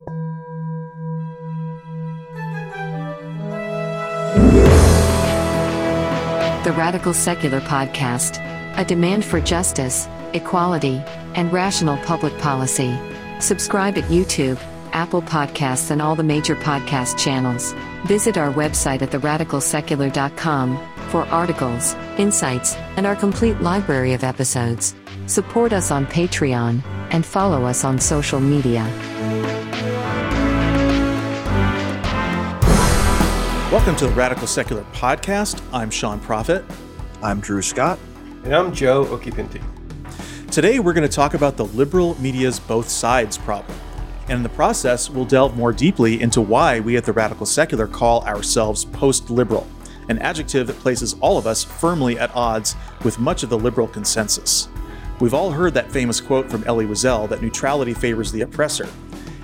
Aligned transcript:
The 0.00 0.12
Radical 6.74 7.12
Secular 7.12 7.60
Podcast, 7.60 8.38
a 8.78 8.84
demand 8.86 9.26
for 9.26 9.42
justice, 9.42 10.08
equality, 10.32 11.02
and 11.34 11.52
rational 11.52 11.98
public 11.98 12.36
policy. 12.38 12.96
Subscribe 13.40 13.98
at 13.98 14.04
YouTube, 14.04 14.58
Apple 14.92 15.20
Podcasts, 15.20 15.90
and 15.90 16.00
all 16.00 16.16
the 16.16 16.22
major 16.22 16.56
podcast 16.56 17.18
channels. 17.18 17.74
Visit 18.06 18.38
our 18.38 18.52
website 18.54 19.02
at 19.02 19.10
theradicalsecular.com 19.10 20.78
for 21.10 21.26
articles, 21.26 21.94
insights, 22.16 22.74
and 22.96 23.06
our 23.06 23.16
complete 23.16 23.60
library 23.60 24.14
of 24.14 24.24
episodes. 24.24 24.94
Support 25.26 25.74
us 25.74 25.90
on 25.90 26.06
Patreon 26.06 26.82
and 27.10 27.26
follow 27.26 27.64
us 27.66 27.84
on 27.84 27.98
social 27.98 28.40
media. 28.40 28.88
Welcome 33.70 33.94
to 33.98 34.08
the 34.08 34.14
Radical 34.14 34.48
Secular 34.48 34.82
Podcast. 34.92 35.62
I'm 35.72 35.90
Sean 35.90 36.18
Prophet. 36.18 36.64
I'm 37.22 37.38
Drew 37.38 37.62
Scott. 37.62 38.00
And 38.42 38.52
I'm 38.52 38.74
Joe 38.74 39.04
Okipinti. 39.04 39.62
Today 40.50 40.80
we're 40.80 40.92
going 40.92 41.08
to 41.08 41.14
talk 41.14 41.34
about 41.34 41.56
the 41.56 41.66
liberal 41.66 42.20
media's 42.20 42.58
both 42.58 42.88
sides 42.88 43.38
problem. 43.38 43.78
And 44.22 44.38
in 44.38 44.42
the 44.42 44.48
process, 44.48 45.08
we'll 45.08 45.24
delve 45.24 45.56
more 45.56 45.72
deeply 45.72 46.20
into 46.20 46.40
why 46.40 46.80
we 46.80 46.96
at 46.96 47.04
the 47.04 47.12
Radical 47.12 47.46
Secular 47.46 47.86
call 47.86 48.24
ourselves 48.24 48.86
post 48.86 49.30
liberal, 49.30 49.68
an 50.08 50.18
adjective 50.18 50.66
that 50.66 50.80
places 50.80 51.14
all 51.20 51.38
of 51.38 51.46
us 51.46 51.62
firmly 51.62 52.18
at 52.18 52.34
odds 52.34 52.74
with 53.04 53.20
much 53.20 53.44
of 53.44 53.50
the 53.50 53.58
liberal 53.58 53.86
consensus. 53.86 54.68
We've 55.20 55.32
all 55.32 55.52
heard 55.52 55.74
that 55.74 55.92
famous 55.92 56.20
quote 56.20 56.50
from 56.50 56.64
Elie 56.64 56.86
Wiesel 56.86 57.28
that 57.28 57.40
neutrality 57.40 57.94
favors 57.94 58.32
the 58.32 58.40
oppressor. 58.40 58.88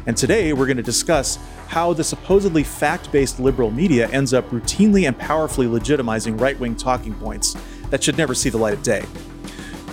And 0.06 0.16
today 0.16 0.52
we're 0.52 0.66
going 0.66 0.76
to 0.76 0.84
discuss 0.84 1.36
how 1.66 1.92
the 1.92 2.04
supposedly 2.04 2.62
fact 2.62 3.10
based 3.10 3.40
liberal 3.40 3.72
media 3.72 4.08
ends 4.10 4.32
up 4.32 4.48
routinely 4.50 5.08
and 5.08 5.18
powerfully 5.18 5.66
legitimizing 5.66 6.40
right 6.40 6.58
wing 6.60 6.76
talking 6.76 7.12
points 7.14 7.56
that 7.90 8.04
should 8.04 8.16
never 8.16 8.34
see 8.34 8.48
the 8.48 8.56
light 8.56 8.74
of 8.74 8.84
day. 8.84 9.04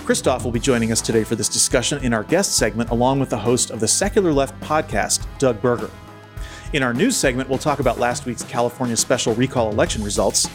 Christophe 0.04 0.44
will 0.44 0.52
be 0.52 0.60
joining 0.60 0.92
us 0.92 1.00
today 1.00 1.24
for 1.24 1.34
this 1.34 1.48
discussion 1.48 2.02
in 2.04 2.12
our 2.12 2.22
guest 2.22 2.56
segment, 2.56 2.90
along 2.90 3.18
with 3.18 3.30
the 3.30 3.38
host 3.38 3.70
of 3.70 3.80
the 3.80 3.88
Secular 3.88 4.32
Left 4.32 4.58
podcast, 4.60 5.26
Doug 5.38 5.60
Berger. 5.60 5.90
In 6.74 6.82
our 6.82 6.94
news 6.94 7.16
segment, 7.16 7.48
we'll 7.48 7.58
talk 7.58 7.80
about 7.80 7.98
last 7.98 8.26
week's 8.26 8.44
California 8.44 8.96
special 8.96 9.34
recall 9.34 9.70
election 9.70 10.04
results, 10.04 10.48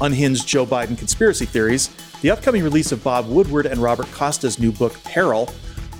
unhinged 0.00 0.48
Joe 0.48 0.64
Biden 0.64 0.96
conspiracy 0.96 1.44
theories, 1.44 1.90
the 2.22 2.30
upcoming 2.30 2.64
release 2.64 2.90
of 2.90 3.04
Bob 3.04 3.28
Woodward 3.28 3.66
and 3.66 3.80
Robert 3.80 4.06
Costa's 4.06 4.58
new 4.58 4.72
book, 4.72 4.94
Peril, 5.04 5.52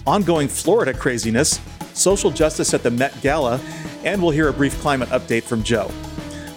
ongoing 0.07 0.49
Florida 0.49 0.95
craziness, 0.95 1.61
social 1.97 2.31
justice 2.31 2.75
at 2.75 2.83
the 2.83 2.91
Met 2.91 3.21
Gala, 3.23 3.61
and 4.05 4.23
we'll 4.23 4.31
hear 4.31 4.49
a 4.49 4.53
brief 4.53 4.79
climate 4.81 5.09
update 5.09 5.43
from 5.43 5.63
Joe. 5.63 5.91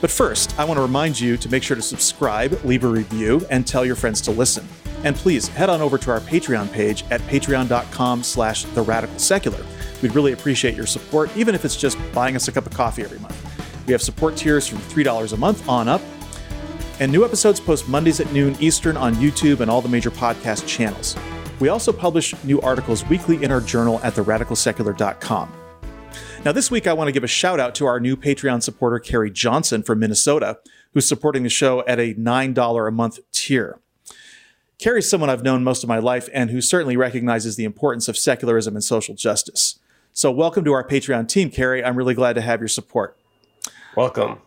But 0.02 0.12
first, 0.12 0.58
I 0.58 0.64
want 0.64 0.78
to 0.78 0.82
remind 0.82 1.20
you 1.20 1.38
to 1.38 1.50
make 1.50 1.64
sure 1.64 1.76
to 1.76 1.82
subscribe, 1.82 2.64
leave 2.64 2.84
a 2.84 2.88
review, 2.88 3.46
and 3.50 3.68
tell 3.68 3.86
your 3.86 3.96
friends 3.96 4.22
to 4.22 4.32
listen. 4.32 4.68
And 5.04 5.16
please 5.16 5.48
head 5.48 5.70
on 5.70 5.82
over 5.82 5.98
to 5.98 6.12
our 6.12 6.20
Patreon 6.20 6.72
page 6.72 7.04
at 7.10 7.22
patreon.com 7.22 8.24
slash 8.24 8.64
the 8.64 8.82
radical 8.82 9.18
secular. 9.20 9.64
We'd 10.02 10.16
really 10.16 10.34
appreciate 10.34 10.76
your 10.76 10.86
support, 10.86 11.36
even 11.36 11.56
if 11.56 11.66
it's 11.66 11.76
just 11.76 11.98
buying 12.14 12.36
us 12.36 12.48
a 12.48 12.52
cup 12.52 12.66
of 12.66 12.74
coffee 12.74 13.04
every 13.04 13.20
month. 13.20 13.36
We 13.88 13.94
have 13.94 14.02
support 14.02 14.36
tiers 14.36 14.68
from 14.68 14.78
$3 14.80 15.34
a 15.34 15.38
month 15.38 15.68
on 15.68 15.88
up. 15.88 16.02
And 17.00 17.12
new 17.12 17.24
episodes 17.24 17.60
post 17.60 17.88
Mondays 17.88 18.20
at 18.20 18.32
noon 18.34 18.58
Eastern 18.60 18.98
on 18.98 19.16
YouTube 19.16 19.62
and 19.62 19.72
all 19.72 19.82
the 19.82 19.90
major 19.90 20.12
podcast 20.12 20.68
channels. 20.68 21.16
We 21.60 21.70
also 21.70 21.92
publish 21.92 22.34
new 22.44 22.62
articles 22.62 23.06
weekly 23.06 23.44
in 23.44 23.52
our 23.52 23.62
journal 23.62 24.00
at 24.04 24.14
theradicalsecular.com. 24.14 25.54
Now, 26.46 26.54
this 26.54 26.72
week, 26.72 26.88
I 26.88 26.94
want 26.94 27.10
to 27.10 27.12
give 27.12 27.26
a 27.26 27.28
shout 27.28 27.60
out 27.60 27.76
to 27.76 27.86
our 27.86 28.00
new 28.00 28.16
Patreon 28.16 28.64
supporter, 28.64 28.98
Carrie 28.98 29.30
Johnson 29.30 29.84
from 29.84 30.00
Minnesota, 30.00 30.60
who's 30.94 31.08
supporting 31.08 31.44
the 31.44 31.50
show 31.50 31.84
at 31.86 32.00
a 32.00 32.14
$9 32.14 32.88
a 32.88 32.92
month 32.92 33.20
tier. 33.32 33.80
Carrie's 34.78 35.10
someone 35.10 35.30
I've 35.30 35.44
known 35.44 35.66
most 35.66 35.84
of 35.84 35.90
my 35.90 36.00
life 36.00 36.30
and 36.34 36.50
who 36.50 36.62
certainly 36.62 36.96
recognizes 36.96 37.58
the 37.58 37.66
importance 37.66 38.08
of 38.08 38.18
secularism 38.18 38.76
and 38.76 38.84
social 38.84 39.14
justice. 39.14 39.80
So, 40.14 40.32
welcome 40.32 40.64
to 40.64 40.72
our 40.72 40.88
Patreon 40.88 41.28
team, 41.28 41.50
Carrie. 41.52 41.84
I'm 41.84 41.98
really 41.98 42.14
glad 42.14 42.34
to 42.34 42.42
have 42.42 42.62
your 42.62 42.70
support. 42.70 43.18
Welcome. 43.98 44.40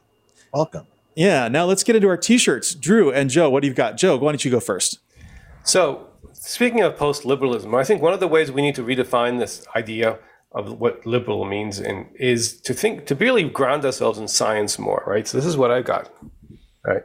Welcome. 0.54 0.86
Yeah, 1.14 1.48
now 1.48 1.66
let's 1.66 1.84
get 1.84 1.94
into 1.94 2.08
our 2.08 2.16
t 2.16 2.38
shirts. 2.38 2.74
Drew 2.74 3.12
and 3.12 3.28
Joe, 3.28 3.50
what 3.50 3.60
do 3.60 3.68
you 3.68 3.74
got? 3.74 3.98
Joe, 3.98 4.16
why 4.16 4.32
don't 4.32 4.42
you 4.42 4.50
go 4.50 4.60
first? 4.60 4.98
So, 5.62 6.08
speaking 6.42 6.80
of 6.80 6.96
post 6.96 7.24
liberalism, 7.24 7.74
I 7.74 7.84
think 7.84 8.02
one 8.02 8.12
of 8.12 8.20
the 8.20 8.28
ways 8.28 8.50
we 8.50 8.62
need 8.62 8.74
to 8.74 8.82
redefine 8.82 9.38
this 9.38 9.66
idea 9.76 10.18
of 10.50 10.80
what 10.80 11.06
liberal 11.06 11.44
means 11.44 11.78
and 11.78 12.06
is 12.16 12.60
to 12.60 12.74
think 12.74 13.06
to 13.06 13.14
really 13.14 13.48
ground 13.48 13.84
ourselves 13.84 14.18
in 14.18 14.28
science 14.28 14.78
more, 14.78 15.02
right? 15.06 15.26
So 15.26 15.38
this 15.38 15.46
is 15.46 15.56
what 15.56 15.70
I 15.70 15.82
got. 15.82 16.12
Right. 16.84 17.02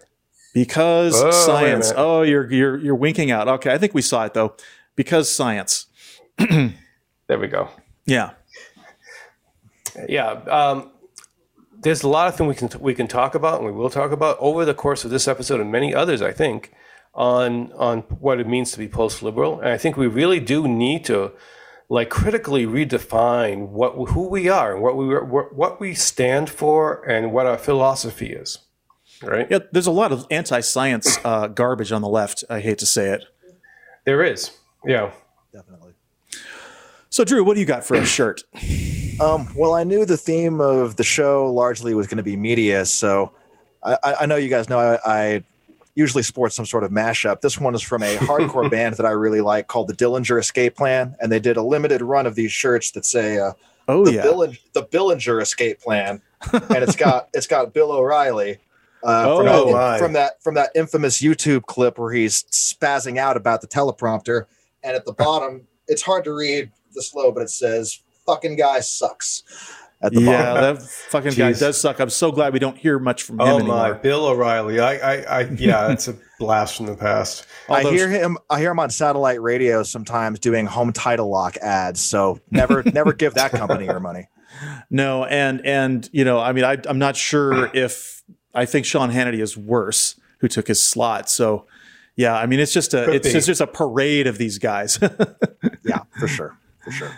Because 0.53 1.13
oh, 1.15 1.31
science. 1.31 1.93
Oh, 1.95 2.23
you're 2.23 2.51
you're 2.51 2.77
you're 2.77 2.95
winking 2.95 3.31
out. 3.31 3.47
Okay, 3.47 3.71
I 3.71 3.77
think 3.77 3.93
we 3.93 4.01
saw 4.01 4.25
it 4.25 4.33
though. 4.33 4.55
Because 4.95 5.29
science. 5.29 5.85
there 6.37 7.39
we 7.39 7.47
go. 7.47 7.69
Yeah. 8.05 8.31
Yeah. 10.09 10.31
Um, 10.31 10.91
there's 11.79 12.01
a 12.01 12.07
lot 12.07 12.27
of 12.27 12.35
things 12.35 12.47
we 12.47 12.67
can 12.67 12.81
we 12.81 12.95
can 12.95 13.07
talk 13.07 13.35
about 13.35 13.59
and 13.59 13.65
we 13.65 13.71
will 13.71 13.91
talk 13.91 14.11
about 14.11 14.37
over 14.39 14.65
the 14.65 14.73
course 14.73 15.05
of 15.05 15.11
this 15.11 15.27
episode 15.27 15.61
and 15.61 15.71
many 15.71 15.93
others, 15.93 16.21
I 16.23 16.31
think, 16.31 16.73
on 17.17 17.73
on 17.73 18.01
what 18.19 18.39
it 18.39 18.47
means 18.47 18.71
to 18.71 18.77
be 18.77 18.87
post 18.87 19.21
liberal. 19.23 19.59
And 19.59 19.69
I 19.69 19.77
think 19.77 19.97
we 19.97 20.07
really 20.07 20.39
do 20.39 20.67
need 20.67 21.03
to 21.05 21.33
like 21.89 22.09
critically 22.09 22.65
redefine 22.65 23.69
what 23.69 23.93
who 24.09 24.29
we 24.29 24.47
are 24.47 24.73
and 24.75 24.83
what 24.83 24.95
we 24.95 25.07
what 25.07 25.79
we 25.79 25.93
stand 25.93 26.49
for 26.49 27.03
and 27.09 27.33
what 27.33 27.45
our 27.45 27.57
philosophy 27.57 28.31
is. 28.31 28.59
Right? 29.21 29.47
Yeah, 29.49 29.59
there's 29.71 29.87
a 29.87 29.91
lot 29.91 30.11
of 30.11 30.27
anti-science 30.29 31.17
uh, 31.25 31.47
garbage 31.47 31.91
on 31.91 32.03
the 32.03 32.07
left. 32.07 32.43
I 32.51 32.59
hate 32.59 32.77
to 32.79 32.85
say 32.85 33.09
it. 33.09 33.23
There 34.05 34.23
is. 34.23 34.51
Yeah. 34.85 35.11
Definitely. 35.51 35.93
So, 37.09 37.23
Drew, 37.23 37.43
what 37.43 37.55
do 37.55 37.59
you 37.59 37.65
got 37.65 37.83
for 37.83 37.95
a 37.95 38.05
shirt? 38.17 38.43
Um, 39.19 39.51
well, 39.55 39.73
I 39.73 39.83
knew 39.83 40.05
the 40.05 40.17
theme 40.17 40.61
of 40.61 40.97
the 40.97 41.03
show 41.03 41.51
largely 41.51 41.95
was 41.95 42.05
going 42.05 42.17
to 42.17 42.23
be 42.23 42.37
media, 42.37 42.85
so 42.85 43.33
I, 43.83 43.97
I 44.21 44.25
know 44.27 44.35
you 44.35 44.49
guys 44.49 44.69
know 44.69 44.77
I, 44.77 44.99
I 45.03 45.43
usually 45.97 46.21
sports 46.21 46.55
some 46.55 46.65
sort 46.65 46.83
of 46.83 46.91
mashup. 46.91 47.41
This 47.41 47.59
one 47.59 47.73
is 47.73 47.81
from 47.81 48.03
a 48.03 48.17
hardcore 48.17 48.69
band 48.71 48.95
that 48.97 49.05
I 49.05 49.09
really 49.09 49.41
like 49.41 49.67
called 49.67 49.87
the 49.87 49.95
Dillinger 49.95 50.39
Escape 50.39 50.75
Plan, 50.75 51.15
and 51.19 51.31
they 51.31 51.39
did 51.39 51.57
a 51.57 51.63
limited 51.63 52.03
run 52.03 52.27
of 52.27 52.35
these 52.35 52.51
shirts 52.51 52.91
that 52.91 53.03
say 53.03 53.39
uh, 53.39 53.53
"Oh 53.87 54.05
the 54.05 54.13
yeah, 54.13 54.21
Billing, 54.21 54.57
the 54.73 54.83
Billinger 54.83 55.41
Escape 55.41 55.81
Plan," 55.81 56.21
and 56.53 56.83
it's 56.83 56.95
got 56.95 57.29
it's 57.33 57.47
got 57.47 57.73
Bill 57.73 57.91
O'Reilly. 57.91 58.59
Uh, 59.03 59.25
oh, 59.27 59.37
from, 59.37 59.45
that, 59.45 59.99
from 59.99 60.13
that 60.13 60.43
from 60.43 60.53
that 60.55 60.69
infamous 60.75 61.21
YouTube 61.21 61.65
clip 61.65 61.97
where 61.97 62.11
he's 62.11 62.43
spazzing 62.43 63.17
out 63.17 63.35
about 63.35 63.61
the 63.61 63.67
teleprompter, 63.67 64.45
and 64.83 64.95
at 64.95 65.05
the 65.05 65.13
bottom 65.13 65.67
it's 65.87 66.03
hard 66.03 66.23
to 66.25 66.33
read 66.33 66.71
the 66.93 67.01
slow, 67.01 67.31
but 67.31 67.41
it 67.41 67.49
says 67.49 68.01
"fucking 68.25 68.55
guy 68.55 68.81
sucks." 68.81 69.43
At 70.01 70.13
the 70.13 70.21
yeah, 70.21 70.53
bottom. 70.53 70.75
that 70.75 70.83
fucking 70.83 71.31
Jeez. 71.31 71.37
guy 71.37 71.53
does 71.53 71.79
suck. 71.79 71.99
I'm 71.99 72.09
so 72.09 72.31
glad 72.31 72.53
we 72.53 72.59
don't 72.59 72.77
hear 72.77 72.99
much 72.99 73.23
from 73.23 73.39
him 73.39 73.47
oh 73.47 73.57
anymore. 73.57 73.75
my, 73.75 73.93
Bill 73.93 74.25
O'Reilly. 74.25 74.79
I, 74.79 74.95
I, 74.97 75.39
I 75.39 75.41
yeah, 75.57 75.91
it's 75.91 76.07
a 76.07 76.15
blast 76.39 76.77
from 76.77 76.85
the 76.85 76.95
past. 76.95 77.47
I 77.69 77.81
hear 77.83 78.09
him. 78.09 78.37
I 78.49 78.59
hear 78.59 78.71
him 78.71 78.79
on 78.79 78.89
satellite 78.89 79.41
radio 79.41 79.83
sometimes 79.83 80.39
doing 80.39 80.67
home 80.67 80.93
title 80.93 81.29
lock 81.29 81.57
ads. 81.57 81.99
So 81.99 82.39
never, 82.51 82.83
never 82.93 83.13
give 83.13 83.33
that 83.35 83.51
company 83.51 83.85
your 83.85 83.99
money. 83.99 84.29
No, 84.89 85.25
and 85.25 85.65
and 85.65 86.07
you 86.11 86.23
know, 86.23 86.39
I 86.39 86.51
mean, 86.51 86.63
I, 86.63 86.77
I'm 86.87 86.99
not 86.99 87.15
sure 87.15 87.71
if 87.75 88.23
I 88.53 88.65
think 88.65 88.85
Sean 88.85 89.11
Hannity 89.11 89.41
is 89.41 89.57
worse, 89.57 90.19
who 90.39 90.47
took 90.47 90.67
his 90.67 90.85
slot. 90.85 91.29
So. 91.29 91.65
Yeah, 92.19 92.35
I 92.35 92.47
mean, 92.47 92.59
it's 92.59 92.73
just 92.73 92.95
a 92.95 93.05
Could 93.05 93.13
it's 93.17 93.31
just, 93.31 93.45
just 93.45 93.61
a 93.61 93.67
parade 93.67 94.25
of 94.25 94.39
these 94.39 94.57
guys. 94.57 94.97
yeah, 95.85 95.99
for 96.17 96.27
sure, 96.27 96.57
for 96.83 96.89
sure. 96.89 97.13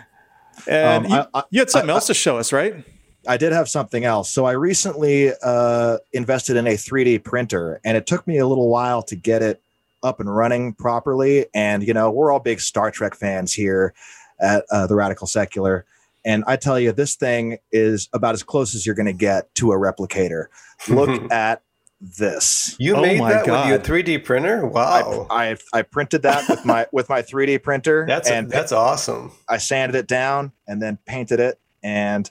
And 0.66 1.06
um, 1.06 1.12
you, 1.12 1.24
I, 1.34 1.42
you, 1.50 1.60
had 1.60 1.70
something 1.70 1.90
I, 1.90 1.94
else 1.94 2.06
to 2.06 2.14
show 2.14 2.38
us, 2.38 2.52
right? 2.52 2.84
I 3.26 3.36
did 3.36 3.52
have 3.52 3.68
something 3.68 4.04
else. 4.04 4.30
So 4.30 4.44
I 4.44 4.52
recently 4.52 5.32
uh, 5.42 5.98
invested 6.12 6.56
in 6.56 6.66
a 6.66 6.74
3D 6.74 7.22
printer, 7.22 7.80
and 7.84 7.96
it 7.96 8.06
took 8.06 8.26
me 8.26 8.38
a 8.38 8.46
little 8.46 8.68
while 8.68 9.02
to 9.04 9.16
get 9.16 9.42
it 9.42 9.62
up 10.02 10.20
and 10.20 10.34
running 10.34 10.72
properly. 10.72 11.46
And 11.54 11.86
you 11.86 11.94
know, 11.94 12.10
we're 12.10 12.32
all 12.32 12.40
big 12.40 12.60
Star 12.60 12.90
Trek 12.90 13.14
fans 13.14 13.52
here 13.52 13.94
at 14.40 14.64
uh, 14.70 14.86
the 14.86 14.94
Radical 14.94 15.26
Secular. 15.26 15.84
And 16.24 16.44
I 16.46 16.56
tell 16.56 16.78
you, 16.78 16.92
this 16.92 17.14
thing 17.14 17.58
is 17.72 18.08
about 18.12 18.34
as 18.34 18.42
close 18.42 18.74
as 18.74 18.84
you're 18.84 18.94
going 18.94 19.06
to 19.06 19.12
get 19.12 19.54
to 19.56 19.72
a 19.72 19.76
replicator. 19.76 20.46
Look 20.88 21.10
at 21.32 21.62
this. 22.00 22.76
You 22.78 22.96
oh 22.96 23.02
made 23.02 23.20
that 23.20 23.46
God. 23.46 23.70
with 23.70 23.88
your 23.88 24.02
3D 24.02 24.24
printer? 24.24 24.66
Wow. 24.66 25.26
I, 25.30 25.50
I, 25.50 25.56
I 25.78 25.82
printed 25.82 26.22
that 26.22 26.48
with 26.48 26.64
my 26.64 26.86
with 26.92 27.08
my 27.08 27.22
3D 27.22 27.62
printer. 27.62 28.04
That's 28.08 28.30
and 28.30 28.46
a, 28.46 28.50
that's 28.50 28.72
awesome. 28.72 29.32
I 29.48 29.58
sanded 29.58 29.96
it 29.96 30.06
down 30.06 30.52
and 30.66 30.80
then 30.80 30.98
painted 31.06 31.40
it, 31.40 31.58
and 31.82 32.30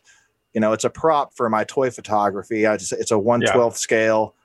you 0.53 0.61
know 0.61 0.73
it's 0.73 0.83
a 0.83 0.89
prop 0.89 1.35
for 1.35 1.49
my 1.49 1.63
toy 1.63 1.91
photography. 1.91 2.65
I 2.65 2.77
just 2.77 2.93
it's 2.93 3.11
a 3.11 3.15
112th 3.15 3.55
yeah. 3.55 3.69
scale 3.71 4.35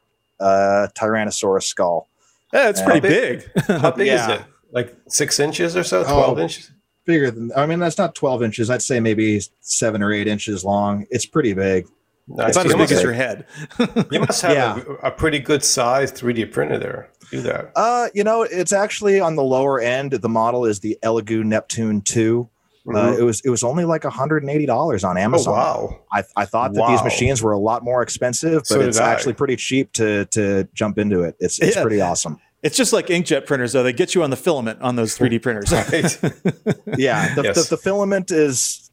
uh, 0.41 0.89
Tyrannosaurus 0.95 1.65
skull. 1.65 2.09
Yeah, 2.53 2.69
it's 2.69 2.83
pretty 2.83 3.01
big. 3.01 3.51
How 3.67 3.91
big 3.91 4.09
yeah. 4.09 4.31
is 4.31 4.41
it? 4.41 4.47
Like 4.71 4.95
six 5.09 5.41
inches 5.41 5.77
or 5.77 5.85
so? 5.85 6.05
Twelve 6.05 6.39
oh, 6.39 6.43
inches? 6.43 6.71
bigger 7.05 7.31
than. 7.31 7.53
I 7.57 7.67
mean, 7.67 7.79
that's 7.79 7.99
not 7.99 8.15
12 8.15 8.43
inches. 8.43 8.71
I'd 8.71 8.83
say 8.83 9.01
maybe 9.01 9.41
seven 9.61 10.03
or 10.03 10.13
eight 10.13 10.27
inches 10.27 10.65
long. 10.65 11.07
It's 11.11 11.27
pretty 11.27 11.53
big. 11.53 11.87
It's 12.29 12.57
about 12.57 12.67
as 12.67 12.75
big 12.75 12.93
as 12.93 13.03
your 13.03 13.13
head. 13.13 13.47
you 14.11 14.21
must 14.21 14.41
have 14.43 14.53
yeah. 14.53 14.83
a, 15.03 15.09
a, 15.09 15.11
pretty 15.11 15.39
good 15.39 15.63
size 15.63 16.11
3D 16.11 16.51
printer 16.53 16.79
there. 16.79 17.11
Do 17.31 17.43
that. 17.43 17.73
Uh, 17.77 18.09
you 18.15 18.25
know, 18.25 18.43
it's 18.43 18.73
actually 18.73 19.21
on 19.21 19.37
the 19.37 19.43
lower 19.43 19.79
end. 19.79 20.13
The 20.13 20.29
model 20.29 20.65
is 20.65 20.81
the 20.81 20.99
Elegoo 21.03 21.45
Neptune 21.45 22.01
2. 22.01 22.49
Uh, 22.87 22.91
mm-hmm. 22.91 22.97
Uh, 22.97 23.17
it 23.17 23.23
was 23.23 23.41
it 23.45 23.51
was 23.51 23.63
only 23.63 23.85
like 23.85 24.03
$180 24.03 25.09
on 25.09 25.19
Amazon. 25.19 25.55
Oh, 25.55 25.57
wow. 25.57 26.01
I, 26.13 26.23
I 26.37 26.45
thought 26.45 26.75
that 26.75 26.81
wow. 26.81 26.91
these 26.91 27.03
machines 27.03 27.43
were 27.43 27.53
a 27.53 27.59
lot 27.59 27.83
more 27.83 28.03
expensive, 28.03 28.61
but 28.61 28.67
so 28.67 28.81
it's 28.81 28.99
actually 28.99 29.35
pretty 29.35 29.57
cheap 29.57 29.93
to 29.95 30.27
to 30.27 30.69
jump 30.75 30.99
into 30.99 31.23
it. 31.23 31.37
It's 31.41 31.59
it's 31.61 31.77
yeah. 31.77 31.83
pretty 31.83 32.01
awesome. 32.01 32.39
It's 32.65 32.79
just 32.79 32.95
like 32.95 33.09
inkjet 33.09 33.45
printers, 33.45 33.75
though. 33.75 33.83
They 33.83 33.93
get 33.93 34.15
you 34.15 34.23
on 34.23 34.31
the 34.31 34.39
filament 34.39 34.81
on 34.81 34.97
those 34.97 35.17
3D 35.17 35.43
printers. 35.43 35.71
Right. 35.75 36.99
yeah. 36.99 37.35
The, 37.35 37.43
yes. 37.45 37.69
the, 37.69 37.77
the, 37.77 37.83
filament 37.83 38.31
is, 38.31 38.84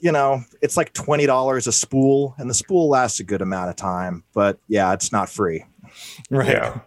you 0.00 0.12
know, 0.12 0.42
it's 0.60 0.76
like 0.76 0.92
$20 0.92 1.66
a 1.66 1.72
spool, 1.72 2.34
and 2.38 2.48
the 2.48 2.54
spool 2.54 2.88
lasts 2.88 3.20
a 3.20 3.24
good 3.24 3.42
amount 3.42 3.70
of 3.70 3.76
time. 3.76 4.24
But 4.32 4.58
yeah, 4.68 4.92
it's 4.92 5.12
not 5.12 5.28
free. 5.28 5.64
Right. 6.30 6.48
Yeah. 6.48 6.80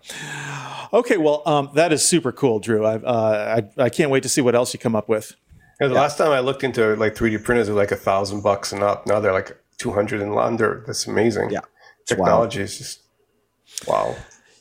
Okay. 0.93 1.17
Well, 1.17 1.41
um, 1.45 1.69
that 1.75 1.91
is 1.91 2.05
super 2.05 2.31
cool, 2.31 2.59
Drew. 2.59 2.85
I, 2.85 2.95
uh, 2.95 3.61
I, 3.77 3.83
I 3.83 3.89
can't 3.89 4.11
wait 4.11 4.23
to 4.23 4.29
see 4.29 4.41
what 4.41 4.55
else 4.55 4.73
you 4.73 4.79
come 4.79 4.95
up 4.95 5.09
with. 5.09 5.35
Yeah, 5.79 5.87
the 5.87 5.95
yeah. 5.95 6.01
last 6.01 6.17
time 6.17 6.31
I 6.31 6.39
looked 6.39 6.63
into 6.63 6.95
like 6.95 7.15
3D 7.15 7.43
printers, 7.43 7.69
were 7.69 7.75
like 7.75 7.91
a 7.91 7.95
thousand 7.95 8.41
bucks 8.41 8.71
and 8.71 8.83
up. 8.83 9.07
Now 9.07 9.19
they're 9.19 9.33
like 9.33 9.57
200 9.77 10.21
and 10.21 10.37
under. 10.37 10.83
That's 10.85 11.07
amazing. 11.07 11.49
Yeah. 11.49 11.61
Technology 12.05 12.61
is 12.61 12.77
just 12.77 13.01
wow. 13.87 14.15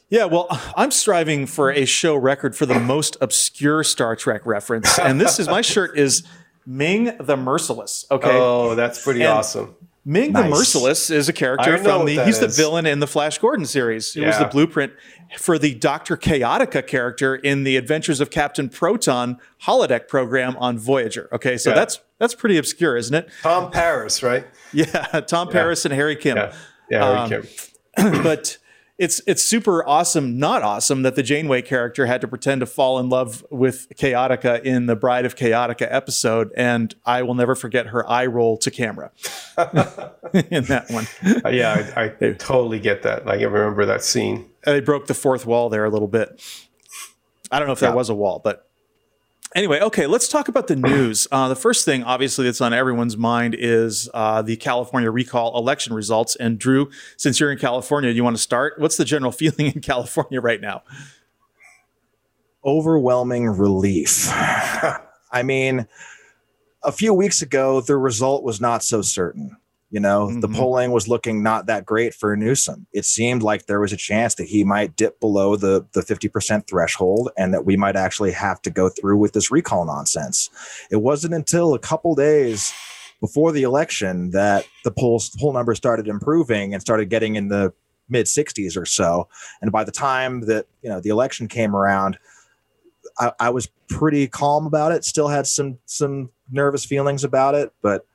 Yeah, 0.08 0.24
well, 0.24 0.46
I'm 0.76 0.90
striving 0.90 1.46
for 1.46 1.70
a 1.70 1.84
show 1.84 2.16
record 2.16 2.56
for 2.56 2.66
the 2.66 2.78
most 2.80 3.16
obscure 3.20 3.84
Star 3.84 4.16
Trek 4.16 4.44
reference, 4.44 4.98
and 4.98 5.20
this 5.20 5.38
is 5.38 5.46
my 5.46 5.60
shirt 5.60 5.96
is 5.96 6.26
Ming 6.70 7.16
the 7.18 7.36
Merciless. 7.36 8.06
Okay. 8.12 8.30
Oh, 8.30 8.76
that's 8.76 9.02
pretty 9.02 9.22
and 9.22 9.30
awesome. 9.30 9.74
Ming 10.04 10.30
nice. 10.30 10.44
the 10.44 10.50
Merciless 10.50 11.10
is 11.10 11.28
a 11.28 11.32
character 11.32 11.76
from 11.78 12.06
the 12.06 12.24
he's 12.24 12.38
is. 12.40 12.56
the 12.56 12.62
villain 12.62 12.86
in 12.86 13.00
the 13.00 13.08
Flash 13.08 13.38
Gordon 13.38 13.66
series. 13.66 14.14
It 14.14 14.20
yeah. 14.20 14.28
was 14.28 14.38
the 14.38 14.44
blueprint 14.44 14.92
for 15.36 15.58
the 15.58 15.74
Dr. 15.74 16.16
Chaotica 16.16 16.86
character 16.86 17.34
in 17.34 17.64
the 17.64 17.76
Adventures 17.76 18.20
of 18.20 18.30
Captain 18.30 18.68
Proton 18.68 19.38
holodeck 19.64 20.06
program 20.06 20.56
on 20.58 20.78
Voyager. 20.78 21.28
Okay, 21.32 21.58
so 21.58 21.70
yeah. 21.70 21.74
that's 21.74 21.98
that's 22.18 22.36
pretty 22.36 22.56
obscure, 22.56 22.96
isn't 22.96 23.14
it? 23.16 23.28
Tom 23.42 23.72
Paris, 23.72 24.22
right? 24.22 24.46
Yeah, 24.72 24.84
Tom 25.26 25.48
yeah. 25.48 25.52
Paris 25.52 25.84
and 25.84 25.92
Harry 25.92 26.14
Kim. 26.14 26.36
Yeah, 26.36 26.54
Harry 27.04 27.18
um, 27.18 27.28
Kim. 27.28 28.22
but 28.22 28.58
it's 29.00 29.22
it's 29.26 29.42
super 29.42 29.82
awesome, 29.88 30.38
not 30.38 30.62
awesome 30.62 31.02
that 31.02 31.16
the 31.16 31.22
Janeway 31.22 31.62
character 31.62 32.04
had 32.04 32.20
to 32.20 32.28
pretend 32.28 32.60
to 32.60 32.66
fall 32.66 32.98
in 32.98 33.08
love 33.08 33.42
with 33.50 33.88
Chaotica 33.96 34.62
in 34.62 34.84
the 34.84 34.94
Bride 34.94 35.24
of 35.24 35.36
Chaotica 35.36 35.88
episode, 35.90 36.52
and 36.54 36.94
I 37.06 37.22
will 37.22 37.34
never 37.34 37.54
forget 37.54 37.86
her 37.86 38.08
eye 38.08 38.26
roll 38.26 38.58
to 38.58 38.70
camera 38.70 39.10
in 39.56 40.64
that 40.64 40.90
one. 40.90 41.06
Uh, 41.42 41.48
yeah, 41.48 41.90
I, 41.96 42.04
I 42.04 42.32
totally 42.32 42.78
get 42.78 43.02
that. 43.04 43.24
Like, 43.24 43.40
I 43.40 43.44
remember 43.44 43.86
that 43.86 44.04
scene. 44.04 44.50
They 44.66 44.80
broke 44.80 45.06
the 45.06 45.14
fourth 45.14 45.46
wall 45.46 45.70
there 45.70 45.86
a 45.86 45.90
little 45.90 46.06
bit. 46.06 46.38
I 47.50 47.58
don't 47.58 47.68
know 47.68 47.72
if 47.72 47.80
yeah. 47.80 47.88
that 47.88 47.96
was 47.96 48.10
a 48.10 48.14
wall, 48.14 48.38
but 48.44 48.69
Anyway, 49.56 49.80
okay, 49.80 50.06
let's 50.06 50.28
talk 50.28 50.46
about 50.46 50.68
the 50.68 50.76
news. 50.76 51.26
Uh, 51.32 51.48
the 51.48 51.56
first 51.56 51.84
thing, 51.84 52.04
obviously, 52.04 52.44
that's 52.44 52.60
on 52.60 52.72
everyone's 52.72 53.16
mind 53.16 53.56
is 53.58 54.08
uh, 54.14 54.42
the 54.42 54.56
California 54.56 55.10
recall 55.10 55.58
election 55.58 55.92
results. 55.92 56.36
And 56.36 56.56
Drew, 56.56 56.88
since 57.16 57.40
you're 57.40 57.50
in 57.50 57.58
California, 57.58 58.10
you 58.10 58.22
want 58.22 58.36
to 58.36 58.42
start? 58.42 58.74
What's 58.78 58.96
the 58.96 59.04
general 59.04 59.32
feeling 59.40 59.66
in 59.74 59.80
California 59.80 60.40
right 60.40 60.60
now? 60.60 60.82
Overwhelming 62.64 63.48
relief. 63.48 64.28
I 64.30 65.42
mean, 65.42 65.88
a 66.84 66.92
few 66.92 67.12
weeks 67.12 67.42
ago, 67.42 67.80
the 67.80 67.96
result 67.96 68.44
was 68.44 68.60
not 68.60 68.84
so 68.84 69.02
certain. 69.02 69.56
You 69.90 69.98
know, 69.98 70.28
mm-hmm. 70.28 70.40
the 70.40 70.48
polling 70.48 70.92
was 70.92 71.08
looking 71.08 71.42
not 71.42 71.66
that 71.66 71.84
great 71.84 72.14
for 72.14 72.36
Newsom. 72.36 72.86
It 72.92 73.04
seemed 73.04 73.42
like 73.42 73.66
there 73.66 73.80
was 73.80 73.92
a 73.92 73.96
chance 73.96 74.36
that 74.36 74.46
he 74.46 74.62
might 74.62 74.94
dip 74.94 75.18
below 75.18 75.56
the 75.56 75.84
the 75.92 76.02
50% 76.02 76.68
threshold 76.68 77.30
and 77.36 77.52
that 77.52 77.66
we 77.66 77.76
might 77.76 77.96
actually 77.96 78.32
have 78.32 78.62
to 78.62 78.70
go 78.70 78.88
through 78.88 79.16
with 79.16 79.32
this 79.32 79.50
recall 79.50 79.84
nonsense. 79.84 80.48
It 80.92 81.02
wasn't 81.02 81.34
until 81.34 81.74
a 81.74 81.78
couple 81.78 82.14
days 82.14 82.72
before 83.20 83.52
the 83.52 83.64
election 83.64 84.30
that 84.30 84.64
the 84.84 84.90
polls 84.92 85.30
poll 85.38 85.52
numbers 85.52 85.78
started 85.78 86.06
improving 86.06 86.72
and 86.72 86.80
started 86.80 87.10
getting 87.10 87.34
in 87.34 87.48
the 87.48 87.72
mid 88.08 88.26
60s 88.26 88.76
or 88.76 88.86
so. 88.86 89.28
And 89.60 89.72
by 89.72 89.84
the 89.84 89.92
time 89.92 90.42
that, 90.42 90.66
you 90.82 90.88
know, 90.88 91.00
the 91.00 91.10
election 91.10 91.48
came 91.48 91.74
around, 91.74 92.18
I, 93.18 93.32
I 93.40 93.50
was 93.50 93.68
pretty 93.88 94.28
calm 94.28 94.66
about 94.66 94.92
it. 94.92 95.04
Still 95.04 95.28
had 95.28 95.46
some 95.46 95.78
some 95.86 96.30
nervous 96.50 96.84
feelings 96.84 97.24
about 97.24 97.54
it, 97.54 97.72
but 97.82 98.06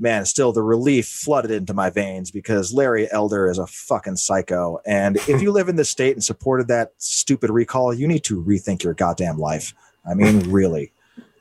man, 0.00 0.24
still 0.24 0.52
the 0.52 0.62
relief 0.62 1.06
flooded 1.06 1.50
into 1.50 1.74
my 1.74 1.90
veins 1.90 2.30
because 2.30 2.72
Larry 2.72 3.10
Elder 3.12 3.48
is 3.48 3.58
a 3.58 3.66
fucking 3.66 4.16
psycho. 4.16 4.80
And 4.86 5.16
if 5.28 5.42
you 5.42 5.52
live 5.52 5.68
in 5.68 5.76
this 5.76 5.90
state 5.90 6.16
and 6.16 6.24
supported 6.24 6.68
that 6.68 6.92
stupid 6.96 7.50
recall, 7.50 7.92
you 7.92 8.08
need 8.08 8.24
to 8.24 8.42
rethink 8.42 8.82
your 8.82 8.94
goddamn 8.94 9.38
life. 9.38 9.74
I 10.04 10.14
mean, 10.14 10.50
really. 10.50 10.92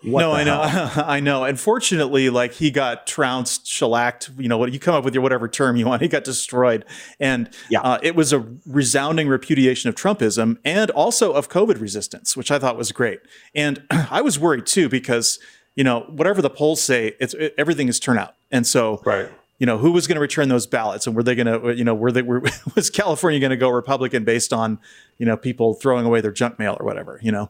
What 0.01 0.21
no, 0.21 0.31
I 0.31 0.43
know, 0.45 0.61
I 0.95 1.19
know. 1.19 1.43
Unfortunately, 1.43 2.29
like 2.29 2.53
he 2.53 2.71
got 2.71 3.05
trounced, 3.05 3.67
shellacked. 3.67 4.29
You 4.37 4.47
know 4.47 4.57
what? 4.57 4.71
You 4.71 4.79
come 4.79 4.95
up 4.95 5.03
with 5.03 5.13
your 5.13 5.23
whatever 5.23 5.49
term 5.49 5.75
you 5.75 5.85
want. 5.85 6.01
He 6.01 6.07
got 6.07 6.23
destroyed, 6.23 6.85
and 7.19 7.49
yeah. 7.69 7.81
Uh, 7.81 7.99
it 8.01 8.15
was 8.15 8.31
a 8.31 8.45
resounding 8.65 9.27
repudiation 9.27 9.89
of 9.89 9.95
Trumpism 9.95 10.57
and 10.63 10.89
also 10.91 11.33
of 11.33 11.49
COVID 11.49 11.81
resistance, 11.81 12.37
which 12.37 12.49
I 12.49 12.59
thought 12.59 12.77
was 12.77 12.93
great. 12.93 13.19
And 13.53 13.83
I 13.91 14.21
was 14.21 14.39
worried 14.39 14.65
too 14.65 14.87
because 14.87 15.37
you 15.75 15.83
know, 15.83 16.01
whatever 16.09 16.41
the 16.41 16.49
polls 16.49 16.81
say, 16.81 17.15
it's 17.21 17.33
it, 17.33 17.53
everything 17.57 17.87
is 17.87 17.99
turnout. 17.99 18.35
And 18.51 18.65
so, 18.65 19.01
right. 19.05 19.29
you 19.59 19.65
know, 19.65 19.77
who 19.77 19.91
was 19.91 20.07
going 20.07 20.15
to 20.15 20.21
return 20.21 20.49
those 20.49 20.67
ballots, 20.67 21.07
and 21.07 21.15
were 21.15 21.23
they 21.23 21.35
going 21.35 21.47
to, 21.47 21.75
you 21.75 21.83
know, 21.83 21.95
were 21.95 22.11
they 22.11 22.21
were 22.21 22.41
was 22.75 22.89
California 22.89 23.39
going 23.39 23.51
to 23.51 23.57
go 23.57 23.69
Republican 23.69 24.23
based 24.23 24.53
on, 24.53 24.79
you 25.17 25.25
know, 25.25 25.37
people 25.37 25.73
throwing 25.73 26.05
away 26.05 26.21
their 26.21 26.31
junk 26.31 26.59
mail 26.59 26.77
or 26.79 26.85
whatever, 26.85 27.19
you 27.21 27.31
know? 27.31 27.49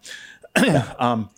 um, 1.00 1.30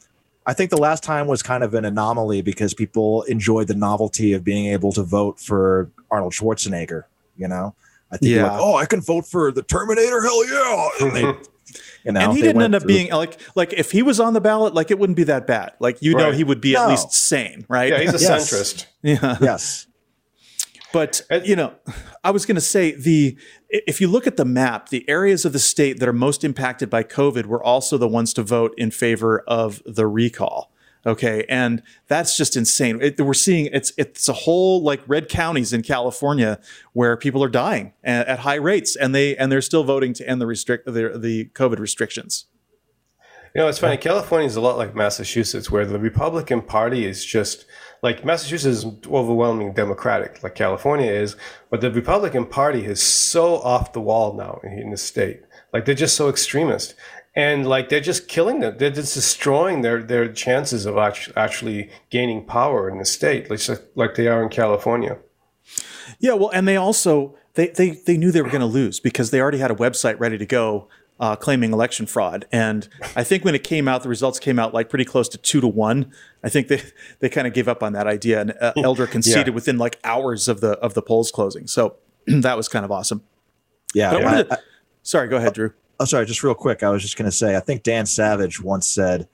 I 0.46 0.54
think 0.54 0.72
the 0.72 0.78
last 0.78 1.04
time 1.04 1.28
was 1.28 1.44
kind 1.44 1.64
of 1.64 1.74
an 1.74 1.86
anomaly 1.86 2.42
because 2.42 2.74
people 2.74 3.22
enjoyed 3.24 3.68
the 3.68 3.76
novelty 3.76 4.34
of 4.34 4.44
being 4.44 4.68
able 4.68 4.92
to 4.94 5.04
vote 5.04 5.40
for 5.40 5.92
Arnold 6.10 6.34
Schwarzenegger. 6.34 7.04
You 7.38 7.48
know, 7.48 7.76
I 8.12 8.18
think 8.18 8.36
yeah. 8.36 8.52
like, 8.52 8.62
oh, 8.62 8.76
I 8.76 8.86
can 8.86 9.02
vote 9.02 9.26
for 9.26 9.52
the 9.52 9.64
Terminator. 9.64 10.22
Hell 10.22 10.46
yeah! 10.48 10.90
And 11.00 11.16
they 11.16 11.34
You 12.04 12.12
know, 12.14 12.20
and 12.20 12.34
he 12.34 12.42
didn't 12.42 12.62
end 12.62 12.76
up 12.76 12.82
through. 12.82 12.88
being 12.88 13.12
like 13.12 13.40
like 13.56 13.74
if 13.74 13.92
he 13.92 14.02
was 14.02 14.20
on 14.20 14.34
the 14.34 14.42
ballot, 14.42 14.74
like 14.74 14.92
it 14.92 14.98
wouldn't 14.98 15.18
be 15.18 15.26
that 15.26 15.46
bad. 15.48 15.74
Like 15.80 16.02
you 16.02 16.14
right. 16.14 16.24
know, 16.24 16.32
he 16.32 16.44
would 16.44 16.62
be 16.62 16.74
no. 16.74 16.84
at 16.84 16.90
least 16.90 17.14
sane, 17.14 17.66
right? 17.70 17.92
Yeah, 17.92 18.00
he's 18.00 18.14
a 18.14 18.20
yes. 18.20 18.52
centrist. 18.52 18.86
Yeah. 19.04 19.38
Yes. 19.42 19.88
But 20.94 21.22
uh, 21.30 21.42
you 21.44 21.56
know, 21.56 21.74
I 22.24 22.32
was 22.32 22.46
going 22.46 22.56
to 22.56 22.62
say 22.62 22.92
the 22.92 23.38
if 23.70 24.02
you 24.02 24.08
look 24.08 24.28
at 24.28 24.38
the 24.38 24.46
map, 24.46 24.90
the 24.90 25.08
areas 25.10 25.46
of 25.46 25.54
the 25.54 25.60
state 25.60 26.00
that 26.00 26.10
are 26.10 26.14
most 26.14 26.44
impacted 26.44 26.90
by 26.90 27.04
COVID 27.04 27.46
were 27.46 27.64
also 27.64 27.98
the 27.98 28.08
ones 28.08 28.34
to 28.34 28.44
vote 28.44 28.74
in 28.78 28.92
favor 28.92 29.44
of 29.48 29.82
the 29.86 30.08
recall. 30.08 30.71
Okay, 31.06 31.46
and 31.50 31.82
that's 32.08 32.38
just 32.38 32.56
insane. 32.56 33.00
It, 33.02 33.20
we're 33.20 33.34
seeing 33.34 33.68
it's 33.74 33.92
it's 33.98 34.30
a 34.30 34.34
whole 34.34 34.84
like 34.84 35.02
red 35.08 35.30
counties 35.30 35.74
in 35.74 35.82
California 35.82 36.60
where 36.94 37.18
people 37.18 37.44
are 37.44 37.50
dying 37.50 37.94
at, 38.04 38.28
at 38.28 38.40
high 38.40 38.56
rates, 38.56 38.96
and 38.96 39.16
they 39.16 39.36
and 39.36 39.52
they're 39.52 39.62
still 39.62 39.84
voting 39.84 40.14
to 40.14 40.30
end 40.30 40.40
the 40.40 40.46
restrict 40.46 40.86
the 40.86 41.18
the 41.18 41.46
COVID 41.54 41.80
restrictions. 41.80 42.46
You 43.56 43.62
know, 43.62 43.68
it's 43.68 43.80
funny. 43.80 43.98
California 43.98 44.48
is 44.48 44.56
a 44.56 44.62
lot 44.62 44.78
like 44.78 44.96
Massachusetts, 44.96 45.70
where 45.70 45.86
the 45.86 46.00
Republican 46.00 46.62
Party 46.62 47.06
is 47.06 47.26
just 47.26 47.66
like 48.02 48.24
Massachusetts 48.24 48.78
is 48.78 48.86
overwhelmingly 49.08 49.74
Democratic, 49.74 50.42
like 50.42 50.56
California 50.56 51.12
is, 51.12 51.36
but 51.70 51.82
the 51.82 51.92
Republican 51.92 52.46
Party 52.46 52.86
is 52.86 53.02
so 53.02 53.56
off 53.58 53.92
the 53.92 54.02
wall 54.02 54.34
now 54.34 54.62
in 54.64 54.92
the 54.92 54.98
state. 54.98 55.42
Like 55.74 55.86
they're 55.86 55.96
just 55.96 56.16
so 56.16 56.30
extremist 56.30 56.96
and 57.36 57.68
like 57.68 57.90
they're 57.90 58.00
just 58.02 58.28
killing 58.28 58.60
them. 58.60 58.78
They're 58.78 58.90
just 58.90 59.14
destroying 59.14 59.82
their 59.82 60.04
their 60.04 60.32
chances 60.32 60.86
of 60.86 60.98
actually 60.98 61.38
actually 61.38 61.90
gaining 62.10 62.46
power 62.46 62.90
in 62.90 62.98
the 62.98 63.06
state, 63.06 63.50
like 63.50 63.62
like 63.96 64.16
they 64.16 64.28
are 64.28 64.44
in 64.44 64.50
California. 64.50 65.18
Yeah, 66.20 66.34
well, 66.34 66.50
and 66.50 66.68
they 66.68 66.78
also 66.78 67.36
they 67.54 67.68
they 67.68 67.92
they 67.92 68.18
knew 68.18 68.32
they 68.32 68.42
were 68.42 68.50
going 68.50 68.62
to 68.62 68.66
lose 68.66 69.00
because 69.00 69.32
they 69.32 69.40
already 69.40 69.60
had 69.60 69.72
a 69.72 69.76
website 69.76 70.20
ready 70.20 70.38
to 70.38 70.46
go 70.46 70.88
uh, 71.20 71.36
claiming 71.36 71.72
election 71.72 72.06
fraud. 72.06 72.48
And 72.52 72.90
I 73.16 73.24
think 73.24 73.46
when 73.46 73.56
it 73.56 73.64
came 73.64 73.88
out, 73.88 74.04
the 74.04 74.10
results 74.10 74.40
came 74.40 74.58
out 74.58 74.74
like 74.74 74.90
pretty 74.90 75.06
close 75.06 75.30
to 75.30 75.38
two 75.38 75.62
to 75.62 75.68
one. 75.68 76.12
I 76.44 76.50
think 76.50 76.68
they 76.68 76.82
they 77.20 77.30
kind 77.30 77.48
of 77.48 77.54
gave 77.54 77.68
up 77.68 77.82
on 77.82 77.94
that 77.94 78.08
idea, 78.08 78.42
and 78.42 78.54
uh, 78.60 78.74
Elder 78.78 79.08
conceded 79.08 79.48
yeah. 79.48 79.54
within 79.54 79.78
like 79.78 80.00
hours 80.04 80.48
of 80.48 80.60
the 80.60 80.72
of 80.80 80.96
the 80.96 81.02
polls 81.02 81.32
closing. 81.32 81.68
So 81.68 81.96
that 82.28 82.58
was 82.58 82.68
kind 82.68 82.84
of 82.84 82.92
awesome. 82.92 83.24
Yeah. 83.94 84.18
yeah. 84.18 84.44
To, 84.44 84.60
sorry, 85.04 85.28
go 85.28 85.38
ahead, 85.38 85.54
Drew. 85.54 85.74
Oh, 86.02 86.06
sorry, 86.06 86.26
just 86.26 86.42
real 86.42 86.56
quick. 86.56 86.82
I 86.82 86.90
was 86.90 87.04
just 87.04 87.16
going 87.16 87.30
to 87.30 87.36
say, 87.36 87.56
I 87.56 87.60
think 87.60 87.84
Dan 87.84 88.08
Savage 88.08 88.60
once 88.60 88.90
said 88.90 89.28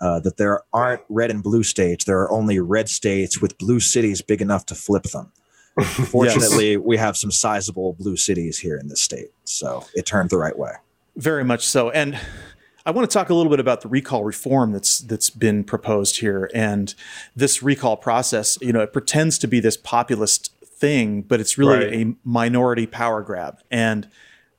uh, 0.00 0.18
that 0.18 0.36
there 0.36 0.62
aren't 0.72 1.00
red 1.08 1.30
and 1.30 1.44
blue 1.44 1.62
states. 1.62 2.06
There 2.06 2.18
are 2.18 2.30
only 2.32 2.58
red 2.58 2.88
states 2.88 3.40
with 3.40 3.56
blue 3.56 3.78
cities 3.78 4.20
big 4.20 4.42
enough 4.42 4.66
to 4.66 4.74
flip 4.74 5.04
them. 5.04 5.30
Fortunately, 5.84 6.72
yes. 6.72 6.80
we 6.84 6.96
have 6.96 7.16
some 7.16 7.30
sizable 7.30 7.92
blue 7.92 8.16
cities 8.16 8.58
here 8.58 8.76
in 8.76 8.88
this 8.88 9.00
state. 9.00 9.28
So 9.44 9.84
it 9.94 10.06
turned 10.06 10.30
the 10.30 10.38
right 10.38 10.58
way. 10.58 10.72
Very 11.14 11.44
much 11.44 11.64
so. 11.64 11.90
And 11.90 12.18
I 12.84 12.90
want 12.90 13.08
to 13.08 13.14
talk 13.14 13.30
a 13.30 13.34
little 13.34 13.50
bit 13.50 13.60
about 13.60 13.82
the 13.82 13.88
recall 13.88 14.24
reform 14.24 14.72
that's 14.72 14.98
that's 14.98 15.30
been 15.30 15.62
proposed 15.62 16.18
here, 16.18 16.50
and 16.52 16.96
this 17.36 17.62
recall 17.62 17.96
process. 17.96 18.58
You 18.60 18.72
know, 18.72 18.80
it 18.80 18.92
pretends 18.92 19.38
to 19.38 19.46
be 19.46 19.60
this 19.60 19.76
populist 19.76 20.52
thing, 20.64 21.22
but 21.22 21.38
it's 21.38 21.56
really 21.56 21.84
right. 21.84 21.94
a 21.94 22.14
minority 22.24 22.86
power 22.86 23.22
grab. 23.22 23.60
And 23.70 24.08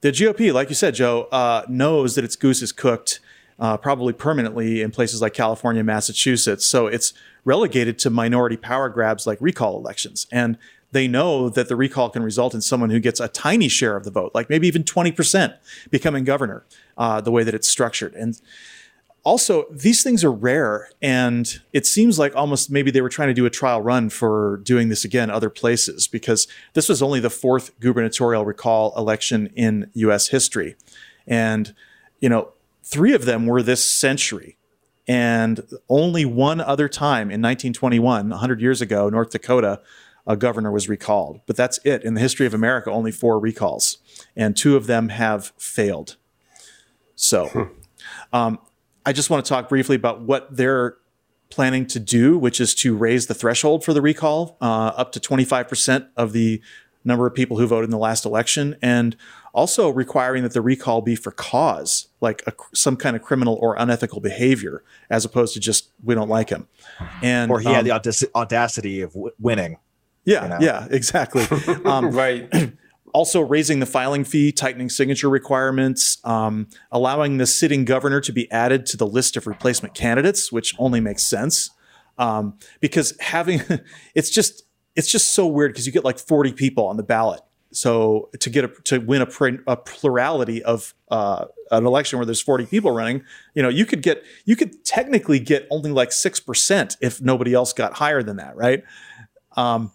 the 0.01 0.11
GOP, 0.11 0.53
like 0.53 0.69
you 0.69 0.75
said, 0.75 0.95
Joe, 0.95 1.27
uh, 1.31 1.63
knows 1.67 2.15
that 2.15 2.23
its 2.23 2.35
goose 2.35 2.61
is 2.61 2.71
cooked. 2.71 3.19
Uh, 3.59 3.75
probably 3.75 4.13
permanently 4.13 4.81
in 4.81 4.89
places 4.89 5.21
like 5.21 5.33
California, 5.33 5.83
Massachusetts. 5.83 6.65
So 6.65 6.87
it's 6.87 7.11
relegated 7.43 7.99
to 7.99 8.09
minority 8.09 8.55
power 8.55 8.87
grabs 8.87 9.27
like 9.27 9.37
recall 9.41 9.75
elections. 9.77 10.27
And 10.31 10.57
they 10.91 11.07
know 11.07 11.49
that 11.49 11.67
the 11.67 11.75
recall 11.75 12.09
can 12.09 12.23
result 12.23 12.53
in 12.53 12.61
someone 12.61 12.89
who 12.89 12.99
gets 12.99 13.19
a 13.19 13.27
tiny 13.27 13.67
share 13.67 13.95
of 13.95 14.03
the 14.03 14.11
vote, 14.11 14.31
like 14.33 14.49
maybe 14.49 14.67
even 14.67 14.83
20% 14.83 15.55
becoming 15.89 16.23
governor, 16.23 16.63
uh, 16.97 17.21
the 17.21 17.31
way 17.31 17.43
that 17.43 17.53
it's 17.53 17.67
structured. 17.67 18.13
And 18.15 18.39
also, 19.23 19.65
these 19.71 20.03
things 20.03 20.23
are 20.23 20.31
rare. 20.31 20.89
And 21.01 21.59
it 21.73 21.85
seems 21.85 22.17
like 22.17 22.35
almost 22.35 22.71
maybe 22.71 22.91
they 22.91 23.01
were 23.01 23.09
trying 23.09 23.29
to 23.29 23.33
do 23.33 23.45
a 23.45 23.49
trial 23.49 23.81
run 23.81 24.09
for 24.09 24.61
doing 24.63 24.89
this 24.89 25.05
again 25.05 25.29
other 25.29 25.49
places, 25.49 26.07
because 26.07 26.47
this 26.73 26.89
was 26.89 27.01
only 27.01 27.19
the 27.19 27.29
fourth 27.29 27.77
gubernatorial 27.79 28.45
recall 28.45 28.93
election 28.97 29.47
in 29.55 29.89
US 29.93 30.29
history. 30.29 30.75
And, 31.27 31.73
you 32.19 32.29
know, 32.29 32.53
three 32.83 33.13
of 33.13 33.25
them 33.25 33.45
were 33.45 33.61
this 33.61 33.85
century. 33.85 34.57
And 35.07 35.61
only 35.89 36.23
one 36.23 36.61
other 36.61 36.87
time 36.87 37.31
in 37.31 37.41
1921, 37.41 38.29
100 38.29 38.61
years 38.61 38.81
ago, 38.81 39.09
North 39.09 39.31
Dakota 39.31 39.81
a 40.29 40.37
governor 40.37 40.71
was 40.71 40.87
recalled. 40.87 41.41
But 41.47 41.57
that's 41.57 41.79
it. 41.83 42.03
In 42.03 42.13
the 42.13 42.21
history 42.21 42.45
of 42.45 42.53
America, 42.53 42.91
only 42.91 43.11
four 43.11 43.39
recalls, 43.39 43.97
and 44.35 44.55
two 44.55 44.77
of 44.77 44.85
them 44.85 45.09
have 45.09 45.51
failed. 45.57 46.17
So, 47.15 47.47
hmm. 47.47 47.63
um, 48.31 48.59
I 49.09 49.11
just 49.11 49.31
want 49.31 49.43
to 49.43 49.49
talk 49.49 49.69
briefly 49.69 49.95
about 49.95 50.21
what 50.21 50.55
they're 50.55 50.95
planning 51.49 51.87
to 51.87 51.99
do, 51.99 52.37
which 52.37 52.61
is 52.61 52.75
to 52.75 52.95
raise 52.95 53.25
the 53.25 53.33
threshold 53.33 53.83
for 53.83 53.91
the 53.91 54.03
recall 54.03 54.55
uh, 54.61 54.91
up 54.95 55.11
to 55.13 55.19
25% 55.19 56.09
of 56.15 56.31
the 56.31 56.61
number 57.03 57.25
of 57.25 57.33
people 57.33 57.57
who 57.57 57.65
voted 57.65 57.85
in 57.85 57.89
the 57.89 57.97
last 57.97 58.23
election, 58.23 58.75
and 58.83 59.17
also 59.51 59.89
requiring 59.89 60.43
that 60.43 60.53
the 60.53 60.61
recall 60.61 61.01
be 61.01 61.15
for 61.15 61.31
cause, 61.31 62.09
like 62.21 62.43
a, 62.45 62.53
some 62.75 62.95
kind 62.95 63.15
of 63.15 63.23
criminal 63.23 63.57
or 63.59 63.75
unethical 63.79 64.19
behavior, 64.19 64.83
as 65.09 65.25
opposed 65.25 65.55
to 65.55 65.59
just 65.59 65.89
we 66.03 66.13
don't 66.13 66.29
like 66.29 66.49
him. 66.49 66.67
And 67.23 67.49
or 67.49 67.59
he 67.59 67.67
um, 67.67 67.73
had 67.73 67.85
the 67.85 68.29
audacity 68.35 69.01
of 69.01 69.13
w- 69.13 69.33
winning. 69.39 69.79
Yeah, 70.23 70.43
you 70.43 70.49
know? 70.49 70.57
yeah, 70.61 70.87
exactly. 70.91 71.47
Um, 71.83 72.11
right. 72.11 72.47
Also, 73.13 73.41
raising 73.41 73.79
the 73.79 73.85
filing 73.85 74.23
fee, 74.23 74.51
tightening 74.51 74.89
signature 74.89 75.29
requirements, 75.29 76.17
um, 76.23 76.67
allowing 76.91 77.37
the 77.37 77.47
sitting 77.47 77.85
governor 77.85 78.21
to 78.21 78.31
be 78.31 78.49
added 78.51 78.85
to 78.87 78.97
the 78.97 79.07
list 79.07 79.35
of 79.35 79.47
replacement 79.47 79.93
candidates, 79.93 80.51
which 80.51 80.75
only 80.77 80.99
makes 80.99 81.25
sense 81.25 81.71
um, 82.19 82.59
because 82.79 83.17
having 83.19 83.61
it's 84.15 84.29
just 84.29 84.63
it's 84.95 85.09
just 85.09 85.33
so 85.33 85.47
weird 85.47 85.71
because 85.71 85.87
you 85.87 85.93
get 85.93 86.03
like 86.03 86.19
40 86.19 86.53
people 86.53 86.85
on 86.87 86.97
the 86.97 87.03
ballot. 87.03 87.41
So 87.71 88.29
to 88.39 88.49
get 88.49 88.65
a, 88.65 88.67
to 88.85 88.99
win 88.99 89.21
a, 89.21 89.27
a 89.71 89.77
plurality 89.77 90.63
of 90.63 90.93
uh, 91.09 91.45
an 91.71 91.85
election 91.85 92.17
where 92.17 92.25
there's 92.25 92.41
40 92.41 92.65
people 92.65 92.91
running, 92.91 93.23
you 93.53 93.61
know, 93.61 93.69
you 93.69 93.85
could 93.85 94.01
get 94.01 94.23
you 94.45 94.55
could 94.55 94.83
technically 94.83 95.39
get 95.39 95.67
only 95.69 95.91
like 95.91 96.11
six 96.11 96.39
percent 96.39 96.97
if 97.01 97.21
nobody 97.21 97.53
else 97.53 97.73
got 97.73 97.93
higher 97.93 98.21
than 98.21 98.37
that, 98.37 98.55
right? 98.55 98.83
Um, 99.55 99.91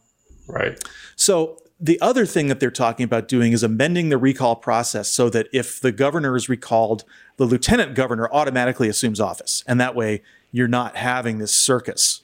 Right. 0.47 0.79
So 1.17 1.59
the 1.85 2.01
other 2.01 2.25
thing 2.25 2.47
that 2.49 2.61
they're 2.61 2.71
talking 2.71 3.05
about 3.05 3.29
doing 3.29 3.53
is 3.53 3.63
amending 3.63 4.09
the 4.09 4.17
recall 4.17 4.57
process 4.57 5.11
so 5.11 5.29
that 5.29 5.49
if 5.53 5.83
the 5.83 5.93
governor 5.93 6.35
is 6.35 6.49
recalled, 6.49 7.05
the 7.37 7.45
lieutenant 7.45 7.95
governor 7.95 8.27
automatically 8.33 8.89
assumes 8.89 9.21
office. 9.21 9.63
And 9.67 9.79
that 9.79 9.95
way 9.95 10.23
you're 10.51 10.67
not 10.67 10.97
having 10.97 11.37
this 11.37 11.53
circus. 11.53 12.23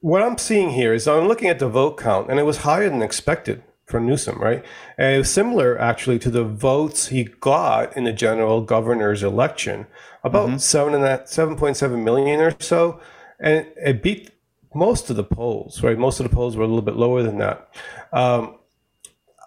What 0.00 0.20
I'm 0.20 0.36
seeing 0.36 0.70
here 0.70 0.92
is 0.92 1.08
I'm 1.08 1.26
looking 1.26 1.48
at 1.48 1.58
the 1.58 1.70
vote 1.70 1.96
count, 1.96 2.28
and 2.28 2.38
it 2.38 2.42
was 2.42 2.58
higher 2.58 2.90
than 2.90 3.00
expected 3.00 3.62
for 3.86 3.98
Newsom, 3.98 4.38
right? 4.38 4.62
And 4.98 5.14
it 5.14 5.18
was 5.18 5.32
similar 5.32 5.78
actually 5.78 6.18
to 6.18 6.30
the 6.30 6.44
votes 6.44 7.06
he 7.06 7.24
got 7.24 7.96
in 7.96 8.04
the 8.04 8.12
general 8.12 8.60
governor's 8.60 9.22
election, 9.22 9.86
about 10.22 10.48
mm-hmm. 10.48 10.58
seven 10.58 10.92
and 10.92 11.02
that 11.02 11.30
seven 11.30 11.56
point 11.56 11.78
seven 11.78 12.04
million 12.04 12.40
or 12.40 12.54
so. 12.60 13.00
And 13.40 13.68
it 13.76 14.02
beat 14.02 14.32
most 14.74 15.08
of 15.08 15.16
the 15.16 15.24
polls, 15.24 15.82
right? 15.82 15.96
Most 15.96 16.20
of 16.20 16.28
the 16.28 16.34
polls 16.34 16.58
were 16.58 16.64
a 16.64 16.68
little 16.68 16.82
bit 16.82 16.96
lower 16.96 17.22
than 17.22 17.38
that. 17.38 17.74
Um, 18.12 18.58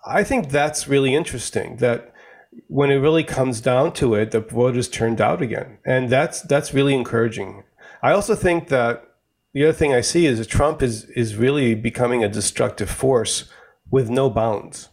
I 0.06 0.24
think 0.24 0.50
that's 0.50 0.88
really 0.88 1.16
interesting. 1.16 1.78
That 1.78 2.14
when 2.68 2.92
it 2.92 2.96
really 2.96 3.24
comes 3.24 3.62
down 3.62 3.94
to 3.94 4.14
it, 4.14 4.32
the 4.32 4.40
vote 4.40 4.52
voters 4.52 4.88
turned 4.88 5.20
out 5.20 5.42
again, 5.42 5.80
and 5.86 6.10
that's 6.10 6.42
that's 6.42 6.74
really 6.74 6.94
encouraging. 6.94 7.64
I 8.02 8.12
also 8.12 8.36
think 8.36 8.68
that 8.70 9.04
the 9.54 9.64
other 9.64 9.74
thing 9.74 9.94
I 9.94 10.02
see 10.02 10.26
is 10.26 10.40
that 10.40 10.50
Trump 10.50 10.82
is 10.82 11.06
is 11.06 11.36
really 11.36 11.76
becoming 11.76 12.24
a 12.24 12.30
destructive 12.30 12.90
force 12.90 13.50
with 13.90 14.10
no 14.10 14.30
bounds, 14.30 14.90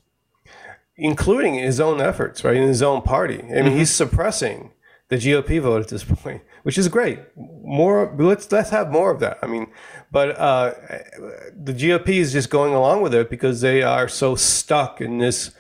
including 0.97 1.55
his 1.55 1.81
own 1.81 2.01
efforts, 2.01 2.45
right, 2.45 2.57
in 2.57 2.69
his 2.69 2.83
own 2.83 3.03
party. 3.03 3.41
I 3.41 3.43
mean, 3.43 3.65
mm-hmm. 3.65 3.79
he's 3.79 3.91
suppressing 3.91 4.71
the 5.13 5.19
GOP 5.19 5.61
vote 5.61 5.83
at 5.83 5.89
this 5.89 6.05
point, 6.23 6.43
which 6.63 6.79
is 6.79 6.89
great. 6.89 7.19
More, 7.37 8.15
let's 8.19 8.51
let's 8.51 8.71
have 8.71 8.91
more 8.91 9.11
of 9.11 9.21
that. 9.21 9.39
I 9.43 9.47
mean, 9.47 9.67
but 10.11 10.39
uh, 10.39 10.73
the 11.55 11.75
GOP 11.75 12.09
is 12.09 12.33
just 12.33 12.49
going 12.49 12.73
along 12.73 13.03
with 13.03 13.15
it 13.15 13.29
because 13.29 13.61
they 13.61 13.83
are 13.83 14.09
so 14.09 14.35
stuck 14.35 15.01
in 15.01 15.19
this 15.19 15.53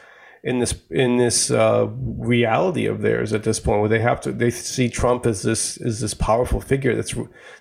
in 0.42 0.58
this 0.58 0.74
in 0.90 1.18
this 1.18 1.50
uh, 1.50 1.86
reality 2.00 2.86
of 2.86 3.02
theirs 3.02 3.34
at 3.34 3.44
this 3.44 3.60
point, 3.60 3.80
where 3.80 3.90
they 3.90 4.00
have 4.00 4.22
to 4.22 4.32
they 4.32 4.50
see 4.50 4.88
Trump 4.88 5.26
as 5.26 5.42
this 5.42 5.76
as 5.82 6.00
this 6.00 6.14
powerful 6.14 6.60
figure 6.60 6.94
that's 6.94 7.14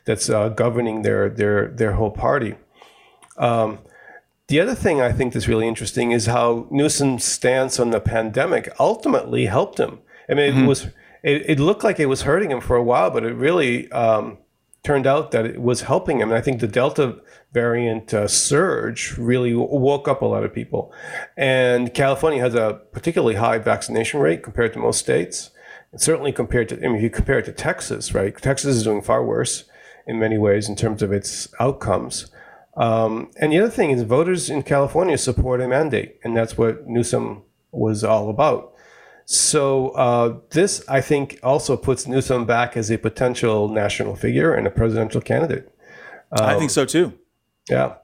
that's 0.05 0.29
uh, 0.29 0.47
governing 0.49 1.01
their 1.01 1.29
their 1.29 1.67
their 1.67 1.93
whole 1.93 2.11
party. 2.11 2.55
Um, 3.37 3.79
the 4.47 4.61
other 4.61 4.75
thing 4.75 5.01
I 5.01 5.11
think 5.11 5.33
that's 5.33 5.47
really 5.47 5.67
interesting 5.67 6.11
is 6.11 6.25
how 6.25 6.67
Newsom's 6.71 7.23
stance 7.25 7.79
on 7.79 7.91
the 7.91 7.99
pandemic 7.99 8.69
ultimately 8.79 9.45
helped 9.45 9.79
him. 9.79 9.99
I 10.29 10.33
mean, 10.33 10.53
mm-hmm. 10.53 10.63
it 10.63 10.67
was 10.67 10.87
it, 11.23 11.49
it 11.49 11.59
looked 11.59 11.83
like 11.83 11.99
it 11.99 12.07
was 12.07 12.23
hurting 12.23 12.51
him 12.51 12.61
for 12.61 12.75
a 12.75 12.83
while, 12.83 13.09
but 13.11 13.23
it 13.23 13.33
really 13.33 13.91
um, 13.91 14.37
turned 14.83 15.05
out 15.05 15.31
that 15.31 15.45
it 15.45 15.61
was 15.61 15.81
helping 15.81 16.19
him. 16.19 16.29
And 16.29 16.37
I 16.37 16.41
think 16.41 16.59
the 16.59 16.67
Delta 16.67 17.19
variant 17.51 18.13
uh, 18.13 18.27
surge 18.27 19.17
really 19.17 19.53
woke 19.53 20.07
up 20.07 20.21
a 20.21 20.25
lot 20.25 20.43
of 20.43 20.53
people. 20.53 20.93
And 21.37 21.93
California 21.93 22.41
has 22.41 22.55
a 22.55 22.81
particularly 22.91 23.35
high 23.35 23.59
vaccination 23.59 24.19
rate 24.19 24.41
compared 24.43 24.73
to 24.73 24.79
most 24.79 24.99
states. 24.99 25.51
And 25.91 26.01
certainly 26.01 26.31
compared 26.31 26.69
to, 26.69 26.77
I 26.77 26.87
mean, 26.87 26.95
if 26.95 27.03
you 27.03 27.09
compare 27.09 27.39
it 27.39 27.45
to 27.45 27.51
Texas, 27.51 28.13
right? 28.13 28.35
Texas 28.35 28.77
is 28.77 28.83
doing 28.83 29.01
far 29.01 29.23
worse 29.23 29.65
in 30.07 30.17
many 30.17 30.37
ways 30.37 30.69
in 30.69 30.75
terms 30.75 31.03
of 31.03 31.11
its 31.11 31.47
outcomes. 31.59 32.31
Um, 32.77 33.29
and 33.37 33.51
the 33.51 33.59
other 33.59 33.69
thing 33.69 33.91
is, 33.91 34.01
voters 34.03 34.49
in 34.49 34.63
California 34.63 35.17
support 35.17 35.61
a 35.61 35.67
mandate, 35.67 36.19
and 36.23 36.35
that's 36.35 36.57
what 36.57 36.87
Newsom 36.87 37.43
was 37.71 38.03
all 38.03 38.29
about. 38.29 38.70
So 39.31 39.91
uh, 39.91 40.39
this, 40.49 40.83
I 40.89 40.99
think, 40.99 41.39
also 41.41 41.77
puts 41.77 42.05
Newsom 42.05 42.45
back 42.45 42.75
as 42.75 42.91
a 42.91 42.97
potential 42.97 43.69
national 43.69 44.17
figure 44.17 44.53
and 44.53 44.67
a 44.67 44.69
presidential 44.69 45.21
candidate. 45.21 45.73
Um, 46.37 46.49
I 46.49 46.59
think 46.59 46.69
so 46.69 46.83
too. 46.83 47.17
Yeah. 47.69 47.95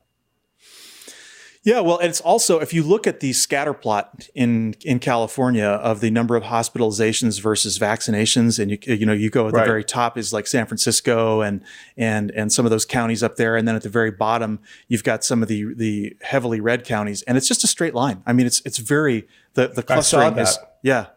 Yeah, 1.64 1.82
well, 1.82 2.00
it's 2.00 2.22
also 2.22 2.62
if 2.62 2.74
you 2.74 2.82
look 2.82 3.08
at 3.08 3.20
the 3.20 3.34
scatter 3.34 3.74
plot 3.74 4.30
in 4.36 4.76
in 4.86 5.00
California 5.00 5.66
of 5.66 6.00
the 6.00 6.10
number 6.10 6.38
of 6.38 6.44
hospitalizations 6.44 7.42
versus 7.42 7.78
vaccinations, 7.78 8.58
and 8.58 8.72
you 8.72 8.78
you 8.86 9.06
know 9.06 9.12
you 9.12 9.30
go 9.30 9.50
at 9.50 9.54
the 9.54 9.66
very 9.66 9.84
top 9.84 10.18
is 10.18 10.32
like 10.32 10.48
San 10.48 10.66
Francisco 10.66 11.42
and 11.42 11.62
and 11.98 12.32
and 12.32 12.54
some 12.54 12.66
of 12.66 12.70
those 12.70 12.86
counties 12.86 13.22
up 13.22 13.36
there, 13.36 13.58
and 13.58 13.68
then 13.68 13.76
at 13.76 13.82
the 13.82 13.90
very 13.90 14.12
bottom 14.12 14.62
you've 14.88 15.04
got 15.04 15.26
some 15.26 15.44
of 15.44 15.50
the 15.50 15.74
the 15.74 16.16
heavily 16.22 16.62
red 16.62 16.86
counties, 16.86 17.22
and 17.24 17.38
it's 17.38 17.50
just 17.50 17.66
a 17.66 17.68
straight 17.68 17.94
line. 17.94 18.24
I 18.26 18.32
mean, 18.32 18.46
it's 18.46 18.62
it's 18.64 18.78
very 18.78 19.28
the 19.56 19.68
the 19.68 19.84
clustering 19.84 20.38
is 20.38 20.58
yeah 20.84 21.08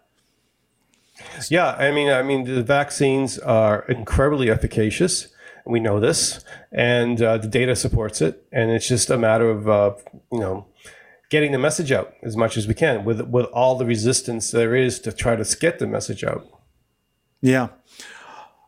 yeah, 1.48 1.72
I 1.72 1.90
mean, 1.90 2.10
I 2.10 2.22
mean, 2.22 2.44
the 2.44 2.62
vaccines 2.62 3.38
are 3.38 3.84
incredibly 3.88 4.50
efficacious. 4.50 5.28
We 5.66 5.80
know 5.80 6.00
this, 6.00 6.44
and 6.72 7.20
uh, 7.20 7.38
the 7.38 7.48
data 7.48 7.76
supports 7.76 8.20
it. 8.20 8.44
And 8.50 8.70
it's 8.70 8.88
just 8.88 9.10
a 9.10 9.18
matter 9.18 9.50
of 9.50 9.68
uh, 9.68 9.94
you 10.32 10.40
know 10.40 10.66
getting 11.30 11.52
the 11.52 11.58
message 11.58 11.92
out 11.92 12.14
as 12.22 12.36
much 12.36 12.56
as 12.56 12.66
we 12.66 12.74
can 12.74 13.04
with 13.04 13.20
with 13.22 13.46
all 13.46 13.76
the 13.76 13.86
resistance 13.86 14.50
there 14.50 14.74
is 14.74 14.98
to 15.00 15.12
try 15.12 15.36
to 15.36 15.56
get 15.58 15.78
the 15.78 15.86
message 15.86 16.24
out. 16.24 16.46
Yeah. 17.40 17.68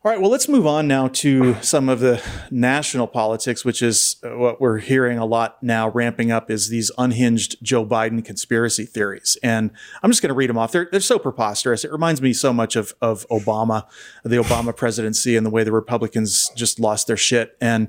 All 0.05 0.11
right, 0.11 0.19
well, 0.19 0.29
let's 0.29 0.49
move 0.49 0.67
on 0.67 0.85
now 0.85 1.07
to 1.07 1.55
some 1.61 1.87
of 1.87 2.01
the 2.01 2.21
national 2.51 3.07
politics, 3.07 3.63
which 3.63 3.81
is 3.81 4.17
what 4.21 4.59
we're 4.59 4.79
hearing 4.79 5.17
a 5.17 5.25
lot 5.25 5.63
now 5.63 5.87
ramping 5.87 6.29
up 6.29 6.51
is 6.51 6.67
these 6.67 6.91
unhinged 6.97 7.55
Joe 7.63 7.85
Biden 7.85 8.25
conspiracy 8.25 8.83
theories. 8.85 9.37
And 9.41 9.71
I'm 10.01 10.11
just 10.11 10.21
going 10.21 10.27
to 10.27 10.33
read 10.33 10.49
them 10.49 10.57
off. 10.57 10.73
They're, 10.73 10.89
they're 10.91 10.99
so 10.99 11.17
preposterous. 11.17 11.85
It 11.85 11.91
reminds 11.93 12.21
me 12.21 12.33
so 12.33 12.51
much 12.51 12.75
of, 12.75 12.93
of 13.01 13.25
Obama, 13.29 13.85
the 14.25 14.35
Obama 14.35 14.75
presidency, 14.75 15.37
and 15.37 15.45
the 15.45 15.49
way 15.49 15.63
the 15.63 15.71
Republicans 15.71 16.51
just 16.53 16.81
lost 16.81 17.07
their 17.07 17.15
shit. 17.15 17.55
And 17.61 17.87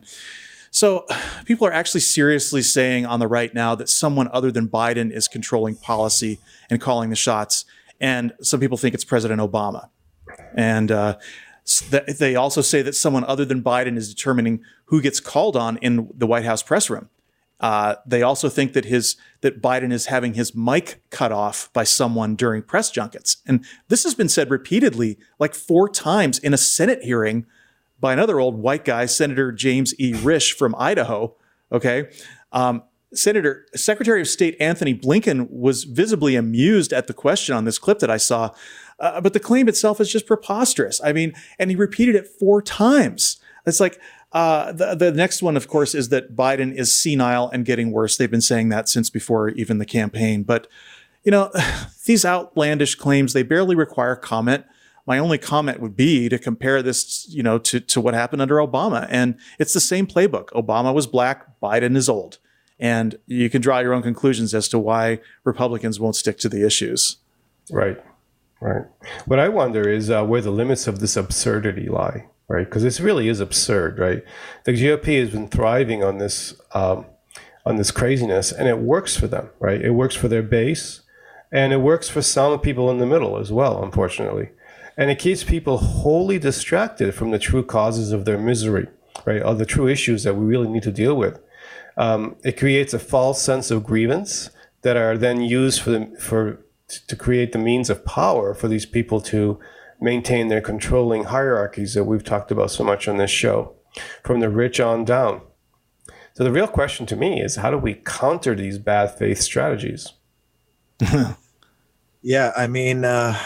so 0.71 1.07
people 1.47 1.67
are 1.67 1.73
actually 1.73 2.03
seriously 2.03 2.63
saying 2.63 3.07
on 3.07 3.19
the 3.19 3.27
right 3.27 3.53
now 3.53 3.75
that 3.75 3.89
someone 3.89 4.29
other 4.33 4.53
than 4.53 4.69
Biden 4.69 5.11
is 5.11 5.27
controlling 5.27 5.75
policy 5.75 6.39
and 6.71 6.81
calling 6.81 7.11
the 7.11 7.17
shots. 7.17 7.65
And 8.01 8.35
some 8.41 8.61
people 8.61 8.79
think 8.79 8.95
it's 8.95 9.05
President 9.05 9.41
Obama. 9.41 9.89
And 10.57 10.93
uh, 10.93 11.19
They 11.91 12.37
also 12.37 12.61
say 12.61 12.83
that 12.83 12.95
someone 12.95 13.25
other 13.25 13.45
than 13.45 13.63
Biden 13.63 13.97
is 13.97 14.13
determining 14.13 14.63
who 14.87 15.01
gets 15.01 15.19
called 15.19 15.57
on 15.57 15.79
in 15.79 16.11
the 16.15 16.27
White 16.27 16.45
House 16.45 16.63
press 16.63 16.91
room. 16.91 17.09
Uh, 17.61 17.95
they 18.05 18.21
also 18.21 18.49
think 18.49 18.75
that 18.75 18.85
his 18.85 19.17
that 19.41 19.63
Biden 19.63 19.93
is 19.93 20.07
having 20.07 20.35
his 20.35 20.55
mic 20.55 21.01
cut 21.11 21.33
off 21.33 21.73
by 21.73 21.85
someone 21.85 22.35
during 22.35 22.63
press 22.63 22.91
junkets, 22.91 23.39
and 23.47 23.65
this 23.89 24.05
has 24.05 24.15
been 24.15 24.29
said 24.29 24.51
repeatedly, 24.51 25.19
like 25.39 25.55
four 25.55 25.89
times 25.89 26.39
in 26.39 26.53
a 26.53 26.59
Senate 26.59 27.03
hearing 27.03 27.47
by 28.01 28.13
another 28.13 28.39
old 28.41 28.57
white 28.57 28.85
guy, 28.85 29.07
Senator 29.07 29.51
James 29.51 29.99
E. 29.99 30.13
Risch 30.13 30.53
from 30.53 30.75
Idaho. 30.77 31.35
Okay, 31.73 32.11
um, 32.53 32.83
Senator 33.15 33.67
Secretary 33.75 34.21
of 34.21 34.29
State 34.29 34.57
Anthony 34.61 34.95
Blinken 34.95 35.49
was 35.51 35.85
visibly 35.85 36.37
amused 36.37 36.93
at 36.93 37.07
the 37.07 37.15
question 37.15 37.55
on 37.55 37.65
this 37.65 37.79
clip 37.79 38.01
that 38.01 38.11
I 38.11 38.17
saw, 38.17 38.51
uh, 39.01 39.21
but 39.21 39.33
the 39.33 39.41
claim 39.41 39.69
itself 39.69 40.01
is 40.01 40.11
just 40.11 40.27
preposterous. 40.27 41.01
I 41.03 41.13
mean, 41.13 41.35
and 41.59 41.71
he 41.71 41.77
repeated 41.77 42.15
it 42.15 42.27
four 42.27 42.63
times. 42.63 43.39
It's 43.67 43.81
like 43.81 43.99
uh, 44.33 44.73
the, 44.73 44.95
the 44.95 45.13
next 45.13 45.43
one, 45.43 45.57
of 45.57 45.69
course, 45.69 45.95
is 45.95 46.09
that 46.09 46.35
Biden 46.35 46.75
is 46.75 46.95
senile 46.95 47.49
and 47.51 47.65
getting 47.65 47.93
worse. 47.93 48.17
They've 48.17 48.31
been 48.31 48.41
saying 48.41 48.69
that 48.71 48.89
since 48.89 49.09
before 49.09 49.51
even 49.51 49.79
the 49.79 49.87
campaign. 49.87 50.43
But, 50.43 50.67
you 51.23 51.31
know, 51.31 51.51
these 52.07 52.25
outlandish 52.25 52.97
claims, 52.97 53.33
they 53.33 53.45
barely 53.45 53.77
require 53.77 54.17
comment. 54.17 54.65
My 55.07 55.19
only 55.19 55.39
comment 55.39 55.81
would 55.81 55.97
be 55.97 56.29
to 56.29 56.39
compare 56.39 56.83
this, 56.83 57.27
you 57.29 57.43
know, 57.43 57.59
to, 57.59 57.79
to 57.79 58.01
what 58.01 58.15
happened 58.15 58.43
under 58.43 58.57
Obama. 58.57 59.07
And 59.11 59.37
it's 59.59 59.75
the 59.75 59.81
same 59.81 60.07
playbook. 60.07 60.49
Obama 60.49 60.93
was 60.93 61.07
black, 61.07 61.61
Biden 61.61 61.97
is 61.97 62.09
old. 62.09 62.39
And 62.81 63.17
you 63.27 63.49
can 63.49 63.63
draw 63.63 63.79
your 63.79 63.95
own 63.95 64.03
conclusions 64.03 64.53
as 64.53 64.69
to 64.69 64.79
why 64.79 65.21
Republicans 65.45 66.01
won't 66.01 66.17
stick 66.17 66.39
to 66.39 66.49
the 66.49 66.67
issues. 66.67 67.19
Right, 67.71 68.03
right. 68.73 68.87
What 69.27 69.39
I 69.39 69.49
wonder 69.49 69.89
is 69.89 70.11
uh, 70.11 70.25
where 70.25 70.41
the 70.41 70.51
limits 70.51 70.87
of 70.87 71.01
this 71.01 71.17
absurdity 71.17 71.89
lie 71.89 72.27
right? 72.49 72.65
Because 72.65 72.83
this 72.83 73.01
really 73.01 73.29
is 73.29 73.41
absurd, 73.41 73.99
right? 73.99 74.23
The 74.65 74.73
GOP 74.73 75.21
has 75.21 75.31
been 75.31 75.49
thriving 75.49 76.03
on 76.05 76.19
this 76.19 76.55
um, 76.73 77.07
on 77.67 77.77
this 77.77 77.91
craziness, 77.91 78.53
and 78.53 78.69
it 78.69 78.79
works 78.79 79.17
for 79.17 79.27
them, 79.27 79.49
right? 79.59 79.81
It 79.81 79.93
works 79.93 80.15
for 80.15 80.29
their 80.29 80.43
base, 80.43 81.01
and 81.51 81.73
it 81.73 81.79
works 81.79 82.09
for 82.09 82.21
some 82.21 82.59
people 82.61 82.91
in 82.91 82.99
the 82.99 83.07
middle 83.07 83.39
as 83.39 83.51
well, 83.51 83.83
unfortunately. 83.83 84.51
And 84.97 85.11
it 85.11 85.19
keeps 85.19 85.43
people 85.43 85.79
wholly 85.79 86.39
distracted 86.39 87.15
from 87.15 87.31
the 87.31 87.39
true 87.39 87.65
causes 87.65 88.13
of 88.13 88.27
their 88.27 88.39
misery, 88.39 88.87
right? 89.25 89.43
Or 89.43 89.55
the 89.55 89.67
true 89.67 89.89
issues 89.89 90.25
that 90.25 90.37
we 90.37 90.45
really 90.45 90.69
need 90.69 90.83
to 90.83 90.93
deal 90.93 91.15
with. 91.17 91.41
Um, 91.97 92.37
it 92.45 92.59
creates 92.59 92.93
a 92.93 92.99
false 92.99 93.41
sense 93.41 93.71
of 93.71 93.83
grievance 93.83 94.51
that 94.83 94.97
are 94.97 95.17
then 95.17 95.41
used 95.41 95.81
for 95.81 95.91
the, 95.91 96.17
for 96.21 96.61
to 97.01 97.17
create 97.17 97.53
the 97.53 97.59
means 97.59 97.91
of 97.91 98.05
power 98.05 98.55
for 98.55 98.69
these 98.69 98.87
people 98.87 99.21
to 99.23 99.59
maintain 100.01 100.49
their 100.49 100.61
controlling 100.61 101.25
hierarchies 101.25 101.95
that 101.95 102.05
we've 102.05 102.25
talked 102.25 102.51
about 102.51 102.71
so 102.71 102.85
much 102.85 103.09
on 103.09 103.17
this 103.17 103.31
show, 103.31 103.75
from 104.23 104.41
the 104.41 104.49
rich 104.49 104.81
on 104.81 105.05
down. 105.05 105.41
So 106.35 106.43
the 106.43 106.53
real 106.53 106.67
question 106.67 107.07
to 107.07 107.17
me 107.17 107.41
is 107.41 107.57
how 107.57 107.71
do 107.71 107.79
we 107.79 107.95
counter 107.95 108.55
these 108.55 108.79
bad 108.79 109.17
faith 109.17 109.41
strategies? 109.41 110.13
yeah, 112.23 112.53
I 112.57 112.67
mean, 112.67 113.05
uh, 113.05 113.39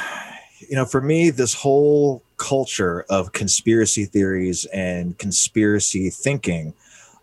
you 0.69 0.76
know, 0.76 0.87
for 0.87 1.00
me, 1.00 1.31
this 1.31 1.55
whole 1.55 2.23
culture 2.38 3.05
of 3.11 3.33
conspiracy 3.33 4.07
theories 4.07 4.64
and 4.67 5.19
conspiracy 5.19 6.09
thinking 6.09 6.73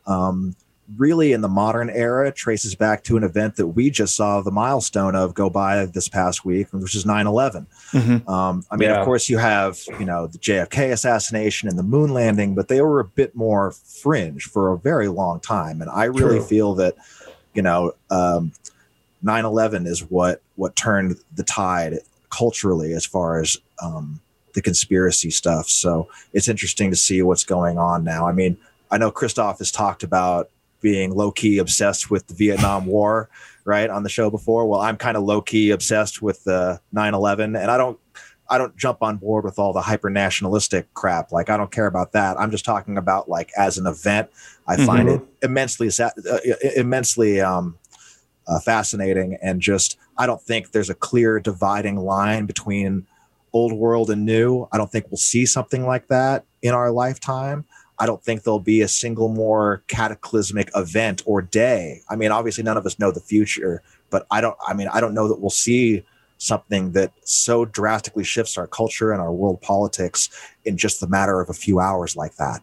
um, 0.05 0.55
really 0.97 1.33
in 1.33 1.41
the 1.41 1.49
modern 1.49 1.89
era 1.89 2.31
traces 2.31 2.75
back 2.75 3.03
to 3.03 3.17
an 3.17 3.23
event 3.23 3.55
that 3.55 3.67
we 3.67 3.89
just 3.89 4.15
saw 4.15 4.41
the 4.41 4.51
milestone 4.51 5.15
of 5.15 5.33
go 5.33 5.49
by 5.49 5.85
this 5.85 6.07
past 6.07 6.45
week, 6.45 6.67
which 6.71 6.95
is 6.95 7.05
9 7.05 7.25
11. 7.27 7.67
Mm-hmm. 7.91 8.29
Um, 8.29 8.63
I 8.69 8.75
mean, 8.75 8.89
yeah. 8.89 8.99
of 8.99 9.05
course, 9.05 9.29
you 9.29 9.37
have, 9.37 9.79
you 9.99 10.05
know, 10.05 10.27
the 10.27 10.37
JFK 10.37 10.91
assassination 10.91 11.69
and 11.69 11.77
the 11.77 11.83
moon 11.83 12.13
landing, 12.13 12.55
but 12.55 12.67
they 12.67 12.81
were 12.81 12.99
a 12.99 13.05
bit 13.05 13.35
more 13.35 13.71
fringe 13.71 14.43
for 14.43 14.71
a 14.71 14.77
very 14.77 15.07
long 15.07 15.39
time. 15.39 15.81
And 15.81 15.89
I 15.89 16.05
really 16.05 16.37
True. 16.37 16.45
feel 16.45 16.75
that, 16.75 16.95
you 17.53 17.61
know, 17.61 17.93
um, 18.09 18.51
9/11 19.23 19.87
is 19.87 20.01
what 20.01 20.41
what 20.55 20.75
turned 20.75 21.17
the 21.33 21.43
tide 21.43 21.99
culturally 22.29 22.93
as 22.93 23.05
far 23.05 23.39
as 23.39 23.57
um, 23.81 24.19
the 24.53 24.61
conspiracy 24.61 25.31
stuff. 25.31 25.67
So 25.67 26.07
it's 26.33 26.47
interesting 26.47 26.91
to 26.91 26.95
see 26.95 27.21
what's 27.21 27.43
going 27.43 27.77
on 27.77 28.03
now. 28.03 28.27
I 28.27 28.31
mean, 28.31 28.57
I 28.91 28.97
know 28.97 29.11
Christophe 29.11 29.57
has 29.59 29.71
talked 29.71 30.03
about 30.03 30.49
being 30.81 31.13
low 31.13 31.31
key 31.31 31.57
obsessed 31.57 32.11
with 32.11 32.27
the 32.27 32.33
Vietnam 32.33 32.85
War, 32.85 33.29
right, 33.63 33.89
on 33.89 34.03
the 34.03 34.09
show 34.09 34.29
before. 34.29 34.67
Well, 34.67 34.81
I'm 34.81 34.97
kind 34.97 35.17
of 35.17 35.23
low 35.23 35.41
key 35.41 35.71
obsessed 35.71 36.21
with 36.21 36.43
the 36.43 36.79
9/11, 36.93 37.59
and 37.59 37.71
I 37.71 37.77
don't 37.77 37.99
I 38.49 38.57
don't 38.57 38.75
jump 38.77 39.01
on 39.01 39.17
board 39.17 39.43
with 39.43 39.57
all 39.57 39.73
the 39.73 39.81
hyper 39.81 40.09
nationalistic 40.09 40.93
crap. 40.93 41.31
Like 41.31 41.49
I 41.49 41.57
don't 41.57 41.71
care 41.71 41.87
about 41.87 42.11
that. 42.11 42.39
I'm 42.39 42.51
just 42.51 42.65
talking 42.65 42.97
about 42.97 43.27
like 43.27 43.51
as 43.57 43.77
an 43.77 43.87
event. 43.87 44.29
I 44.67 44.75
mm-hmm. 44.75 44.85
find 44.85 45.09
it 45.09 45.21
immensely 45.41 45.89
uh, 45.99 46.09
immensely 46.75 47.41
um, 47.41 47.77
uh, 48.47 48.59
fascinating, 48.59 49.37
and 49.41 49.61
just 49.61 49.97
I 50.17 50.25
don't 50.25 50.41
think 50.41 50.71
there's 50.71 50.89
a 50.89 50.95
clear 50.95 51.39
dividing 51.39 51.97
line 51.97 52.45
between 52.45 53.07
old 53.53 53.73
world 53.73 54.09
and 54.09 54.25
new. 54.25 54.67
I 54.71 54.77
don't 54.77 54.91
think 54.91 55.05
we'll 55.09 55.17
see 55.17 55.45
something 55.45 55.85
like 55.85 56.07
that 56.09 56.45
in 56.61 56.73
our 56.73 56.91
lifetime. 56.91 57.65
I 57.99 58.05
don't 58.05 58.21
think 58.23 58.43
there'll 58.43 58.59
be 58.59 58.81
a 58.81 58.87
single 58.87 59.29
more 59.29 59.83
cataclysmic 59.87 60.69
event 60.75 61.23
or 61.25 61.41
day. 61.41 62.01
I 62.09 62.15
mean, 62.15 62.31
obviously, 62.31 62.63
none 62.63 62.77
of 62.77 62.85
us 62.85 62.99
know 62.99 63.11
the 63.11 63.21
future, 63.21 63.81
but 64.09 64.27
I 64.31 64.41
don't. 64.41 64.57
I 64.67 64.73
mean, 64.73 64.87
I 64.89 64.99
don't 64.99 65.13
know 65.13 65.27
that 65.27 65.39
we'll 65.39 65.49
see 65.49 66.03
something 66.37 66.91
that 66.91 67.11
so 67.23 67.65
drastically 67.65 68.23
shifts 68.23 68.57
our 68.57 68.67
culture 68.67 69.11
and 69.11 69.21
our 69.21 69.31
world 69.31 69.61
politics 69.61 70.29
in 70.65 70.77
just 70.77 70.99
the 70.99 71.07
matter 71.07 71.39
of 71.39 71.49
a 71.49 71.53
few 71.53 71.79
hours 71.79 72.15
like 72.15 72.35
that. 72.35 72.61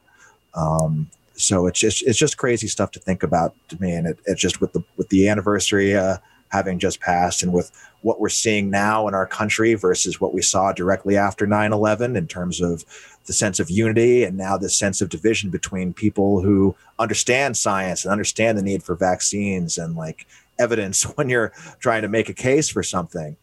Um, 0.55 1.11
so 1.35 1.67
it's 1.67 1.81
just 1.81 2.03
it's 2.03 2.19
just 2.19 2.37
crazy 2.37 2.69
stuff 2.69 2.91
to 2.93 3.01
think 3.01 3.23
about 3.23 3.55
to 3.69 3.81
me, 3.81 3.93
and 3.93 4.07
it, 4.07 4.19
it's 4.27 4.41
just 4.41 4.61
with 4.61 4.73
the 4.73 4.83
with 4.97 5.09
the 5.09 5.29
anniversary 5.29 5.97
uh, 5.97 6.19
having 6.49 6.79
just 6.79 7.01
passed, 7.01 7.43
and 7.43 7.53
with 7.53 7.73
what 8.03 8.21
we're 8.21 8.29
seeing 8.29 8.69
now 8.69 9.09
in 9.09 9.15
our 9.15 9.27
country 9.27 9.75
versus 9.75 10.21
what 10.21 10.35
we 10.35 10.43
saw 10.43 10.73
directly 10.73 11.17
after 11.17 11.47
9-11 11.47 12.17
in 12.17 12.27
terms 12.27 12.61
of 12.61 12.85
the 13.27 13.33
sense 13.33 13.61
of 13.61 13.71
unity 13.71 14.25
and 14.25 14.37
now 14.37 14.57
this 14.57 14.77
sense 14.77 15.01
of 15.01 15.09
division 15.09 15.51
between 15.51 15.93
people 15.93 16.41
who 16.41 16.75
understand 16.99 17.57
science 17.57 18.05
and 18.05 18.13
understand 18.13 18.59
the 18.59 18.63
need 18.63 18.83
for 18.83 18.95
vaccines 18.95 19.79
and 19.79 19.97
like 19.97 20.27
evidence 20.59 21.03
when 21.17 21.29
you're 21.29 21.53
trying 21.79 22.03
to 22.03 22.09
make 22.09 22.29
a 22.29 22.35
case 22.35 22.69
for 22.69 22.83
something. 22.83 23.37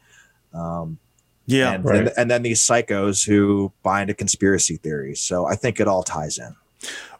Um, 0.54 0.98
yeah, 1.46 1.74
and, 1.74 1.86
right. 1.86 2.00
and, 2.00 2.12
and 2.15 2.32
then 2.32 2.44
these 2.44 2.62
psychos 2.62 3.26
who 3.26 3.72
buy 3.82 4.02
into 4.02 4.13
conspiracy 4.13 4.78
theories. 4.78 5.20
So 5.20 5.46
I 5.48 5.56
think 5.56 5.80
it 5.80 5.88
all 5.88 6.04
ties 6.04 6.38
in. 6.38 6.56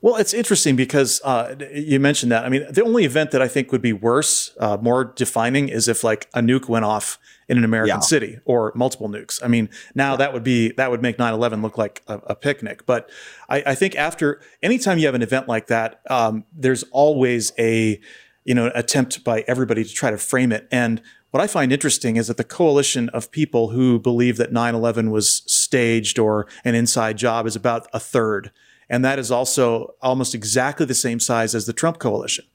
Well, 0.02 0.16
it's 0.16 0.34
interesting 0.34 0.76
because 0.76 1.20
uh, 1.26 1.56
you 1.74 2.00
mentioned 2.00 2.32
that. 2.32 2.46
I 2.46 2.50
mean, 2.50 2.66
the 2.70 2.84
only 2.84 3.04
event 3.04 3.32
that 3.32 3.42
I 3.42 3.50
think 3.50 3.72
would 3.72 3.82
be 3.82 3.92
worse, 3.92 4.56
uh, 4.60 4.78
more 4.82 5.04
defining, 5.04 5.68
is 5.68 5.88
if 5.88 6.04
like 6.04 6.30
a 6.34 6.40
nuke 6.40 6.70
went 6.70 6.86
off 6.86 7.20
in 7.50 7.58
an 7.58 7.66
American 7.66 7.98
yeah. 7.98 8.02
city 8.02 8.40
or 8.46 8.72
multiple 8.76 9.10
nukes. 9.10 9.44
I 9.44 9.48
mean, 9.48 9.70
now 9.96 10.12
yeah. 10.12 10.18
that 10.18 10.34
would 10.34 10.44
be 10.44 10.72
that 10.74 10.90
would 10.90 11.02
make 11.02 11.18
9/11 11.18 11.62
look 11.62 11.78
like 11.78 12.02
a, 12.08 12.20
a 12.28 12.36
picnic. 12.36 12.86
But 12.86 13.10
I, 13.50 13.64
I, 13.68 13.76
think 13.76 13.96
after 13.96 14.40
anytime 14.64 15.00
you 15.00 15.08
have 15.08 15.16
an 15.16 15.22
event 15.22 15.48
like 15.48 15.68
that, 15.68 16.00
um, 16.10 16.46
there's 16.54 16.84
always 16.92 17.52
a 17.60 18.00
you 18.46 18.54
know 18.54 18.72
attempt 18.74 19.24
by 19.26 19.44
everybody 19.48 19.84
to 19.84 19.94
try 19.94 20.12
to 20.12 20.18
frame 20.18 20.54
it. 20.54 20.68
And 20.72 21.02
what 21.32 21.42
I 21.42 21.48
find 21.48 21.74
interesting 21.74 22.16
is 22.16 22.28
that 22.28 22.38
the 22.38 22.44
coalition 22.44 23.10
of 23.10 23.32
people 23.32 23.70
who 23.70 24.00
believe 24.00 24.38
that 24.38 24.54
9/11 24.54 25.10
was 25.10 25.42
staged 25.46 26.20
or 26.20 26.48
an 26.64 26.76
inside 26.76 27.18
job 27.18 27.48
is 27.48 27.56
about 27.56 27.88
a 27.92 28.00
third 28.00 28.52
and 28.90 29.06
that 29.06 29.20
is 29.20 29.32
also 29.32 29.94
almost 30.02 30.34
exactly 30.34 30.86
the 30.86 30.96
same 30.96 31.20
size 31.20 31.54
as 31.54 31.66
the 31.66 31.74
Trump 31.74 32.00
coalition. 32.00 32.46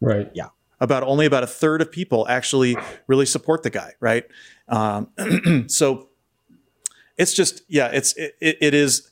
Right. 0.00 0.30
Yeah. 0.34 0.48
About 0.80 1.02
only 1.02 1.26
about 1.26 1.42
a 1.42 1.46
third 1.46 1.82
of 1.82 1.92
people 1.92 2.26
actually 2.28 2.76
really 3.06 3.26
support 3.26 3.62
the 3.62 3.70
guy, 3.70 3.92
right? 4.00 4.24
Um, 4.68 5.08
so 5.66 6.08
it's 7.18 7.34
just 7.34 7.62
yeah, 7.68 7.88
it's 7.92 8.14
it, 8.16 8.34
it 8.40 8.72
is. 8.72 9.10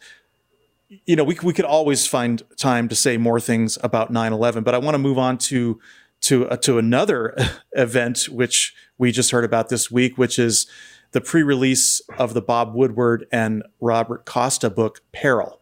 You 1.04 1.16
know, 1.16 1.24
we 1.24 1.36
we 1.42 1.52
could 1.52 1.66
always 1.66 2.06
find 2.06 2.42
time 2.56 2.88
to 2.88 2.94
say 2.94 3.18
more 3.18 3.38
things 3.38 3.76
about 3.82 4.10
9/11, 4.10 4.64
but 4.64 4.74
I 4.74 4.78
want 4.78 4.94
to 4.94 4.98
move 4.98 5.18
on 5.18 5.36
to 5.38 5.78
to 6.22 6.48
uh, 6.48 6.56
to 6.58 6.78
another 6.78 7.36
event 7.72 8.30
which 8.30 8.74
we 8.96 9.12
just 9.12 9.30
heard 9.30 9.44
about 9.44 9.68
this 9.68 9.90
week, 9.90 10.16
which 10.16 10.38
is 10.38 10.66
the 11.12 11.20
pre-release 11.20 12.00
of 12.18 12.32
the 12.32 12.42
Bob 12.42 12.74
Woodward 12.74 13.26
and 13.30 13.62
Robert 13.80 14.24
Costa 14.24 14.70
book 14.70 15.00
Peril. 15.12 15.60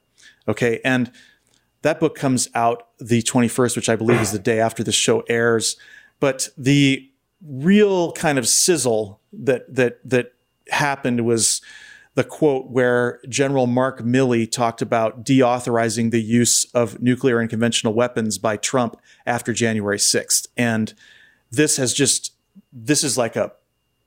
Okay. 0.49 0.81
And 0.85 1.11
that 1.83 2.01
book 2.01 2.15
comes 2.17 2.49
out 2.55 2.89
the 2.99 3.23
21st, 3.23 3.77
which 3.77 3.89
I 3.89 3.97
believe 3.97 4.21
is 4.21 4.33
the 4.33 4.39
day 4.39 4.61
after 4.61 4.83
the 4.83 4.93
show 4.93 5.21
airs. 5.29 5.77
But 6.21 6.49
the 6.57 7.09
real 7.47 8.13
kind 8.13 8.39
of 8.39 8.49
sizzle 8.49 9.21
that 9.33 9.73
that 9.75 10.01
that 10.09 10.33
happened 10.69 11.25
was 11.25 11.61
the 12.15 12.25
quote 12.25 12.71
where 12.71 13.21
General 13.29 13.67
Mark 13.67 14.01
Milley 14.01 14.51
talked 14.51 14.81
about 14.81 15.25
deauthorizing 15.25 16.11
the 16.11 16.23
use 16.23 16.65
of 16.73 17.01
nuclear 17.01 17.41
and 17.41 17.51
conventional 17.51 17.93
weapons 17.93 18.39
by 18.39 18.57
Trump 18.57 18.97
after 19.27 19.53
January 19.53 19.99
6th. 19.99 20.49
And 20.57 20.95
this 21.51 21.77
has 21.77 21.93
just 21.93 22.33
this 22.73 23.05
is 23.05 23.19
like 23.19 23.37
a 23.37 23.53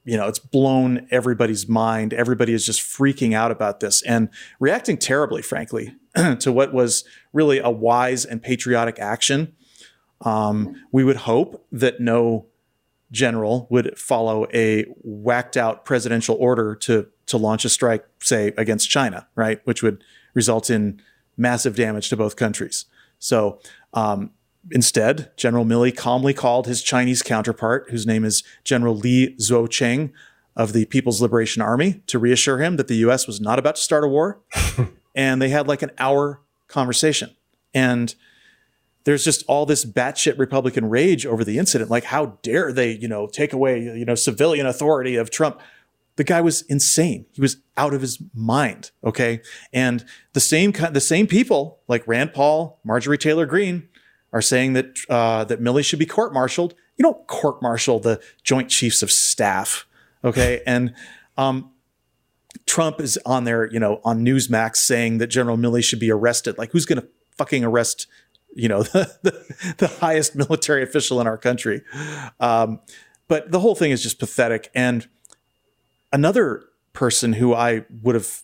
you 0.04 0.18
know, 0.18 0.28
it's 0.28 0.40
blown 0.40 1.08
everybody's 1.12 1.68
mind. 1.68 2.14
Everybody 2.14 2.54
is 2.54 2.66
just 2.66 2.82
freaking 2.82 3.34
out 3.34 3.52
about 3.52 3.80
this 3.80 4.02
and 4.04 4.30
reacting 4.60 4.98
terribly, 4.98 5.42
frankly, 5.42 5.96
to 6.40 6.52
what 6.52 6.74
was 6.74 7.04
really 7.34 7.60
a 7.60 7.70
wise 7.70 8.26
and 8.26 8.42
patriotic 8.42 9.00
action. 9.00 9.54
Um, 10.22 10.76
we 10.92 11.04
would 11.04 11.18
hope 11.18 11.66
that 11.72 12.00
no 12.00 12.48
general 13.12 13.68
would 13.70 13.98
follow 13.98 14.48
a 14.54 14.86
whacked 15.02 15.58
out 15.58 15.86
presidential 15.86 16.36
order 16.40 16.76
to 16.76 17.08
to 17.26 17.38
launch 17.38 17.64
a 17.64 17.70
strike, 17.70 18.06
say 18.20 18.54
against 18.58 18.90
China, 18.90 19.28
right, 19.36 19.62
which 19.66 19.84
would 19.84 20.04
result 20.34 20.70
in 20.70 21.00
massive 21.38 21.76
damage 21.76 22.10
to 22.10 22.18
both 22.18 22.36
countries. 22.36 22.86
So 23.20 23.60
um, 23.94 24.32
instead, 24.72 25.32
General 25.38 25.66
Milley 25.66 25.96
calmly 25.96 26.34
called 26.34 26.68
his 26.68 26.82
Chinese 26.82 27.22
counterpart, 27.22 27.90
whose 27.90 28.06
name 28.06 28.24
is 28.24 28.44
General 28.64 28.96
Li 28.96 29.36
Zuocheng 29.38 30.12
of 30.56 30.74
the 30.74 30.86
People's 30.86 31.22
Liberation 31.22 31.62
Army, 31.62 32.02
to 32.08 32.20
reassure 32.20 32.60
him 32.60 32.78
that 32.78 32.88
the 32.88 32.98
U.S. 32.98 33.28
was 33.28 33.40
not 33.40 33.60
about 33.60 33.76
to 33.76 33.82
start 33.82 34.04
a 34.04 34.08
war. 34.08 34.40
and 35.16 35.42
they 35.42 35.50
had 35.50 35.68
like 35.68 35.82
an 35.82 35.92
hour 35.98 36.42
conversation. 36.68 37.36
And 37.74 38.14
there's 39.04 39.24
just 39.24 39.44
all 39.48 39.66
this 39.66 39.86
batshit 39.86 40.38
Republican 40.38 40.90
rage 40.90 41.26
over 41.26 41.44
the 41.44 41.58
incident. 41.58 41.90
Like, 41.90 42.06
how 42.06 42.38
dare 42.42 42.72
they, 42.72 42.92
you 42.92 43.08
know, 43.08 43.28
take 43.28 43.54
away, 43.54 43.82
you 43.82 44.06
know, 44.06 44.16
civilian 44.16 44.66
authority 44.66 45.16
of 45.16 45.32
Trump? 45.32 45.60
The 46.16 46.24
guy 46.24 46.42
was 46.42 46.64
insane. 46.64 47.26
He 47.32 47.42
was 47.42 47.58
out 47.78 47.94
of 47.94 48.02
his 48.02 48.22
mind. 48.34 48.92
Okay, 49.04 49.42
and 49.72 50.04
the 50.34 50.42
same 50.42 50.74
kind 50.74 50.94
the 50.94 51.02
same 51.02 51.28
people 51.28 51.80
like 51.88 52.06
Rand 52.08 52.34
Paul, 52.34 52.80
Marjorie 52.84 53.18
Taylor 53.18 53.46
Greene, 53.46 53.88
are 54.32 54.42
saying 54.42 54.74
that 54.74 54.98
uh, 55.10 55.44
that 55.46 55.62
Milley 55.62 55.84
should 55.84 56.00
be 56.00 56.06
court-martialed. 56.06 56.74
You 56.98 57.04
don't 57.04 57.28
court-martial 57.28 58.00
the 58.00 58.22
Joint 58.44 58.70
Chiefs 58.70 59.02
of 59.02 59.12
Staff. 59.12 59.86
Okay, 60.24 60.62
and 60.68 60.94
um, 61.38 61.72
Trump 62.66 63.00
is 63.00 63.18
on 63.26 63.44
there, 63.44 63.72
you 63.72 63.80
know, 63.80 64.02
on 64.04 64.26
Newsmax 64.26 64.78
saying 64.78 65.18
that 65.20 65.28
General 65.28 65.58
Milley 65.58 65.84
should 65.84 66.00
be 66.00 66.12
arrested. 66.12 66.58
Like, 66.58 66.72
who's 66.72 66.86
going 66.86 67.02
to 67.02 67.08
fucking 67.38 67.64
arrest 67.64 68.08
you 68.54 68.68
know 68.68 68.84
the, 68.94 69.16
the, 69.22 69.76
the, 69.78 69.88
highest 69.88 70.36
military 70.36 70.84
official 70.84 71.22
in 71.22 71.28
our 71.28 71.38
country 71.38 71.82
um, 72.40 72.80
but 73.28 73.52
the 73.52 73.60
whole 73.60 73.76
thing 73.76 73.92
is 73.92 74.04
just 74.04 74.20
pathetic 74.20 74.70
and 74.76 75.08
another 76.12 76.66
person 76.94 77.34
who 77.34 77.54
i 77.54 77.86
would 78.02 78.16
have 78.16 78.44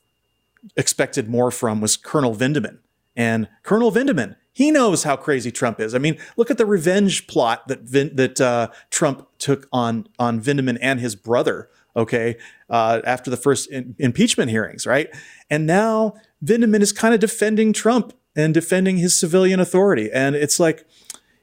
expected 0.76 1.28
more 1.28 1.52
from 1.52 1.82
was 1.82 1.98
colonel 1.98 2.36
Vindman 2.36 2.80
and 3.16 3.48
colonel 3.64 3.92
Vindman 3.92 4.36
he 4.56 4.72
knows 4.72 5.04
how 5.04 5.16
crazy 5.16 5.52
trump 5.52 5.80
is 5.80 5.94
i 5.94 5.98
mean 5.98 6.18
look 6.38 6.50
at 6.50 6.58
the 6.58 6.66
revenge 6.66 7.28
plot 7.28 7.68
that 7.68 7.82
Vin, 7.82 8.16
that 8.16 8.40
uh, 8.42 8.70
trump 8.90 9.28
took 9.38 9.68
on 9.72 10.08
on 10.18 10.42
Vindman 10.42 10.78
and 10.82 11.00
his 11.00 11.16
brother 11.16 11.70
okay 11.96 12.38
uh, 12.70 13.02
after 13.06 13.30
the 13.30 13.38
first 13.38 13.70
in, 13.70 13.96
impeachment 14.00 14.50
hearings 14.50 14.86
right 14.86 15.10
and 15.50 15.66
now 15.66 16.16
Vindman 16.44 16.82
is 16.82 16.92
kind 16.92 17.14
of 17.14 17.20
defending 17.20 17.74
trump 17.74 18.14
and 18.36 18.54
defending 18.54 18.98
his 18.98 19.18
civilian 19.18 19.60
authority. 19.60 20.10
And 20.12 20.36
it's 20.36 20.60
like 20.60 20.86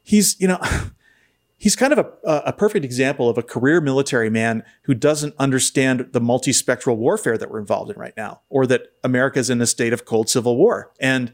he's, 0.03 0.37
you 0.39 0.47
know, 0.47 0.61
he's 1.57 1.77
kind 1.77 1.93
of 1.93 1.99
a, 1.99 2.43
a 2.47 2.53
perfect 2.53 2.85
example 2.85 3.29
of 3.29 3.39
a 3.39 3.43
career 3.43 3.81
military 3.81 4.31
man 4.31 4.63
who 4.83 4.95
doesn't 4.95 5.35
understand 5.39 6.09
the 6.13 6.21
multispectral 6.21 6.97
warfare 6.97 7.39
that 7.39 7.51
we're 7.51 7.61
involved 7.61 7.91
in 7.91 7.99
right 7.99 8.17
now, 8.17 8.41
or 8.49 8.67
that 8.67 8.93
America 9.03 9.39
is 9.39 9.49
in 9.49 9.61
a 9.61 9.67
state 9.67 9.93
of 9.93 10.05
cold 10.05 10.29
civil 10.29 10.57
war. 10.57 10.93
And 11.01 11.33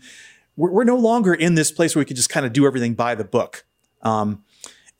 we're, 0.58 0.70
we're 0.72 0.84
no 0.84 0.96
longer 0.96 1.32
in 1.32 1.54
this 1.54 1.72
place 1.72 1.94
where 1.94 2.00
we 2.00 2.04
could 2.04 2.16
just 2.16 2.28
kind 2.28 2.44
of 2.44 2.52
do 2.52 2.66
everything 2.66 2.94
by 2.94 3.14
the 3.14 3.24
book. 3.24 3.64
Um, 4.02 4.44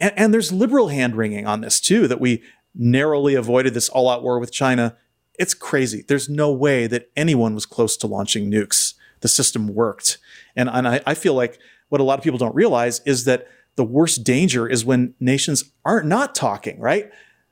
and, 0.01 0.13
and 0.17 0.33
there's 0.33 0.53
liberal 0.53 0.89
hand 0.89 1.17
wringing 1.17 1.47
on 1.47 1.61
this 1.61 1.81
too, 1.81 2.09
that 2.09 2.21
we 2.21 2.43
narrowly 2.75 3.35
avoided 3.35 3.75
this 3.75 3.89
all 3.89 4.09
out 4.09 4.23
war 4.23 4.39
with 4.39 4.53
China. 4.53 4.97
It's 5.39 5.55
crazy. 5.55 6.05
There's 6.07 6.29
no 6.29 6.53
way 6.53 6.87
that 6.87 7.11
anyone 7.17 7.55
was 7.55 7.67
close 7.67 7.97
to 7.99 8.07
launching 8.07 8.51
nukes. 8.51 8.95
The 9.21 9.29
system 9.29 9.75
worked. 9.75 10.19
And, 10.55 10.69
and 10.69 10.87
I, 10.87 11.01
I 11.05 11.15
feel 11.15 11.35
like 11.35 11.59
what 11.89 12.01
a 12.01 12.05
lot 12.05 12.19
of 12.19 12.25
people 12.25 12.39
don't 12.39 12.55
realize 12.55 13.01
is 13.05 13.25
that 13.25 13.49
the 13.75 13.85
worst 13.85 14.25
danger 14.25 14.69
is 14.69 14.85
when 14.85 15.15
nations 15.21 15.65
aren't 15.85 16.07
not 16.07 16.35
talking, 16.35 16.79
right? 16.81 17.11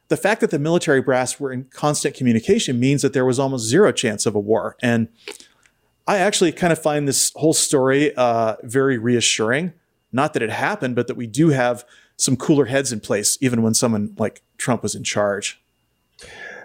The 0.08 0.16
fact 0.16 0.40
that 0.40 0.50
the 0.50 0.58
military 0.58 1.02
brass 1.02 1.40
were 1.40 1.52
in 1.52 1.64
constant 1.64 2.14
communication 2.14 2.78
means 2.78 3.02
that 3.02 3.12
there 3.12 3.24
was 3.24 3.40
almost 3.40 3.66
zero 3.66 3.90
chance 3.90 4.26
of 4.26 4.36
a 4.36 4.40
war. 4.40 4.76
And 4.80 5.08
I 6.06 6.18
actually 6.18 6.52
kind 6.52 6.72
of 6.72 6.80
find 6.80 7.08
this 7.08 7.32
whole 7.34 7.52
story 7.52 8.14
uh, 8.14 8.56
very 8.62 8.98
reassuring. 8.98 9.72
Not 10.12 10.34
that 10.34 10.42
it 10.42 10.50
happened, 10.50 10.94
but 10.94 11.08
that 11.08 11.16
we 11.16 11.26
do 11.26 11.48
have 11.48 11.84
some 12.16 12.36
cooler 12.36 12.66
heads 12.66 12.92
in 12.92 13.00
place, 13.00 13.36
even 13.40 13.62
when 13.62 13.74
someone 13.74 14.14
like 14.18 14.42
Trump 14.56 14.82
was 14.82 14.94
in 14.94 15.04
charge. 15.04 15.62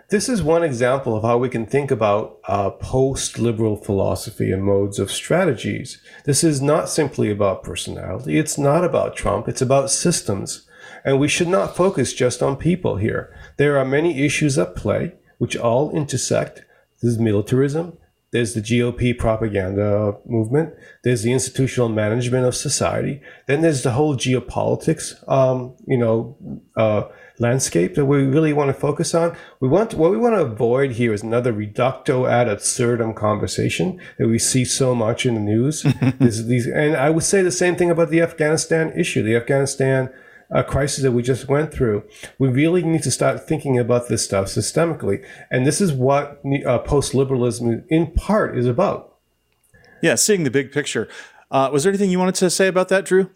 This 0.10 0.28
is 0.28 0.44
one 0.44 0.64
example 0.64 1.16
of 1.16 1.24
how 1.24 1.38
we 1.38 1.50
can 1.50 1.66
think 1.66 1.90
about 1.90 2.40
uh, 2.46 2.70
post 2.70 3.40
liberal 3.40 3.78
philosophy 3.78 4.52
and 4.52 4.64
modes 4.64 5.00
of 5.00 5.10
strategies. 5.10 6.02
This 6.26 6.44
is 6.44 6.62
not 6.62 6.90
simply 6.90 7.32
about 7.32 7.64
personality. 7.64 8.38
It's 8.38 8.58
not 8.58 8.84
about 8.84 9.16
Trump. 9.16 9.48
It's 9.48 9.62
about 9.62 9.90
systems. 9.90 10.68
And 11.06 11.20
we 11.20 11.30
should 11.30 11.48
not 11.48 11.76
focus 11.78 12.14
just 12.14 12.44
on 12.44 12.58
people 12.58 12.98
here. 12.98 13.34
There 13.58 13.78
are 13.78 13.86
many 13.86 14.26
issues 14.26 14.58
at 14.58 14.76
play 14.76 15.14
which 15.38 15.58
all 15.58 15.90
intersect. 15.92 16.66
There's 17.02 17.18
militarism. 17.18 17.98
There's 18.32 18.54
the 18.54 18.62
GOP 18.62 19.18
propaganda 19.18 20.16
movement. 20.26 20.74
There's 21.04 21.24
the 21.24 21.34
institutional 21.34 21.90
management 21.90 22.46
of 22.46 22.56
society. 22.56 23.22
Then 23.48 23.62
there's 23.62 23.84
the 23.84 23.92
whole 23.92 24.16
geopolitics, 24.16 25.16
um, 25.30 25.76
you 25.86 25.98
know, 25.98 26.38
uh, 26.78 27.04
landscape 27.40 27.96
that 27.96 28.06
we 28.06 28.24
really 28.24 28.54
want 28.54 28.70
to 28.70 28.74
focus 28.74 29.14
on. 29.14 29.36
We 29.60 29.68
want 29.68 29.96
what 29.96 30.12
we 30.12 30.18
want 30.18 30.36
to 30.36 30.42
avoid 30.44 30.92
here 30.92 31.12
is 31.12 31.24
another 31.24 31.52
reductio 31.52 32.26
ad 32.26 32.48
absurdum 32.48 33.14
conversation 33.16 34.00
that 34.18 34.28
we 34.28 34.40
see 34.40 34.64
so 34.64 34.96
much 34.96 35.26
in 35.26 35.34
the 35.36 35.42
news. 35.42 35.84
these, 36.20 36.68
and 36.68 36.96
I 36.96 37.10
would 37.10 37.24
say 37.24 37.42
the 37.42 37.52
same 37.52 37.76
thing 37.76 37.92
about 37.92 38.12
the 38.12 38.22
Afghanistan 38.22 38.94
issue, 38.98 39.24
the 39.24 39.36
Afghanistan 39.36 40.10
uh, 40.54 40.64
crisis 40.64 41.04
that 41.04 41.12
we 41.12 41.24
just 41.24 41.48
went 41.48 41.74
through. 41.74 42.04
We 42.38 42.50
really 42.50 42.84
need 42.84 43.04
to 43.04 43.12
start 43.12 43.48
thinking 43.48 43.78
about 43.80 44.08
this 44.08 44.24
stuff 44.24 44.48
systemically, 44.48 45.26
and 45.50 45.66
this 45.66 45.82
is 45.82 45.94
what 45.94 46.42
uh, 46.66 46.80
post-liberalism, 46.80 47.86
in 47.90 48.12
part, 48.12 48.58
is 48.58 48.68
about. 48.68 49.16
Yeah, 50.02 50.16
seeing 50.16 50.44
the 50.44 50.52
big 50.52 50.72
picture. 50.72 51.08
Uh, 51.50 51.70
was 51.72 51.84
there 51.84 51.92
anything 51.92 52.10
you 52.10 52.20
wanted 52.20 52.36
to 52.36 52.50
say 52.50 52.68
about 52.68 52.90
that, 52.90 53.06
Drew? 53.06 53.30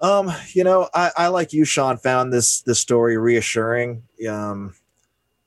Um, 0.00 0.32
you 0.52 0.64
know, 0.64 0.88
I, 0.92 1.10
I 1.16 1.26
like 1.28 1.52
you, 1.52 1.64
Sean, 1.64 1.96
found 1.96 2.32
this 2.32 2.60
this 2.62 2.80
story 2.80 3.16
reassuring. 3.16 4.02
Um, 4.28 4.74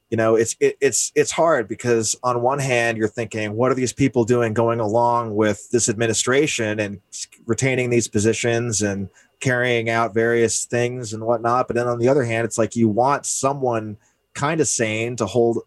you 0.10 0.18
know, 0.18 0.36
it's 0.36 0.56
it, 0.62 0.78
it's 0.80 1.12
it's 1.14 1.32
hard 1.32 1.68
because 1.68 2.16
on 2.24 2.42
one 2.42 2.60
hand 2.60 2.98
you're 2.98 3.10
thinking, 3.10 3.54
what 3.54 3.70
are 3.70 3.76
these 3.76 3.92
people 3.92 4.24
doing 4.24 4.54
going 4.54 4.80
along 4.80 5.36
with 5.36 5.70
this 5.72 5.90
administration 5.90 6.80
and 6.80 7.02
retaining 7.46 7.90
these 7.90 8.08
positions 8.08 8.82
and 8.82 9.10
carrying 9.46 9.90
out 9.92 10.14
various 10.14 10.66
things 10.66 11.14
and 11.14 11.24
whatnot. 11.24 11.68
But 11.68 11.76
then 11.76 11.88
on 11.88 12.00
the 12.00 12.08
other 12.08 12.24
hand, 12.24 12.46
it's 12.46 12.58
like 12.58 12.76
you 12.76 12.90
want 12.90 13.28
someone 13.28 13.98
kind 14.34 14.60
of 14.60 14.68
sane 14.68 15.16
to 15.18 15.26
hold 15.28 15.60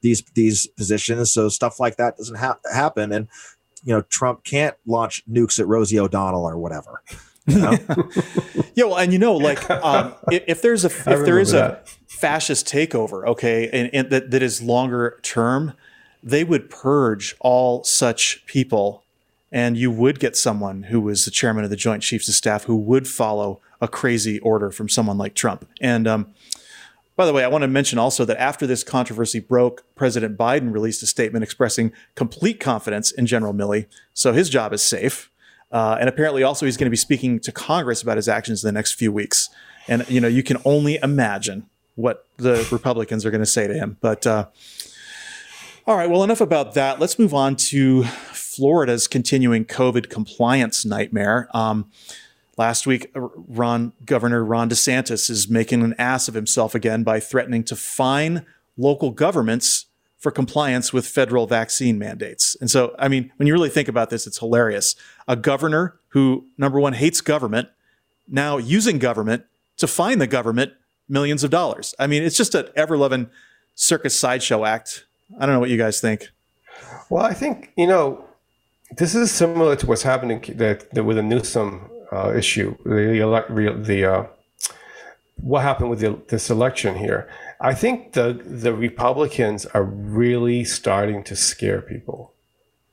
these 0.00 0.22
these 0.34 0.66
positions 0.66 1.32
so 1.32 1.48
stuff 1.48 1.78
like 1.78 1.96
that 1.96 2.16
doesn't 2.16 2.36
ha- 2.36 2.58
happen 2.72 3.12
and 3.12 3.26
you 3.84 3.92
know 3.92 4.02
trump 4.02 4.44
can't 4.44 4.76
launch 4.86 5.24
nukes 5.28 5.58
at 5.58 5.66
rosie 5.66 5.98
o'donnell 5.98 6.48
or 6.48 6.56
whatever 6.56 7.02
You 7.46 7.58
know? 7.60 7.72
yeah, 8.74 8.84
well, 8.84 8.98
and 8.98 9.10
you 9.10 9.18
know, 9.18 9.34
like 9.34 9.70
um, 9.70 10.14
if, 10.30 10.44
if, 10.46 10.62
there's 10.62 10.84
a 10.84 10.88
if 10.88 11.24
there 11.24 11.38
is 11.38 11.52
that. 11.52 11.88
a 11.88 12.12
fascist 12.12 12.66
takeover, 12.68 13.26
okay, 13.26 13.70
and, 13.72 13.88
and 13.94 14.10
that, 14.10 14.30
that 14.32 14.42
is 14.42 14.60
longer 14.60 15.18
term, 15.22 15.72
they 16.22 16.44
would 16.44 16.68
purge 16.68 17.34
all 17.40 17.82
such 17.84 18.44
people, 18.44 19.02
and 19.50 19.76
you 19.76 19.90
would 19.90 20.20
get 20.20 20.36
someone 20.36 20.84
who 20.84 21.00
was 21.00 21.24
the 21.24 21.30
chairman 21.30 21.64
of 21.64 21.70
the 21.70 21.76
Joint 21.76 22.02
Chiefs 22.02 22.28
of 22.28 22.34
Staff 22.34 22.64
who 22.64 22.76
would 22.76 23.08
follow 23.08 23.60
a 23.80 23.88
crazy 23.88 24.38
order 24.40 24.70
from 24.70 24.88
someone 24.88 25.18
like 25.18 25.34
Trump. 25.34 25.66
And 25.80 26.06
um, 26.06 26.34
by 27.16 27.26
the 27.26 27.32
way, 27.32 27.42
I 27.42 27.48
want 27.48 27.62
to 27.62 27.68
mention 27.68 27.98
also 27.98 28.24
that 28.24 28.40
after 28.40 28.66
this 28.66 28.84
controversy 28.84 29.40
broke, 29.40 29.84
President 29.94 30.38
Biden 30.38 30.72
released 30.72 31.02
a 31.02 31.06
statement 31.06 31.42
expressing 31.42 31.92
complete 32.14 32.60
confidence 32.60 33.10
in 33.10 33.26
General 33.26 33.52
Milley, 33.52 33.86
so 34.14 34.32
his 34.32 34.48
job 34.48 34.72
is 34.72 34.82
safe. 34.82 35.30
Uh, 35.70 35.96
and 36.00 36.08
apparently, 36.08 36.42
also, 36.42 36.64
he's 36.64 36.76
going 36.76 36.86
to 36.86 36.90
be 36.90 36.96
speaking 36.96 37.40
to 37.40 37.52
Congress 37.52 38.02
about 38.02 38.16
his 38.16 38.28
actions 38.28 38.64
in 38.64 38.68
the 38.68 38.72
next 38.72 38.92
few 38.92 39.12
weeks. 39.12 39.50
And 39.86 40.08
you 40.08 40.20
know, 40.20 40.28
you 40.28 40.42
can 40.42 40.58
only 40.64 40.98
imagine 41.02 41.66
what 41.94 42.24
the 42.36 42.66
Republicans 42.70 43.26
are 43.26 43.30
going 43.30 43.42
to 43.42 43.46
say 43.46 43.66
to 43.66 43.74
him. 43.74 43.96
But 44.00 44.26
uh, 44.26 44.46
all 45.86 45.96
right, 45.96 46.08
well, 46.08 46.22
enough 46.22 46.40
about 46.40 46.74
that. 46.74 47.00
Let's 47.00 47.18
move 47.18 47.34
on 47.34 47.56
to 47.56 48.04
Florida's 48.58 49.06
continuing 49.06 49.64
COVID 49.64 50.10
compliance 50.10 50.84
nightmare. 50.84 51.48
Um, 51.54 51.92
last 52.56 52.88
week, 52.88 53.08
uh, 53.14 53.20
Ron 53.20 53.92
Governor 54.04 54.44
Ron 54.44 54.68
DeSantis 54.68 55.30
is 55.30 55.48
making 55.48 55.84
an 55.84 55.94
ass 55.96 56.26
of 56.26 56.34
himself 56.34 56.74
again 56.74 57.04
by 57.04 57.20
threatening 57.20 57.62
to 57.62 57.76
fine 57.76 58.44
local 58.76 59.12
governments 59.12 59.86
for 60.18 60.32
compliance 60.32 60.92
with 60.92 61.06
federal 61.06 61.46
vaccine 61.46 62.00
mandates. 62.00 62.56
And 62.56 62.68
so, 62.68 62.96
I 62.98 63.06
mean, 63.06 63.30
when 63.36 63.46
you 63.46 63.52
really 63.52 63.70
think 63.70 63.86
about 63.86 64.10
this, 64.10 64.26
it's 64.26 64.40
hilarious. 64.40 64.96
A 65.28 65.36
governor 65.36 65.94
who, 66.08 66.46
number 66.58 66.80
one, 66.80 66.94
hates 66.94 67.20
government, 67.20 67.68
now 68.26 68.56
using 68.56 68.98
government 68.98 69.44
to 69.76 69.86
fine 69.86 70.18
the 70.18 70.26
government 70.26 70.72
millions 71.08 71.44
of 71.44 71.50
dollars. 71.52 71.94
I 71.96 72.08
mean, 72.08 72.24
it's 72.24 72.36
just 72.36 72.56
an 72.56 72.66
ever 72.74 72.96
loving 72.96 73.30
circus 73.76 74.18
sideshow 74.18 74.64
act. 74.64 75.04
I 75.38 75.46
don't 75.46 75.54
know 75.54 75.60
what 75.60 75.70
you 75.70 75.78
guys 75.78 76.00
think. 76.00 76.30
Well, 77.08 77.24
I 77.24 77.34
think 77.34 77.72
you 77.76 77.86
know 77.86 78.27
this 78.96 79.14
is 79.14 79.30
similar 79.30 79.76
to 79.76 79.86
what's 79.86 80.02
happening 80.02 80.42
that, 80.56 80.90
that 80.92 81.04
with 81.04 81.16
the 81.16 81.22
Newsom 81.22 81.90
uh, 82.12 82.32
issue, 82.34 82.76
the 82.84 83.20
elect, 83.20 83.54
the 83.54 84.04
uh, 84.04 84.26
what 85.36 85.62
happened 85.62 85.90
with 85.90 86.00
the, 86.00 86.20
this 86.28 86.50
election 86.50 86.96
here. 86.96 87.28
I 87.60 87.74
think 87.74 88.12
the 88.12 88.32
the 88.44 88.72
Republicans 88.72 89.66
are 89.66 89.82
really 89.82 90.64
starting 90.64 91.22
to 91.24 91.36
scare 91.36 91.82
people, 91.82 92.34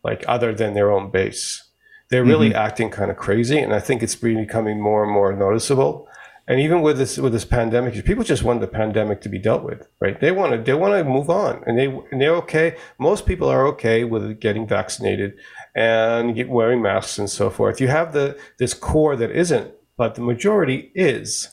like 0.03 0.25
other 0.27 0.53
than 0.53 0.73
their 0.73 0.91
own 0.91 1.11
base. 1.11 1.63
They're 2.09 2.23
really 2.23 2.49
mm-hmm. 2.49 2.57
acting 2.57 2.89
kind 2.91 3.09
of 3.09 3.17
crazy, 3.17 3.57
and 3.57 3.73
I 3.73 3.79
think 3.79 4.03
it's 4.03 4.15
becoming 4.15 4.79
more 4.79 5.03
and 5.03 5.11
more 5.11 5.33
noticeable. 5.33 6.07
And 6.47 6.59
even 6.59 6.83
with 6.83 6.99
this 6.99 7.17
with 7.17 7.33
this 7.33 7.45
pandemic, 7.45 8.05
people 8.05 8.23
just 8.23 8.43
want 8.43 8.61
the 8.61 8.67
pandemic 8.67 9.21
to 9.21 9.29
be 9.29 9.39
dealt 9.39 9.63
with, 9.63 9.87
right? 9.99 10.19
They 10.19 10.31
want 10.31 10.51
to 10.51 10.61
they 10.61 10.75
want 10.75 10.93
to 10.93 11.03
move 11.03 11.29
on, 11.29 11.63
and 11.65 11.77
they 11.77 11.87
and 11.87 12.21
they're 12.21 12.35
okay. 12.35 12.77
Most 12.99 13.25
people 13.25 13.49
are 13.49 13.65
okay 13.67 14.03
with 14.03 14.39
getting 14.39 14.67
vaccinated 14.67 15.39
and 15.75 16.47
wearing 16.47 16.81
masks 16.81 17.19
and 17.19 17.29
so 17.29 17.49
forth. 17.49 17.81
You 17.81 17.89
have 17.89 18.13
the 18.13 18.39
this 18.57 18.73
core 18.73 19.15
that 19.17 19.31
isn't, 19.31 19.71
but 19.97 20.15
the 20.15 20.21
majority 20.21 20.91
is. 20.95 21.49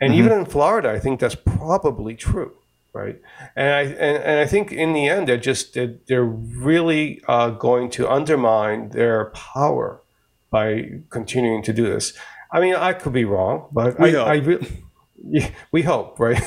And 0.00 0.12
mm-hmm. 0.12 0.20
even 0.20 0.38
in 0.38 0.44
Florida, 0.46 0.90
I 0.90 0.98
think 0.98 1.20
that's 1.20 1.34
probably 1.34 2.14
true, 2.14 2.56
right? 2.92 3.20
And 3.54 3.74
I 3.74 3.82
and, 3.82 4.24
and 4.24 4.40
I 4.40 4.46
think 4.46 4.72
in 4.72 4.94
the 4.94 5.08
end, 5.08 5.28
they're 5.28 5.36
just 5.36 5.74
they're, 5.74 5.94
they're 6.06 6.24
really 6.24 7.20
uh, 7.28 7.50
going 7.50 7.90
to 7.90 8.10
undermine 8.10 8.90
their 8.90 9.26
power 9.26 10.02
by 10.50 11.02
continuing 11.10 11.62
to 11.62 11.72
do 11.72 11.84
this. 11.84 12.14
I 12.50 12.60
mean, 12.60 12.74
I 12.74 12.94
could 12.94 13.12
be 13.12 13.24
wrong, 13.24 13.68
but 13.72 13.98
we 14.00 14.10
I, 14.10 14.12
hope. 14.12 14.28
I 14.28 14.34
really, 14.36 14.84
yeah, 15.28 15.50
we 15.72 15.82
hope, 15.82 16.18
right? 16.18 16.42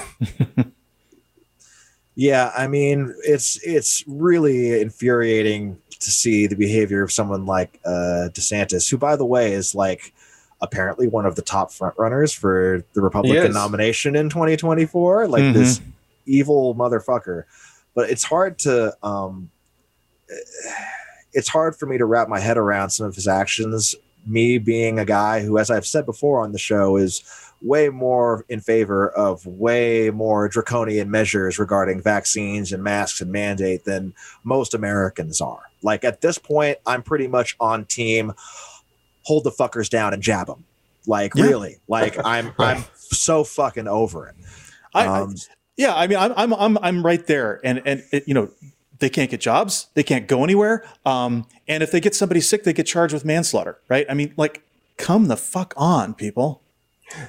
yeah, 2.16 2.52
I 2.58 2.68
mean, 2.68 3.14
it's 3.24 3.60
it's 3.64 4.04
really 4.08 4.82
infuriating 4.82 5.78
to 6.00 6.12
see 6.12 6.48
the 6.48 6.56
behavior 6.56 7.04
of 7.04 7.12
someone 7.12 7.46
like 7.46 7.80
uh, 7.86 8.30
DeSantis, 8.32 8.90
who, 8.90 8.98
by 8.98 9.16
the 9.16 9.26
way, 9.26 9.54
is 9.54 9.76
like 9.76 10.14
apparently 10.62 11.08
one 11.08 11.26
of 11.26 11.36
the 11.36 11.42
top 11.42 11.72
frontrunners 11.72 12.36
for 12.36 12.84
the 12.94 13.02
Republican 13.02 13.54
nomination 13.54 14.16
in 14.16 14.30
2024. 14.30 15.28
Like 15.28 15.44
mm-hmm. 15.44 15.54
this 15.54 15.82
evil 16.26 16.76
motherfucker. 16.76 17.44
But 17.96 18.10
it's 18.10 18.24
hard 18.24 18.60
to 18.60 18.96
um, 19.04 19.50
it's 21.34 21.50
hard 21.50 21.76
for 21.76 21.86
me 21.86 21.98
to 21.98 22.06
wrap 22.06 22.30
my 22.30 22.40
head 22.40 22.58
around 22.58 22.92
some 22.92 23.06
of 23.06 23.16
his 23.16 23.28
actions. 23.28 23.96
Me 24.26 24.58
being 24.58 25.00
a 25.00 25.06
guy 25.06 25.42
who, 25.42 25.58
as 25.58 25.72
I've 25.72 25.86
said 25.86 26.06
before 26.06 26.44
on 26.44 26.52
the 26.52 26.60
show, 26.60 26.98
is 26.98 27.24
way 27.62 27.90
more 27.90 28.46
in 28.50 28.62
favor 28.62 29.10
of 29.10 29.46
way 29.46 30.10
more 30.12 30.48
draconian 30.48 31.12
measures 31.12 31.60
regarding 31.60 32.02
vaccines 32.02 32.72
and 32.72 32.84
masks 32.84 33.22
and 33.22 33.32
mandate 33.32 33.86
than 33.86 34.14
most 34.44 34.74
Americans 34.74 35.42
are. 35.42 35.64
Like 35.82 36.04
at 36.04 36.22
this 36.22 36.38
point, 36.38 36.78
I'm 36.86 37.04
pretty 37.04 37.28
much 37.28 37.56
on 37.60 37.86
team 37.86 38.34
hold 39.24 39.44
the 39.44 39.52
fuckers 39.52 39.90
down 39.90 40.14
and 40.14 40.24
jab 40.24 40.48
them. 40.48 40.66
Like 41.06 41.36
yeah. 41.36 41.46
really, 41.46 41.78
like 41.88 42.18
I'm 42.26 42.54
I'm 42.58 42.84
so 42.96 43.44
fucking 43.44 43.88
over 43.88 44.28
it. 44.28 44.36
Um, 44.94 45.02
I, 45.02 45.06
I, 45.06 45.22
um, 45.22 45.36
yeah, 45.78 45.96
I 45.96 46.08
mean, 46.08 46.18
I'm 46.18 46.34
I'm 46.36 46.54
I'm 46.54 46.78
I'm 46.80 47.06
right 47.06 47.26
there, 47.26 47.60
and 47.64 47.82
and 47.86 48.04
it, 48.12 48.28
you 48.28 48.34
know, 48.34 48.50
they 49.00 49.10
can't 49.10 49.32
get 49.32 49.40
jobs, 49.40 49.88
they 49.94 50.04
can't 50.04 50.28
go 50.28 50.44
anywhere, 50.44 50.86
um, 51.06 51.48
and 51.68 51.82
if 51.82 51.92
they 51.92 52.00
get 52.00 52.16
somebody 52.16 52.42
sick, 52.42 52.64
they 52.64 52.74
get 52.74 52.86
charged 52.86 53.14
with 53.14 53.24
manslaughter, 53.24 53.80
right? 53.88 54.06
I 54.10 54.14
mean, 54.14 54.34
like, 54.36 54.62
come 54.98 55.28
the 55.28 55.38
fuck 55.38 55.74
on, 55.78 56.14
people. 56.14 56.62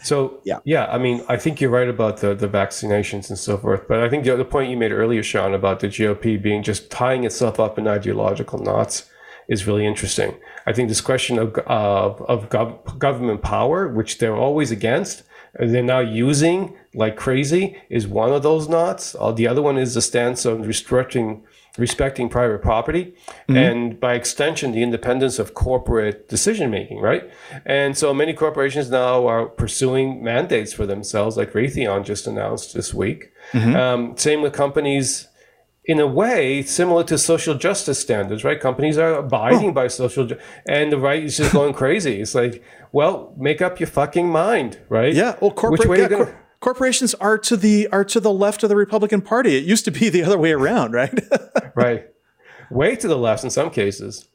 So 0.03 0.41
yeah, 0.45 0.59
yeah. 0.65 0.87
I 0.87 0.99
mean, 0.99 1.25
I 1.29 1.37
think 1.37 1.61
you're 1.61 1.71
right 1.71 1.89
about 1.89 2.19
the 2.19 2.35
the 2.35 2.49
vaccinations 2.49 3.29
and 3.29 3.39
so 3.39 3.57
forth. 3.57 3.87
But 3.89 4.03
I 4.03 4.09
think 4.09 4.25
the, 4.25 4.37
the 4.37 4.45
point 4.45 4.71
you 4.71 4.77
made 4.77 4.93
earlier, 4.93 5.23
Sean, 5.23 5.55
about 5.55 5.81
the 5.81 5.89
GOP 5.89 6.41
being 6.41 6.63
just 6.63 6.91
tying 6.91 7.25
itself 7.25 7.59
up 7.59 7.79
in 7.79 7.89
ideological 7.89 8.59
knots 8.59 9.09
is 9.49 9.67
really 9.67 9.87
interesting. 9.87 10.37
I 10.67 10.73
think 10.73 10.89
this 10.89 11.01
question 11.01 11.39
of 11.39 11.57
of, 11.67 12.23
of 12.23 12.49
gov- 12.51 12.99
government 12.99 13.43
power, 13.43 13.89
which 13.89 14.19
they're 14.19 14.37
always 14.37 14.71
against, 14.71 15.23
they're 15.59 15.83
now 15.83 16.01
using 16.01 16.77
like 16.95 17.17
crazy, 17.17 17.77
is 17.89 18.07
one 18.07 18.33
of 18.33 18.43
those 18.43 18.69
knots. 18.69 19.17
Uh, 19.19 19.33
the 19.33 19.47
other 19.47 19.63
one 19.63 19.79
is 19.79 19.95
the 19.95 20.03
stance 20.03 20.45
of 20.45 20.67
restricting 20.67 21.43
respecting 21.79 22.29
private 22.29 22.61
property 22.61 23.15
mm-hmm. 23.49 23.57
and 23.57 24.01
by 24.01 24.15
extension 24.15 24.73
the 24.73 24.83
independence 24.83 25.39
of 25.39 25.55
corporate 25.55 26.29
decision 26.29 26.71
making 26.71 26.99
right 27.01 27.31
and 27.65 27.97
so 27.97 28.13
many 28.13 28.33
corporations 28.33 28.91
now 28.91 29.27
are 29.27 29.47
pursuing 29.47 30.23
mandates 30.23 30.73
for 30.73 30.87
themselves 30.87 31.37
like 31.37 31.53
raytheon 31.53 32.05
just 32.05 32.27
announced 32.27 32.75
this 32.75 32.93
week 32.93 33.31
mm-hmm. 33.53 33.77
um, 33.77 34.17
same 34.17 34.43
with 34.43 34.53
companies 34.53 35.29
in 35.85 35.99
a 35.99 36.07
way 36.07 36.63
similar 36.63 37.03
to 37.05 37.17
social 37.17 37.55
justice 37.55 37.99
standards 37.99 38.45
right 38.45 38.61
companies 38.61 38.99
are 38.99 39.15
abiding 39.15 39.71
oh. 39.71 39.73
by 39.73 39.87
social 39.87 40.27
ju- 40.27 40.39
and 40.67 40.93
the 40.93 40.99
right 40.99 41.25
is 41.25 41.37
just 41.37 41.53
going 41.53 41.73
crazy 41.83 42.21
it's 42.21 42.35
like 42.35 42.63
well 42.93 43.33
make 43.39 43.63
up 43.63 43.81
your 43.81 43.87
fucking 43.87 44.29
mind 44.29 44.79
right 44.89 45.15
yeah 45.15 45.37
well 45.41 45.51
corporate 45.51 45.81
Which 45.81 45.89
way 45.89 45.99
yeah, 46.01 46.09
gonna- 46.09 46.27
cor- 46.27 46.40
corporations 46.61 47.15
are 47.15 47.39
to 47.39 47.57
the 47.57 47.89
are 47.89 48.05
to 48.05 48.21
the 48.21 48.33
left 48.33 48.63
of 48.63 48.69
the 48.69 48.77
Republican 48.77 49.21
Party. 49.23 49.57
It 49.57 49.65
used 49.65 49.85
to 49.87 49.91
be 49.91 50.09
the 50.11 50.23
other 50.23 50.39
way 50.39 50.53
around, 50.53 50.93
right? 50.93 51.19
right. 51.75 52.09
Way 52.71 52.95
to 52.97 53.09
the 53.09 53.19
left 53.19 53.43
in 53.43 53.51
some 53.51 53.71
cases. 53.71 54.29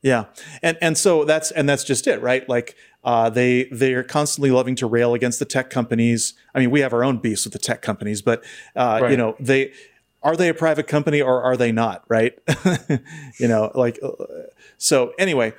Yeah, 0.00 0.24
and 0.62 0.76
and 0.80 0.98
so 0.98 1.24
that's 1.24 1.52
and 1.52 1.68
that's 1.68 1.84
just 1.84 2.08
it, 2.08 2.20
right? 2.20 2.48
Like 2.48 2.74
uh, 3.04 3.30
they 3.30 3.64
they 3.64 3.94
are 3.94 4.02
constantly 4.02 4.50
loving 4.50 4.74
to 4.76 4.86
rail 4.86 5.14
against 5.14 5.38
the 5.38 5.44
tech 5.44 5.70
companies. 5.70 6.34
I 6.54 6.58
mean, 6.58 6.70
we 6.72 6.80
have 6.80 6.92
our 6.92 7.04
own 7.04 7.18
beefs 7.18 7.44
with 7.44 7.52
the 7.52 7.60
tech 7.60 7.82
companies, 7.82 8.20
but 8.20 8.42
uh, 8.74 8.98
right. 9.02 9.10
you 9.12 9.16
know 9.16 9.36
they 9.38 9.72
are 10.22 10.34
they 10.34 10.48
a 10.48 10.54
private 10.54 10.88
company 10.88 11.20
or 11.20 11.42
are 11.42 11.56
they 11.56 11.70
not, 11.70 12.04
right? 12.08 12.36
you 13.38 13.46
know, 13.46 13.70
like 13.74 14.00
uh, 14.02 14.10
so. 14.76 15.12
Anyway, 15.18 15.52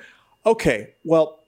okay. 0.44 0.94
Well, 1.04 1.43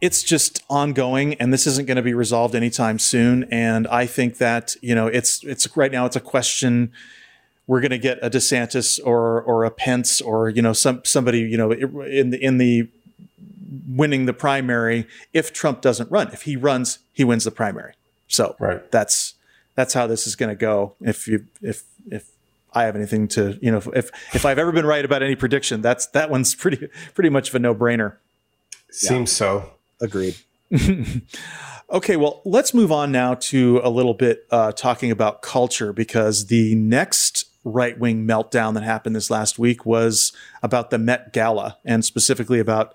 it's 0.00 0.22
just 0.22 0.62
ongoing 0.68 1.34
and 1.34 1.52
this 1.52 1.66
isn't 1.66 1.86
going 1.86 1.96
to 1.96 2.02
be 2.02 2.14
resolved 2.14 2.54
anytime 2.54 2.98
soon 2.98 3.44
and 3.50 3.86
i 3.88 4.06
think 4.06 4.38
that 4.38 4.74
you 4.82 4.94
know 4.94 5.06
it's 5.06 5.42
it's 5.44 5.76
right 5.76 5.92
now 5.92 6.06
it's 6.06 6.16
a 6.16 6.20
question 6.20 6.92
we're 7.66 7.80
going 7.80 7.90
to 7.90 7.98
get 7.98 8.18
a 8.22 8.28
desantis 8.28 9.00
or 9.04 9.40
or 9.42 9.64
a 9.64 9.70
pence 9.70 10.20
or 10.20 10.48
you 10.48 10.62
know 10.62 10.72
some 10.72 11.00
somebody 11.04 11.40
you 11.40 11.56
know 11.56 11.72
in 11.72 12.30
the 12.30 12.42
in 12.42 12.58
the 12.58 12.88
winning 13.88 14.26
the 14.26 14.32
primary 14.32 15.06
if 15.32 15.52
trump 15.52 15.80
doesn't 15.80 16.10
run 16.10 16.28
if 16.32 16.42
he 16.42 16.56
runs 16.56 16.98
he 17.12 17.24
wins 17.24 17.44
the 17.44 17.50
primary 17.50 17.94
so 18.28 18.56
right. 18.58 18.90
that's 18.90 19.34
that's 19.74 19.94
how 19.94 20.06
this 20.06 20.26
is 20.26 20.36
going 20.36 20.50
to 20.50 20.56
go 20.56 20.94
if 21.00 21.26
you 21.26 21.46
if 21.62 21.84
if 22.10 22.30
I 22.74 22.84
have 22.84 22.96
anything 22.96 23.28
to, 23.28 23.56
you 23.62 23.70
know, 23.70 23.80
if 23.94 24.10
if 24.34 24.44
I've 24.44 24.58
ever 24.58 24.72
been 24.72 24.84
right 24.84 25.04
about 25.04 25.22
any 25.22 25.36
prediction, 25.36 25.80
that's 25.80 26.06
that 26.08 26.28
one's 26.28 26.54
pretty 26.54 26.88
pretty 27.14 27.30
much 27.30 27.50
of 27.50 27.54
a 27.54 27.58
no 27.60 27.74
brainer. 27.74 28.16
Seems 28.90 29.32
yeah. 29.32 29.46
so. 29.46 29.73
Agreed. 30.04 30.36
okay, 31.90 32.16
well, 32.16 32.42
let's 32.44 32.74
move 32.74 32.92
on 32.92 33.10
now 33.10 33.34
to 33.34 33.80
a 33.82 33.88
little 33.88 34.14
bit 34.14 34.46
uh, 34.50 34.72
talking 34.72 35.10
about 35.10 35.40
culture 35.40 35.92
because 35.92 36.46
the 36.46 36.74
next 36.74 37.46
right 37.64 37.98
wing 37.98 38.26
meltdown 38.26 38.74
that 38.74 38.82
happened 38.82 39.16
this 39.16 39.30
last 39.30 39.58
week 39.58 39.86
was 39.86 40.32
about 40.62 40.90
the 40.90 40.98
Met 40.98 41.32
Gala 41.32 41.78
and 41.84 42.04
specifically 42.04 42.60
about 42.60 42.94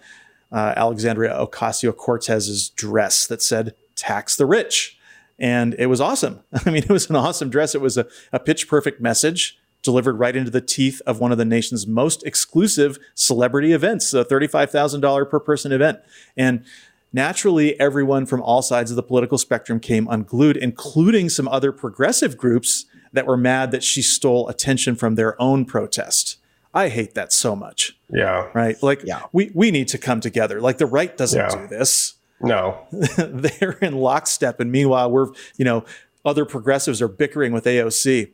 uh, 0.51 0.73
Alexandria 0.77 1.31
Ocasio 1.33 1.95
Cortez's 1.95 2.69
dress 2.69 3.25
that 3.25 3.41
said 3.41 3.73
"Tax 3.95 4.35
the 4.35 4.45
Rich." 4.45 4.97
And 5.39 5.73
it 5.79 5.87
was 5.87 5.99
awesome. 5.99 6.41
I 6.65 6.69
mean, 6.69 6.83
it 6.83 6.89
was 6.89 7.09
an 7.09 7.15
awesome 7.15 7.49
dress. 7.49 7.73
It 7.73 7.81
was 7.81 7.97
a, 7.97 8.05
a 8.31 8.39
pitch 8.39 8.67
perfect 8.67 9.01
message 9.01 9.57
delivered 9.81 10.19
right 10.19 10.35
into 10.35 10.51
the 10.51 10.61
teeth 10.61 11.01
of 11.05 11.19
one 11.19 11.31
of 11.31 11.37
the 11.37 11.45
nation's 11.45 11.87
most 11.87 12.25
exclusive 12.25 12.99
celebrity 13.15 13.71
events, 13.71 14.13
a 14.13 14.25
$35,000 14.25 15.29
per 15.29 15.39
person 15.39 15.71
event. 15.71 15.99
And 16.35 16.65
naturally, 17.11 17.79
everyone 17.79 18.25
from 18.25 18.41
all 18.41 18.61
sides 18.61 18.91
of 18.91 18.95
the 18.95 19.03
political 19.03 19.37
spectrum 19.37 19.79
came 19.79 20.07
unglued, 20.09 20.57
including 20.57 21.29
some 21.29 21.47
other 21.47 21.71
progressive 21.71 22.37
groups 22.37 22.85
that 23.11 23.25
were 23.25 23.37
mad 23.37 23.71
that 23.71 23.83
she 23.83 24.01
stole 24.01 24.47
attention 24.49 24.95
from 24.95 25.15
their 25.15 25.39
own 25.41 25.65
protest. 25.65 26.37
I 26.73 26.89
hate 26.89 27.15
that 27.15 27.33
so 27.33 27.55
much. 27.55 27.97
Yeah. 28.11 28.49
Right. 28.53 28.81
Like 28.83 29.01
yeah. 29.03 29.23
we 29.31 29.51
we 29.55 29.71
need 29.71 29.87
to 29.89 29.97
come 29.97 30.21
together. 30.21 30.61
Like 30.61 30.77
the 30.77 30.85
right 30.85 31.15
doesn't 31.17 31.39
yeah. 31.39 31.49
do 31.49 31.67
this. 31.67 32.15
No. 32.41 32.85
They're 32.91 33.77
in 33.81 33.95
lockstep. 33.95 34.59
And 34.59 34.71
meanwhile, 34.71 35.11
we're, 35.11 35.27
you 35.57 35.65
know, 35.65 35.83
other 36.23 36.45
progressives 36.45 37.01
are 37.01 37.07
bickering 37.07 37.51
with 37.51 37.65
AOC. 37.65 38.31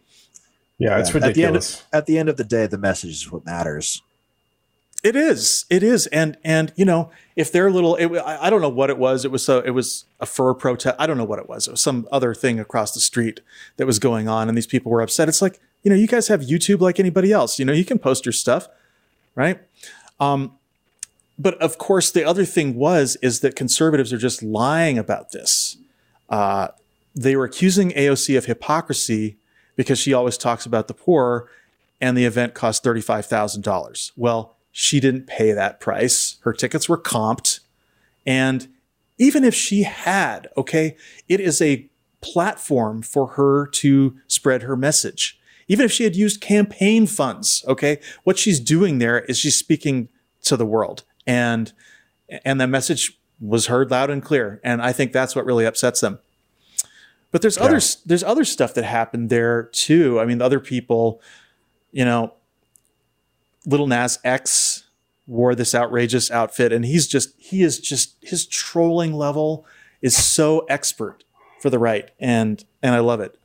Yeah, 0.78 1.00
it's 1.00 1.14
ridiculous. 1.14 1.26
At 1.32 1.36
the, 1.36 1.46
end 1.46 1.56
of, 1.56 1.84
at 1.94 2.06
the 2.06 2.18
end 2.18 2.30
of 2.30 2.38
the 2.38 2.44
day, 2.44 2.68
the 2.68 2.78
message 2.78 3.12
is 3.12 3.32
what 3.32 3.46
matters. 3.46 4.02
It 5.06 5.16
is. 5.16 5.66
It 5.70 5.84
is. 5.84 6.08
And 6.08 6.36
and 6.44 6.74
you 6.76 6.84
know, 6.84 7.12
if 7.36 7.52
they're 7.52 7.70
little, 7.70 7.96
it, 7.96 8.08
I, 8.26 8.50
don't 8.50 8.60
know 8.60 8.70
what 8.70 8.90
it 8.90 8.98
was. 8.98 9.24
It 9.24 9.30
was 9.30 9.48
a, 9.48 9.60
it 9.60 9.70
was 9.70 10.06
a 10.20 10.26
fur 10.26 10.56
protest. 10.56 10.96
I 10.98 11.06
don't 11.06 11.20
know 11.20 11.26
what 11.26 11.38
it 11.38 11.48
was. 11.48 11.68
It 11.68 11.72
was 11.72 11.82
some 11.82 12.08
other 12.12 12.34
thing 12.34 12.60
across 12.60 12.92
the 12.96 13.00
street 13.00 13.42
that 13.78 13.86
was 13.86 14.00
going 14.00 14.28
on, 14.28 14.50
and 14.50 14.58
these 14.58 14.66
people 14.66 14.92
were 14.92 15.02
upset. 15.02 15.30
It's 15.30 15.44
like 15.44 15.60
you 15.84 15.92
know, 15.92 15.96
you 15.96 16.08
guys 16.08 16.28
have 16.30 16.42
YouTube 16.42 16.82
like 16.82 17.00
anybody 17.00 17.32
else. 17.32 17.60
You 17.60 17.66
know, 17.66 17.72
you 17.72 17.86
can 17.86 18.00
post 18.00 18.26
your 18.26 18.34
stuff, 18.34 18.68
right? 19.36 19.60
Um, 20.20 20.54
but 21.38 21.54
of 21.62 21.78
course, 21.78 22.10
the 22.10 22.24
other 22.24 22.44
thing 22.44 22.74
was 22.74 23.16
is 23.22 23.42
that 23.42 23.56
conservatives 23.56 24.12
are 24.12 24.18
just 24.18 24.42
lying 24.42 24.98
about 24.98 25.34
this. 25.34 25.78
Uh, 26.32 26.70
they 27.14 27.36
were 27.36 27.46
accusing 27.46 27.92
AOC 27.92 28.36
of 28.40 28.46
hypocrisy 28.46 29.38
because 29.76 30.00
she 30.00 30.14
always 30.14 30.36
talks 30.36 30.66
about 30.66 30.88
the 30.88 30.96
poor 30.96 31.48
and 32.02 32.18
the 32.18 32.26
event 32.26 32.56
cost 32.56 32.84
$35,000. 32.84 34.12
Well, 34.18 34.55
she 34.78 35.00
didn't 35.00 35.26
pay 35.26 35.54
that 35.54 35.80
price. 35.80 36.36
Her 36.42 36.52
tickets 36.52 36.90
were 36.90 36.98
comped. 36.98 37.62
And 38.26 38.68
even 39.18 39.46
if 39.46 39.56
she 39.56 39.84
had, 39.84 40.50
okay, 40.58 40.98
it 41.30 41.40
is 41.40 41.62
a 41.62 41.90
platform 42.20 43.02
for 43.02 43.26
her 43.28 43.68
to 43.68 44.18
spread 44.28 44.64
her 44.64 44.76
message. 44.76 45.40
Even 45.70 45.86
if 45.86 45.94
she 45.94 46.04
had 46.04 46.18
used 46.18 46.42
campaign 46.42 47.08
funds, 47.08 47.64
okay, 47.70 48.02
what 48.26 48.38
she's 48.38 48.60
doing 48.60 48.98
there 48.98 49.20
is 49.20 49.38
she's 49.38 49.56
speaking 49.56 50.10
to 50.44 50.58
the 50.58 50.66
world. 50.66 51.04
And 51.26 51.72
and 52.44 52.60
that 52.60 52.68
message 52.68 53.18
was 53.40 53.68
heard 53.68 53.90
loud 53.90 54.10
and 54.10 54.22
clear. 54.22 54.60
And 54.62 54.82
I 54.82 54.92
think 54.92 55.14
that's 55.14 55.38
what 55.38 55.46
really 55.46 55.66
upsets 55.66 56.02
them. 56.02 56.20
But 57.32 57.42
there's 57.42 57.56
yeah. 57.56 57.64
other 57.64 57.80
there's 58.06 58.24
other 58.26 58.44
stuff 58.44 58.74
that 58.74 58.84
happened 58.84 59.30
there 59.30 59.64
too. 59.72 60.20
I 60.20 60.26
mean, 60.26 60.42
other 60.42 60.60
people, 60.60 61.22
you 61.94 62.04
know, 62.04 62.34
Lil 63.66 63.88
Nas 63.88 64.20
X 64.24 64.84
wore 65.28 65.56
this 65.56 65.74
outrageous 65.74 66.30
outfit, 66.32 66.72
and 66.72 66.86
he's 66.86 67.08
just 67.08 67.34
he 67.38 67.64
is 67.64 67.80
just 67.80 68.16
his 68.22 68.46
trolling 68.46 69.14
level 69.14 69.66
is 70.02 70.16
so 70.16 70.60
expert 70.70 71.24
for 71.60 71.70
the 71.70 71.80
right, 71.80 72.12
and 72.20 72.64
and 72.82 72.96
I 72.96 73.00
love 73.00 73.20
it. 73.20 73.38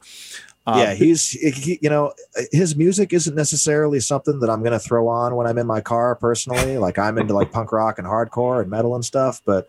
Um, 0.66 0.78
yeah, 0.78 0.94
he's 0.94 1.30
he, 1.30 1.78
you 1.80 1.88
know 1.88 2.12
his 2.52 2.76
music 2.76 3.12
isn't 3.12 3.34
necessarily 3.34 4.00
something 4.00 4.40
that 4.40 4.50
I'm 4.50 4.60
going 4.60 4.72
to 4.72 4.78
throw 4.78 5.08
on 5.08 5.34
when 5.36 5.46
I'm 5.46 5.58
in 5.58 5.66
my 5.66 5.80
car 5.80 6.14
personally. 6.16 6.78
Like 6.78 6.98
I'm 6.98 7.18
into 7.18 7.34
like 7.34 7.50
punk 7.50 7.72
rock 7.72 7.98
and 7.98 8.06
hardcore 8.06 8.60
and 8.60 8.70
metal 8.70 8.94
and 8.94 9.04
stuff, 9.04 9.40
but 9.44 9.68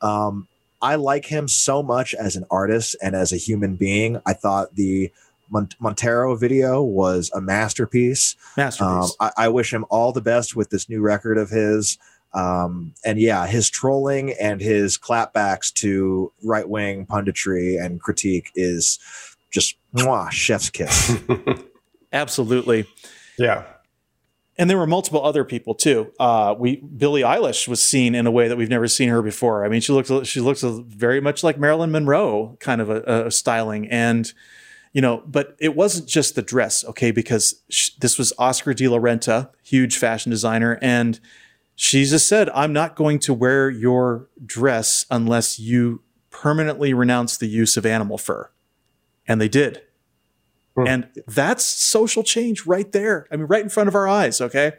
um, 0.00 0.48
I 0.80 0.94
like 0.94 1.26
him 1.26 1.46
so 1.46 1.82
much 1.82 2.14
as 2.14 2.36
an 2.36 2.46
artist 2.50 2.96
and 3.02 3.14
as 3.14 3.32
a 3.32 3.36
human 3.36 3.76
being. 3.76 4.20
I 4.24 4.32
thought 4.32 4.74
the 4.74 5.12
Montero 5.50 6.36
video 6.36 6.82
was 6.82 7.30
a 7.34 7.40
masterpiece. 7.40 8.36
Masterpiece. 8.56 9.16
Um, 9.20 9.32
I, 9.36 9.44
I, 9.44 9.48
wish 9.48 9.72
him 9.72 9.84
all 9.90 10.12
the 10.12 10.20
best 10.20 10.54
with 10.54 10.70
this 10.70 10.88
new 10.88 11.00
record 11.00 11.38
of 11.38 11.50
his. 11.50 11.98
Um, 12.32 12.94
and 13.04 13.18
yeah, 13.20 13.46
his 13.46 13.68
trolling 13.68 14.32
and 14.40 14.60
his 14.60 14.96
clapbacks 14.96 15.72
to 15.74 16.32
right 16.44 16.68
wing 16.68 17.06
punditry 17.06 17.82
and 17.82 18.00
critique 18.00 18.50
is 18.54 18.98
just 19.50 19.76
mwah, 19.94 20.30
chef's 20.30 20.70
kiss. 20.70 21.18
Absolutely. 22.12 22.86
Yeah 23.36 23.64
and 24.60 24.68
there 24.68 24.76
were 24.76 24.86
multiple 24.86 25.24
other 25.24 25.42
people 25.42 25.74
too. 25.74 26.12
Uh, 26.20 26.54
we 26.56 26.76
Billie 26.76 27.22
Eilish 27.22 27.66
was 27.66 27.82
seen 27.82 28.14
in 28.14 28.26
a 28.26 28.30
way 28.30 28.46
that 28.46 28.58
we've 28.58 28.68
never 28.68 28.88
seen 28.88 29.08
her 29.08 29.22
before. 29.22 29.64
I 29.64 29.70
mean, 29.70 29.80
she 29.80 29.92
looks 29.92 30.28
she 30.28 30.40
looks 30.40 30.62
very 30.62 31.18
much 31.18 31.42
like 31.42 31.58
Marilyn 31.58 31.90
Monroe 31.90 32.58
kind 32.60 32.82
of 32.82 32.90
a, 32.90 33.26
a 33.26 33.30
styling, 33.30 33.88
and 33.88 34.30
you 34.92 35.00
know, 35.00 35.22
but 35.26 35.56
it 35.58 35.76
wasn't 35.76 36.08
just 36.08 36.34
the 36.34 36.42
dress, 36.42 36.84
okay? 36.84 37.10
Because 37.10 37.62
sh- 37.68 37.90
this 38.00 38.18
was 38.18 38.32
Oscar 38.38 38.74
de 38.74 38.88
la 38.88 38.98
Renta, 38.98 39.50
huge 39.62 39.96
fashion 39.96 40.30
designer, 40.30 40.78
and 40.82 41.20
she 41.76 42.04
just 42.04 42.26
said, 42.26 42.50
"I'm 42.50 42.72
not 42.72 42.96
going 42.96 43.18
to 43.20 43.34
wear 43.34 43.70
your 43.70 44.28
dress 44.44 45.06
unless 45.10 45.58
you 45.58 46.02
permanently 46.30 46.92
renounce 46.92 47.36
the 47.36 47.46
use 47.46 47.76
of 47.76 47.86
animal 47.86 48.18
fur," 48.18 48.50
and 49.26 49.40
they 49.40 49.48
did. 49.48 49.82
Hmm. 50.76 50.86
And 50.86 51.08
that's 51.26 51.64
social 51.64 52.22
change 52.22 52.66
right 52.66 52.90
there. 52.90 53.26
I 53.30 53.36
mean, 53.36 53.46
right 53.46 53.62
in 53.62 53.68
front 53.68 53.88
of 53.88 53.94
our 53.94 54.08
eyes. 54.08 54.40
Okay. 54.40 54.72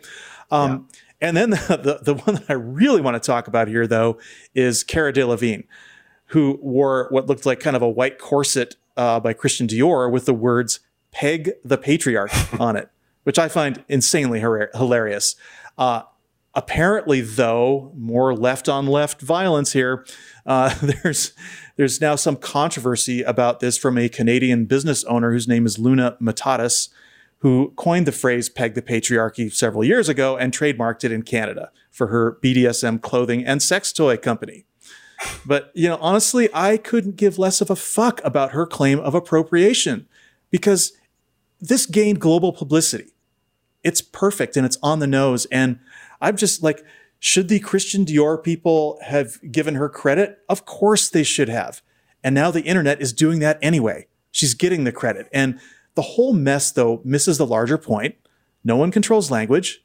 Um, 0.50 0.88
yeah. 0.91 1.28
And 1.30 1.38
then 1.38 1.50
the, 1.52 1.58
the, 2.04 2.13
the, 2.13 2.15
one 2.15 2.36
that 2.36 2.50
I 2.50 2.54
really 2.54 3.02
want 3.02 3.21
to 3.21 3.26
talk 3.26 3.47
about 3.47 3.67
here, 3.67 3.88
though, 3.88 4.17
is 4.56 4.84
Cara 4.84 5.13
Delevingne, 5.13 5.65
who 6.28 6.60
wore 6.62 7.08
what 7.12 7.28
looked 7.28 7.45
like 7.45 7.60
kind 7.60 7.76
of 7.76 7.82
a 7.82 7.89
white 7.89 8.19
corset 8.19 8.76
uh, 8.97 9.19
by 9.19 9.34
Christian 9.34 9.67
Dior 9.67 10.12
with 10.12 10.25
the 10.25 10.34
words 10.34 10.80
"Peg 11.12 11.51
the 11.63 11.77
Patriarch" 11.77 12.32
on 12.60 12.75
it, 12.75 12.89
which 13.23 13.39
I 13.39 13.47
find 13.47 13.84
insanely 13.88 14.39
hilarious. 14.39 15.36
Uh, 15.77 16.04
apparently, 16.54 17.21
though, 17.21 17.91
more 17.95 18.36
left 18.36 18.67
on 18.67 18.88
left 18.88 19.21
violence 19.21 19.73
here. 19.73 20.06
Uh, 20.45 20.73
there's 21.04 21.34
there's 21.77 22.01
now 22.01 22.15
some 22.15 22.36
controversy 22.36 23.21
about 23.21 23.60
this 23.60 23.77
from 23.77 23.97
a 23.97 24.10
Canadian 24.10 24.65
business 24.65 25.04
owner 25.06 25.32
whose 25.32 25.47
name 25.47 25.65
is 25.65 25.80
Luna 25.80 26.17
Matatas, 26.21 26.89
who 27.39 27.73
coined 27.75 28.06
the 28.06 28.12
phrase 28.12 28.49
peg 28.49 28.73
the 28.75 28.82
patriarchy 28.82 29.51
several 29.51 29.84
years 29.84 30.10
ago 30.10 30.38
and 30.38 30.54
trademarked 30.54 31.04
it 31.04 31.12
in 31.12 31.23
Canada 31.23 31.71
for 31.89 32.08
her 32.08 32.38
BDSM 32.43 33.01
clothing 33.01 33.45
and 33.45 33.62
sex 33.62 33.91
toy 33.91 34.17
company. 34.17 34.65
But, 35.45 35.71
you 35.73 35.88
know, 35.88 35.97
honestly, 36.01 36.49
I 36.53 36.77
couldn't 36.77 37.15
give 37.15 37.39
less 37.39 37.62
of 37.62 37.69
a 37.69 37.75
fuck 37.75 38.21
about 38.23 38.51
her 38.51 38.65
claim 38.65 38.99
of 38.99 39.15
appropriation 39.15 40.07
because 40.49 40.93
this 41.60 41.86
gained 41.86 42.19
global 42.19 42.51
publicity. 42.53 43.12
It's 43.84 44.01
perfect 44.01 44.57
and 44.57 44.65
it's 44.65 44.77
on 44.84 44.99
the 44.99 45.07
nose. 45.07 45.45
And 45.51 45.79
I'm 46.19 46.38
just 46.38 46.63
like, 46.63 46.84
should 47.19 47.49
the 47.49 47.60
Christian 47.60 48.05
Dior 48.05 48.43
people 48.43 48.99
have 49.05 49.39
given 49.51 49.75
her 49.75 49.89
credit? 49.89 50.39
Of 50.49 50.65
course 50.65 51.10
they 51.10 51.23
should 51.23 51.49
have. 51.49 51.81
And 52.23 52.36
now 52.36 52.51
the 52.51 52.63
internet 52.63 53.01
is 53.01 53.13
doing 53.13 53.39
that 53.39 53.60
anyway. 53.62 54.07
She's 54.31 54.53
getting 54.53 54.84
the 54.84 54.91
credit. 54.91 55.27
And 55.31 55.60
the 55.95 56.01
whole 56.01 56.34
mess, 56.34 56.71
though, 56.71 57.01
misses 57.03 57.38
the 57.38 57.45
larger 57.45 57.77
point. 57.77 58.15
No 58.63 58.75
one 58.75 58.91
controls 58.91 59.31
language. 59.31 59.84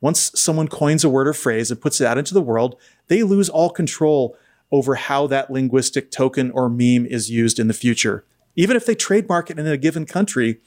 Once 0.00 0.30
someone 0.34 0.68
coins 0.68 1.02
a 1.04 1.08
word 1.08 1.26
or 1.26 1.32
phrase 1.32 1.70
and 1.70 1.80
puts 1.80 2.00
it 2.00 2.06
out 2.06 2.18
into 2.18 2.34
the 2.34 2.40
world, 2.40 2.76
they 3.08 3.22
lose 3.22 3.48
all 3.48 3.70
control 3.70 4.36
over 4.70 4.96
how 4.96 5.26
that 5.26 5.50
linguistic 5.50 6.10
token 6.10 6.50
or 6.50 6.68
meme 6.68 7.06
is 7.06 7.30
used 7.30 7.58
in 7.58 7.68
the 7.68 7.74
future, 7.74 8.24
even 8.56 8.76
if 8.76 8.86
they 8.86 8.94
trademark 8.94 9.50
it 9.50 9.58
in 9.58 9.66
a 9.66 9.76
given 9.76 10.06
country. 10.06 10.60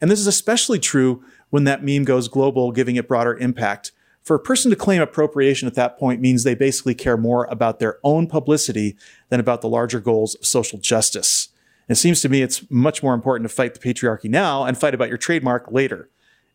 And 0.00 0.10
this 0.10 0.20
is 0.20 0.26
especially 0.26 0.78
true 0.78 1.22
when 1.50 1.64
that 1.64 1.84
meme 1.84 2.04
goes 2.04 2.28
global, 2.28 2.72
giving 2.72 2.96
it 2.96 3.08
broader 3.08 3.36
impact. 3.36 3.92
For 4.22 4.34
a 4.34 4.40
person 4.40 4.70
to 4.70 4.76
claim 4.76 5.02
appropriation 5.02 5.68
at 5.68 5.74
that 5.74 5.98
point 5.98 6.20
means 6.20 6.42
they 6.42 6.54
basically 6.54 6.94
care 6.94 7.16
more 7.16 7.44
about 7.50 7.78
their 7.78 7.98
own 8.02 8.26
publicity 8.26 8.96
than 9.28 9.38
about 9.38 9.60
the 9.60 9.68
larger 9.68 10.00
goals 10.00 10.34
of 10.34 10.46
social 10.46 10.78
justice. 10.78 11.50
It 11.88 11.96
seems 11.96 12.22
to 12.22 12.28
me 12.30 12.40
it's 12.40 12.68
much 12.70 13.02
more 13.02 13.12
important 13.12 13.48
to 13.48 13.54
fight 13.54 13.74
the 13.74 13.80
patriarchy 13.80 14.30
now 14.30 14.64
and 14.64 14.78
fight 14.78 14.94
about 14.94 15.08
your 15.08 15.18
trademark 15.18 15.70
later. 15.70 16.08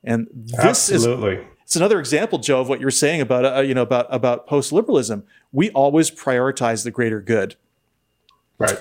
And 0.04 0.28
this 0.34 0.60
Absolutely. 0.60 1.36
is 1.36 1.46
it's 1.70 1.76
another 1.76 2.00
example, 2.00 2.40
Joe, 2.40 2.62
of 2.62 2.68
what 2.68 2.82
you're 2.82 2.90
saying 2.90 3.22
about 3.22 3.46
uh, 3.46 3.62
you 3.62 3.76
know 3.76 3.84
about 3.84 4.08
about 4.10 4.48
post 4.48 4.72
liberalism. 4.72 5.24
We 5.52 5.70
always 5.70 6.10
prioritize 6.10 6.84
the 6.84 6.90
greater 6.90 7.22
good, 7.22 7.58
right? 8.58 8.80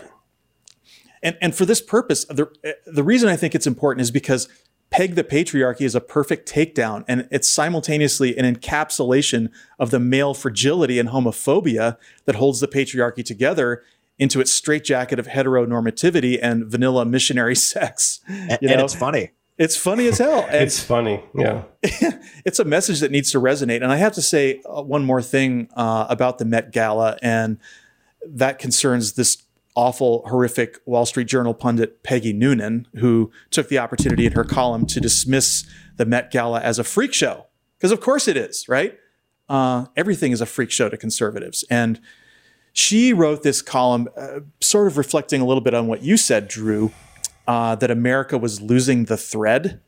And 1.22 1.36
and 1.42 1.54
for 1.54 1.66
this 1.66 1.82
purpose, 1.82 2.24
the 2.24 2.50
the 2.86 3.04
reason 3.04 3.28
I 3.28 3.36
think 3.36 3.54
it's 3.54 3.66
important 3.66 4.00
is 4.00 4.10
because 4.10 4.48
Peg 4.88 5.16
the 5.16 5.22
Patriarchy 5.22 5.82
is 5.82 5.94
a 5.94 6.00
perfect 6.00 6.50
takedown, 6.50 7.04
and 7.06 7.28
it's 7.30 7.46
simultaneously 7.46 8.34
an 8.38 8.54
encapsulation 8.54 9.50
of 9.78 9.90
the 9.90 10.00
male 10.00 10.32
fragility 10.32 10.98
and 10.98 11.10
homophobia 11.10 11.98
that 12.24 12.36
holds 12.36 12.60
the 12.60 12.68
patriarchy 12.68 13.22
together 13.22 13.82
into 14.18 14.40
its 14.40 14.50
straitjacket 14.50 15.18
of 15.18 15.26
heteronormativity 15.26 16.38
and 16.40 16.64
vanilla 16.64 17.04
missionary 17.04 17.54
sex. 17.74 18.20
And, 18.26 18.58
and 18.62 18.80
it's 18.80 18.94
funny. 18.94 19.32
It's 19.58 19.76
funny 19.76 20.06
as 20.06 20.18
hell. 20.18 20.46
And 20.48 20.62
it's 20.62 20.80
funny. 20.82 21.22
Yeah. 21.34 21.64
it's 21.82 22.60
a 22.60 22.64
message 22.64 23.00
that 23.00 23.10
needs 23.10 23.32
to 23.32 23.40
resonate. 23.40 23.82
And 23.82 23.90
I 23.92 23.96
have 23.96 24.12
to 24.14 24.22
say 24.22 24.62
uh, 24.64 24.82
one 24.82 25.04
more 25.04 25.20
thing 25.20 25.68
uh, 25.76 26.06
about 26.08 26.38
the 26.38 26.44
Met 26.44 26.70
Gala, 26.70 27.18
and 27.22 27.58
that 28.24 28.60
concerns 28.60 29.14
this 29.14 29.42
awful, 29.74 30.22
horrific 30.26 30.78
Wall 30.86 31.06
Street 31.06 31.26
Journal 31.26 31.54
pundit 31.54 32.04
Peggy 32.04 32.32
Noonan, 32.32 32.86
who 32.96 33.32
took 33.50 33.68
the 33.68 33.78
opportunity 33.78 34.26
in 34.26 34.32
her 34.32 34.44
column 34.44 34.86
to 34.86 35.00
dismiss 35.00 35.68
the 35.96 36.06
Met 36.06 36.30
Gala 36.30 36.60
as 36.60 36.78
a 36.78 36.84
freak 36.84 37.12
show. 37.12 37.46
Because 37.76 37.90
of 37.92 38.00
course 38.00 38.28
it 38.28 38.36
is, 38.36 38.68
right? 38.68 38.98
Uh, 39.48 39.86
everything 39.96 40.30
is 40.30 40.40
a 40.40 40.46
freak 40.46 40.70
show 40.70 40.88
to 40.88 40.96
conservatives. 40.96 41.64
And 41.70 42.00
she 42.72 43.12
wrote 43.12 43.42
this 43.42 43.62
column, 43.62 44.08
uh, 44.16 44.40
sort 44.60 44.86
of 44.86 44.98
reflecting 44.98 45.40
a 45.40 45.46
little 45.46 45.60
bit 45.60 45.74
on 45.74 45.86
what 45.86 46.02
you 46.02 46.16
said, 46.16 46.48
Drew, 46.48 46.92
uh, 47.48 47.74
that 47.74 47.90
America 47.90 48.36
was 48.36 48.60
losing 48.60 49.06
the 49.06 49.16
thread. 49.16 49.80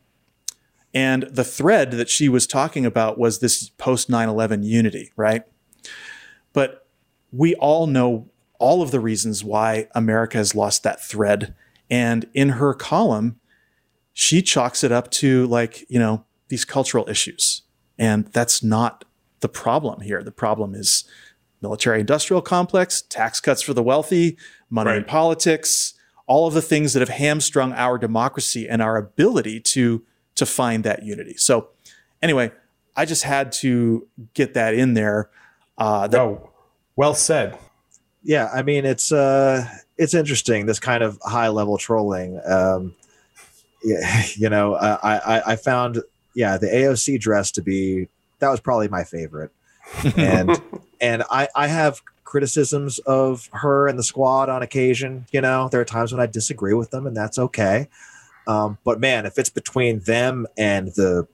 And 0.92 1.24
the 1.24 1.44
thread 1.44 1.92
that 1.92 2.08
she 2.08 2.28
was 2.28 2.46
talking 2.46 2.86
about 2.86 3.18
was 3.18 3.38
this 3.38 3.68
post 3.68 4.08
9 4.08 4.28
11 4.28 4.64
unity, 4.64 5.12
right? 5.14 5.44
But 6.54 6.88
we 7.30 7.54
all 7.56 7.86
know 7.86 8.30
all 8.58 8.82
of 8.82 8.90
the 8.90 8.98
reasons 8.98 9.44
why 9.44 9.88
America 9.94 10.38
has 10.38 10.54
lost 10.54 10.82
that 10.82 11.04
thread. 11.04 11.54
And 11.90 12.26
in 12.34 12.50
her 12.50 12.74
column, 12.74 13.38
she 14.12 14.42
chalks 14.42 14.82
it 14.82 14.90
up 14.90 15.10
to 15.12 15.46
like, 15.46 15.84
you 15.88 15.98
know, 15.98 16.24
these 16.48 16.64
cultural 16.64 17.08
issues. 17.08 17.62
And 17.98 18.26
that's 18.32 18.62
not 18.62 19.04
the 19.40 19.48
problem 19.48 20.00
here. 20.00 20.22
The 20.22 20.32
problem 20.32 20.74
is 20.74 21.04
military 21.60 22.00
industrial 22.00 22.40
complex, 22.40 23.02
tax 23.02 23.38
cuts 23.38 23.60
for 23.60 23.74
the 23.74 23.82
wealthy, 23.82 24.38
money 24.70 24.90
right. 24.90 24.98
in 24.98 25.04
politics, 25.04 25.94
all 26.30 26.46
of 26.46 26.54
the 26.54 26.62
things 26.62 26.92
that 26.92 27.00
have 27.00 27.08
hamstrung 27.08 27.72
our 27.72 27.98
democracy 27.98 28.68
and 28.68 28.80
our 28.80 28.96
ability 28.96 29.58
to 29.58 30.02
to 30.36 30.46
find 30.46 30.84
that 30.84 31.02
unity. 31.02 31.34
So 31.36 31.70
anyway, 32.22 32.52
I 32.96 33.04
just 33.04 33.24
had 33.24 33.50
to 33.52 34.06
get 34.34 34.54
that 34.54 34.74
in 34.74 34.94
there. 34.94 35.28
Uh, 35.76 36.06
that, 36.06 36.20
oh, 36.20 36.50
well 36.94 37.14
said 37.14 37.58
yeah, 38.22 38.50
I 38.52 38.62
mean 38.62 38.84
it's 38.84 39.12
uh 39.12 39.66
it's 39.96 40.14
interesting 40.14 40.66
this 40.66 40.80
kind 40.80 41.02
of 41.02 41.18
high 41.22 41.48
level 41.48 41.78
trolling. 41.78 42.40
Um, 42.44 42.94
yeah, 43.82 44.22
you 44.36 44.48
know, 44.48 44.74
I, 44.74 45.16
I 45.36 45.52
I 45.52 45.56
found 45.56 46.02
yeah 46.34 46.58
the 46.58 46.66
AOC 46.66 47.20
dress 47.20 47.50
to 47.52 47.62
be 47.62 48.08
that 48.38 48.48
was 48.48 48.60
probably 48.60 48.88
my 48.88 49.04
favorite, 49.04 49.50
and 50.16 50.60
and 51.00 51.22
I 51.30 51.48
I 51.54 51.66
have 51.66 52.02
criticisms 52.30 53.00
of 53.00 53.50
her 53.52 53.88
and 53.88 53.98
the 53.98 54.04
squad 54.04 54.48
on 54.48 54.62
occasion. 54.62 55.26
You 55.32 55.40
know, 55.40 55.68
there 55.68 55.80
are 55.80 55.84
times 55.84 56.12
when 56.12 56.20
I 56.20 56.26
disagree 56.26 56.74
with 56.74 56.90
them, 56.92 57.06
and 57.06 57.16
that's 57.16 57.38
okay. 57.38 57.88
Um, 58.46 58.78
but 58.84 59.00
man, 59.00 59.26
if 59.26 59.36
it's 59.36 59.50
between 59.50 59.98
them 60.00 60.46
and 60.56 60.88
the 60.94 61.26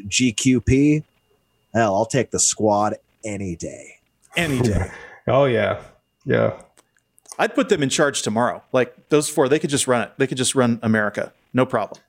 GQP, 0.00 1.02
hell, 1.74 1.96
I'll 1.96 2.06
take 2.06 2.30
the 2.30 2.38
squad 2.38 2.94
any 3.24 3.56
day. 3.56 3.98
Any 4.36 4.60
day. 4.60 4.90
oh 5.26 5.44
yeah, 5.44 5.82
yeah. 6.24 6.62
I'd 7.38 7.54
put 7.54 7.68
them 7.68 7.82
in 7.82 7.88
charge 7.88 8.22
tomorrow. 8.22 8.62
Like 8.72 9.08
those 9.08 9.28
four, 9.28 9.48
they 9.48 9.58
could 9.58 9.70
just 9.70 9.88
run 9.88 10.02
it. 10.02 10.12
They 10.18 10.28
could 10.28 10.38
just 10.38 10.54
run 10.54 10.78
America, 10.82 11.32
no 11.52 11.66
problem. 11.66 12.00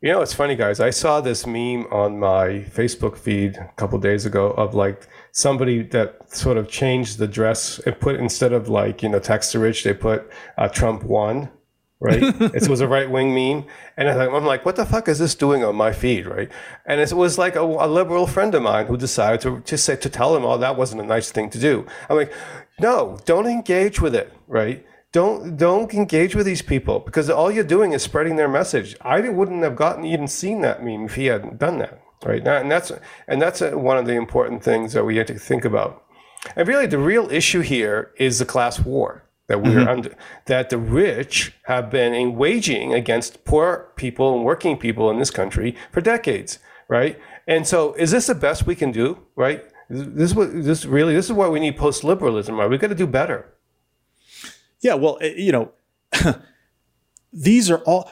You 0.00 0.12
know, 0.12 0.20
it's 0.20 0.34
funny, 0.34 0.54
guys. 0.54 0.80
I 0.80 0.90
saw 0.90 1.20
this 1.20 1.46
meme 1.46 1.86
on 1.90 2.20
my 2.20 2.66
Facebook 2.70 3.16
feed 3.16 3.56
a 3.56 3.72
couple 3.76 3.98
days 3.98 4.26
ago 4.26 4.50
of 4.50 4.74
like 4.74 5.08
somebody 5.34 5.82
that 5.82 6.32
sort 6.34 6.56
of 6.56 6.68
changed 6.68 7.18
the 7.18 7.28
dress 7.28 7.78
and 7.80 8.00
put 8.00 8.16
instead 8.16 8.52
of 8.52 8.68
like 8.68 9.02
you 9.02 9.08
know 9.10 9.18
text 9.18 9.52
to 9.52 9.58
rich, 9.58 9.84
they 9.84 9.92
put 9.92 10.30
uh, 10.56 10.68
Trump 10.68 11.02
won 11.02 11.50
right? 12.04 12.22
it 12.54 12.68
was 12.68 12.80
a 12.80 12.86
right 12.86 13.10
wing 13.10 13.34
meme. 13.34 13.66
And 13.96 14.08
I'm 14.08 14.44
like, 14.44 14.64
what 14.64 14.76
the 14.76 14.84
fuck 14.84 15.08
is 15.08 15.18
this 15.18 15.34
doing 15.34 15.64
on 15.64 15.74
my 15.74 15.92
feed, 15.92 16.26
right? 16.26 16.50
And 16.84 17.00
it 17.00 17.12
was 17.14 17.38
like 17.38 17.56
a, 17.56 17.62
a, 17.62 17.88
liberal 17.88 18.26
friend 18.26 18.54
of 18.54 18.62
mine 18.62 18.86
who 18.86 18.96
decided 18.96 19.40
to, 19.40 19.60
to 19.60 19.78
say, 19.78 19.96
to 19.96 20.10
tell 20.10 20.36
him, 20.36 20.44
oh, 20.44 20.58
that 20.58 20.76
wasn't 20.76 21.00
a 21.00 21.06
nice 21.06 21.30
thing 21.30 21.48
to 21.50 21.58
do. 21.58 21.86
I'm 22.10 22.16
like, 22.16 22.32
no, 22.78 23.18
don't 23.24 23.46
engage 23.46 24.00
with 24.00 24.14
it, 24.14 24.32
right? 24.46 24.84
Don't 25.12 25.56
don't 25.56 25.94
engage 25.94 26.34
with 26.34 26.44
these 26.44 26.60
people 26.60 26.98
because 26.98 27.30
all 27.30 27.48
you're 27.48 27.62
doing 27.62 27.92
is 27.92 28.02
spreading 28.02 28.34
their 28.34 28.48
message. 28.48 28.96
I 29.00 29.20
wouldn't 29.28 29.62
have 29.62 29.76
gotten 29.76 30.04
even 30.04 30.26
seen 30.26 30.60
that 30.62 30.84
meme 30.84 31.04
if 31.04 31.14
he 31.14 31.26
hadn't 31.26 31.60
done 31.60 31.78
that, 31.78 32.02
right? 32.24 32.46
And 32.46 32.70
that's 32.70 32.92
and 33.28 33.40
that's 33.40 33.60
one 33.60 33.98
of 33.98 34.06
the 34.06 34.14
important 34.14 34.62
things 34.62 34.92
that 34.92 35.04
we 35.04 35.16
have 35.16 35.26
to 35.26 35.38
think 35.38 35.64
about. 35.64 36.04
And 36.56 36.68
really, 36.68 36.86
the 36.86 36.98
real 36.98 37.30
issue 37.30 37.60
here 37.60 38.12
is 38.16 38.38
the 38.38 38.44
class 38.44 38.80
war 38.80 39.24
that 39.46 39.62
we're 39.62 39.80
mm-hmm. 39.80 39.88
under, 39.88 40.14
that 40.46 40.70
the 40.70 40.78
rich 40.78 41.52
have 41.64 41.90
been 41.90 42.36
waging 42.36 42.94
against 42.94 43.44
poor 43.44 43.92
people 43.96 44.34
and 44.34 44.44
working 44.44 44.76
people 44.76 45.10
in 45.10 45.18
this 45.18 45.30
country 45.30 45.76
for 45.92 46.00
decades, 46.00 46.58
right? 46.88 47.18
And 47.46 47.66
so, 47.66 47.92
is 47.94 48.10
this 48.10 48.26
the 48.26 48.34
best 48.34 48.66
we 48.66 48.74
can 48.74 48.90
do, 48.90 49.18
right? 49.36 49.64
This 49.90 50.30
is 50.30 50.34
what 50.34 50.52
this 50.52 50.86
really 50.86 51.14
this 51.14 51.26
is 51.26 51.32
why 51.32 51.48
we 51.48 51.60
need 51.60 51.76
post 51.76 52.04
liberalism, 52.04 52.58
right? 52.58 52.68
We 52.68 52.78
got 52.78 52.88
to 52.88 52.94
do 52.94 53.06
better. 53.06 53.52
Yeah, 54.80 54.94
well, 54.94 55.18
eh, 55.20 55.34
you 55.36 55.52
know, 55.52 55.72
these 57.32 57.70
are 57.70 57.78
all. 57.78 58.10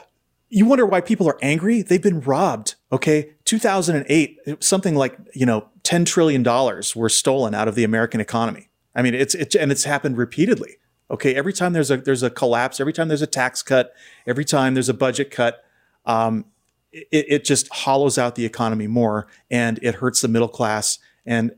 You 0.49 0.67
wonder 0.67 0.85
why 0.85 1.01
people 1.01 1.27
are 1.27 1.39
angry? 1.41 1.81
They've 1.81 2.01
been 2.01 2.21
robbed. 2.21 2.75
Okay, 2.91 3.32
2008, 3.45 4.63
something 4.63 4.95
like 4.95 5.17
you 5.33 5.45
know, 5.45 5.67
10 5.83 6.05
trillion 6.05 6.43
dollars 6.43 6.95
were 6.95 7.09
stolen 7.09 7.53
out 7.53 7.67
of 7.67 7.75
the 7.75 7.83
American 7.83 8.21
economy. 8.21 8.69
I 8.95 9.01
mean, 9.01 9.13
it's 9.13 9.35
it, 9.35 9.55
and 9.55 9.71
it's 9.71 9.83
happened 9.83 10.17
repeatedly. 10.17 10.77
Okay, 11.11 11.35
every 11.35 11.53
time 11.53 11.73
there's 11.73 11.91
a 11.91 11.97
there's 11.97 12.23
a 12.23 12.29
collapse, 12.29 12.79
every 12.79 12.93
time 12.93 13.07
there's 13.07 13.21
a 13.21 13.27
tax 13.27 13.61
cut, 13.61 13.93
every 14.25 14.45
time 14.45 14.73
there's 14.73 14.89
a 14.89 14.93
budget 14.93 15.31
cut, 15.31 15.63
um, 16.05 16.45
it, 16.91 17.25
it 17.29 17.45
just 17.45 17.71
hollows 17.73 18.17
out 18.17 18.35
the 18.35 18.45
economy 18.45 18.87
more, 18.87 19.27
and 19.49 19.79
it 19.81 19.95
hurts 19.95 20.21
the 20.21 20.27
middle 20.27 20.47
class, 20.47 20.99
and 21.25 21.51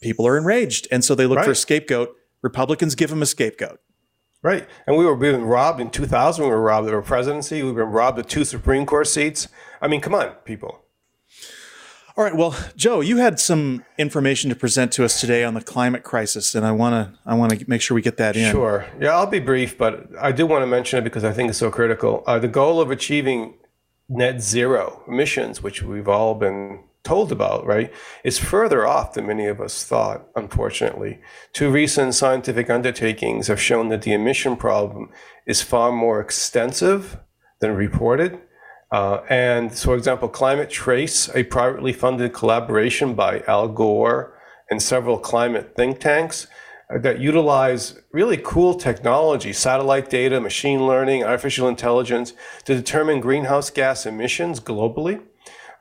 people 0.00 0.26
are 0.26 0.36
enraged, 0.36 0.86
and 0.90 1.04
so 1.04 1.14
they 1.14 1.26
look 1.26 1.38
right. 1.38 1.44
for 1.44 1.52
a 1.52 1.56
scapegoat. 1.56 2.14
Republicans 2.42 2.94
give 2.94 3.10
them 3.10 3.22
a 3.22 3.26
scapegoat. 3.26 3.80
Right, 4.42 4.68
and 4.86 4.96
we 4.96 5.04
were 5.04 5.16
being 5.16 5.42
robbed 5.42 5.80
in 5.80 5.90
2000. 5.90 6.44
We 6.44 6.50
were 6.50 6.60
robbed 6.60 6.88
of 6.88 6.94
a 6.94 7.02
presidency. 7.02 7.62
We've 7.62 7.76
been 7.76 7.84
robbed 7.84 8.18
of 8.18 8.26
two 8.26 8.44
Supreme 8.44 8.86
Court 8.86 9.06
seats. 9.06 9.48
I 9.80 9.88
mean, 9.88 10.00
come 10.00 10.14
on, 10.14 10.30
people. 10.44 10.81
All 12.14 12.24
right. 12.24 12.36
Well, 12.36 12.54
Joe, 12.76 13.00
you 13.00 13.16
had 13.16 13.40
some 13.40 13.84
information 13.96 14.50
to 14.50 14.56
present 14.56 14.92
to 14.92 15.04
us 15.04 15.18
today 15.18 15.44
on 15.44 15.54
the 15.54 15.62
climate 15.62 16.02
crisis, 16.02 16.54
and 16.54 16.66
I 16.66 16.72
want 16.72 16.92
to 16.92 17.18
I 17.24 17.34
want 17.34 17.58
to 17.58 17.64
make 17.70 17.80
sure 17.80 17.94
we 17.94 18.02
get 18.02 18.18
that 18.18 18.36
in. 18.36 18.50
Sure. 18.50 18.86
Yeah, 19.00 19.16
I'll 19.16 19.26
be 19.26 19.40
brief, 19.40 19.78
but 19.78 20.08
I 20.20 20.30
do 20.30 20.46
want 20.46 20.62
to 20.62 20.66
mention 20.66 20.98
it 20.98 21.04
because 21.04 21.24
I 21.24 21.32
think 21.32 21.48
it's 21.48 21.58
so 21.58 21.70
critical. 21.70 22.22
Uh, 22.26 22.38
the 22.38 22.48
goal 22.48 22.82
of 22.82 22.90
achieving 22.90 23.54
net 24.10 24.42
zero 24.42 25.02
emissions, 25.08 25.62
which 25.62 25.82
we've 25.82 26.08
all 26.08 26.34
been 26.34 26.84
told 27.02 27.32
about, 27.32 27.66
right, 27.66 27.92
is 28.24 28.38
further 28.38 28.86
off 28.86 29.14
than 29.14 29.26
many 29.26 29.46
of 29.46 29.60
us 29.60 29.82
thought. 29.82 30.28
Unfortunately, 30.36 31.18
two 31.54 31.70
recent 31.70 32.14
scientific 32.14 32.68
undertakings 32.68 33.46
have 33.46 33.60
shown 33.60 33.88
that 33.88 34.02
the 34.02 34.12
emission 34.12 34.54
problem 34.56 35.08
is 35.46 35.62
far 35.62 35.90
more 35.90 36.20
extensive 36.20 37.18
than 37.60 37.74
reported 37.74 38.38
uh, 38.92 39.22
and 39.30 39.72
so, 39.72 39.86
for 39.86 39.96
example, 39.96 40.28
Climate 40.28 40.68
Trace, 40.68 41.30
a 41.34 41.44
privately 41.44 41.94
funded 41.94 42.34
collaboration 42.34 43.14
by 43.14 43.42
Al 43.48 43.68
Gore 43.68 44.38
and 44.70 44.82
several 44.82 45.18
climate 45.18 45.74
think 45.74 45.98
tanks 45.98 46.46
uh, 46.90 46.98
that 46.98 47.18
utilize 47.18 47.98
really 48.12 48.36
cool 48.36 48.74
technology, 48.74 49.52
satellite 49.52 50.10
data, 50.10 50.40
machine 50.40 50.86
learning, 50.86 51.24
artificial 51.24 51.68
intelligence 51.68 52.34
to 52.64 52.74
determine 52.74 53.18
greenhouse 53.20 53.70
gas 53.70 54.04
emissions 54.04 54.60
globally. 54.60 55.22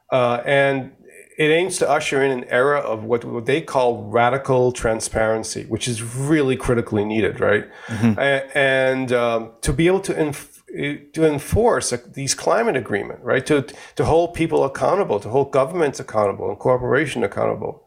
Uh, 0.09 0.41
and 0.45 0.91
it 1.37 1.49
aims 1.49 1.77
to 1.79 1.89
usher 1.89 2.23
in 2.23 2.31
an 2.31 2.43
era 2.45 2.79
of 2.79 3.03
what, 3.03 3.25
what 3.25 3.45
they 3.45 3.61
call 3.61 4.03
radical 4.03 4.71
transparency, 4.71 5.65
which 5.65 5.87
is 5.87 6.03
really 6.03 6.55
critically 6.55 7.03
needed, 7.03 7.39
right? 7.39 7.69
Mm-hmm. 7.87 8.19
And, 8.19 8.51
and 8.53 9.11
um, 9.11 9.51
to 9.61 9.73
be 9.73 9.87
able 9.87 10.01
to 10.01 10.21
inf- 10.21 10.50
to 10.71 11.25
enforce 11.25 11.91
these 12.13 12.33
climate 12.33 12.77
agreement, 12.77 13.19
right? 13.21 13.45
To 13.45 13.61
to 13.95 14.05
hold 14.05 14.33
people 14.33 14.63
accountable, 14.63 15.19
to 15.19 15.29
hold 15.29 15.51
governments 15.51 15.99
accountable 15.99 16.49
and 16.49 16.57
corporations 16.57 17.25
accountable, 17.25 17.83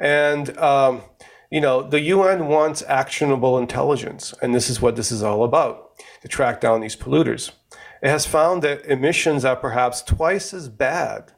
and 0.00 0.56
um, 0.58 1.02
you 1.50 1.60
know 1.60 1.82
the 1.82 2.00
UN 2.00 2.46
wants 2.46 2.82
actionable 2.86 3.58
intelligence, 3.58 4.34
and 4.42 4.54
this 4.54 4.70
is 4.70 4.80
what 4.80 4.96
this 4.96 5.10
is 5.10 5.22
all 5.22 5.44
about: 5.44 5.98
to 6.22 6.28
track 6.28 6.60
down 6.60 6.80
these 6.80 6.96
polluters. 6.96 7.52
It 8.02 8.08
has 8.08 8.26
found 8.26 8.62
that 8.62 8.84
emissions 8.86 9.44
are 9.44 9.56
perhaps 9.56 10.00
twice 10.02 10.54
as 10.54 10.68
bad 10.68 11.32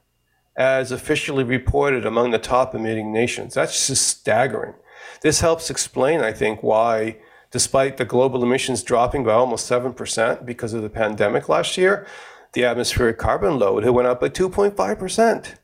as 0.57 0.93
officially 0.93 1.45
reported 1.45 2.05
among 2.05 2.30
the 2.30 2.38
top 2.38 2.74
emitting 2.74 3.12
nations. 3.12 3.55
That's 3.55 3.88
just 3.88 4.07
staggering. 4.07 4.74
This 5.22 5.40
helps 5.40 5.70
explain, 5.70 6.20
I 6.20 6.32
think, 6.32 6.62
why 6.62 7.16
despite 7.53 7.98
the 7.98 8.05
global 8.05 8.42
emissions 8.42 8.82
dropping 8.82 9.22
by 9.22 9.32
almost 9.32 9.70
7% 9.70 10.44
because 10.44 10.72
of 10.72 10.82
the 10.82 10.90
pandemic 10.90 11.48
last 11.48 11.76
year, 11.76 12.07
the 12.55 12.64
atmospheric 12.64 13.18
carbon 13.18 13.59
load 13.59 13.84
went 13.84 14.09
up 14.09 14.20
by 14.20 14.28
2.5%. 14.28 15.55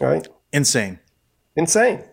Right? 0.00 0.28
Insane. 0.52 1.00
Insane. 1.56 2.04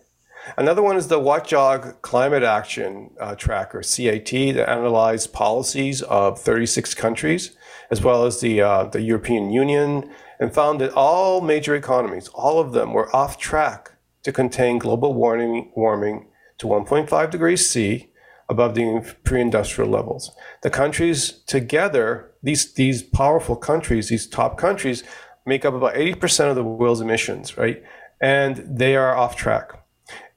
Another 0.56 0.82
one 0.82 0.96
is 0.96 1.08
the 1.08 1.18
Watchdog 1.18 2.00
Climate 2.00 2.42
Action 2.42 3.10
uh, 3.20 3.34
Tracker, 3.34 3.82
CAT, 3.82 4.30
that 4.30 4.70
analyzed 4.70 5.34
policies 5.34 6.00
of 6.02 6.40
36 6.40 6.94
countries, 6.94 7.56
as 7.90 8.02
well 8.02 8.24
as 8.24 8.40
the, 8.40 8.62
uh, 8.62 8.84
the 8.84 9.02
European 9.02 9.50
Union, 9.50 10.10
and 10.38 10.54
found 10.54 10.80
that 10.80 10.94
all 10.94 11.42
major 11.42 11.74
economies, 11.74 12.28
all 12.28 12.58
of 12.58 12.72
them, 12.72 12.94
were 12.94 13.14
off 13.14 13.36
track 13.36 13.92
to 14.22 14.32
contain 14.32 14.78
global 14.78 15.12
warming, 15.12 15.70
warming 15.76 16.28
to 16.56 16.66
1.5 16.66 17.30
degrees 17.30 17.68
C 17.68 18.09
above 18.50 18.74
the 18.74 19.14
pre-industrial 19.24 19.88
levels. 19.88 20.32
The 20.62 20.70
countries 20.70 21.32
together, 21.46 22.32
these 22.42 22.74
these 22.74 23.02
powerful 23.02 23.56
countries, 23.56 24.08
these 24.08 24.26
top 24.26 24.58
countries, 24.58 25.04
make 25.46 25.64
up 25.64 25.72
about 25.72 25.94
80% 25.94 26.50
of 26.50 26.56
the 26.56 26.64
world's 26.64 27.00
emissions, 27.00 27.56
right? 27.56 27.82
And 28.20 28.56
they 28.68 28.96
are 28.96 29.16
off 29.16 29.36
track. 29.36 29.72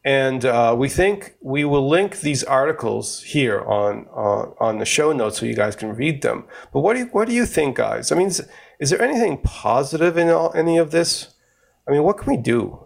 And 0.05 0.45
uh, 0.45 0.75
we 0.77 0.89
think 0.89 1.35
we 1.41 1.63
will 1.63 1.87
link 1.87 2.19
these 2.19 2.43
articles 2.43 3.23
here 3.23 3.61
on 3.61 4.05
uh, 4.15 4.51
on 4.59 4.77
the 4.79 4.85
show 4.85 5.11
notes 5.13 5.39
so 5.39 5.45
you 5.45 5.55
guys 5.55 5.75
can 5.75 5.95
read 5.95 6.21
them. 6.21 6.45
But 6.71 6.81
what 6.81 6.93
do 6.93 6.99
you, 6.99 7.05
what 7.07 7.27
do 7.27 7.33
you 7.33 7.45
think, 7.45 7.77
guys? 7.77 8.11
I 8.11 8.15
mean, 8.15 8.27
is, 8.27 8.45
is 8.79 8.89
there 8.89 9.01
anything 9.01 9.37
positive 9.41 10.17
in 10.17 10.29
all, 10.29 10.51
any 10.53 10.77
of 10.77 10.91
this? 10.91 11.33
I 11.87 11.91
mean, 11.91 12.03
what 12.03 12.17
can 12.17 12.31
we 12.31 12.37
do? 12.37 12.79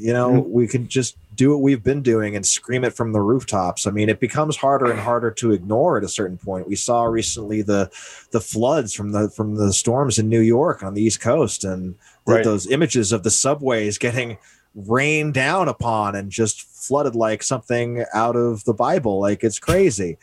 You 0.00 0.12
know, 0.12 0.30
we 0.30 0.68
could 0.68 0.88
just 0.88 1.16
do 1.38 1.52
what 1.52 1.62
we've 1.62 1.84
been 1.84 2.02
doing 2.02 2.34
and 2.34 2.44
scream 2.44 2.84
it 2.84 2.92
from 2.92 3.12
the 3.12 3.20
rooftops. 3.20 3.86
I 3.86 3.92
mean, 3.92 4.08
it 4.08 4.18
becomes 4.18 4.56
harder 4.56 4.90
and 4.90 4.98
harder 4.98 5.30
to 5.30 5.52
ignore 5.52 5.96
at 5.96 6.02
a 6.04 6.08
certain 6.08 6.36
point. 6.36 6.66
We 6.66 6.74
saw 6.74 7.04
recently 7.04 7.62
the 7.62 7.90
the 8.32 8.40
floods 8.40 8.92
from 8.92 9.12
the 9.12 9.30
from 9.30 9.54
the 9.54 9.72
storms 9.72 10.18
in 10.18 10.28
New 10.28 10.40
York 10.40 10.82
on 10.82 10.94
the 10.94 11.02
East 11.02 11.20
Coast, 11.20 11.62
and 11.62 11.94
right. 12.26 12.44
those 12.44 12.66
images 12.66 13.12
of 13.12 13.22
the 13.22 13.30
subways 13.30 13.98
getting 13.98 14.36
rained 14.74 15.34
down 15.34 15.68
upon 15.68 16.16
and 16.16 16.30
just 16.30 16.62
flooded 16.62 17.14
like 17.14 17.42
something 17.42 18.04
out 18.12 18.34
of 18.34 18.64
the 18.64 18.74
Bible. 18.74 19.20
Like 19.20 19.44
it's 19.44 19.60
crazy. 19.60 20.18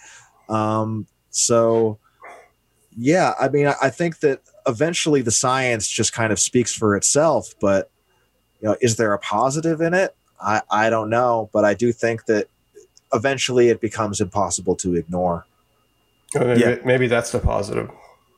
Um, 0.49 1.07
so, 1.29 1.97
yeah, 2.95 3.33
I 3.39 3.47
mean, 3.47 3.67
I, 3.67 3.75
I 3.83 3.89
think 3.89 4.19
that 4.19 4.41
eventually 4.67 5.21
the 5.21 5.31
science 5.31 5.87
just 5.87 6.11
kind 6.11 6.33
of 6.33 6.39
speaks 6.39 6.73
for 6.73 6.95
itself, 6.97 7.55
but 7.61 7.89
you 8.61 8.67
know, 8.67 8.75
is 8.81 8.97
there 8.97 9.13
a 9.13 9.19
positive 9.19 9.79
in 9.79 9.93
it? 9.93 10.15
I, 10.41 10.61
I 10.69 10.89
don't 10.89 11.09
know, 11.09 11.49
but 11.53 11.65
I 11.65 11.73
do 11.73 11.91
think 11.91 12.25
that 12.25 12.47
eventually 13.13 13.69
it 13.69 13.81
becomes 13.81 14.21
impossible 14.21 14.75
to 14.77 14.95
ignore. 14.95 15.45
Maybe, 16.33 16.59
yeah. 16.59 16.75
maybe 16.83 17.07
that's 17.07 17.31
the 17.31 17.39
positive. 17.39 17.89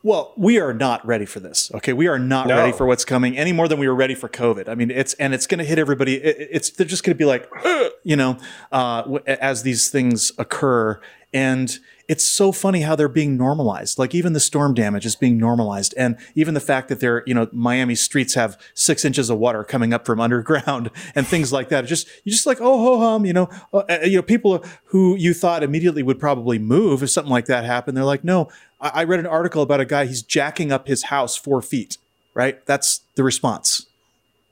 Well, 0.04 0.32
we 0.38 0.60
are 0.60 0.74
not 0.74 1.06
ready 1.06 1.26
for 1.26 1.40
this. 1.40 1.72
Okay, 1.74 1.92
we 1.92 2.08
are 2.08 2.20
not 2.20 2.48
no. 2.48 2.56
ready 2.56 2.72
for 2.72 2.86
what's 2.86 3.04
coming 3.04 3.38
any 3.38 3.52
more 3.52 3.68
than 3.68 3.80
we 3.80 3.88
were 3.88 3.96
ready 3.96 4.16
for 4.16 4.30
COVID. 4.30 4.70
I 4.70 4.76
mean, 4.76 4.92
it's 4.92 5.14
and 5.16 5.34
it's 5.34 5.48
going 5.48 5.58
to 5.58 5.66
hit 5.66 5.80
everybody. 5.80 6.16
It, 6.16 6.48
it's 6.52 6.70
they're 6.70 6.86
just 6.86 7.04
going 7.04 7.16
to 7.16 7.18
be 7.18 7.26
like, 7.26 7.50
you 8.04 8.16
know, 8.16 8.38
uh, 8.72 9.18
as 9.26 9.64
these 9.64 9.90
things 9.90 10.32
occur, 10.38 11.02
and 11.34 11.80
it's 12.08 12.24
so 12.24 12.54
funny 12.54 12.82
how 12.82 12.96
they're 12.96 13.10
being 13.10 13.36
normalized. 13.36 14.00
Like 14.00 14.16
even 14.16 14.32
the 14.32 14.40
storm 14.40 14.74
damage 14.74 15.06
is 15.06 15.16
being 15.16 15.38
normalized, 15.38 15.94
and 15.98 16.18
even 16.36 16.54
the 16.54 16.62
fact 16.62 16.88
that 16.88 17.00
they're, 17.00 17.24
you 17.26 17.34
know, 17.34 17.50
Miami 17.52 17.96
streets 17.96 18.34
have 18.36 18.58
six 18.74 19.04
inches 19.04 19.30
of 19.30 19.38
water 19.38 19.64
coming 19.64 19.94
up 19.94 20.06
from 20.06 20.20
underground 20.28 20.90
and 21.16 21.28
things 21.28 21.52
like 21.52 21.70
that. 21.70 21.84
It's 21.84 21.90
just 21.90 22.08
you 22.24 22.32
just 22.32 22.46
like 22.46 22.62
oh 22.62 22.78
ho 22.78 23.00
hum, 23.00 23.26
you 23.26 23.34
know, 23.34 23.50
uh, 23.74 23.84
uh, 23.90 24.00
you 24.04 24.18
know, 24.18 24.22
people 24.22 24.64
who 24.86 25.16
you 25.16 25.34
thought 25.34 25.64
immediately 25.64 26.04
would 26.04 26.20
probably 26.20 26.60
move 26.60 27.04
if 27.04 27.10
something 27.10 27.32
like 27.32 27.46
that 27.46 27.66
happened. 27.66 27.98
They're 27.98 28.06
like, 28.06 28.24
no. 28.24 28.50
I, 28.80 28.90
I 28.94 29.04
read 29.04 29.20
an 29.20 29.28
article 29.28 29.62
about 29.62 29.82
a 29.82 29.86
guy. 29.86 30.06
He's 30.06 30.22
jacking 30.22 30.72
up 30.72 30.88
his 30.88 31.04
house 31.04 31.36
four 31.36 31.62
feet. 31.62 31.98
Right, 32.34 32.64
that's 32.68 33.02
the 33.16 33.24
response. 33.24 33.88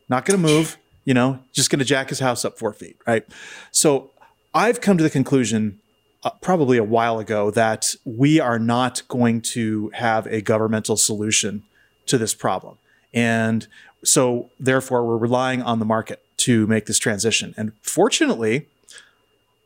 Not 0.09 0.25
going 0.25 0.41
to 0.41 0.47
move. 0.47 0.77
You 1.03 1.13
know, 1.13 1.39
just 1.53 1.69
going 1.69 1.79
to 1.79 1.85
jack 1.85 2.09
his 2.09 2.19
house 2.19 2.43
up 2.43 2.57
four 2.57 2.73
feet. 2.73 2.97
Right. 3.05 3.23
So 3.69 4.09
I've 4.55 4.81
come 4.81 4.97
to 4.97 5.03
the 5.03 5.09
conclusion 5.09 5.79
uh, 6.25 6.31
probably 6.41 6.77
a 6.77 6.83
while 6.83 7.19
ago 7.19 7.51
that 7.51 7.95
we 8.03 8.39
are 8.39 8.57
not 8.57 9.03
going 9.07 9.41
to 9.41 9.91
have 9.93 10.25
a 10.25 10.41
governmental 10.41 10.97
solution 10.97 11.63
to 12.07 12.17
this 12.17 12.33
problem. 12.33 12.79
And 13.13 13.67
so, 14.03 14.49
therefore, 14.59 15.05
we're 15.05 15.17
relying 15.17 15.61
on 15.61 15.77
the 15.77 15.85
market 15.85 16.23
to 16.37 16.65
make 16.65 16.87
this 16.87 16.97
transition. 16.97 17.53
And 17.55 17.73
fortunately, 17.81 18.67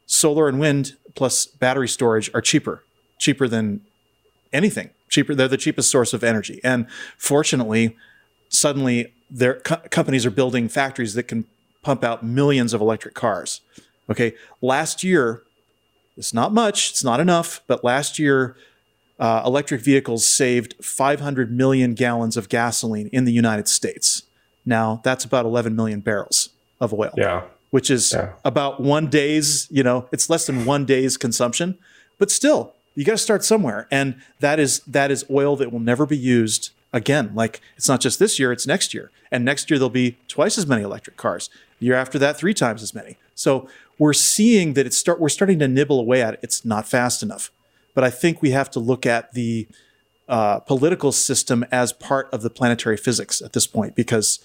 solar 0.06 0.50
and 0.50 0.60
wind 0.60 0.98
plus 1.16 1.46
battery 1.46 1.88
storage 1.88 2.30
are 2.34 2.42
cheaper, 2.42 2.84
cheaper 3.18 3.48
than 3.48 3.82
anything. 4.52 4.90
Cheaper, 5.08 5.34
they're 5.34 5.48
the 5.48 5.58
cheapest 5.58 5.90
source 5.90 6.14
of 6.14 6.26
energy. 6.26 6.60
And 6.64 6.88
fortunately, 7.18 7.96
suddenly, 8.50 9.14
their 9.32 9.62
co- 9.62 9.82
companies 9.90 10.26
are 10.26 10.32
building 10.32 10.68
factories 10.68 11.14
that 11.14 11.24
can 11.24 11.46
pump 11.84 12.04
out 12.04 12.22
millions 12.22 12.74
of 12.74 12.82
electric 12.82 13.14
cars. 13.14 13.62
Okay, 14.10 14.36
last 14.62 15.04
year 15.04 15.44
it's 16.20 16.34
not 16.34 16.54
much, 16.54 16.92
it's 16.92 17.04
not 17.04 17.20
enough, 17.20 17.62
but 17.66 17.84
last 17.84 18.20
year, 18.20 18.56
uh, 19.20 19.42
electric 19.46 19.82
vehicles 19.82 20.26
saved 20.26 20.76
500 20.82 21.52
million 21.52 21.94
gallons 21.94 22.38
of 22.38 22.50
gasoline 22.50 23.10
in 23.12 23.26
the 23.26 23.32
United 23.32 23.68
States. 23.68 24.24
Now, 24.66 25.02
that's 25.04 25.26
about 25.26 25.46
11 25.46 25.76
million 25.76 26.02
barrels 26.02 26.50
of 26.80 26.94
oil. 26.94 27.12
Yeah. 27.18 27.44
Which 27.72 27.90
is 27.90 28.14
yeah. 28.14 28.34
about 28.44 28.80
one 28.80 29.08
day's, 29.08 29.68
you 29.72 29.84
know, 29.84 30.08
it's 30.12 30.30
less 30.30 30.46
than 30.46 30.66
one 30.66 30.86
day's 30.86 31.18
consumption, 31.18 31.78
but 32.18 32.32
still, 32.32 32.74
you 32.96 33.06
got 33.06 33.14
to 33.14 33.18
start 33.18 33.44
somewhere. 33.44 33.88
And 33.92 34.22
that 34.40 34.60
is 34.60 34.80
that 34.82 35.12
is 35.12 35.24
oil 35.30 35.56
that 35.58 35.72
will 35.72 35.80
never 35.80 36.06
be 36.06 36.18
used 36.18 36.72
again. 36.92 37.32
Like 37.34 37.62
it's 37.78 37.88
not 37.88 38.02
just 38.02 38.20
this 38.20 38.40
year, 38.40 38.52
it's 38.52 38.68
next 38.68 38.94
year. 38.94 39.12
And 39.32 39.46
next 39.46 39.70
year 39.70 39.78
there'll 39.78 39.90
be 39.90 40.18
twice 40.28 40.58
as 40.58 40.66
many 40.66 40.82
electric 40.82 41.16
cars. 41.16 41.50
The 41.80 41.86
year 41.86 41.96
after 41.96 42.20
that, 42.20 42.38
three 42.38 42.54
times 42.54 42.82
as 42.82 42.94
many. 42.94 43.18
So 43.36 43.70
we're 44.00 44.14
seeing 44.14 44.74
that 44.74 44.88
it's 44.88 44.98
start 44.98 45.20
we're 45.20 45.30
starting 45.30 45.60
to 45.60 45.68
nibble 45.68 46.00
away 46.00 46.24
at 46.24 46.36
it. 46.36 46.40
It's 46.42 46.66
not 46.66 46.88
fast 46.88 47.22
enough, 47.22 47.52
but 47.94 48.04
I 48.04 48.10
think 48.10 48.42
we 48.42 48.52
have 48.52 48.72
to 48.72 48.80
look 48.80 49.06
at 49.06 49.34
the 49.34 49.68
uh, 50.28 50.60
political 50.62 51.12
system 51.12 51.66
as 51.72 51.92
part 51.94 52.30
of 52.32 52.42
the 52.42 52.50
planetary 52.50 52.98
physics 52.98 53.42
at 53.42 53.54
this 53.54 53.68
point 53.68 53.96
because 53.96 54.40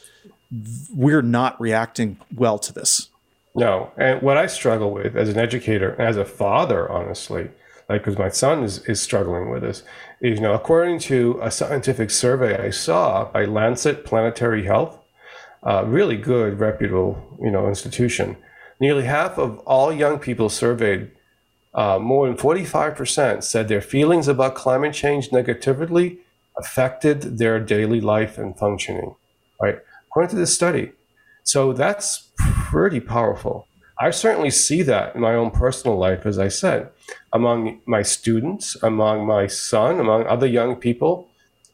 we're 0.92 1.22
not 1.22 1.58
reacting 1.60 2.18
well 2.34 2.58
to 2.58 2.72
this. 2.72 3.08
No, 3.54 3.92
and 3.96 4.20
what 4.20 4.36
I 4.36 4.46
struggle 4.46 4.90
with 4.90 5.16
as 5.16 5.28
an 5.28 5.38
educator, 5.38 5.94
as 6.00 6.16
a 6.16 6.24
father, 6.24 6.90
honestly, 6.90 7.50
like 7.88 8.02
because 8.02 8.18
my 8.18 8.28
son 8.28 8.64
is 8.64 8.80
is 8.86 9.00
struggling 9.00 9.50
with 9.50 9.62
this, 9.62 9.84
is 10.20 10.38
you 10.38 10.42
know 10.42 10.54
according 10.54 10.98
to 11.00 11.38
a 11.40 11.50
scientific 11.50 12.10
survey 12.10 12.66
I 12.66 12.70
saw 12.70 13.26
by 13.26 13.44
Lancet 13.44 14.04
Planetary 14.04 14.64
Health, 14.64 14.98
uh, 15.62 15.84
really 15.86 16.16
good 16.16 16.58
reputable 16.58 17.38
you 17.40 17.52
know 17.52 17.68
institution 17.68 18.36
Nearly 18.80 19.04
half 19.04 19.38
of 19.38 19.58
all 19.60 19.92
young 19.92 20.18
people 20.18 20.48
surveyed, 20.48 21.10
uh, 21.74 21.98
more 21.98 22.26
than 22.26 22.36
45%, 22.36 23.42
said 23.42 23.68
their 23.68 23.80
feelings 23.80 24.28
about 24.28 24.54
climate 24.54 24.94
change 24.94 25.32
negatively 25.32 26.18
affected 26.56 27.38
their 27.38 27.58
daily 27.58 28.00
life 28.00 28.38
and 28.38 28.56
functioning, 28.56 29.14
right? 29.60 29.78
According 30.08 30.30
to 30.30 30.36
this 30.36 30.54
study. 30.54 30.92
So 31.42 31.72
that's 31.72 32.30
pretty 32.36 33.00
powerful. 33.00 33.66
I 33.98 34.10
certainly 34.10 34.50
see 34.50 34.82
that 34.82 35.14
in 35.14 35.20
my 35.20 35.34
own 35.34 35.50
personal 35.50 35.96
life, 35.96 36.26
as 36.26 36.38
I 36.38 36.48
said, 36.48 36.90
among 37.32 37.80
my 37.86 38.02
students, 38.02 38.76
among 38.82 39.26
my 39.26 39.46
son, 39.46 40.00
among 40.00 40.26
other 40.26 40.46
young 40.46 40.76
people. 40.76 41.28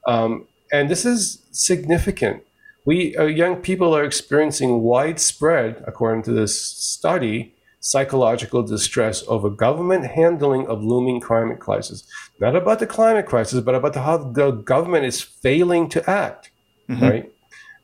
Um, 0.06 0.46
and 0.72 0.90
this 0.90 1.04
is 1.04 1.42
significant 1.50 2.42
we 2.84 3.16
uh, 3.16 3.24
young 3.24 3.56
people 3.56 3.94
are 3.94 4.04
experiencing 4.04 4.82
widespread, 4.82 5.84
according 5.86 6.22
to 6.24 6.32
this 6.32 6.60
study, 6.60 7.54
psychological 7.80 8.62
distress 8.62 9.24
over 9.26 9.50
government 9.50 10.06
handling 10.06 10.66
of 10.66 10.82
looming 10.82 11.20
climate 11.20 11.58
crisis. 11.58 12.06
Not 12.38 12.56
about 12.56 12.78
the 12.78 12.86
climate 12.86 13.26
crisis, 13.26 13.60
but 13.60 13.74
about 13.74 13.94
the, 13.94 14.02
how 14.02 14.18
the 14.18 14.50
government 14.50 15.06
is 15.06 15.20
failing 15.20 15.88
to 15.90 16.08
act, 16.08 16.50
mm-hmm. 16.88 17.02
right? 17.02 17.32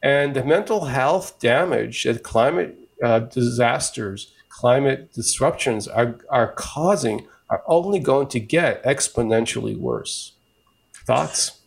And 0.02 0.36
the 0.36 0.44
mental 0.44 0.84
health 0.84 1.38
damage 1.40 2.04
that 2.04 2.22
climate 2.22 2.78
uh, 3.02 3.20
disasters, 3.20 4.32
climate 4.48 5.12
disruptions 5.12 5.88
are, 5.88 6.18
are 6.30 6.52
causing 6.52 7.26
are 7.48 7.62
only 7.66 7.98
going 7.98 8.28
to 8.28 8.40
get 8.40 8.82
exponentially 8.84 9.78
worse. 9.78 10.32
Thoughts? 11.06 11.60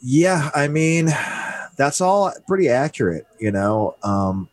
Yeah, 0.00 0.50
I 0.54 0.68
mean, 0.68 1.08
that's 1.78 2.00
all 2.02 2.30
pretty 2.46 2.68
accurate. 2.68 3.26
You 3.38 3.52
know, 3.52 3.94
um, 4.02 4.50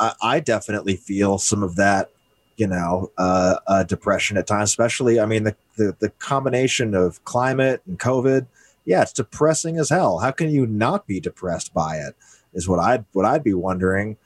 I, 0.00 0.14
I 0.20 0.40
definitely 0.40 0.96
feel 0.96 1.38
some 1.38 1.62
of 1.62 1.76
that. 1.76 2.10
You 2.56 2.66
know, 2.66 3.12
uh, 3.18 3.56
uh, 3.66 3.82
depression 3.82 4.38
at 4.38 4.46
times, 4.46 4.70
especially. 4.70 5.20
I 5.20 5.26
mean, 5.26 5.44
the, 5.44 5.54
the 5.76 5.94
the 6.00 6.08
combination 6.08 6.94
of 6.94 7.22
climate 7.24 7.82
and 7.86 7.98
COVID. 7.98 8.46
Yeah, 8.86 9.02
it's 9.02 9.12
depressing 9.12 9.78
as 9.78 9.90
hell. 9.90 10.20
How 10.20 10.30
can 10.30 10.48
you 10.48 10.66
not 10.66 11.06
be 11.06 11.20
depressed 11.20 11.74
by 11.74 11.96
it? 11.96 12.16
Is 12.54 12.66
what 12.66 12.80
I'd 12.80 13.04
what 13.12 13.26
I'd 13.26 13.44
be 13.44 13.52
wondering. 13.52 14.16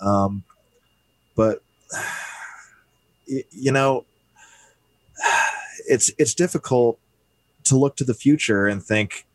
Um, 0.00 0.42
but 1.36 1.62
you 3.26 3.70
know, 3.70 4.04
it's 5.88 6.10
it's 6.18 6.34
difficult 6.34 6.98
to 7.64 7.76
look 7.76 7.94
to 7.96 8.04
the 8.04 8.14
future 8.14 8.66
and 8.66 8.82
think 8.82 9.26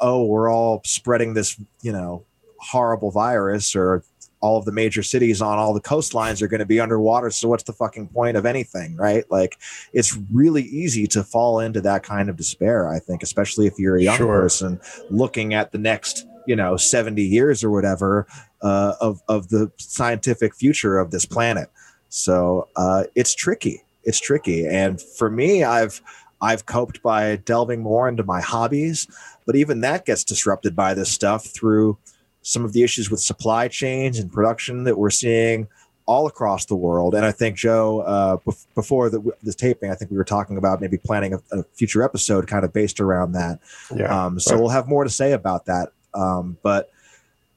oh, 0.00 0.24
we're 0.24 0.50
all 0.50 0.82
spreading 0.84 1.34
this, 1.34 1.60
you 1.82 1.92
know, 1.92 2.24
horrible 2.58 3.10
virus 3.10 3.74
or 3.74 4.02
all 4.40 4.58
of 4.58 4.64
the 4.64 4.72
major 4.72 5.02
cities 5.02 5.42
on 5.42 5.58
all 5.58 5.74
the 5.74 5.80
coastlines 5.80 6.40
are 6.42 6.48
going 6.48 6.60
to 6.60 6.66
be 6.66 6.78
underwater. 6.78 7.30
So 7.30 7.48
what's 7.48 7.64
the 7.64 7.72
fucking 7.72 8.08
point 8.08 8.36
of 8.36 8.46
anything, 8.46 8.96
right? 8.96 9.24
Like 9.30 9.58
it's 9.92 10.16
really 10.32 10.62
easy 10.62 11.06
to 11.08 11.24
fall 11.24 11.60
into 11.60 11.80
that 11.82 12.02
kind 12.02 12.28
of 12.28 12.36
despair, 12.36 12.88
I 12.88 13.00
think, 13.00 13.22
especially 13.22 13.66
if 13.66 13.78
you're 13.78 13.96
a 13.96 14.02
young 14.02 14.16
sure. 14.16 14.40
person 14.40 14.80
looking 15.10 15.54
at 15.54 15.72
the 15.72 15.78
next, 15.78 16.26
you 16.46 16.54
know, 16.54 16.76
70 16.76 17.22
years 17.22 17.64
or 17.64 17.70
whatever 17.70 18.26
uh, 18.62 18.94
of, 19.00 19.22
of 19.28 19.48
the 19.48 19.72
scientific 19.78 20.54
future 20.54 20.98
of 20.98 21.10
this 21.10 21.26
planet. 21.26 21.70
So 22.08 22.68
uh, 22.76 23.04
it's 23.14 23.34
tricky. 23.34 23.82
It's 24.04 24.20
tricky. 24.20 24.66
And 24.66 25.00
for 25.02 25.30
me, 25.30 25.64
I've, 25.64 26.00
I've 26.40 26.66
coped 26.66 27.02
by 27.02 27.36
delving 27.36 27.82
more 27.82 28.08
into 28.08 28.22
my 28.22 28.40
hobbies. 28.40 29.08
But 29.48 29.56
even 29.56 29.80
that 29.80 30.04
gets 30.04 30.24
disrupted 30.24 30.76
by 30.76 30.92
this 30.92 31.10
stuff 31.10 31.46
through 31.46 31.96
some 32.42 32.66
of 32.66 32.74
the 32.74 32.82
issues 32.82 33.10
with 33.10 33.18
supply 33.18 33.66
chains 33.66 34.18
and 34.18 34.30
production 34.30 34.84
that 34.84 34.98
we're 34.98 35.08
seeing 35.08 35.68
all 36.04 36.26
across 36.26 36.66
the 36.66 36.76
world. 36.76 37.14
And 37.14 37.24
I 37.24 37.32
think 37.32 37.56
Joe, 37.56 38.00
uh, 38.00 38.36
before 38.74 39.08
the, 39.08 39.22
this 39.42 39.54
taping, 39.54 39.90
I 39.90 39.94
think 39.94 40.10
we 40.10 40.18
were 40.18 40.24
talking 40.24 40.58
about 40.58 40.82
maybe 40.82 40.98
planning 40.98 41.32
a, 41.32 41.40
a 41.50 41.62
future 41.72 42.02
episode 42.02 42.46
kind 42.46 42.62
of 42.62 42.74
based 42.74 43.00
around 43.00 43.32
that. 43.32 43.58
Yeah. 43.96 44.26
Um, 44.26 44.38
so 44.38 44.52
right. 44.52 44.60
we'll 44.60 44.68
have 44.68 44.86
more 44.86 45.04
to 45.04 45.08
say 45.08 45.32
about 45.32 45.64
that. 45.64 45.92
Um, 46.12 46.58
but 46.62 46.92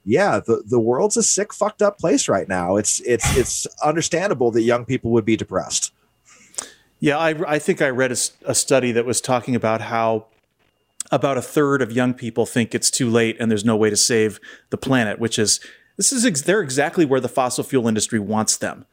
yeah, 0.05 0.39
the, 0.39 0.63
the 0.65 0.79
world's 0.79 1.17
a 1.17 1.23
sick, 1.23 1.53
fucked 1.53 1.81
up 1.81 1.99
place 1.99 2.29
right 2.29 2.47
now. 2.47 2.77
It's 2.77 3.01
it's 3.01 3.37
it's 3.37 3.67
understandable 3.83 4.49
that 4.51 4.61
young 4.61 4.85
people 4.85 5.11
would 5.11 5.25
be 5.25 5.35
depressed. 5.35 5.93
Yeah, 7.01 7.17
I, 7.17 7.55
I 7.55 7.59
think 7.59 7.81
I 7.81 7.89
read 7.89 8.13
a, 8.13 8.17
a 8.45 8.55
study 8.55 8.93
that 8.93 9.05
was 9.05 9.19
talking 9.19 9.55
about 9.57 9.81
how 9.81 10.27
about 11.11 11.37
a 11.37 11.41
third 11.41 11.81
of 11.81 11.91
young 11.91 12.13
people 12.13 12.45
think 12.45 12.75
it's 12.75 12.91
too 12.91 13.09
late 13.09 13.37
and 13.39 13.49
there's 13.49 13.65
no 13.65 13.75
way 13.75 13.89
to 13.89 13.97
save 13.97 14.39
the 14.69 14.77
planet, 14.77 15.19
which 15.19 15.39
is 15.39 15.59
this 15.97 16.11
is 16.11 16.25
ex- 16.25 16.41
they're 16.41 16.61
exactly 16.61 17.05
where 17.05 17.19
the 17.19 17.29
fossil 17.29 17.63
fuel 17.63 17.87
industry 17.87 18.19
wants 18.19 18.57
them, 18.57 18.85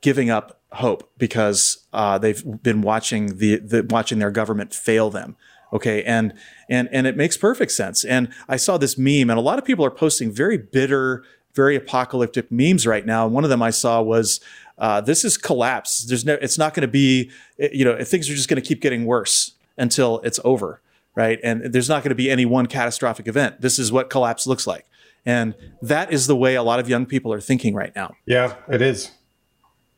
giving 0.00 0.30
up 0.30 0.60
hope 0.72 1.10
because 1.18 1.86
uh, 1.92 2.18
they've 2.18 2.62
been 2.62 2.82
watching 2.82 3.38
the, 3.38 3.56
the 3.56 3.86
watching 3.88 4.18
their 4.18 4.30
government 4.30 4.74
fail 4.74 5.10
them. 5.10 5.36
Okay, 5.72 6.04
and 6.04 6.32
and 6.70 6.88
and 6.92 7.08
it 7.08 7.16
makes 7.16 7.36
perfect 7.36 7.72
sense. 7.72 8.04
And 8.04 8.32
I 8.48 8.56
saw 8.56 8.78
this 8.78 8.96
meme, 8.96 9.30
and 9.30 9.32
a 9.32 9.40
lot 9.40 9.58
of 9.58 9.64
people 9.64 9.84
are 9.84 9.90
posting 9.90 10.30
very 10.30 10.56
bitter 10.56 11.24
very 11.56 11.74
apocalyptic 11.74 12.52
memes 12.52 12.86
right 12.86 13.04
now. 13.06 13.24
And 13.24 13.34
one 13.34 13.42
of 13.42 13.50
them 13.50 13.62
I 13.62 13.70
saw 13.70 14.02
was 14.02 14.40
uh, 14.78 15.00
this 15.00 15.24
is 15.24 15.38
collapse. 15.38 16.04
There's 16.04 16.24
no, 16.24 16.34
it's 16.34 16.58
not 16.58 16.74
going 16.74 16.82
to 16.82 16.88
be, 16.88 17.30
you 17.58 17.84
know, 17.84 18.04
things 18.04 18.28
are 18.30 18.34
just 18.34 18.48
going 18.48 18.62
to 18.62 18.66
keep 18.66 18.82
getting 18.82 19.06
worse 19.06 19.52
until 19.78 20.20
it's 20.20 20.38
over, 20.44 20.82
right? 21.16 21.40
And 21.42 21.72
there's 21.72 21.88
not 21.88 22.04
going 22.04 22.10
to 22.10 22.14
be 22.14 22.30
any 22.30 22.44
one 22.44 22.66
catastrophic 22.66 23.26
event. 23.26 23.60
This 23.60 23.80
is 23.80 23.90
what 23.90 24.10
collapse 24.10 24.46
looks 24.46 24.66
like. 24.66 24.86
And 25.24 25.56
that 25.82 26.12
is 26.12 26.28
the 26.28 26.36
way 26.36 26.54
a 26.54 26.62
lot 26.62 26.78
of 26.78 26.88
young 26.88 27.04
people 27.06 27.32
are 27.32 27.40
thinking 27.40 27.74
right 27.74 27.92
now. 27.96 28.14
Yeah, 28.26 28.54
it 28.68 28.80
is. 28.80 29.10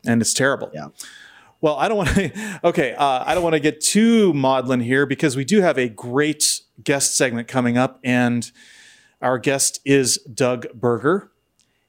And 0.07 0.23
it's 0.23 0.33
terrible. 0.33 0.71
Yeah. 0.73 0.89
Well, 1.61 1.77
I 1.77 1.89
don't 1.89 1.99
want 1.99 2.09
to. 2.11 2.61
Okay, 2.65 2.95
uh, 2.95 3.25
I 3.27 3.35
don't 3.35 3.43
want 3.43 3.55
to 3.55 3.61
get 3.61 3.81
too 3.81 4.33
maudlin 4.33 4.81
here 4.81 5.07
because 5.07 5.37
we 5.37 5.45
do 5.45 5.61
have 5.61 5.77
a 5.77 5.89
great 5.89 6.63
guest 6.83 7.17
segment 7.17 7.49
coming 7.49 7.77
up, 7.77 8.01
and 8.03 8.51
our 9.21 9.39
guest 9.39 9.81
is 9.85 10.19
Doug 10.33 10.67
Berger. 10.73 11.31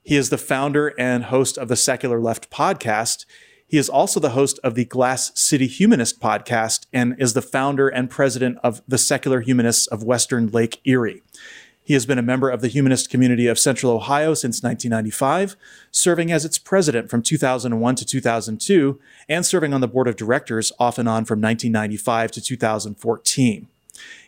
He 0.04 0.16
is 0.16 0.30
the 0.30 0.38
founder 0.38 0.94
and 1.00 1.26
host 1.26 1.58
of 1.58 1.68
the 1.68 1.76
Secular 1.76 2.20
Left 2.20 2.50
podcast. 2.50 3.26
He 3.70 3.78
is 3.78 3.88
also 3.88 4.20
the 4.20 4.32
host 4.32 4.60
of 4.64 4.74
the 4.74 4.84
Glass 4.84 5.32
City 5.40 5.68
Humanist 5.68 6.20
podcast 6.20 6.88
and 6.92 7.16
is 7.20 7.34
the 7.34 7.42
founder 7.44 7.88
and 7.88 8.10
president 8.10 8.58
of 8.64 8.82
the 8.88 8.98
Secular 8.98 9.42
Humanists 9.42 9.86
of 9.86 10.02
Western 10.02 10.48
Lake 10.48 10.82
Erie. 10.86 11.22
He 11.84 11.94
has 11.94 12.08
been 12.08 12.18
a 12.18 12.24
member 12.24 12.50
of 12.50 12.62
the 12.62 12.68
humanist 12.68 13.12
community 13.12 13.46
of 13.46 13.60
Central 13.60 13.92
Ohio 13.92 14.34
since 14.34 14.64
1995, 14.64 15.56
serving 15.92 16.32
as 16.32 16.46
its 16.46 16.58
president 16.58 17.12
from 17.12 17.22
2001 17.22 17.96
to 17.96 18.06
2002, 18.06 19.00
and 19.28 19.46
serving 19.46 19.72
on 19.72 19.82
the 19.82 19.88
board 19.88 20.08
of 20.08 20.16
directors 20.16 20.72
off 20.80 20.98
and 20.98 21.08
on 21.08 21.24
from 21.26 21.40
1995 21.40 22.32
to 22.32 22.42
2014. 22.42 23.68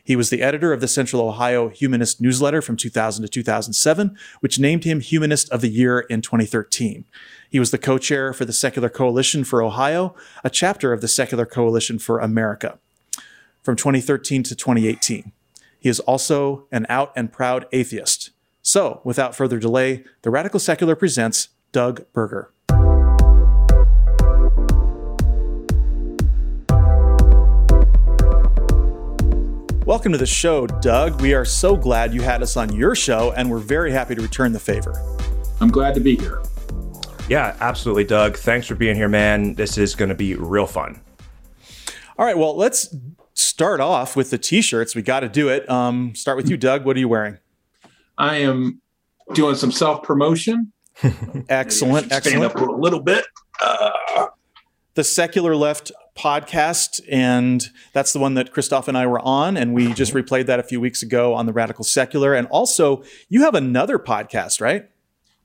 He 0.04 0.16
was 0.16 0.30
the 0.30 0.42
editor 0.42 0.74
of 0.74 0.82
the 0.82 0.88
Central 0.88 1.28
Ohio 1.28 1.70
Humanist 1.70 2.20
newsletter 2.22 2.62
from 2.62 2.76
2000 2.76 3.24
to 3.24 3.30
2007, 3.30 4.18
which 4.40 4.60
named 4.60 4.84
him 4.84 5.00
Humanist 5.00 5.50
of 5.52 5.62
the 5.62 5.70
Year 5.70 6.02
in 6.02 6.22
2013. 6.22 7.06
He 7.50 7.60
was 7.60 7.72
the 7.72 7.78
co 7.78 7.98
chair 7.98 8.34
for 8.34 8.46
the 8.46 8.54
Secular 8.54 8.90
Coalition 8.90 9.44
for 9.44 9.62
Ohio, 9.62 10.16
a 10.44 10.50
chapter 10.50 10.94
of 10.94 11.02
the 11.02 11.08
Secular 11.08 11.46
Coalition 11.46 12.00
for 12.00 12.20
America, 12.20 12.80
from 13.62 13.76
2013 13.76 14.44
to 14.44 14.56
2018. 14.56 15.32
He 15.80 15.90
is 15.90 16.00
also 16.02 16.68
an 16.72 16.86
out 16.90 17.12
and 17.16 17.32
proud 17.32 17.66
atheist. 17.72 18.32
So, 18.62 19.02
without 19.04 19.36
further 19.36 19.60
delay, 19.60 20.04
the 20.22 20.30
Radical 20.30 20.60
Secular 20.60 20.96
presents 20.96 21.50
Doug 21.72 22.06
Berger. 22.14 22.52
Welcome 29.92 30.14
to 30.14 30.18
the 30.18 30.26
show, 30.26 30.68
Doug. 30.68 31.20
We 31.20 31.34
are 31.34 31.44
so 31.44 31.76
glad 31.76 32.14
you 32.14 32.22
had 32.22 32.42
us 32.42 32.56
on 32.56 32.74
your 32.74 32.96
show, 32.96 33.34
and 33.34 33.52
we're 33.52 33.60
very 33.60 33.92
happy 33.92 34.16
to 34.16 34.22
return 34.22 34.54
the 34.54 34.60
favor. 34.60 34.94
I'm 35.60 35.68
glad 35.68 35.96
to 35.96 36.00
be 36.00 36.16
here. 36.16 36.42
Yeah, 37.28 37.58
absolutely, 37.60 38.06
Doug. 38.06 38.38
Thanks 38.38 38.68
for 38.68 38.76
being 38.76 38.96
here, 38.96 39.10
man. 39.10 39.56
This 39.56 39.78
is 39.78 39.94
going 39.94 40.08
to 40.08 40.16
be 40.16 40.36
real 40.36 40.66
fun. 40.66 41.02
All 42.18 42.26
right, 42.26 42.38
well, 42.38 42.56
let's 42.56 42.96
start 43.34 43.82
off 43.82 44.16
with 44.16 44.30
the 44.30 44.38
t-shirts. 44.38 44.96
We 44.96 45.02
got 45.02 45.20
to 45.20 45.28
do 45.28 45.50
it. 45.50 45.70
Um, 45.70 46.16
start 46.16 46.38
with 46.38 46.50
you, 46.50 46.56
Doug. 46.56 46.86
What 46.86 46.96
are 46.96 47.00
you 47.02 47.10
wearing? 47.10 47.38
I 48.18 48.38
am 48.38 48.80
doing 49.34 49.56
some 49.56 49.74
self 49.74 50.04
promotion. 50.04 50.72
excellent, 51.50 52.06
Stand 52.06 52.14
excellent. 52.14 52.56
up 52.56 52.62
a 52.62 52.72
little 52.72 53.02
bit. 53.02 53.26
Uh, 53.62 54.28
the 54.94 55.04
Secular 55.04 55.54
Left 55.54 55.92
podcast, 56.16 57.02
and 57.10 57.66
that's 57.94 58.14
the 58.14 58.20
one 58.20 58.36
that 58.36 58.52
Christophe 58.52 58.88
and 58.88 58.98
I 58.98 59.08
were 59.08 59.22
on, 59.22 59.58
and 59.58 59.74
we 59.74 59.94
just 59.94 60.14
replayed 60.14 60.46
that 60.48 60.60
a 60.60 60.64
few 60.64 60.82
weeks 60.82 61.02
ago 61.02 61.34
on 61.34 61.46
the 61.46 61.54
Radical 61.54 61.84
Secular. 61.84 62.34
And 62.34 62.48
also, 62.48 63.04
you 63.30 63.44
have 63.44 63.56
another 63.56 63.98
podcast, 63.98 64.62
right? 64.62 64.88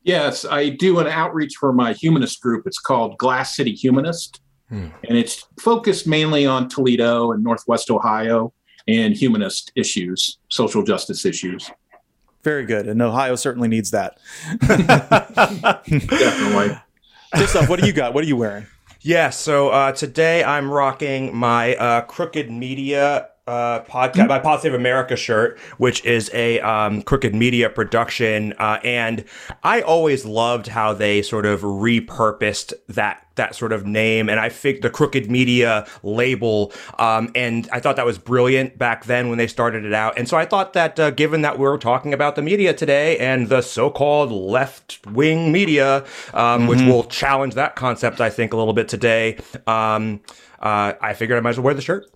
yes, 0.06 0.46
I 0.46 0.70
do 0.70 0.98
an 1.00 1.06
outreach 1.06 1.56
for 1.56 1.74
my 1.74 1.92
humanist 1.92 2.40
group. 2.40 2.66
It's 2.66 2.78
called 2.78 3.18
Glass 3.18 3.54
City 3.54 3.74
Humanist, 3.74 4.40
hmm. 4.70 4.86
and 5.06 5.18
it's 5.18 5.46
focused 5.60 6.06
mainly 6.06 6.46
on 6.46 6.70
Toledo 6.70 7.32
and 7.32 7.44
Northwest 7.44 7.90
Ohio 7.90 8.54
and 8.88 9.14
humanist 9.14 9.70
issues, 9.76 10.38
social 10.48 10.82
justice 10.82 11.26
issues. 11.26 11.70
Very 12.42 12.64
good, 12.64 12.86
and 12.86 13.02
Ohio 13.02 13.34
certainly 13.34 13.68
needs 13.68 13.90
that. 13.90 14.18
Definitely. 14.60 16.78
Christophe, 17.34 17.68
what 17.68 17.80
do 17.80 17.86
you 17.86 17.92
got? 17.92 18.14
What 18.14 18.24
are 18.24 18.28
you 18.28 18.36
wearing? 18.36 18.66
Yeah, 19.06 19.30
so 19.30 19.68
uh, 19.68 19.92
today 19.92 20.42
I'm 20.42 20.68
rocking 20.68 21.32
my 21.32 21.76
uh, 21.76 22.00
Crooked 22.00 22.50
Media 22.50 23.28
uh, 23.46 23.80
podcast, 23.82 24.28
my 24.28 24.38
Positive 24.38 24.74
America 24.74 25.14
shirt, 25.16 25.58
which 25.78 26.04
is 26.04 26.30
a 26.34 26.60
um, 26.60 27.02
Crooked 27.02 27.34
Media 27.34 27.70
production, 27.70 28.52
uh, 28.54 28.80
and 28.82 29.24
I 29.62 29.82
always 29.82 30.24
loved 30.24 30.66
how 30.66 30.92
they 30.92 31.22
sort 31.22 31.46
of 31.46 31.60
repurposed 31.60 32.72
that 32.88 33.22
that 33.36 33.54
sort 33.54 33.70
of 33.70 33.86
name, 33.86 34.30
and 34.30 34.40
I 34.40 34.48
think 34.48 34.80
the 34.80 34.88
Crooked 34.90 35.30
Media 35.30 35.86
label, 36.02 36.72
um, 36.98 37.30
and 37.34 37.68
I 37.70 37.80
thought 37.80 37.96
that 37.96 38.06
was 38.06 38.16
brilliant 38.18 38.78
back 38.78 39.04
then 39.04 39.28
when 39.28 39.36
they 39.36 39.46
started 39.46 39.84
it 39.84 39.92
out, 39.92 40.18
and 40.18 40.28
so 40.28 40.36
I 40.36 40.44
thought 40.44 40.72
that 40.72 40.98
uh, 40.98 41.10
given 41.10 41.42
that 41.42 41.58
we're 41.58 41.78
talking 41.78 42.12
about 42.14 42.34
the 42.34 42.42
media 42.42 42.72
today 42.74 43.18
and 43.18 43.48
the 43.48 43.60
so-called 43.60 44.32
left-wing 44.32 45.52
media, 45.52 46.04
um, 46.34 46.66
which 46.66 46.80
will 46.80 47.04
challenge 47.04 47.54
that 47.54 47.76
concept, 47.76 48.20
I 48.20 48.30
think, 48.30 48.52
a 48.52 48.56
little 48.56 48.74
bit 48.74 48.88
today, 48.88 49.38
um, 49.66 50.20
uh, 50.58 50.94
I 51.00 51.12
figured 51.12 51.36
I 51.38 51.42
might 51.42 51.50
as 51.50 51.58
well 51.58 51.66
wear 51.66 51.74
the 51.74 51.82
shirt. 51.82 52.10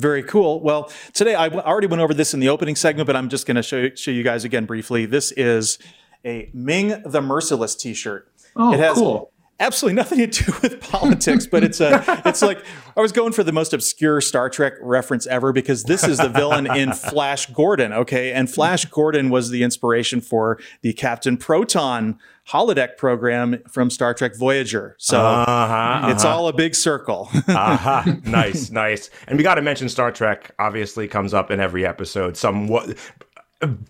Very 0.00 0.22
cool. 0.22 0.60
Well, 0.60 0.90
today 1.12 1.34
I 1.34 1.48
w- 1.50 1.62
already 1.62 1.86
went 1.86 2.00
over 2.00 2.14
this 2.14 2.32
in 2.32 2.40
the 2.40 2.48
opening 2.48 2.74
segment, 2.74 3.06
but 3.06 3.16
I'm 3.16 3.28
just 3.28 3.46
going 3.46 3.56
to 3.56 3.62
show, 3.62 3.90
show 3.94 4.10
you 4.10 4.22
guys 4.22 4.44
again 4.44 4.64
briefly. 4.64 5.04
This 5.04 5.30
is 5.32 5.78
a 6.24 6.48
Ming 6.54 7.02
the 7.04 7.20
Merciless 7.20 7.74
T-shirt. 7.74 8.32
Oh, 8.56 8.72
it 8.72 8.80
has 8.80 8.96
cool. 8.96 9.30
Absolutely 9.60 9.94
nothing 9.94 10.18
to 10.18 10.26
do 10.44 10.52
with 10.62 10.80
politics, 10.90 11.46
but 11.46 11.62
it's 11.62 11.80
a 11.80 12.02
it's 12.24 12.42
like 12.42 12.64
I 12.96 13.00
was 13.00 13.12
going 13.12 13.32
for 13.32 13.44
the 13.44 13.52
most 13.52 13.72
obscure 13.72 14.20
Star 14.20 14.50
Trek 14.50 14.72
reference 14.80 15.26
ever 15.26 15.52
because 15.52 15.84
this 15.84 16.02
is 16.02 16.18
the 16.18 16.28
villain 16.28 16.66
in 16.74 16.92
Flash 16.94 17.46
Gordon, 17.46 17.92
okay? 17.92 18.32
And 18.32 18.50
Flash 18.50 18.86
Gordon 18.86 19.30
was 19.30 19.50
the 19.50 19.62
inspiration 19.62 20.20
for 20.20 20.58
the 20.82 20.92
Captain 20.92 21.36
Proton 21.36 22.18
holodeck 22.48 22.96
program 22.96 23.62
from 23.68 23.90
Star 23.90 24.12
Trek 24.12 24.36
Voyager. 24.36 24.96
So 24.98 25.20
Uh-huh, 25.20 26.08
it's 26.10 26.24
all 26.24 26.48
a 26.48 26.52
big 26.52 26.74
circle. 26.74 27.28
Aha, 27.48 28.04
nice, 28.24 28.70
nice. 28.70 29.08
And 29.28 29.36
we 29.36 29.44
got 29.44 29.54
to 29.54 29.62
mention 29.62 29.88
Star 29.88 30.10
Trek. 30.10 30.52
Obviously, 30.58 31.06
comes 31.06 31.32
up 31.32 31.50
in 31.52 31.60
every 31.60 31.86
episode. 31.86 32.36
Somewhat, 32.36 32.96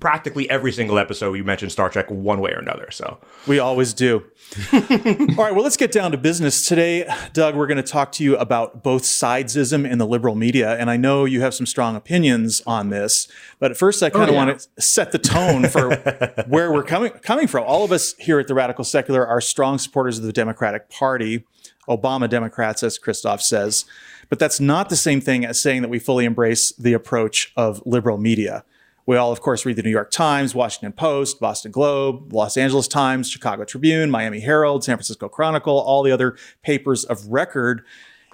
practically 0.00 0.50
every 0.50 0.72
single 0.72 0.98
episode, 0.98 1.34
you 1.34 1.44
mention 1.44 1.70
Star 1.70 1.88
Trek 1.88 2.10
one 2.10 2.40
way 2.40 2.50
or 2.50 2.58
another. 2.58 2.90
So 2.90 3.18
We 3.46 3.60
always 3.60 3.94
do. 3.94 4.24
All 4.72 4.80
right, 4.80 5.54
well, 5.54 5.62
let's 5.62 5.76
get 5.76 5.92
down 5.92 6.10
to 6.10 6.18
business. 6.18 6.66
Today, 6.66 7.08
Doug, 7.32 7.54
we're 7.54 7.68
going 7.68 7.76
to 7.76 7.82
talk 7.82 8.10
to 8.12 8.24
you 8.24 8.36
about 8.36 8.82
both 8.82 9.02
sidesism 9.02 9.88
in 9.88 9.98
the 9.98 10.06
liberal 10.06 10.34
media. 10.34 10.76
And 10.76 10.90
I 10.90 10.96
know 10.96 11.24
you 11.24 11.40
have 11.42 11.54
some 11.54 11.66
strong 11.66 11.94
opinions 11.94 12.62
on 12.66 12.90
this, 12.90 13.28
but 13.60 13.70
at 13.70 13.76
first, 13.76 14.02
I 14.02 14.08
oh, 14.08 14.10
kind 14.10 14.28
of 14.28 14.34
yeah. 14.34 14.44
want 14.44 14.58
to 14.58 14.82
set 14.82 15.12
the 15.12 15.18
tone 15.18 15.68
for 15.68 15.94
where 16.48 16.72
we're 16.72 16.82
coming, 16.82 17.12
coming 17.22 17.46
from. 17.46 17.64
All 17.64 17.84
of 17.84 17.92
us 17.92 18.14
here 18.18 18.40
at 18.40 18.48
the 18.48 18.54
Radical 18.54 18.84
Secular 18.84 19.24
are 19.24 19.40
strong 19.40 19.78
supporters 19.78 20.18
of 20.18 20.24
the 20.24 20.32
Democratic 20.32 20.90
Party, 20.90 21.44
Obama 21.88 22.28
Democrats, 22.28 22.82
as 22.82 22.98
Christophe 22.98 23.42
says. 23.42 23.84
But 24.28 24.40
that's 24.40 24.58
not 24.58 24.88
the 24.88 24.96
same 24.96 25.20
thing 25.20 25.44
as 25.44 25.62
saying 25.62 25.82
that 25.82 25.88
we 25.88 26.00
fully 26.00 26.24
embrace 26.24 26.72
the 26.72 26.92
approach 26.92 27.52
of 27.56 27.82
liberal 27.86 28.18
media. 28.18 28.64
We 29.10 29.16
all, 29.16 29.32
of 29.32 29.40
course, 29.40 29.66
read 29.66 29.74
the 29.74 29.82
New 29.82 29.90
York 29.90 30.12
Times, 30.12 30.54
Washington 30.54 30.92
Post, 30.92 31.40
Boston 31.40 31.72
Globe, 31.72 32.32
Los 32.32 32.56
Angeles 32.56 32.86
Times, 32.86 33.28
Chicago 33.28 33.64
Tribune, 33.64 34.08
Miami 34.08 34.38
Herald, 34.38 34.84
San 34.84 34.94
Francisco 34.94 35.28
Chronicle, 35.28 35.80
all 35.80 36.04
the 36.04 36.12
other 36.12 36.36
papers 36.62 37.04
of 37.06 37.26
record. 37.26 37.82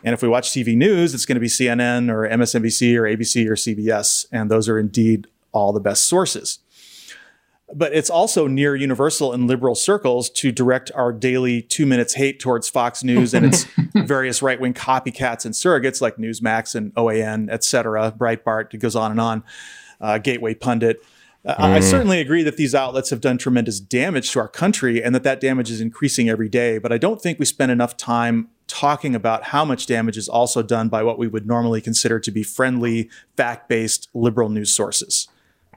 And 0.04 0.12
if 0.12 0.20
we 0.20 0.28
watch 0.28 0.50
TV 0.50 0.76
news, 0.76 1.14
it's 1.14 1.24
going 1.24 1.36
to 1.36 1.40
be 1.40 1.46
CNN 1.46 2.12
or 2.12 2.28
MSNBC 2.28 2.94
or 2.94 3.04
ABC 3.04 3.48
or 3.48 3.54
CBS. 3.54 4.26
And 4.30 4.50
those 4.50 4.68
are 4.68 4.78
indeed 4.78 5.28
all 5.50 5.72
the 5.72 5.80
best 5.80 6.06
sources. 6.06 6.58
But 7.74 7.94
it's 7.94 8.10
also 8.10 8.46
near 8.46 8.76
universal 8.76 9.32
in 9.32 9.46
liberal 9.46 9.76
circles 9.76 10.28
to 10.28 10.52
direct 10.52 10.92
our 10.94 11.10
daily 11.10 11.62
two 11.62 11.86
minutes 11.86 12.12
hate 12.12 12.38
towards 12.38 12.68
Fox 12.68 13.02
News 13.02 13.32
and 13.32 13.46
its 13.46 13.64
various 13.94 14.42
right 14.42 14.60
wing 14.60 14.74
copycats 14.74 15.46
and 15.46 15.54
surrogates 15.54 16.02
like 16.02 16.18
Newsmax 16.18 16.74
and 16.74 16.94
OAN, 16.96 17.48
et 17.50 17.64
cetera, 17.64 18.12
Breitbart, 18.12 18.74
it 18.74 18.76
goes 18.76 18.94
on 18.94 19.10
and 19.10 19.20
on, 19.20 19.42
uh, 20.00 20.18
Gateway 20.18 20.54
Pundit. 20.54 21.02
Uh, 21.44 21.54
I 21.58 21.80
certainly 21.80 22.20
agree 22.20 22.42
that 22.42 22.56
these 22.56 22.74
outlets 22.74 23.10
have 23.10 23.20
done 23.20 23.38
tremendous 23.38 23.78
damage 23.78 24.32
to 24.32 24.40
our 24.40 24.48
country 24.48 25.00
and 25.00 25.14
that 25.14 25.22
that 25.22 25.38
damage 25.38 25.70
is 25.70 25.80
increasing 25.80 26.28
every 26.28 26.48
day. 26.48 26.78
But 26.78 26.92
I 26.92 26.98
don't 26.98 27.22
think 27.22 27.38
we 27.38 27.44
spend 27.44 27.70
enough 27.70 27.96
time 27.96 28.48
talking 28.66 29.14
about 29.14 29.44
how 29.44 29.64
much 29.64 29.86
damage 29.86 30.16
is 30.16 30.28
also 30.28 30.60
done 30.60 30.88
by 30.88 31.04
what 31.04 31.18
we 31.18 31.28
would 31.28 31.46
normally 31.46 31.80
consider 31.80 32.18
to 32.18 32.30
be 32.32 32.42
friendly, 32.42 33.08
fact 33.36 33.68
based 33.68 34.08
liberal 34.12 34.48
news 34.48 34.72
sources. 34.72 35.28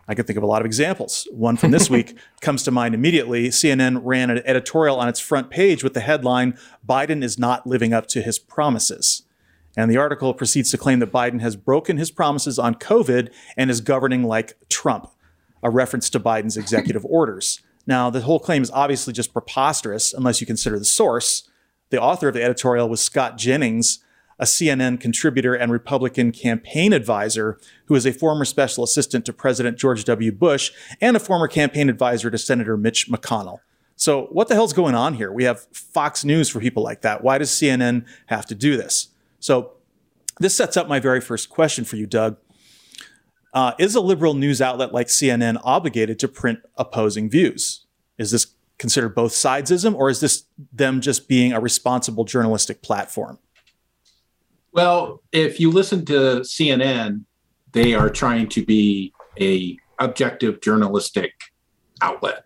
I 0.07 0.15
can 0.15 0.25
think 0.25 0.37
of 0.37 0.43
a 0.43 0.47
lot 0.47 0.63
of 0.63 0.65
examples. 0.65 1.27
One 1.31 1.55
from 1.55 1.69
this 1.69 1.87
week 1.91 2.17
comes 2.41 2.63
to 2.63 2.71
mind 2.71 2.95
immediately. 2.95 3.49
CNN 3.49 4.01
ran 4.03 4.31
an 4.31 4.41
editorial 4.43 4.99
on 4.99 5.07
its 5.07 5.19
front 5.19 5.51
page 5.51 5.83
with 5.83 5.93
the 5.93 5.99
headline 5.99 6.57
Biden 6.87 7.23
is 7.23 7.37
not 7.37 7.67
living 7.67 7.93
up 7.93 8.07
to 8.07 8.23
his 8.23 8.39
promises. 8.39 9.21
And 9.77 9.89
the 9.89 9.97
article 9.97 10.33
proceeds 10.33 10.71
to 10.71 10.77
claim 10.77 10.99
that 10.99 11.11
Biden 11.11 11.41
has 11.41 11.55
broken 11.55 11.97
his 11.97 12.11
promises 12.11 12.59
on 12.59 12.75
COVID 12.75 13.31
and 13.55 13.69
is 13.69 13.81
governing 13.81 14.23
like 14.23 14.57
Trump, 14.69 15.07
a 15.63 15.69
reference 15.69 16.09
to 16.11 16.19
Biden's 16.19 16.57
executive 16.57 17.05
orders. 17.09 17.61
Now, 17.85 18.09
the 18.09 18.21
whole 18.21 18.39
claim 18.39 18.61
is 18.61 18.71
obviously 18.71 19.13
just 19.13 19.33
preposterous 19.33 20.13
unless 20.13 20.41
you 20.41 20.47
consider 20.47 20.77
the 20.77 20.85
source. 20.85 21.49
The 21.89 22.01
author 22.01 22.27
of 22.27 22.33
the 22.35 22.43
editorial 22.43 22.89
was 22.89 23.01
Scott 23.01 23.37
Jennings, 23.37 23.99
a 24.37 24.45
CNN 24.45 24.99
contributor 24.99 25.53
and 25.53 25.71
Republican 25.71 26.31
campaign 26.31 26.93
advisor 26.93 27.59
who 27.85 27.95
is 27.95 28.05
a 28.05 28.13
former 28.13 28.45
special 28.45 28.83
assistant 28.83 29.25
to 29.25 29.33
President 29.33 29.77
George 29.77 30.05
W. 30.05 30.31
Bush 30.31 30.71
and 31.01 31.17
a 31.17 31.19
former 31.19 31.47
campaign 31.47 31.89
advisor 31.89 32.31
to 32.31 32.37
Senator 32.37 32.77
Mitch 32.77 33.09
McConnell. 33.09 33.59
So, 33.95 34.27
what 34.27 34.47
the 34.47 34.55
hell's 34.55 34.71
going 34.71 34.95
on 34.95 35.15
here? 35.15 35.29
We 35.29 35.43
have 35.43 35.67
Fox 35.73 36.23
News 36.23 36.47
for 36.47 36.61
people 36.61 36.81
like 36.81 37.01
that. 37.01 37.21
Why 37.21 37.37
does 37.37 37.49
CNN 37.49 38.05
have 38.27 38.45
to 38.45 38.55
do 38.55 38.77
this? 38.77 39.08
So, 39.39 39.73
this 40.39 40.55
sets 40.55 40.77
up 40.77 40.87
my 40.87 40.99
very 40.99 41.19
first 41.19 41.49
question 41.49 41.83
for 41.83 41.97
you, 41.97 42.05
Doug. 42.05 42.37
Uh, 43.53 43.73
is 43.79 43.95
a 43.95 44.01
liberal 44.01 44.33
news 44.33 44.61
outlet 44.61 44.93
like 44.93 45.07
CNN 45.07 45.59
obligated 45.63 46.19
to 46.19 46.27
print 46.27 46.59
opposing 46.77 47.29
views? 47.29 47.85
Is 48.17 48.31
this 48.31 48.47
considered 48.77 49.15
both 49.15 49.33
sidesism, 49.33 49.95
or 49.95 50.09
is 50.09 50.21
this 50.21 50.45
them 50.71 51.01
just 51.01 51.27
being 51.27 51.51
a 51.51 51.59
responsible 51.59 52.23
journalistic 52.23 52.81
platform? 52.81 53.39
Well, 54.71 55.23
if 55.31 55.59
you 55.59 55.71
listen 55.71 56.05
to 56.05 56.41
CNN, 56.41 57.25
they 57.71 57.93
are 57.93 58.09
trying 58.09 58.49
to 58.49 58.65
be 58.65 59.13
a 59.39 59.77
objective 59.99 60.61
journalistic 60.61 61.33
outlet. 62.01 62.45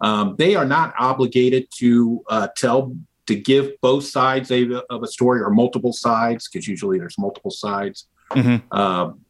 Um, 0.00 0.36
they 0.38 0.54
are 0.54 0.66
not 0.66 0.94
obligated 0.98 1.68
to 1.78 2.22
uh, 2.28 2.48
tell 2.56 2.94
to 3.26 3.34
give 3.34 3.72
both 3.80 4.04
sides 4.04 4.50
of 4.50 5.02
a 5.02 5.06
story 5.06 5.40
or 5.40 5.50
multiple 5.50 5.92
sides 5.92 6.48
because 6.48 6.66
usually 6.66 6.98
there's 6.98 7.18
multiple 7.18 7.50
sides. 7.50 8.06
Mm-hmm. 8.30 8.76
Um, 8.76 9.20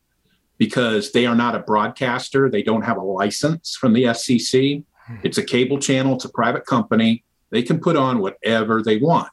because 0.59 1.12
they 1.12 1.26
are 1.26 1.34
not 1.34 1.55
a 1.55 1.59
broadcaster, 1.59 2.49
they 2.49 2.62
don't 2.62 2.82
have 2.82 2.97
a 2.97 3.03
license 3.03 3.76
from 3.76 3.92
the 3.92 4.05
FCC. 4.05 4.84
Hmm. 5.07 5.16
It's 5.22 5.38
a 5.38 5.44
cable 5.44 5.78
channel. 5.78 6.14
It's 6.14 6.24
a 6.24 6.30
private 6.30 6.64
company. 6.64 7.24
They 7.51 7.62
can 7.62 7.78
put 7.78 7.97
on 7.97 8.20
whatever 8.20 8.82
they 8.82 8.97
want. 8.97 9.28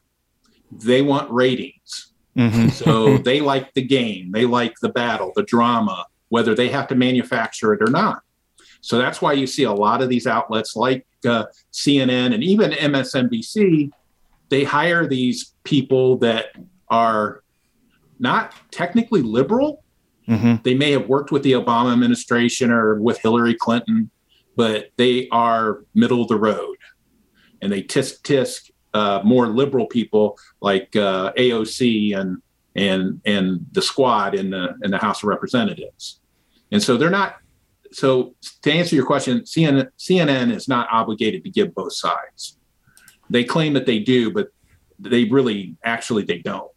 They 0.70 1.02
want 1.02 1.30
ratings. 1.30 2.12
Mm-hmm. 2.36 2.68
so 2.70 3.16
they 3.24 3.40
like 3.40 3.72
the 3.74 3.82
game. 3.82 4.32
They 4.32 4.44
like 4.44 4.74
the 4.80 4.88
battle, 4.88 5.32
the 5.34 5.44
drama, 5.44 6.06
whether 6.28 6.54
they 6.54 6.68
have 6.68 6.88
to 6.88 6.94
manufacture 6.94 7.72
it 7.72 7.80
or 7.80 7.90
not. 7.90 8.22
So 8.80 8.98
that's 8.98 9.22
why 9.22 9.32
you 9.32 9.46
see 9.46 9.62
a 9.62 9.72
lot 9.72 10.02
of 10.02 10.10
these 10.10 10.26
outlets 10.26 10.76
like 10.76 11.06
uh, 11.24 11.46
CNN 11.72 12.34
and 12.34 12.44
even 12.44 12.72
MSNBC. 12.72 13.90
They 14.54 14.62
hire 14.62 15.04
these 15.04 15.52
people 15.64 16.16
that 16.18 16.52
are 16.88 17.42
not 18.20 18.54
technically 18.70 19.20
liberal. 19.20 19.82
Mm-hmm. 20.28 20.62
They 20.62 20.74
may 20.74 20.92
have 20.92 21.08
worked 21.08 21.32
with 21.32 21.42
the 21.42 21.52
Obama 21.52 21.92
administration 21.92 22.70
or 22.70 23.00
with 23.00 23.18
Hillary 23.18 23.54
Clinton, 23.54 24.10
but 24.54 24.90
they 24.96 25.28
are 25.30 25.80
middle 25.92 26.22
of 26.22 26.28
the 26.28 26.38
road 26.38 26.76
and 27.62 27.72
they 27.72 27.82
tisk 27.82 28.20
tisk 28.22 28.70
uh, 28.92 29.22
more 29.24 29.48
liberal 29.48 29.86
people 29.86 30.38
like 30.60 30.94
uh, 30.94 31.32
AOC 31.32 32.16
and 32.16 32.40
and 32.76 33.20
and 33.24 33.66
the 33.72 33.82
squad 33.82 34.36
in 34.36 34.50
the 34.50 34.76
in 34.84 34.92
the 34.92 34.98
House 34.98 35.24
of 35.24 35.28
Representatives, 35.30 36.20
and 36.70 36.80
so 36.80 36.96
they're 36.96 37.10
not. 37.10 37.38
So 37.90 38.36
to 38.62 38.72
answer 38.72 38.94
your 38.94 39.06
question, 39.06 39.40
CNN, 39.40 39.88
CNN 39.98 40.52
is 40.54 40.68
not 40.68 40.88
obligated 40.92 41.42
to 41.42 41.50
give 41.50 41.74
both 41.74 41.94
sides. 41.94 42.53
They 43.34 43.42
claim 43.42 43.72
that 43.72 43.84
they 43.84 43.98
do, 43.98 44.30
but 44.30 44.52
they 44.96 45.24
really 45.24 45.76
actually 45.82 46.22
they 46.22 46.38
don't. 46.38 46.70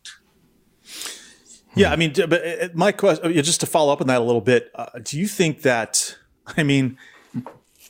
Yeah, 1.76 1.92
I 1.92 1.96
mean, 1.96 2.14
but 2.16 2.34
uh, 2.34 2.70
my 2.74 2.92
question, 2.92 3.32
just 3.44 3.60
to 3.60 3.68
follow 3.68 3.94
up 3.94 4.02
on 4.02 4.08
that 4.08 4.20
a 4.20 4.24
little 4.24 4.42
bit, 4.42 4.72
uh, 4.74 4.88
do 5.04 5.20
you 5.20 5.28
think 5.28 5.62
that? 5.62 6.18
I 6.58 6.64
mean, 6.64 6.98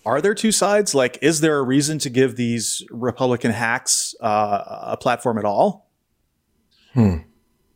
are 0.06 0.20
there 0.20 0.36
two 0.36 0.52
sides? 0.52 0.94
Like, 0.94 1.18
is 1.22 1.40
there 1.40 1.58
a 1.60 1.64
reason 1.64 1.98
to 2.00 2.10
give 2.10 2.36
these 2.36 2.86
Republican 2.92 3.52
hacks 3.52 4.14
uh, 4.20 4.64
a 4.82 4.98
platform 4.98 5.38
at 5.38 5.46
all? 5.46 5.90
Hmm. 6.94 7.20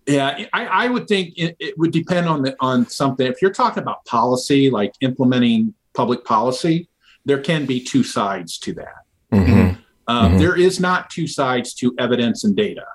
Yeah, 0.08 0.46
I, 0.52 0.66
I 0.66 0.88
would 0.90 1.08
think 1.08 1.38
it, 1.38 1.56
it, 1.60 1.78
would 1.78 1.92
depend 1.92 2.28
on 2.28 2.42
the, 2.42 2.54
on 2.60 2.90
something. 2.90 3.26
If 3.26 3.42
you're 3.42 3.54
talking 3.54 3.82
about 3.82 4.04
policy, 4.04 4.70
like 4.70 4.94
implementing 5.00 5.74
public 5.94 6.26
policy, 6.26 6.90
there 7.24 7.40
can 7.40 7.66
be 7.66 7.80
two 7.80 8.04
sides 8.04 8.58
to 8.60 8.74
that. 8.74 9.06
Mm-hmm. 9.32 9.61
Uh, 10.08 10.30
mm-hmm. 10.30 10.38
There 10.38 10.58
is 10.58 10.80
not 10.80 11.10
two 11.10 11.28
sides 11.28 11.74
to 11.76 11.94
evidence 12.00 12.44
and 12.44 12.56
data. 12.56 12.86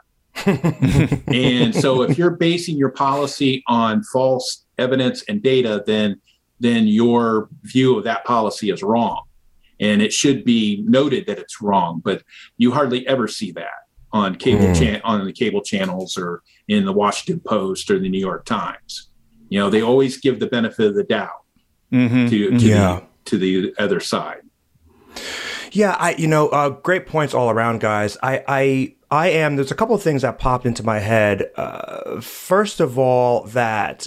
and 0.47 1.75
so, 1.75 2.03
if 2.03 2.19
you're 2.19 2.31
basing 2.31 2.77
your 2.77 2.91
policy 2.91 3.63
on 3.67 4.03
false 4.03 4.67
evidence 4.79 5.25
and 5.29 5.43
data, 5.43 5.83
then 5.87 6.21
then 6.61 6.87
your 6.87 7.49
view 7.63 7.99
of 7.99 8.05
that 8.05 8.25
policy 8.25 8.71
is 8.71 8.83
wrong 8.83 9.23
and 9.81 10.01
it 10.01 10.13
should 10.13 10.45
be 10.45 10.83
noted 10.87 11.27
that 11.27 11.39
it's 11.39 11.61
wrong. 11.61 12.01
But 12.03 12.23
you 12.57 12.73
hardly 12.73 13.07
ever 13.07 13.29
see 13.29 13.53
that 13.53 13.85
on 14.13 14.37
cable 14.37 14.67
mm. 14.67 15.01
Cha- 15.01 15.07
on 15.07 15.25
the 15.25 15.33
cable 15.33 15.63
channels 15.63 16.17
or 16.17 16.43
in 16.69 16.85
the 16.85 16.93
Washington 16.93 17.41
Post 17.41 17.91
or 17.91 17.99
the 17.99 18.09
New 18.09 18.21
York 18.21 18.45
Times. 18.45 19.11
You 19.49 19.61
know, 19.61 19.71
they 19.71 19.83
always 19.83 20.19
give 20.19 20.41
the 20.41 20.47
benefit 20.47 20.87
of 20.87 20.95
the 20.95 21.05
doubt 21.05 21.43
mm-hmm. 21.93 22.27
to, 22.29 22.59
to, 22.59 22.67
yeah. 22.67 23.01
the, 23.01 23.31
to 23.31 23.39
the 23.39 23.75
other 23.79 24.01
side. 24.01 24.43
Yeah, 25.73 25.97
I 25.99 26.15
you 26.17 26.27
know, 26.27 26.49
uh, 26.49 26.71
great 26.71 27.07
points 27.07 27.35
all 27.35 27.51
around, 27.51 27.81
guys. 27.81 28.17
I 28.23 28.45
I 28.47 28.95
I 29.11 29.29
am. 29.31 29.57
There's 29.57 29.71
a 29.71 29.77
couple 29.77 29.95
of 29.95 30.03
things 30.03 30.23
that 30.23 30.39
popped 30.39 30.67
into 30.67 30.83
my 30.83 30.99
head. 30.99 31.51
Uh, 31.57 32.21
first 32.21 32.81
of 32.81 32.99
all, 32.99 33.45
that 33.49 34.07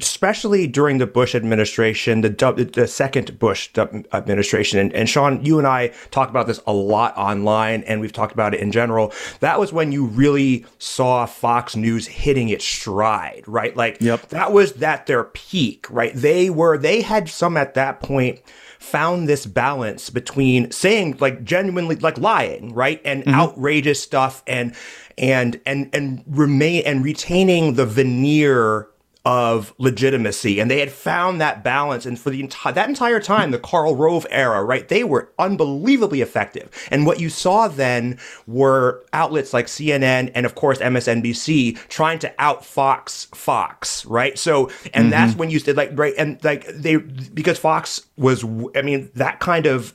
especially 0.00 0.66
during 0.66 0.98
the 0.98 1.06
Bush 1.06 1.34
administration, 1.34 2.20
the 2.20 2.70
the 2.72 2.86
second 2.86 3.38
Bush 3.38 3.70
administration, 3.76 4.78
and, 4.78 4.92
and 4.92 5.08
Sean, 5.08 5.44
you 5.44 5.58
and 5.58 5.66
I 5.66 5.88
talk 6.10 6.30
about 6.30 6.46
this 6.46 6.60
a 6.66 6.72
lot 6.72 7.16
online, 7.16 7.82
and 7.84 8.00
we've 8.00 8.12
talked 8.12 8.32
about 8.32 8.54
it 8.54 8.60
in 8.60 8.72
general. 8.72 9.12
That 9.40 9.58
was 9.58 9.72
when 9.72 9.92
you 9.92 10.06
really 10.06 10.66
saw 10.78 11.26
Fox 11.26 11.76
News 11.76 12.06
hitting 12.06 12.48
its 12.48 12.64
stride, 12.64 13.44
right? 13.46 13.76
Like, 13.76 14.00
yep. 14.00 14.28
that 14.28 14.52
was 14.52 14.74
that 14.74 15.06
their 15.06 15.24
peak, 15.24 15.86
right? 15.90 16.12
They 16.14 16.48
were 16.48 16.78
they 16.78 17.02
had 17.02 17.28
some 17.28 17.56
at 17.56 17.74
that 17.74 18.00
point 18.00 18.40
found 18.82 19.28
this 19.28 19.46
balance 19.46 20.10
between 20.10 20.70
saying 20.70 21.16
like 21.20 21.44
genuinely 21.44 21.96
like 21.96 22.18
lying, 22.18 22.74
right, 22.74 23.00
and 23.04 23.22
mm-hmm. 23.22 23.34
outrageous 23.34 24.02
stuff, 24.02 24.42
and 24.46 24.74
and 25.16 25.60
and 25.64 25.88
and 25.94 26.24
remain 26.26 26.82
and 26.84 27.04
retaining 27.04 27.74
the 27.74 27.86
veneer 27.86 28.88
of 29.24 29.72
legitimacy 29.78 30.58
and 30.58 30.68
they 30.68 30.80
had 30.80 30.90
found 30.90 31.40
that 31.40 31.62
balance 31.62 32.04
and 32.04 32.18
for 32.18 32.30
the 32.30 32.40
entire 32.40 32.72
that 32.72 32.88
entire 32.88 33.20
time 33.20 33.52
the 33.52 33.58
Karl 33.58 33.94
Rove 33.94 34.26
era 34.30 34.64
right 34.64 34.88
they 34.88 35.04
were 35.04 35.30
unbelievably 35.38 36.20
effective 36.20 36.68
and 36.90 37.06
what 37.06 37.20
you 37.20 37.30
saw 37.30 37.68
then 37.68 38.18
were 38.48 39.04
outlets 39.12 39.52
like 39.52 39.66
CNN 39.66 40.32
and 40.34 40.44
of 40.44 40.56
course 40.56 40.78
MSNBC 40.78 41.78
trying 41.88 42.18
to 42.18 42.34
out 42.40 42.64
Fox 42.64 43.26
Fox 43.32 44.04
right 44.06 44.36
so 44.36 44.66
and 44.92 45.04
mm-hmm. 45.04 45.10
that's 45.10 45.36
when 45.36 45.50
you 45.50 45.60
said 45.60 45.76
like 45.76 45.90
right 45.96 46.14
and 46.18 46.42
like 46.42 46.66
they 46.66 46.96
because 46.96 47.58
Fox 47.58 48.02
was 48.16 48.44
I 48.74 48.82
mean 48.82 49.08
that 49.14 49.38
kind 49.38 49.66
of 49.66 49.94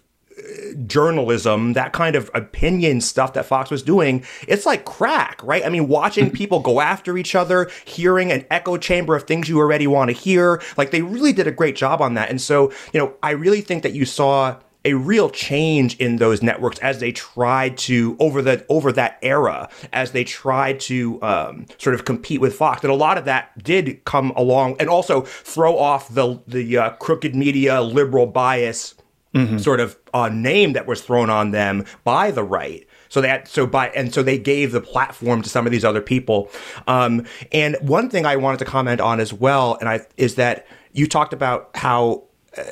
journalism, 0.85 1.73
that 1.73 1.93
kind 1.93 2.15
of 2.15 2.29
opinion 2.33 3.01
stuff 3.01 3.33
that 3.33 3.45
Fox 3.45 3.69
was 3.69 3.83
doing, 3.83 4.23
it's 4.47 4.65
like 4.65 4.85
crack, 4.85 5.41
right? 5.43 5.65
I 5.65 5.69
mean, 5.69 5.87
watching 5.87 6.29
people 6.31 6.59
go 6.59 6.79
after 6.79 7.17
each 7.17 7.35
other, 7.35 7.69
hearing 7.85 8.31
an 8.31 8.45
echo 8.51 8.77
chamber 8.77 9.15
of 9.15 9.23
things 9.23 9.49
you 9.49 9.59
already 9.59 9.87
want 9.87 10.09
to 10.09 10.15
hear, 10.15 10.61
like 10.77 10.91
they 10.91 11.01
really 11.01 11.33
did 11.33 11.47
a 11.47 11.51
great 11.51 11.75
job 11.75 12.01
on 12.01 12.13
that. 12.15 12.29
And 12.29 12.41
so, 12.41 12.71
you 12.93 12.99
know, 12.99 13.13
I 13.23 13.31
really 13.31 13.61
think 13.61 13.83
that 13.83 13.93
you 13.93 14.05
saw 14.05 14.57
a 14.85 14.93
real 14.93 15.29
change 15.29 15.97
in 15.97 16.15
those 16.15 16.41
networks 16.41 16.79
as 16.79 16.99
they 16.99 17.11
tried 17.11 17.77
to 17.77 18.15
over 18.19 18.41
the 18.41 18.65
over 18.69 18.91
that 18.93 19.19
era 19.21 19.67
as 19.91 20.11
they 20.11 20.23
tried 20.23 20.79
to 20.79 21.21
um, 21.21 21.65
sort 21.77 21.93
of 21.93 22.05
compete 22.05 22.39
with 22.39 22.55
Fox 22.55 22.83
and 22.83 22.91
a 22.91 22.95
lot 22.95 23.17
of 23.17 23.25
that 23.25 23.51
did 23.61 24.03
come 24.05 24.31
along 24.37 24.77
and 24.79 24.87
also 24.87 25.21
throw 25.21 25.77
off 25.77 26.07
the 26.13 26.41
the 26.47 26.77
uh, 26.77 26.89
crooked 26.91 27.35
media 27.35 27.81
liberal 27.81 28.27
bias 28.27 28.95
mm-hmm. 29.37 29.57
sort 29.57 29.79
of 29.79 29.97
uh, 30.13 30.29
name 30.29 30.73
that 30.73 30.87
was 30.87 31.01
thrown 31.01 31.29
on 31.29 31.51
them 31.51 31.85
by 32.03 32.31
the 32.31 32.43
right. 32.43 32.87
So 33.09 33.21
that 33.21 33.47
so 33.47 33.65
by 33.65 33.89
and 33.89 34.13
so 34.13 34.21
they 34.21 34.37
gave 34.37 34.71
the 34.71 34.81
platform 34.81 35.41
to 35.41 35.49
some 35.49 35.65
of 35.65 35.71
these 35.71 35.85
other 35.85 36.01
people. 36.01 36.49
Um, 36.87 37.25
and 37.51 37.77
one 37.81 38.09
thing 38.09 38.25
I 38.25 38.35
wanted 38.35 38.59
to 38.59 38.65
comment 38.65 38.99
on 38.99 39.19
as 39.19 39.31
well, 39.31 39.77
and 39.79 39.87
I 39.87 40.01
is 40.17 40.35
that 40.35 40.67
you 40.91 41.07
talked 41.07 41.33
about 41.33 41.69
how 41.75 42.23
uh, 42.57 42.63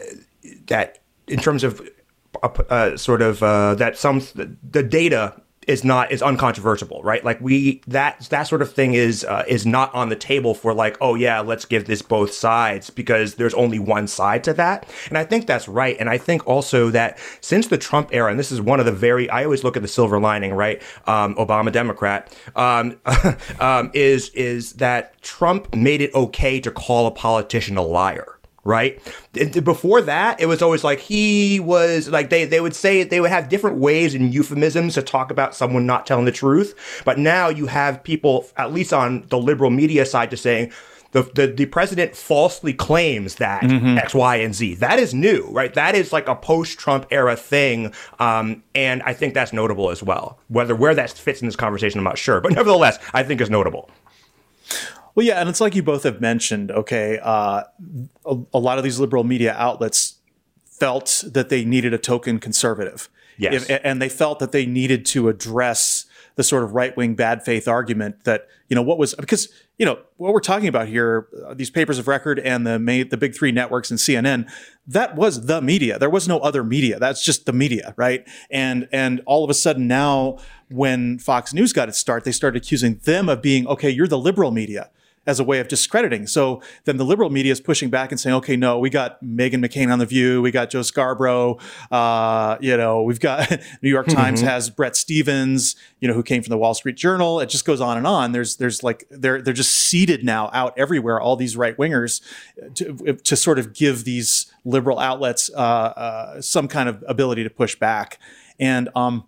that 0.67 0.99
in 1.27 1.39
terms 1.39 1.63
of 1.63 1.81
uh, 2.43 2.47
uh 2.69 2.97
sort 2.97 3.21
of 3.21 3.41
uh, 3.43 3.75
that 3.75 3.97
some 3.97 4.21
the 4.35 4.83
data 4.83 5.41
is 5.67 5.83
not 5.83 6.11
is 6.11 6.21
uncontroversial, 6.21 7.01
right? 7.03 7.23
Like 7.23 7.39
we 7.41 7.81
that 7.87 8.27
that 8.29 8.43
sort 8.43 8.61
of 8.61 8.73
thing 8.73 8.93
is 8.93 9.23
uh, 9.23 9.43
is 9.47 9.65
not 9.65 9.93
on 9.93 10.09
the 10.09 10.15
table 10.15 10.53
for 10.53 10.73
like, 10.73 10.97
oh 11.01 11.15
yeah, 11.15 11.39
let's 11.39 11.65
give 11.65 11.85
this 11.85 12.01
both 12.01 12.33
sides 12.33 12.89
because 12.89 13.35
there's 13.35 13.53
only 13.53 13.79
one 13.79 14.07
side 14.07 14.43
to 14.45 14.53
that, 14.53 14.87
and 15.09 15.17
I 15.17 15.23
think 15.23 15.47
that's 15.47 15.67
right. 15.67 15.95
And 15.99 16.09
I 16.09 16.17
think 16.17 16.45
also 16.47 16.89
that 16.91 17.17
since 17.41 17.67
the 17.67 17.77
Trump 17.77 18.09
era, 18.11 18.29
and 18.29 18.39
this 18.39 18.51
is 18.51 18.61
one 18.61 18.79
of 18.79 18.85
the 18.85 18.91
very 18.91 19.29
I 19.29 19.43
always 19.43 19.63
look 19.63 19.75
at 19.75 19.81
the 19.81 19.87
silver 19.87 20.19
lining, 20.19 20.53
right? 20.53 20.81
Um, 21.07 21.35
Obama 21.35 21.71
Democrat 21.71 22.35
um, 22.55 22.97
um, 23.59 23.91
is 23.93 24.29
is 24.29 24.73
that 24.73 25.21
Trump 25.21 25.73
made 25.73 26.01
it 26.01 26.13
okay 26.13 26.59
to 26.59 26.71
call 26.71 27.07
a 27.07 27.11
politician 27.11 27.77
a 27.77 27.81
liar 27.81 28.34
right? 28.65 28.99
Before 29.63 30.01
that, 30.01 30.41
it 30.41 30.47
was 30.47 30.61
always 30.61 30.83
like 30.83 30.99
he 30.99 31.59
was 31.61 32.09
like 32.09 32.29
they 32.29 32.43
they 32.43 32.59
would 32.59 32.75
say 32.75 33.03
they 33.03 33.21
would 33.21 33.29
have 33.29 33.47
different 33.47 33.77
ways 33.77 34.13
and 34.13 34.33
euphemisms 34.33 34.95
to 34.95 35.01
talk 35.01 35.31
about 35.31 35.55
someone 35.55 35.85
not 35.85 36.05
telling 36.05 36.25
the 36.25 36.31
truth. 36.31 37.01
But 37.05 37.17
now 37.17 37.47
you 37.47 37.67
have 37.67 38.03
people, 38.03 38.47
at 38.57 38.73
least 38.73 38.91
on 38.91 39.25
the 39.29 39.37
liberal 39.37 39.69
media 39.69 40.05
side, 40.05 40.31
just 40.31 40.43
saying 40.43 40.73
the, 41.11 41.23
the, 41.33 41.47
the 41.47 41.65
president 41.67 42.13
falsely 42.13 42.73
claims 42.73 43.35
that 43.35 43.61
mm-hmm. 43.61 43.97
X, 43.97 44.13
Y, 44.13 44.35
and 44.35 44.53
Z. 44.53 44.75
That 44.75 44.99
is 44.99 45.13
new, 45.13 45.47
right? 45.49 45.73
That 45.73 45.95
is 45.95 46.11
like 46.11 46.27
a 46.27 46.35
post 46.35 46.77
Trump 46.77 47.05
era 47.09 47.37
thing. 47.37 47.93
Um, 48.19 48.63
and 48.73 49.01
I 49.03 49.13
think 49.13 49.33
that's 49.33 49.53
notable 49.53 49.91
as 49.91 50.03
well. 50.03 50.39
Whether 50.49 50.75
where 50.75 50.93
that 50.93 51.11
fits 51.11 51.41
in 51.41 51.47
this 51.47 51.55
conversation, 51.55 51.99
I'm 51.99 52.03
not 52.03 52.17
sure. 52.17 52.41
But 52.41 52.51
nevertheless, 52.51 52.99
I 53.13 53.23
think 53.23 53.39
is 53.39 53.49
notable. 53.49 53.89
Well, 55.15 55.25
yeah, 55.25 55.39
and 55.39 55.49
it's 55.49 55.61
like 55.61 55.75
you 55.75 55.83
both 55.83 56.03
have 56.03 56.19
mentioned. 56.21 56.71
Okay, 56.71 57.19
uh, 57.23 57.63
a, 58.25 58.37
a, 58.53 58.59
lot 58.59 58.77
of 58.77 58.83
these 58.83 58.99
liberal 58.99 59.23
media 59.23 59.55
outlets 59.57 60.15
felt 60.65 61.23
that 61.25 61.47
they 61.47 61.63
needed 61.63 61.93
a 61.93 61.97
token 61.97 62.37
conservative, 62.37 63.09
yes, 63.37 63.69
if, 63.69 63.81
and 63.83 64.01
they 64.01 64.09
felt 64.09 64.39
that 64.39 64.51
they 64.51 64.65
needed 64.65 65.05
to 65.07 65.29
address 65.29 66.05
the 66.35 66.43
sort 66.43 66.63
of 66.63 66.73
right 66.73 66.95
wing 66.97 67.15
bad 67.15 67.43
faith 67.43 67.67
argument 67.67 68.23
that 68.25 68.47
you 68.67 68.75
know 68.75 68.81
what 68.81 68.97
was 68.97 69.15
because 69.15 69.47
you 69.77 69.85
know 69.85 69.97
what 70.17 70.33
we're 70.33 70.39
talking 70.39 70.67
about 70.67 70.87
here 70.87 71.27
uh, 71.45 71.53
these 71.53 71.69
papers 71.69 71.97
of 71.97 72.07
record 72.07 72.39
and 72.39 72.67
the 72.67 72.77
main, 72.77 73.07
the 73.09 73.17
big 73.17 73.33
three 73.33 73.51
networks 73.51 73.89
and 73.89 73.99
CNN 73.99 74.49
that 74.87 75.15
was 75.15 75.47
the 75.47 75.61
media. 75.61 75.97
There 75.97 76.09
was 76.09 76.27
no 76.27 76.39
other 76.39 76.63
media. 76.63 76.99
That's 76.99 77.23
just 77.23 77.45
the 77.45 77.53
media 77.53 77.93
right? 77.97 78.27
And 78.49 78.87
and 78.91 79.21
all 79.25 79.43
of 79.43 79.49
a 79.49 79.53
sudden 79.53 79.87
now 79.87 80.39
when 80.69 81.19
Fox 81.19 81.53
News 81.53 81.71
got 81.73 81.87
its 81.87 81.97
start 81.97 82.25
they 82.25 82.31
started 82.31 82.61
accusing 82.61 82.97
them 83.05 83.29
of 83.29 83.41
being 83.41 83.65
okay 83.67 83.89
you're 83.89 84.07
the 84.07 84.19
liberal 84.19 84.51
media 84.51 84.89
as 85.27 85.39
a 85.39 85.43
way 85.43 85.59
of 85.59 85.67
discrediting. 85.67 86.27
So 86.27 86.61
then 86.85 86.97
the 86.97 87.05
liberal 87.05 87.29
media 87.29 87.51
is 87.51 87.59
pushing 87.59 87.89
back 87.89 88.11
and 88.11 88.19
saying, 88.19 88.35
okay, 88.37 88.55
no, 88.55 88.79
we 88.79 88.89
got 88.89 89.23
Meghan 89.23 89.65
McCain 89.65 89.91
on 89.91 89.99
the 89.99 90.05
View, 90.05 90.41
we 90.41 90.51
got 90.51 90.69
Joe 90.69 90.81
Scarborough, 90.81 91.57
uh, 91.91 92.57
you 92.61 92.77
know, 92.77 93.01
we've 93.03 93.19
got 93.19 93.49
New 93.81 93.89
York 93.89 94.07
Times 94.07 94.39
mm-hmm. 94.39 94.49
has 94.49 94.69
Bret 94.69 94.95
Stephens, 94.95 95.75
you 95.99 96.07
know, 96.07 96.13
who 96.13 96.23
came 96.23 96.43
from 96.43 96.51
the 96.51 96.57
Wall 96.57 96.73
Street 96.73 96.95
Journal. 96.95 97.39
It 97.39 97.49
just 97.49 97.65
goes 97.65 97.81
on 97.81 97.97
and 97.97 98.05
on. 98.05 98.31
There's 98.31 98.57
there's 98.57 98.83
like 98.83 99.05
they're 99.09 99.41
they're 99.41 99.53
just 99.53 99.71
seeded 99.71 100.23
now 100.23 100.49
out 100.53 100.77
everywhere. 100.77 101.19
All 101.19 101.35
these 101.35 101.57
right 101.57 101.75
wingers 101.77 102.21
to 102.75 103.15
to 103.15 103.35
sort 103.35 103.59
of 103.59 103.73
give 103.73 104.03
these 104.03 104.51
liberal 104.63 104.99
outlets 104.99 105.49
uh, 105.55 105.59
uh, 105.59 106.41
some 106.41 106.67
kind 106.67 106.89
of 106.89 107.03
ability 107.07 107.43
to 107.43 107.49
push 107.49 107.75
back. 107.75 108.19
And 108.59 108.89
um, 108.95 109.25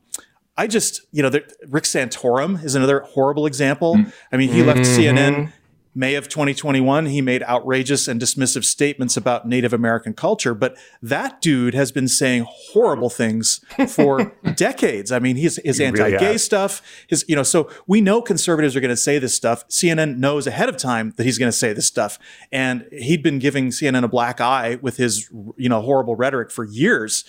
I 0.57 0.67
just, 0.67 1.01
you 1.11 1.21
know, 1.21 1.29
Rick 1.67 1.83
Santorum 1.83 2.63
is 2.63 2.75
another 2.75 3.01
horrible 3.01 3.45
example. 3.45 3.95
Mm-hmm. 3.95 4.09
I 4.31 4.37
mean, 4.37 4.49
he 4.49 4.63
left 4.63 4.79
CNN 4.79 5.15
mm-hmm. 5.15 5.51
May 5.97 6.13
of 6.13 6.29
2021, 6.29 7.07
he 7.07 7.23
made 7.23 7.41
outrageous 7.41 8.07
and 8.07 8.21
dismissive 8.21 8.63
statements 8.63 9.17
about 9.17 9.47
Native 9.47 9.73
American 9.73 10.13
culture, 10.13 10.53
but 10.53 10.77
that 11.01 11.41
dude 11.41 11.73
has 11.73 11.91
been 11.91 12.07
saying 12.07 12.45
horrible 12.47 13.09
things 13.09 13.61
for 13.87 14.31
decades. 14.55 15.11
I 15.11 15.17
mean, 15.17 15.37
his, 15.37 15.59
his 15.65 15.81
anti-gay 15.81 16.17
really 16.17 16.37
stuff, 16.37 16.83
his, 17.07 17.25
you 17.27 17.35
know, 17.35 17.41
so 17.41 17.67
we 17.87 17.99
know 17.99 18.21
conservatives 18.21 18.75
are 18.75 18.79
going 18.79 18.89
to 18.89 18.95
say 18.95 19.17
this 19.17 19.35
stuff. 19.35 19.67
CNN 19.69 20.17
knows 20.17 20.45
ahead 20.45 20.69
of 20.69 20.77
time 20.77 21.15
that 21.17 21.23
he's 21.23 21.39
going 21.39 21.51
to 21.51 21.57
say 21.57 21.73
this 21.73 21.87
stuff. 21.87 22.19
And 22.51 22.87
he'd 22.91 23.23
been 23.23 23.39
giving 23.39 23.69
CNN 23.69 24.03
a 24.03 24.07
black 24.07 24.39
eye 24.39 24.77
with 24.79 24.97
his, 24.97 25.27
you 25.55 25.67
know, 25.67 25.81
horrible 25.81 26.15
rhetoric 26.15 26.51
for 26.51 26.63
years 26.63 27.25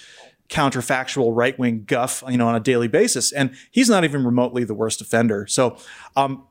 counterfactual 0.51 1.31
right 1.35 1.59
wing 1.59 1.85
guff, 1.87 2.23
you 2.29 2.37
know, 2.37 2.49
on 2.49 2.55
a 2.55 2.61
daily 2.61 2.89
basis. 2.89 3.33
And 3.33 3.55
he's 3.71 3.89
not 3.89 4.05
even 4.05 4.25
remotely 4.25 4.65
the 4.65 4.75
worst 4.75 5.01
offender. 5.01 5.47
So, 5.47 5.77
um, 6.17 6.48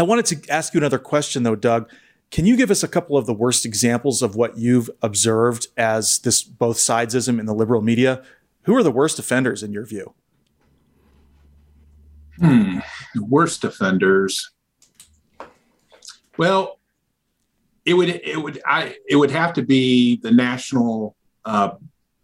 I 0.00 0.02
wanted 0.02 0.24
to 0.26 0.50
ask 0.50 0.72
you 0.72 0.78
another 0.78 0.98
question, 0.98 1.42
though, 1.42 1.54
Doug. 1.54 1.90
Can 2.30 2.46
you 2.46 2.56
give 2.56 2.70
us 2.70 2.82
a 2.82 2.88
couple 2.88 3.18
of 3.18 3.26
the 3.26 3.34
worst 3.34 3.66
examples 3.66 4.22
of 4.22 4.34
what 4.34 4.56
you've 4.56 4.88
observed 5.02 5.66
as 5.76 6.20
this 6.20 6.42
both 6.42 6.78
sidesism 6.78 7.38
in 7.38 7.44
the 7.44 7.52
liberal 7.52 7.82
media? 7.82 8.22
Who 8.62 8.74
are 8.76 8.82
the 8.82 8.90
worst 8.90 9.18
offenders 9.18 9.62
in 9.62 9.74
your 9.74 9.84
view? 9.84 10.14
Hmm, 12.38 12.78
worst 13.14 13.62
offenders. 13.62 14.50
Well, 16.38 16.78
it 17.84 17.92
would 17.92 18.08
it 18.08 18.42
would 18.42 18.62
I 18.64 18.96
it 19.06 19.16
would 19.16 19.30
have 19.30 19.52
to 19.52 19.62
be 19.62 20.16
the 20.22 20.30
national 20.30 21.14
uh, 21.44 21.72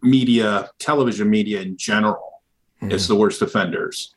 media, 0.00 0.70
television 0.78 1.28
media 1.28 1.60
in 1.60 1.76
general, 1.76 2.40
mm-hmm. 2.80 2.90
is 2.90 3.06
the 3.06 3.16
worst 3.16 3.42
offenders. 3.42 4.15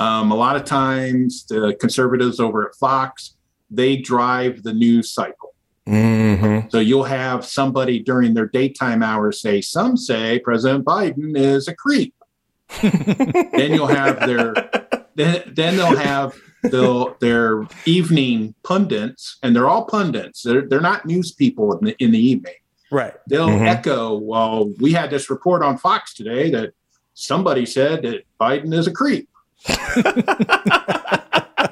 Um, 0.00 0.32
a 0.32 0.34
lot 0.34 0.56
of 0.56 0.64
times, 0.64 1.44
the 1.46 1.76
conservatives 1.78 2.40
over 2.40 2.66
at 2.66 2.74
Fox 2.74 3.36
they 3.70 3.96
drive 3.96 4.62
the 4.62 4.72
news 4.72 5.10
cycle. 5.10 5.54
Mm-hmm. 5.86 6.68
So 6.68 6.78
you'll 6.78 7.04
have 7.04 7.44
somebody 7.44 8.00
during 8.00 8.34
their 8.34 8.46
daytime 8.46 9.02
hours 9.02 9.40
say, 9.40 9.60
"Some 9.60 9.96
say 9.96 10.38
President 10.40 10.84
Biden 10.84 11.36
is 11.36 11.68
a 11.68 11.74
creep." 11.74 12.14
then 12.82 13.72
you'll 13.72 13.86
have 13.86 14.20
their 14.20 14.54
then 15.14 15.42
then 15.54 15.76
they'll 15.76 15.96
have 15.96 16.34
they'll, 16.62 17.16
their 17.20 17.66
evening 17.86 18.54
pundits, 18.62 19.38
and 19.42 19.56
they're 19.56 19.68
all 19.68 19.86
pundits. 19.86 20.42
They're 20.42 20.68
they're 20.68 20.80
not 20.80 21.06
news 21.06 21.32
people 21.32 21.76
in 21.78 21.84
the 21.86 21.96
in 22.02 22.10
the 22.10 22.20
evening. 22.20 22.54
Right. 22.92 23.14
They'll 23.28 23.48
mm-hmm. 23.48 23.64
echo, 23.64 24.18
"Well, 24.18 24.72
we 24.80 24.92
had 24.92 25.10
this 25.10 25.30
report 25.30 25.62
on 25.62 25.78
Fox 25.78 26.14
today 26.14 26.50
that 26.50 26.72
somebody 27.14 27.66
said 27.66 28.02
that 28.02 28.24
Biden 28.40 28.74
is 28.74 28.86
a 28.86 28.92
creep." 28.92 29.29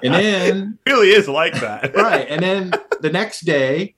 and 0.02 0.14
then 0.14 0.78
it 0.84 0.90
really 0.90 1.10
is 1.10 1.28
like 1.28 1.54
that, 1.60 1.94
right? 1.96 2.26
And 2.28 2.42
then 2.42 2.72
the 3.00 3.10
next 3.10 3.40
day, 3.40 3.94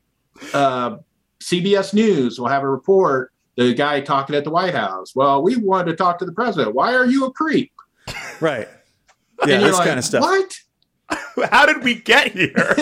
uh, 0.55 0.99
CBS 1.41 1.95
News 1.95 2.39
will 2.39 2.49
have 2.49 2.63
a 2.63 2.69
report. 2.69 3.33
The 3.57 3.75
guy 3.75 4.01
talking 4.01 4.37
at 4.37 4.45
the 4.45 4.51
White 4.51 4.75
House. 4.75 5.15
Well, 5.15 5.43
we 5.43 5.57
wanted 5.57 5.91
to 5.91 5.97
talk 5.97 6.19
to 6.21 6.25
the 6.25 6.33
president. 6.33 6.75
Why 6.75 6.95
are 6.95 7.05
you 7.05 7.27
a 7.27 7.33
creep? 7.33 7.73
Right. 8.41 8.69
Yeah, 9.47 9.59
this 9.59 9.77
like, 9.77 9.87
kind 9.87 9.99
of 9.99 10.05
stuff. 10.05 10.23
What? 10.23 10.59
How 11.51 11.67
did 11.67 11.83
we 11.83 11.97
get 11.97 12.33
here? 12.33 12.75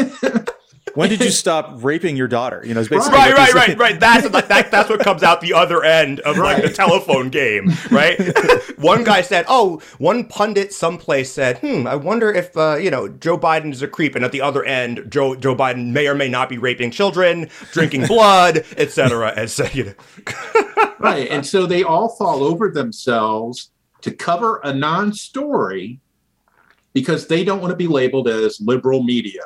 When 0.98 1.10
did 1.10 1.20
you 1.20 1.30
stop 1.44 1.70
raping 1.76 2.16
your 2.16 2.26
daughter? 2.26 2.60
You 2.66 2.74
know, 2.74 2.80
it's 2.80 2.88
basically 2.88 3.16
right, 3.16 3.32
right, 3.32 3.54
right, 3.54 3.78
right. 3.78 4.00
That's 4.00 4.28
like 4.30 4.48
that, 4.48 4.72
that's 4.72 4.90
what 4.90 4.98
comes 4.98 5.22
out 5.22 5.40
the 5.40 5.54
other 5.54 5.84
end 5.84 6.18
of 6.20 6.36
right. 6.36 6.54
like 6.54 6.64
the 6.64 6.72
telephone 6.72 7.28
game, 7.28 7.70
right? 7.92 8.18
one 8.78 9.04
guy 9.04 9.20
said, 9.20 9.44
"Oh, 9.48 9.80
one 9.98 10.24
pundit 10.24 10.72
someplace 10.72 11.30
said, 11.30 11.58
hmm, 11.58 11.86
I 11.86 11.94
wonder 11.94 12.32
if 12.32 12.56
uh, 12.56 12.78
you 12.80 12.90
know 12.90 13.08
Joe 13.08 13.38
Biden 13.38 13.70
is 13.70 13.80
a 13.80 13.86
creep," 13.86 14.16
and 14.16 14.24
at 14.24 14.32
the 14.32 14.40
other 14.40 14.64
end, 14.64 15.06
Joe 15.08 15.36
Joe 15.36 15.54
Biden 15.54 15.92
may 15.92 16.08
or 16.08 16.16
may 16.16 16.28
not 16.28 16.48
be 16.48 16.58
raping 16.58 16.90
children, 16.90 17.48
drinking 17.70 18.06
blood, 18.08 18.64
etc. 18.76 19.32
As 19.36 19.56
you 19.72 19.84
know. 19.84 19.94
right, 20.98 21.28
and 21.30 21.46
so 21.46 21.64
they 21.64 21.84
all 21.84 22.08
fall 22.08 22.42
over 22.42 22.70
themselves 22.70 23.70
to 24.00 24.10
cover 24.10 24.60
a 24.64 24.74
non-story 24.74 26.00
because 26.92 27.28
they 27.28 27.44
don't 27.44 27.60
want 27.60 27.70
to 27.70 27.76
be 27.76 27.86
labeled 27.86 28.26
as 28.26 28.60
liberal 28.60 29.04
media. 29.04 29.44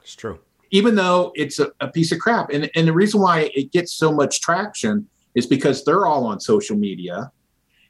It's 0.00 0.14
true 0.14 0.38
even 0.70 0.94
though 0.94 1.32
it's 1.34 1.58
a, 1.58 1.70
a, 1.80 1.88
piece 1.88 2.12
of 2.12 2.18
crap. 2.18 2.50
And, 2.50 2.70
and 2.74 2.88
the 2.88 2.92
reason 2.92 3.20
why 3.20 3.50
it 3.54 3.72
gets 3.72 3.92
so 3.92 4.12
much 4.12 4.40
traction 4.40 5.08
is 5.34 5.46
because 5.46 5.84
they're 5.84 6.06
all 6.06 6.26
on 6.26 6.40
social 6.40 6.76
media 6.76 7.30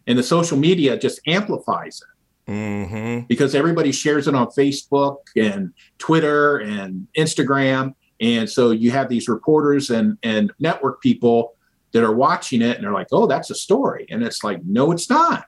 and 0.06 0.18
the 0.18 0.22
social 0.22 0.58
media 0.58 0.98
just 0.98 1.20
amplifies 1.26 2.02
it. 2.02 2.50
Mm-hmm. 2.50 3.26
Because 3.26 3.54
everybody 3.54 3.90
shares 3.90 4.28
it 4.28 4.34
on 4.34 4.48
Facebook 4.48 5.18
and 5.34 5.72
Twitter 5.98 6.58
and 6.58 7.06
Instagram. 7.16 7.94
And 8.20 8.48
so 8.48 8.70
you 8.70 8.90
have 8.90 9.08
these 9.08 9.28
reporters 9.28 9.90
and, 9.90 10.18
and 10.22 10.52
network 10.58 11.00
people 11.00 11.54
that 11.92 12.02
are 12.02 12.14
watching 12.14 12.60
it 12.60 12.76
and 12.76 12.84
they're 12.84 12.92
like, 12.92 13.06
oh, 13.12 13.26
that's 13.26 13.50
a 13.50 13.54
story. 13.54 14.06
And 14.10 14.22
it's 14.22 14.44
like, 14.44 14.62
no, 14.64 14.92
it's 14.92 15.08
not. 15.08 15.46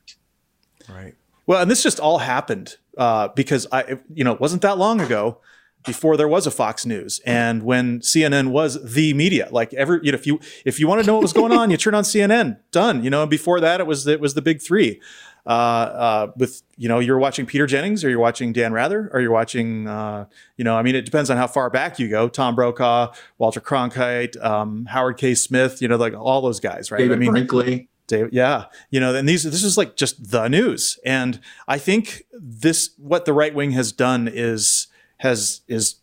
Right. 0.89 1.15
Well, 1.47 1.61
and 1.61 1.71
this 1.71 1.83
just 1.83 2.01
all 2.01 2.19
happened 2.19 2.77
uh, 2.97 3.29
because 3.29 3.67
I, 3.71 3.99
you 4.15 4.25
know, 4.25 4.33
it 4.33 4.41
wasn't 4.41 4.63
that 4.63 4.79
long 4.79 5.01
ago 5.01 5.41
before 5.87 6.17
there 6.17 6.29
was 6.29 6.47
a 6.47 6.51
Fox 6.51 6.85
News 6.85 7.21
and 7.25 7.63
when 7.63 8.01
CNN 8.01 8.49
was 8.49 8.93
the 8.95 9.15
media. 9.15 9.49
Like 9.51 9.73
every, 9.75 10.01
you 10.03 10.13
know, 10.13 10.17
if 10.17 10.27
you 10.27 10.41
if 10.65 10.79
you 10.81 10.89
want 10.89 11.01
to 11.01 11.07
know 11.07 11.15
what 11.15 11.23
was 11.23 11.33
going 11.33 11.53
on, 11.53 11.71
you 11.71 11.77
turn 11.77 11.95
on 11.95 12.05
CNN. 12.05 12.59
Done. 12.73 13.03
You 13.03 13.11
know, 13.11 13.23
and 13.23 13.31
before 13.31 13.61
that, 13.61 13.81
it 13.81 13.87
was 13.87 14.07
it 14.07 14.21
was 14.21 14.35
the 14.35 14.43
big 14.43 14.61
three. 14.61 15.01
Uh, 15.47 15.49
uh, 15.49 16.33
with 16.37 16.63
you 16.77 16.89
know, 16.89 16.99
you're 16.99 17.19
watching 17.19 17.47
Peter 17.47 17.67
Jennings, 17.69 18.05
or 18.05 18.11
you're 18.11 18.19
watching 18.19 18.53
Dan 18.53 18.73
Rather, 18.73 19.09
or 19.13 19.21
you're 19.21 19.31
watching, 19.31 19.87
uh, 19.87 20.27
you 20.57 20.65
know, 20.65 20.77
I 20.77 20.83
mean, 20.83 20.97
it 20.97 21.05
depends 21.05 21.31
on 21.31 21.37
how 21.37 21.47
far 21.47 21.71
back 21.71 22.01
you 22.01 22.09
go. 22.09 22.29
Tom 22.29 22.57
Brokaw, 22.57 23.13
Walter 23.39 23.61
Cronkite, 23.61 24.43
um, 24.45 24.87
Howard 24.87 25.19
K. 25.19 25.37
Smith, 25.37 25.81
you 25.81 25.87
know, 25.87 25.97
like 25.97 26.15
all 26.15 26.41
those 26.41 26.59
guys, 26.59 26.91
right? 26.91 26.99
David 26.99 27.19
I 27.19 27.21
mean, 27.21 27.31
Brinkley. 27.31 27.89
David, 28.09 28.33
yeah, 28.33 28.65
you 28.91 28.99
know, 28.99 29.15
and 29.15 29.29
these 29.29 29.45
this 29.45 29.63
is 29.63 29.77
like 29.79 29.97
just 29.97 30.31
the 30.31 30.49
news, 30.49 30.99
and 31.05 31.41
I 31.69 31.79
think 31.79 32.25
this 32.33 32.91
what 32.99 33.25
the 33.25 33.33
right 33.33 33.55
wing 33.55 33.71
has 33.73 33.93
done 33.93 34.29
is 34.33 34.86
has 35.19 35.63
is 35.69 35.97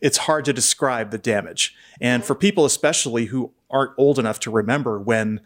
it's 0.00 0.18
hard 0.18 0.44
to 0.44 0.52
describe 0.52 1.10
the 1.10 1.18
damage. 1.18 1.74
And 2.00 2.24
for 2.24 2.34
people 2.34 2.64
especially 2.64 3.26
who 3.26 3.52
aren't 3.70 3.92
old 3.96 4.18
enough 4.18 4.40
to 4.40 4.50
remember 4.50 4.98
when 4.98 5.40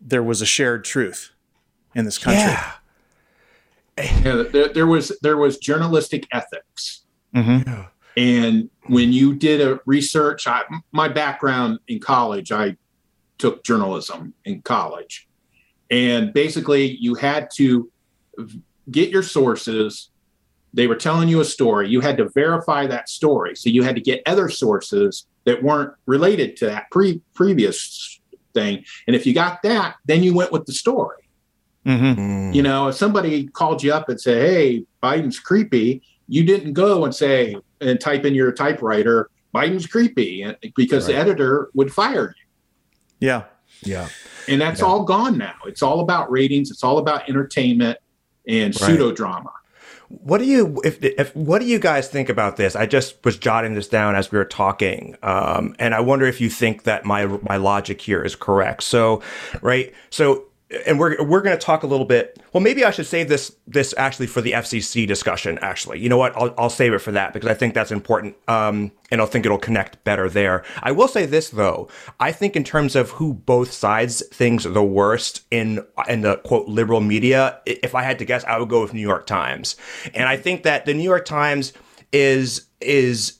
there 0.00 0.22
was 0.22 0.42
a 0.42 0.46
shared 0.46 0.84
truth 0.84 1.32
in 1.94 2.04
this 2.04 2.18
country. 2.18 2.42
Yeah. 2.42 2.72
yeah 3.98 4.42
there, 4.50 4.68
there, 4.68 4.86
was 4.86 5.12
there 5.22 5.36
was 5.36 5.58
journalistic 5.58 6.26
ethics. 6.32 7.02
Mm-hmm. 7.34 7.82
And 8.16 8.70
when 8.86 9.12
you 9.12 9.34
did 9.34 9.60
a 9.60 9.80
research, 9.86 10.46
I, 10.46 10.62
my 10.92 11.08
background 11.08 11.78
in 11.88 11.98
college, 11.98 12.52
I 12.52 12.76
took 13.38 13.64
journalism 13.64 14.34
in 14.44 14.62
college. 14.62 15.28
And 15.90 16.32
basically, 16.32 16.96
you 16.96 17.14
had 17.14 17.50
to 17.56 17.90
get 18.90 19.10
your 19.10 19.22
sources. 19.22 20.10
They 20.74 20.86
were 20.86 20.96
telling 20.96 21.28
you 21.28 21.40
a 21.40 21.44
story. 21.44 21.88
You 21.88 22.00
had 22.00 22.16
to 22.16 22.28
verify 22.30 22.86
that 22.86 23.08
story. 23.08 23.56
So 23.56 23.68
you 23.68 23.82
had 23.82 23.94
to 23.94 24.00
get 24.00 24.22
other 24.26 24.48
sources 24.48 25.26
that 25.44 25.62
weren't 25.62 25.92
related 26.06 26.56
to 26.58 26.66
that 26.66 26.90
pre- 26.90 27.20
previous 27.34 28.20
thing. 28.54 28.84
And 29.06 29.14
if 29.16 29.26
you 29.26 29.34
got 29.34 29.62
that, 29.62 29.96
then 30.06 30.22
you 30.22 30.34
went 30.34 30.52
with 30.52 30.66
the 30.66 30.72
story. 30.72 31.22
Mm-hmm. 31.86 32.52
You 32.52 32.62
know, 32.62 32.88
if 32.88 32.94
somebody 32.94 33.48
called 33.48 33.82
you 33.82 33.92
up 33.92 34.08
and 34.08 34.20
said, 34.20 34.48
"Hey, 34.48 34.84
Biden's 35.02 35.40
creepy," 35.40 36.02
you 36.28 36.44
didn't 36.44 36.74
go 36.74 37.04
and 37.04 37.14
say 37.14 37.56
and 37.80 38.00
type 38.00 38.24
in 38.24 38.36
your 38.36 38.52
typewriter, 38.52 39.30
"Biden's 39.52 39.86
creepy," 39.86 40.46
because 40.76 41.06
right. 41.06 41.14
the 41.14 41.18
editor 41.18 41.70
would 41.74 41.92
fire 41.92 42.36
you. 42.38 43.28
Yeah, 43.28 43.44
yeah, 43.82 44.08
and 44.46 44.60
that's 44.60 44.80
yeah. 44.80 44.86
all 44.86 45.02
gone 45.02 45.36
now. 45.36 45.56
It's 45.66 45.82
all 45.82 46.00
about 46.00 46.30
ratings. 46.30 46.70
It's 46.70 46.84
all 46.84 46.98
about 46.98 47.28
entertainment 47.28 47.98
and 48.46 48.72
right. 48.80 48.86
pseudo 48.86 49.10
drama. 49.10 49.52
What 50.20 50.38
do 50.38 50.44
you 50.44 50.80
if, 50.84 51.02
if 51.02 51.34
what 51.34 51.60
do 51.60 51.66
you 51.66 51.78
guys 51.78 52.08
think 52.08 52.28
about 52.28 52.56
this? 52.56 52.76
I 52.76 52.86
just 52.86 53.24
was 53.24 53.38
jotting 53.38 53.74
this 53.74 53.88
down 53.88 54.14
as 54.14 54.30
we 54.30 54.38
were 54.38 54.44
talking, 54.44 55.16
um, 55.22 55.74
and 55.78 55.94
I 55.94 56.00
wonder 56.00 56.26
if 56.26 56.40
you 56.40 56.50
think 56.50 56.82
that 56.84 57.04
my 57.04 57.26
my 57.26 57.56
logic 57.56 58.00
here 58.00 58.22
is 58.22 58.36
correct. 58.36 58.82
So, 58.82 59.22
right, 59.62 59.92
so 60.10 60.44
and 60.86 60.98
we're 60.98 61.22
we're 61.22 61.42
going 61.42 61.56
to 61.56 61.64
talk 61.64 61.82
a 61.82 61.86
little 61.86 62.06
bit. 62.06 62.40
Well, 62.52 62.62
maybe 62.62 62.84
I 62.84 62.90
should 62.90 63.06
save 63.06 63.28
this 63.28 63.54
this 63.66 63.94
actually 63.96 64.26
for 64.26 64.40
the 64.40 64.52
FCC 64.52 65.06
discussion. 65.06 65.58
Actually, 65.60 66.00
you 66.00 66.08
know 66.08 66.16
what? 66.16 66.36
I'll 66.36 66.54
I'll 66.56 66.70
save 66.70 66.92
it 66.92 67.00
for 67.00 67.12
that 67.12 67.32
because 67.32 67.48
I 67.48 67.54
think 67.54 67.74
that's 67.74 67.90
important, 67.90 68.36
um, 68.48 68.92
and 69.10 69.20
I 69.20 69.26
think 69.26 69.44
it'll 69.44 69.58
connect 69.58 70.02
better 70.04 70.28
there. 70.28 70.64
I 70.82 70.92
will 70.92 71.08
say 71.08 71.26
this 71.26 71.50
though. 71.50 71.88
I 72.20 72.32
think 72.32 72.56
in 72.56 72.64
terms 72.64 72.96
of 72.96 73.10
who 73.10 73.34
both 73.34 73.72
sides 73.72 74.26
thinks 74.28 74.64
the 74.64 74.82
worst 74.82 75.42
in 75.50 75.84
in 76.08 76.22
the 76.22 76.36
quote 76.38 76.68
liberal 76.68 77.00
media, 77.00 77.60
if 77.66 77.94
I 77.94 78.02
had 78.02 78.18
to 78.20 78.24
guess, 78.24 78.44
I 78.44 78.58
would 78.58 78.68
go 78.68 78.82
with 78.82 78.94
New 78.94 79.00
York 79.00 79.26
Times, 79.26 79.76
and 80.14 80.28
I 80.28 80.36
think 80.36 80.62
that 80.62 80.86
the 80.86 80.94
New 80.94 81.02
York 81.02 81.24
Times 81.24 81.72
is 82.12 82.66
is 82.80 83.38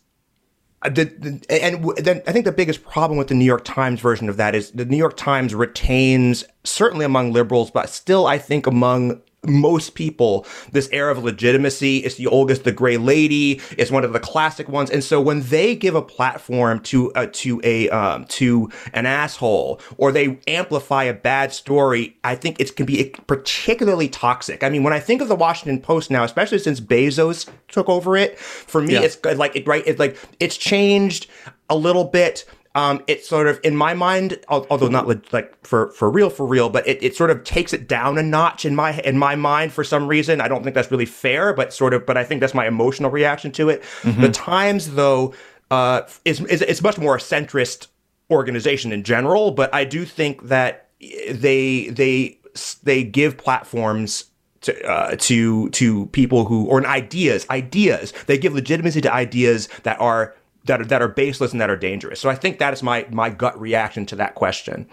Uh, 0.83 0.89
the, 0.89 1.05
the, 1.05 1.47
and 1.65 1.85
then 1.99 2.23
I 2.27 2.33
think 2.33 2.45
the 2.45 2.53
biggest 2.53 2.85
problem 2.85 3.19
with 3.19 3.29
the 3.29 3.35
New 3.35 3.45
York 3.45 3.65
Times 3.65 4.01
version 4.01 4.29
of 4.29 4.37
that 4.37 4.55
is 4.55 4.73
the 4.73 4.85
New 4.85 4.97
York 4.97 5.17
Times 5.17 5.55
retains, 5.55 6.45
certainly 6.65 7.05
among 7.05 7.33
liberals, 7.33 7.71
but 7.71 7.89
still, 7.89 8.27
I 8.27 8.39
think 8.39 8.67
among 8.67 9.23
most 9.45 9.95
people 9.95 10.47
this 10.71 10.89
air 10.93 11.11
of 11.11 11.23
legitimacy. 11.23 11.99
It's 11.99 12.17
the 12.17 12.29
oldest, 12.29 12.65
the 12.65 12.73
gray 12.73 12.97
lady. 12.97 13.61
It's 13.77 13.91
one 13.91 14.05
of 14.05 14.13
the 14.13 14.21
classic 14.21 14.69
ones. 14.69 14.91
And 14.91 15.03
so 15.03 15.21
when 15.21 15.43
they 15.43 15.75
give 15.75 15.95
a 15.95 16.03
platform 16.03 16.81
to 16.81 17.13
uh, 17.15 17.27
to 17.33 17.61
a 17.65 17.89
um, 17.91 18.25
to 18.27 18.71
an 18.93 19.07
asshole 19.07 19.81
or 19.97 20.13
they 20.13 20.39
amplify 20.47 21.05
a 21.05 21.15
bad 21.15 21.53
story, 21.53 22.17
I 22.23 22.37
think 22.37 22.61
it 22.61 22.75
can 22.77 22.87
be 22.87 23.15
particularly 23.27 24.09
toxic. 24.09 24.63
I 24.63 24.69
mean, 24.69 24.83
when 24.85 24.93
I 24.93 25.01
think 25.01 25.21
of 25.21 25.29
the 25.29 25.37
Washington 25.37 25.81
Post 25.81 26.11
now, 26.11 26.23
especially 26.23 26.59
since 26.59 26.81
Bezos 26.81 27.49
took 27.69 27.89
over 27.89 28.17
it, 28.17 28.39
for 28.39 28.81
me, 28.81 28.95
yeah. 28.95 29.01
it's 29.03 29.19
like 29.25 29.57
it 29.57 29.67
right. 29.67 29.83
It's 29.87 29.99
like 29.99 30.17
it's 30.39 30.57
changed 30.57 31.27
a 31.69 31.77
little 31.77 32.05
bit 32.05 32.45
um, 32.75 33.03
it 33.07 33.25
sort 33.25 33.47
of, 33.47 33.61
in 33.63 33.77
my 33.77 33.93
mind, 33.93 34.41
although 34.49 34.89
not 34.89 35.07
like 35.33 35.67
for 35.67 35.91
for 35.93 36.11
real, 36.11 36.31
for 36.31 36.47
real, 36.47 36.71
but 36.71 36.87
it, 36.89 37.03
it 37.03 37.15
sort 37.15 37.31
of 37.31 37.45
takes 37.45 37.73
it 37.73 37.87
down 37.87 38.17
a 38.17 38.23
notch 38.23 38.65
in 38.65 38.75
my 38.75 38.99
in 39.01 39.19
my 39.19 39.37
mind 39.37 39.73
for 39.73 39.85
some 39.85 40.09
reason. 40.09 40.41
I 40.41 40.49
don't 40.49 40.63
think 40.63 40.75
that's 40.75 40.91
really 40.91 41.07
fair, 41.07 41.53
but 41.53 41.73
sort 41.73 41.93
of, 41.93 42.07
but 42.07 42.17
I 42.17 42.25
think 42.25 42.41
that's 42.41 42.55
my 42.55 42.67
emotional 42.67 43.11
reaction 43.11 43.53
to 43.53 43.69
it. 43.69 43.83
Mm-hmm. 44.03 44.23
The 44.23 44.31
Times, 44.31 44.95
though, 44.95 45.35
uh, 45.71 46.03
is, 46.25 46.41
is 46.41 46.63
it's 46.63 46.83
much 46.83 46.99
more 46.99 47.17
a 47.17 47.19
centrist 47.19 47.89
organization 48.31 48.93
in 48.93 49.03
general, 49.05 49.51
but 49.51 49.73
I 49.75 49.85
do 49.85 50.07
think 50.07 50.49
that 50.49 50.89
they 51.01 51.89
they 51.91 52.39
they 52.83 53.05
give 53.05 53.37
platforms 53.37 54.25
to, 54.63 54.89
uh, 54.89 55.17
to 55.19 55.69
to 55.71 56.07
people 56.07 56.45
who 56.45 56.67
or 56.67 56.87
ideas 56.87 57.47
ideas 57.51 58.13
they 58.27 58.39
give 58.39 58.55
legitimacy 58.55 59.01
to 59.01 59.13
ideas 59.13 59.69
that 59.83 60.01
are 60.01 60.35
that 60.65 60.81
are, 60.81 60.85
that 60.85 61.03
are 61.03 61.09
baseless 61.09 61.53
and 61.53 61.61
that 61.61 61.71
are 61.71 61.77
dangerous. 61.77 62.21
So 62.21 62.31
I 62.31 62.35
think 62.35 62.59
that 62.59 62.73
is 62.73 62.83
my 62.83 63.07
my 63.11 63.31
gut 63.31 63.61
reaction 63.61 64.07
to 64.07 64.17
that 64.17 64.35
question. 64.35 64.89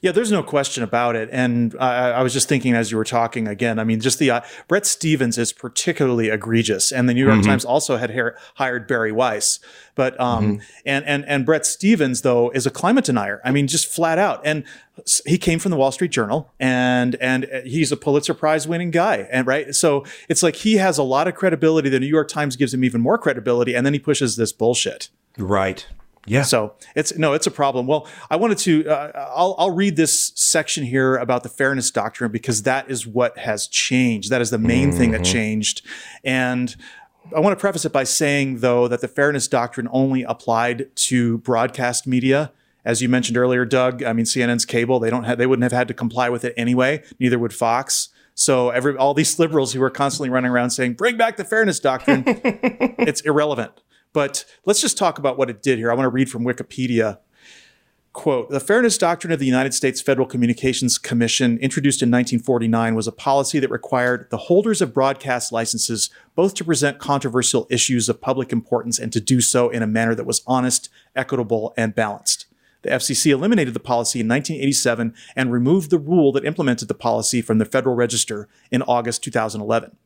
Yeah, 0.00 0.12
there's 0.12 0.32
no 0.32 0.42
question 0.42 0.82
about 0.82 1.16
it. 1.16 1.28
And 1.32 1.74
I, 1.78 2.10
I 2.10 2.22
was 2.22 2.32
just 2.32 2.48
thinking 2.48 2.74
as 2.74 2.90
you 2.90 2.96
were 2.96 3.04
talking 3.04 3.48
again, 3.48 3.78
I 3.78 3.84
mean, 3.84 4.00
just 4.00 4.18
the 4.18 4.30
uh, 4.30 4.40
Bret 4.66 4.86
Stephens 4.86 5.38
is 5.38 5.52
particularly 5.52 6.28
egregious. 6.28 6.92
And 6.92 7.08
the 7.08 7.14
New 7.14 7.24
York 7.24 7.40
mm-hmm. 7.40 7.48
Times 7.48 7.64
also 7.64 7.96
had 7.96 8.12
hired 8.54 8.86
Bari 8.86 9.12
Weiss. 9.12 9.60
But, 9.94 10.18
um, 10.20 10.58
mm-hmm. 10.58 10.62
and, 10.86 11.04
and, 11.06 11.24
and 11.26 11.46
Bret 11.46 11.66
Stephens, 11.66 12.22
though, 12.22 12.50
is 12.50 12.66
a 12.66 12.70
climate 12.70 13.04
denier. 13.04 13.40
I 13.44 13.50
mean, 13.50 13.66
just 13.66 13.86
flat 13.86 14.18
out. 14.18 14.40
And 14.44 14.64
he 15.26 15.38
came 15.38 15.58
from 15.58 15.70
the 15.70 15.76
Wall 15.76 15.92
Street 15.92 16.10
Journal 16.10 16.52
and, 16.58 17.14
and 17.16 17.44
he's 17.64 17.92
a 17.92 17.96
Pulitzer 17.96 18.34
Prize 18.34 18.68
winning 18.68 18.90
guy. 18.90 19.28
And 19.30 19.46
right. 19.46 19.74
So 19.74 20.04
it's 20.28 20.42
like 20.42 20.56
he 20.56 20.74
has 20.74 20.98
a 20.98 21.02
lot 21.02 21.28
of 21.28 21.34
credibility. 21.34 21.88
The 21.88 22.00
New 22.00 22.06
York 22.06 22.28
Times 22.28 22.56
gives 22.56 22.74
him 22.74 22.84
even 22.84 23.00
more 23.00 23.18
credibility. 23.18 23.74
And 23.74 23.84
then 23.84 23.92
he 23.92 23.98
pushes 23.98 24.36
this 24.36 24.52
bullshit. 24.52 25.08
Right. 25.36 25.86
Yeah. 26.30 26.42
So 26.42 26.74
it's 26.94 27.16
no, 27.16 27.32
it's 27.32 27.46
a 27.46 27.50
problem. 27.50 27.86
Well, 27.86 28.06
I 28.30 28.36
wanted 28.36 28.58
to. 28.58 28.88
Uh, 28.88 29.30
I'll 29.34 29.54
I'll 29.58 29.70
read 29.70 29.96
this 29.96 30.32
section 30.34 30.84
here 30.84 31.16
about 31.16 31.42
the 31.42 31.48
fairness 31.48 31.90
doctrine 31.90 32.30
because 32.30 32.62
that 32.62 32.90
is 32.90 33.06
what 33.06 33.38
has 33.38 33.66
changed. 33.66 34.30
That 34.30 34.40
is 34.40 34.50
the 34.50 34.58
main 34.58 34.90
mm-hmm. 34.90 34.98
thing 34.98 35.10
that 35.12 35.22
mm-hmm. 35.22 35.32
changed, 35.32 35.86
and. 36.24 36.74
I 37.36 37.40
want 37.40 37.52
to 37.52 37.60
preface 37.60 37.84
it 37.84 37.92
by 37.92 38.04
saying, 38.04 38.60
though, 38.60 38.88
that 38.88 39.02
the 39.02 39.08
fairness 39.08 39.48
doctrine 39.48 39.86
only 39.92 40.22
applied 40.22 40.96
to 40.96 41.36
broadcast 41.36 42.06
media. 42.06 42.52
As 42.86 43.02
you 43.02 43.10
mentioned 43.10 43.36
earlier, 43.36 43.66
Doug, 43.66 44.02
I 44.02 44.14
mean, 44.14 44.24
CNN's 44.24 44.64
cable, 44.64 44.98
they 44.98 45.10
don't 45.10 45.24
have, 45.24 45.36
they 45.36 45.44
wouldn't 45.46 45.64
have 45.64 45.72
had 45.72 45.88
to 45.88 45.94
comply 45.94 46.30
with 46.30 46.42
it 46.42 46.54
anyway. 46.56 47.02
Neither 47.20 47.38
would 47.38 47.52
Fox. 47.52 48.08
So 48.38 48.70
every 48.70 48.96
all 48.96 49.14
these 49.14 49.36
liberals 49.40 49.72
who 49.72 49.82
are 49.82 49.90
constantly 49.90 50.30
running 50.30 50.52
around 50.52 50.70
saying, 50.70 50.94
"Bring 50.94 51.16
back 51.16 51.36
the 51.36 51.44
fairness 51.44 51.80
doctrine," 51.80 52.22
it's 52.24 53.20
irrelevant. 53.22 53.72
But 54.12 54.44
let's 54.64 54.80
just 54.80 54.98
talk 54.98 55.18
about 55.18 55.38
what 55.38 55.50
it 55.50 55.62
did 55.62 55.78
here. 55.78 55.90
I 55.90 55.94
want 55.94 56.06
to 56.06 56.10
read 56.10 56.30
from 56.30 56.44
Wikipedia. 56.44 57.18
Quote 58.14 58.48
The 58.50 58.58
Fairness 58.58 58.98
Doctrine 58.98 59.32
of 59.32 59.38
the 59.38 59.46
United 59.46 59.74
States 59.74 60.00
Federal 60.00 60.26
Communications 60.26 60.98
Commission, 60.98 61.58
introduced 61.58 62.02
in 62.02 62.08
1949, 62.08 62.94
was 62.94 63.06
a 63.06 63.12
policy 63.12 63.60
that 63.60 63.70
required 63.70 64.28
the 64.30 64.38
holders 64.38 64.80
of 64.80 64.94
broadcast 64.94 65.52
licenses 65.52 66.10
both 66.34 66.54
to 66.54 66.64
present 66.64 66.98
controversial 66.98 67.66
issues 67.70 68.08
of 68.08 68.20
public 68.20 68.50
importance 68.50 68.98
and 68.98 69.12
to 69.12 69.20
do 69.20 69.40
so 69.40 69.68
in 69.68 69.82
a 69.82 69.86
manner 69.86 70.14
that 70.14 70.26
was 70.26 70.42
honest, 70.46 70.88
equitable, 71.14 71.74
and 71.76 71.94
balanced. 71.94 72.46
The 72.82 72.90
FCC 72.90 73.30
eliminated 73.30 73.74
the 73.74 73.80
policy 73.80 74.20
in 74.20 74.28
1987 74.28 75.14
and 75.36 75.52
removed 75.52 75.90
the 75.90 75.98
rule 75.98 76.32
that 76.32 76.44
implemented 76.44 76.88
the 76.88 76.94
policy 76.94 77.42
from 77.42 77.58
the 77.58 77.64
Federal 77.64 77.94
Register 77.94 78.48
in 78.70 78.82
August 78.82 79.22
2011. 79.22 79.96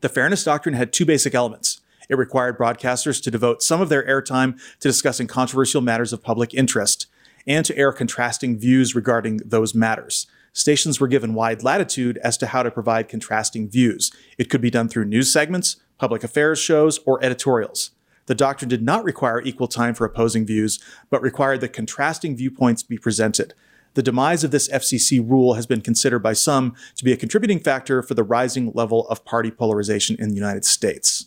The 0.00 0.08
Fairness 0.08 0.44
Doctrine 0.44 0.74
had 0.74 0.92
two 0.92 1.06
basic 1.06 1.34
elements. 1.34 1.80
It 2.08 2.18
required 2.18 2.58
broadcasters 2.58 3.22
to 3.22 3.30
devote 3.30 3.62
some 3.62 3.80
of 3.80 3.88
their 3.88 4.06
airtime 4.06 4.58
to 4.80 4.88
discussing 4.88 5.26
controversial 5.26 5.80
matters 5.80 6.12
of 6.12 6.22
public 6.22 6.54
interest 6.54 7.06
and 7.46 7.64
to 7.66 7.76
air 7.76 7.92
contrasting 7.92 8.58
views 8.58 8.94
regarding 8.94 9.38
those 9.44 9.74
matters. 9.74 10.26
Stations 10.52 11.00
were 11.00 11.08
given 11.08 11.34
wide 11.34 11.62
latitude 11.62 12.18
as 12.18 12.36
to 12.38 12.46
how 12.46 12.62
to 12.62 12.70
provide 12.70 13.08
contrasting 13.08 13.68
views. 13.68 14.12
It 14.38 14.48
could 14.48 14.60
be 14.60 14.70
done 14.70 14.88
through 14.88 15.06
news 15.06 15.32
segments, 15.32 15.76
public 15.98 16.22
affairs 16.22 16.60
shows, 16.60 17.00
or 17.04 17.22
editorials. 17.24 17.90
The 18.26 18.34
doctrine 18.34 18.68
did 18.68 18.82
not 18.82 19.04
require 19.04 19.42
equal 19.42 19.68
time 19.68 19.94
for 19.94 20.04
opposing 20.04 20.46
views, 20.46 20.78
but 21.10 21.22
required 21.22 21.60
that 21.60 21.72
contrasting 21.72 22.36
viewpoints 22.36 22.82
be 22.82 22.96
presented. 22.96 23.52
The 23.94 24.02
demise 24.02 24.42
of 24.42 24.50
this 24.50 24.68
FCC 24.68 25.18
rule 25.28 25.54
has 25.54 25.66
been 25.66 25.80
considered 25.80 26.20
by 26.20 26.32
some 26.32 26.74
to 26.96 27.04
be 27.04 27.12
a 27.12 27.16
contributing 27.16 27.60
factor 27.60 28.02
for 28.02 28.14
the 28.14 28.24
rising 28.24 28.72
level 28.74 29.06
of 29.08 29.24
party 29.24 29.50
polarization 29.50 30.16
in 30.18 30.30
the 30.30 30.34
United 30.34 30.64
States. 30.64 31.26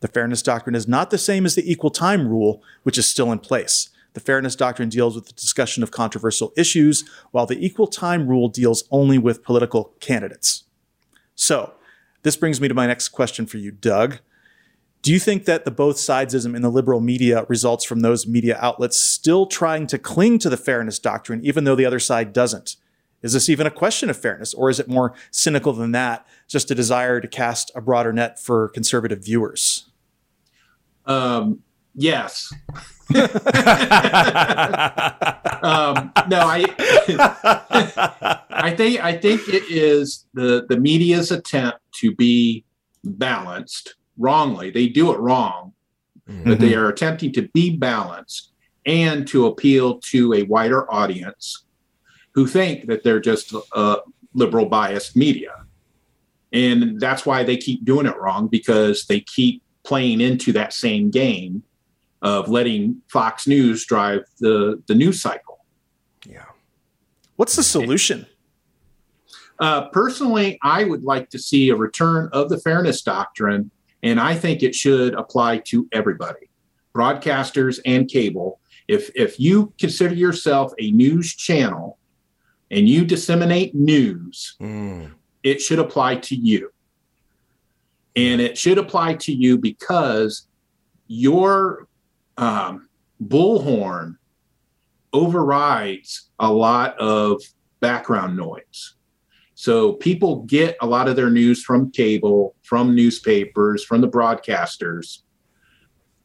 The 0.00 0.08
fairness 0.08 0.42
doctrine 0.42 0.74
is 0.74 0.86
not 0.86 1.10
the 1.10 1.18
same 1.18 1.46
as 1.46 1.54
the 1.54 1.70
equal 1.70 1.90
time 1.90 2.28
rule, 2.28 2.62
which 2.82 2.98
is 2.98 3.06
still 3.06 3.32
in 3.32 3.38
place. 3.38 3.90
The 4.12 4.20
fairness 4.20 4.56
doctrine 4.56 4.88
deals 4.88 5.14
with 5.14 5.26
the 5.26 5.32
discussion 5.32 5.82
of 5.82 5.90
controversial 5.90 6.52
issues, 6.56 7.04
while 7.32 7.46
the 7.46 7.64
equal 7.64 7.86
time 7.86 8.28
rule 8.28 8.48
deals 8.48 8.84
only 8.90 9.18
with 9.18 9.42
political 9.42 9.94
candidates. 10.00 10.64
So, 11.34 11.74
this 12.22 12.36
brings 12.36 12.60
me 12.60 12.68
to 12.68 12.74
my 12.74 12.86
next 12.86 13.10
question 13.10 13.46
for 13.46 13.58
you, 13.58 13.70
Doug. 13.70 14.18
Do 15.02 15.12
you 15.12 15.20
think 15.20 15.44
that 15.44 15.64
the 15.64 15.70
both 15.70 15.96
sidesism 15.96 16.56
in 16.56 16.62
the 16.62 16.70
liberal 16.70 17.00
media 17.00 17.44
results 17.48 17.84
from 17.84 18.00
those 18.00 18.26
media 18.26 18.58
outlets 18.60 18.98
still 18.98 19.46
trying 19.46 19.86
to 19.88 19.98
cling 19.98 20.38
to 20.40 20.50
the 20.50 20.56
fairness 20.56 20.98
doctrine, 20.98 21.44
even 21.44 21.64
though 21.64 21.76
the 21.76 21.86
other 21.86 22.00
side 22.00 22.32
doesn't? 22.32 22.76
Is 23.22 23.32
this 23.32 23.48
even 23.48 23.66
a 23.66 23.70
question 23.70 24.10
of 24.10 24.16
fairness, 24.16 24.52
or 24.54 24.70
is 24.70 24.80
it 24.80 24.88
more 24.88 25.14
cynical 25.30 25.72
than 25.72 25.92
that, 25.92 26.26
just 26.48 26.70
a 26.70 26.74
desire 26.74 27.20
to 27.20 27.28
cast 27.28 27.70
a 27.74 27.80
broader 27.80 28.12
net 28.12 28.40
for 28.40 28.68
conservative 28.68 29.24
viewers? 29.24 29.85
Um, 31.06 31.60
yes. 31.94 32.52
um, 33.14 33.22
no, 36.28 36.40
I, 36.40 36.64
I 38.50 38.74
think 38.76 39.04
I 39.04 39.16
think 39.16 39.42
it 39.48 39.62
is 39.70 40.26
the 40.34 40.66
the 40.68 40.76
media's 40.76 41.30
attempt 41.30 41.78
to 42.00 42.14
be 42.14 42.64
balanced 43.04 43.94
wrongly. 44.18 44.70
They 44.70 44.88
do 44.88 45.12
it 45.12 45.18
wrong, 45.18 45.72
mm-hmm. 46.28 46.50
but 46.50 46.58
they 46.58 46.72
mm-hmm. 46.72 46.80
are 46.80 46.88
attempting 46.88 47.32
to 47.34 47.42
be 47.54 47.76
balanced 47.76 48.52
and 48.86 49.26
to 49.28 49.46
appeal 49.46 49.98
to 49.98 50.34
a 50.34 50.42
wider 50.42 50.92
audience 50.92 51.64
who 52.32 52.46
think 52.46 52.86
that 52.86 53.02
they're 53.02 53.20
just 53.20 53.54
uh, 53.72 53.96
liberal 54.34 54.66
biased 54.66 55.16
media. 55.16 55.52
And 56.52 57.00
that's 57.00 57.26
why 57.26 57.42
they 57.42 57.56
keep 57.56 57.84
doing 57.84 58.06
it 58.06 58.16
wrong 58.16 58.46
because 58.48 59.06
they 59.06 59.20
keep 59.20 59.62
playing 59.86 60.20
into 60.20 60.52
that 60.52 60.72
same 60.72 61.10
game 61.10 61.62
of 62.20 62.48
letting 62.48 63.00
Fox 63.08 63.46
News 63.46 63.86
drive 63.86 64.22
the, 64.40 64.82
the 64.88 64.94
news 64.94 65.20
cycle. 65.22 65.64
Yeah. 66.28 66.44
What's 67.36 67.54
the 67.54 67.62
solution? 67.62 68.26
Uh, 69.60 69.88
personally, 69.90 70.58
I 70.62 70.84
would 70.84 71.04
like 71.04 71.30
to 71.30 71.38
see 71.38 71.70
a 71.70 71.76
return 71.76 72.28
of 72.32 72.48
the 72.48 72.58
fairness 72.58 73.00
doctrine, 73.00 73.70
and 74.02 74.18
I 74.20 74.34
think 74.34 74.62
it 74.62 74.74
should 74.74 75.14
apply 75.14 75.58
to 75.66 75.88
everybody, 75.92 76.50
broadcasters 76.94 77.78
and 77.86 78.08
cable. 78.08 78.60
If 78.88 79.10
if 79.14 79.40
you 79.40 79.72
consider 79.78 80.14
yourself 80.14 80.72
a 80.78 80.90
news 80.90 81.34
channel 81.34 81.98
and 82.70 82.88
you 82.88 83.04
disseminate 83.04 83.74
news, 83.74 84.56
Mm. 84.60 85.12
it 85.42 85.60
should 85.60 85.78
apply 85.78 86.16
to 86.16 86.34
you. 86.36 86.70
And 88.16 88.40
it 88.40 88.56
should 88.56 88.78
apply 88.78 89.14
to 89.14 89.32
you 89.32 89.58
because 89.58 90.48
your 91.06 91.86
um, 92.38 92.88
bullhorn 93.22 94.16
overrides 95.12 96.30
a 96.38 96.50
lot 96.50 96.98
of 96.98 97.40
background 97.80 98.36
noise. 98.36 98.94
So 99.54 99.94
people 99.94 100.42
get 100.42 100.76
a 100.80 100.86
lot 100.86 101.08
of 101.08 101.16
their 101.16 101.30
news 101.30 101.62
from 101.62 101.90
cable, 101.90 102.54
from 102.62 102.94
newspapers, 102.94 103.84
from 103.84 104.00
the 104.00 104.08
broadcasters 104.08 105.22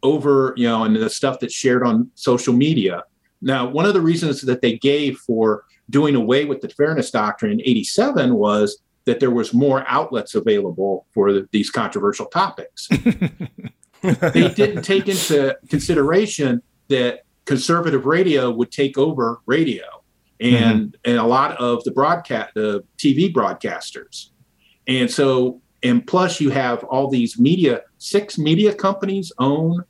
over, 0.04 0.54
you 0.58 0.68
know, 0.68 0.84
and 0.84 0.96
the 0.96 1.10
stuff 1.10 1.40
that's 1.40 1.54
shared 1.54 1.84
on 1.84 2.10
social 2.16 2.54
media. 2.54 3.04
Now, 3.42 3.70
one 3.70 3.86
of 3.86 3.94
the 3.94 4.02
reasons 4.02 4.42
that 4.42 4.62
they 4.62 4.78
gave 4.78 5.18
for 5.20 5.64
doing 5.90 6.16
away 6.16 6.46
with 6.46 6.62
the 6.62 6.70
fairness 6.70 7.12
doctrine 7.12 7.54
in 7.54 7.62
87 7.62 8.36
was 8.36 8.82
that 9.06 9.20
there 9.20 9.32
was 9.32 9.54
more 9.54 9.84
outlets 9.88 10.36
available 10.36 11.08
for 11.14 11.34
the, 11.34 11.48
these 11.52 11.70
controversial 11.70 12.28
topics. 12.28 12.88
they 14.02 14.50
didn't 14.50 14.84
take 14.84 15.08
into 15.08 15.58
consideration 15.70 16.62
that 16.90 17.22
conservative 17.46 18.06
radio 18.06 18.52
would 18.52 18.72
take 18.72 18.98
over 18.98 19.42
radio 19.46 19.84
and 20.40 20.88
mm-hmm. 20.88 21.12
and 21.12 21.18
a 21.18 21.24
lot 21.24 21.56
of 21.58 21.84
the 21.84 21.92
broadcast 21.92 22.54
the 22.56 22.84
TV 22.98 23.32
broadcasters. 23.32 24.30
And 24.88 25.10
so 25.10 25.62
and 25.84 26.06
plus 26.06 26.40
you 26.40 26.50
have 26.52 26.84
all 26.86 27.10
these 27.10 27.40
media 27.40 27.82
six 27.98 28.38
media 28.38 28.74
companies 28.74 29.32
own 29.40 29.84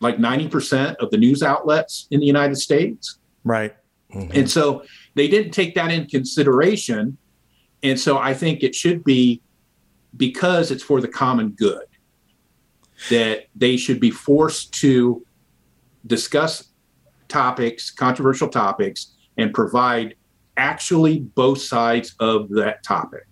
like 0.00 0.18
90% 0.18 0.96
of 0.96 1.10
the 1.10 1.16
news 1.16 1.42
outlets 1.42 2.06
in 2.10 2.20
the 2.20 2.26
United 2.26 2.56
States. 2.56 3.18
Right. 3.44 3.74
Mm-hmm. 4.12 4.38
And 4.38 4.50
so 4.50 4.84
they 5.14 5.26
didn't 5.26 5.52
take 5.52 5.74
that 5.74 5.90
in 5.90 6.06
consideration. 6.06 7.16
And 7.82 7.98
so 7.98 8.18
I 8.18 8.34
think 8.34 8.62
it 8.62 8.74
should 8.74 9.04
be 9.04 9.42
because 10.16 10.70
it's 10.70 10.82
for 10.82 11.00
the 11.00 11.08
common 11.08 11.50
good 11.50 11.84
that 13.10 13.46
they 13.54 13.76
should 13.76 14.00
be 14.00 14.10
forced 14.10 14.72
to 14.80 15.24
discuss 16.06 16.70
topics, 17.28 17.90
controversial 17.90 18.48
topics, 18.48 19.14
and 19.36 19.52
provide 19.52 20.14
actually 20.56 21.20
both 21.20 21.60
sides 21.60 22.14
of 22.20 22.48
that 22.50 22.82
topic. 22.82 23.26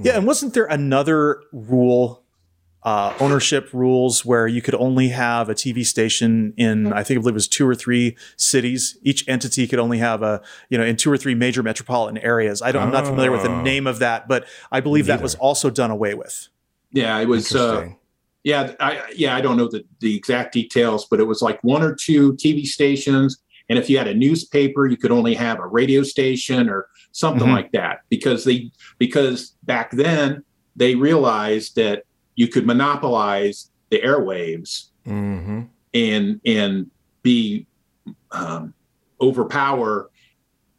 Yeah, 0.00 0.16
and 0.16 0.26
wasn't 0.26 0.54
there 0.54 0.66
another 0.66 1.42
rule, 1.52 2.19
uh, 2.82 3.14
ownership 3.20 3.68
rules, 3.72 4.24
where 4.24 4.46
you 4.46 4.62
could 4.62 4.74
only 4.74 5.08
have 5.08 5.48
a 5.48 5.54
TV 5.54 5.84
station 5.84 6.54
in, 6.56 6.92
I 6.92 7.02
think 7.02 7.18
I 7.18 7.20
believe 7.22 7.32
it 7.32 7.34
was 7.34 7.48
two 7.48 7.68
or 7.68 7.74
three 7.74 8.16
cities. 8.36 8.96
Each 9.02 9.26
entity 9.28 9.66
could 9.66 9.78
only 9.78 9.98
have 9.98 10.22
a, 10.22 10.40
you 10.70 10.78
know, 10.78 10.84
in 10.84 10.96
two 10.96 11.12
or 11.12 11.16
three 11.18 11.34
major 11.34 11.62
metropolitan 11.62 12.16
areas. 12.18 12.62
I 12.62 12.72
don't, 12.72 12.82
I'm 12.82 12.90
not 12.90 13.06
familiar 13.06 13.30
with 13.30 13.42
the 13.42 13.50
Oh. 13.50 13.62
name 13.62 13.86
of 13.86 13.98
that, 13.98 14.28
but 14.28 14.46
I 14.72 14.80
believe 14.80 15.06
that 15.06 15.20
was 15.22 15.34
also 15.34 15.68
done 15.68 15.90
away 15.90 16.14
with. 16.14 16.48
Yeah, 16.92 17.18
it 17.18 17.28
was. 17.28 17.54
Uh, 17.54 17.88
yeah, 18.44 18.72
I 18.80 19.02
yeah 19.14 19.36
I 19.36 19.42
don't 19.42 19.58
know 19.58 19.68
the 19.68 19.84
the 20.00 20.16
exact 20.16 20.54
details, 20.54 21.06
but 21.10 21.20
it 21.20 21.24
was 21.24 21.42
like 21.42 21.62
one 21.62 21.82
or 21.82 21.94
two 21.94 22.32
TV 22.36 22.64
stations, 22.64 23.36
and 23.68 23.78
if 23.78 23.90
you 23.90 23.98
had 23.98 24.08
a 24.08 24.14
newspaper, 24.14 24.86
you 24.86 24.96
could 24.96 25.10
only 25.12 25.34
have 25.34 25.58
a 25.60 25.66
radio 25.66 26.02
station 26.02 26.70
or 26.70 26.86
something 27.12 27.46
Mhm. 27.48 27.52
like 27.52 27.72
that 27.72 27.98
because 28.08 28.44
they 28.44 28.70
because 28.98 29.54
back 29.64 29.90
then 29.90 30.42
they 30.74 30.94
realized 30.94 31.76
that 31.76 32.04
you 32.40 32.48
could 32.48 32.66
monopolize 32.66 33.70
the 33.90 34.00
airwaves 34.00 34.88
hmm 35.04 35.62
and 35.92 36.40
and 36.46 36.90
be 37.22 37.66
um, 38.30 38.72
overpower 39.20 40.10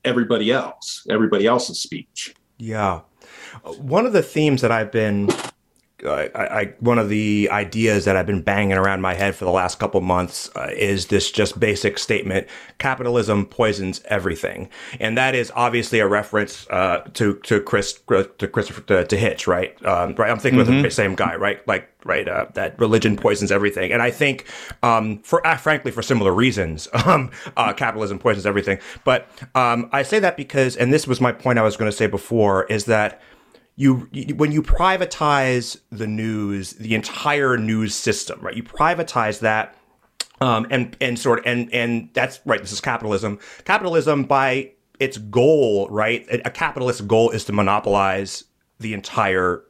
everybody 0.03 0.51
else, 0.51 1.05
everybody 1.09 1.45
else's 1.45 1.80
speech. 1.80 2.34
Yeah. 2.57 3.01
One 3.78 4.07
of 4.07 4.14
the 4.14 4.24
themes 4.24 4.62
that 4.62 4.72
I've 4.72 4.91
been, 4.91 5.30
I, 6.06 6.30
I, 6.36 6.66
one 6.80 6.97
of 6.97 7.10
the 7.10 7.49
ideas 7.52 8.06
that 8.06 8.16
I've 8.16 8.26
been 8.26 8.41
banging 8.41 8.78
around 8.78 9.02
my 9.02 9.14
head 9.14 9.36
for 9.36 9.45
the 9.45 9.52
last 9.52 9.80
couple 9.80 10.02
months 10.02 10.49
uh, 10.56 10.70
is 10.76 11.08
this 11.08 11.32
just 11.32 11.60
basic 11.60 11.99
statement: 11.99 12.47
capitalism 12.80 13.45
poisons 13.45 14.02
everything, 14.06 14.70
and 14.99 15.18
that 15.18 15.36
is 15.36 15.52
obviously 15.56 15.99
a 15.99 16.08
reference 16.08 16.68
uh, 16.70 17.08
to 17.14 17.36
to 17.43 17.62
Chris 17.62 17.93
to 18.10 18.47
Christopher 18.47 18.82
to, 18.82 19.06
to 19.06 19.18
Hitch, 19.18 19.47
right? 19.47 19.74
Um, 19.86 20.16
right. 20.16 20.30
I'm 20.32 20.39
thinking 20.39 20.58
with 20.58 20.68
the 20.68 20.89
same 20.91 21.16
guy, 21.16 21.36
right? 21.36 21.66
Like 21.68 21.91
right 22.04 22.28
uh, 22.28 22.47
that 22.54 22.80
religion 22.80 23.16
poisons 23.16 23.52
everything 23.52 23.91
and 23.91 24.02
i 24.02 24.10
think 24.10 24.45
um, 24.84 25.20
for 25.20 25.45
uh, 25.45 25.56
frankly 25.58 25.91
for 25.91 26.02
similar 26.02 26.34
reasons 26.34 26.88
um, 27.06 27.30
uh, 27.58 27.74
capitalism 27.74 28.18
poisons 28.18 28.45
everything 28.45 28.80
but 29.04 29.28
um, 29.56 29.89
i 29.91 30.02
say 30.02 30.20
that 30.20 30.38
because 30.38 30.76
and 30.76 30.91
this 30.91 31.08
was 31.08 31.22
my 31.22 31.32
point 31.32 31.60
i 31.60 31.62
was 31.62 31.78
going 31.78 31.89
to 31.89 31.95
say 31.95 32.08
before 32.08 32.64
is 32.66 32.86
that 32.86 33.22
you, 33.82 34.08
you 34.12 34.36
when 34.36 34.52
you 34.52 34.62
privatize 34.62 35.80
the 35.92 36.08
news 36.08 36.74
the 36.74 36.94
entire 36.96 37.58
news 37.58 37.96
system 37.96 38.40
right 38.42 38.56
you 38.56 38.64
privatize 38.64 39.40
that 39.40 39.76
um, 40.42 40.66
and 40.72 40.98
and 41.00 41.18
sort 41.18 41.40
of, 41.40 41.46
and 41.46 41.72
and 41.74 42.10
that's 42.14 42.40
right. 42.46 42.60
This 42.60 42.72
is 42.72 42.82
capitalism. 42.82 43.40
Capitalism, 43.64 44.24
by 44.24 44.72
its 45.00 45.18
goal, 45.18 45.88
right? 45.90 46.28
A, 46.30 46.48
a 46.48 46.50
capitalist 46.50 47.08
goal 47.08 47.30
is 47.30 47.46
to 47.46 47.54
monopolize 47.54 48.44
the 48.80 48.94
entire 48.94 49.64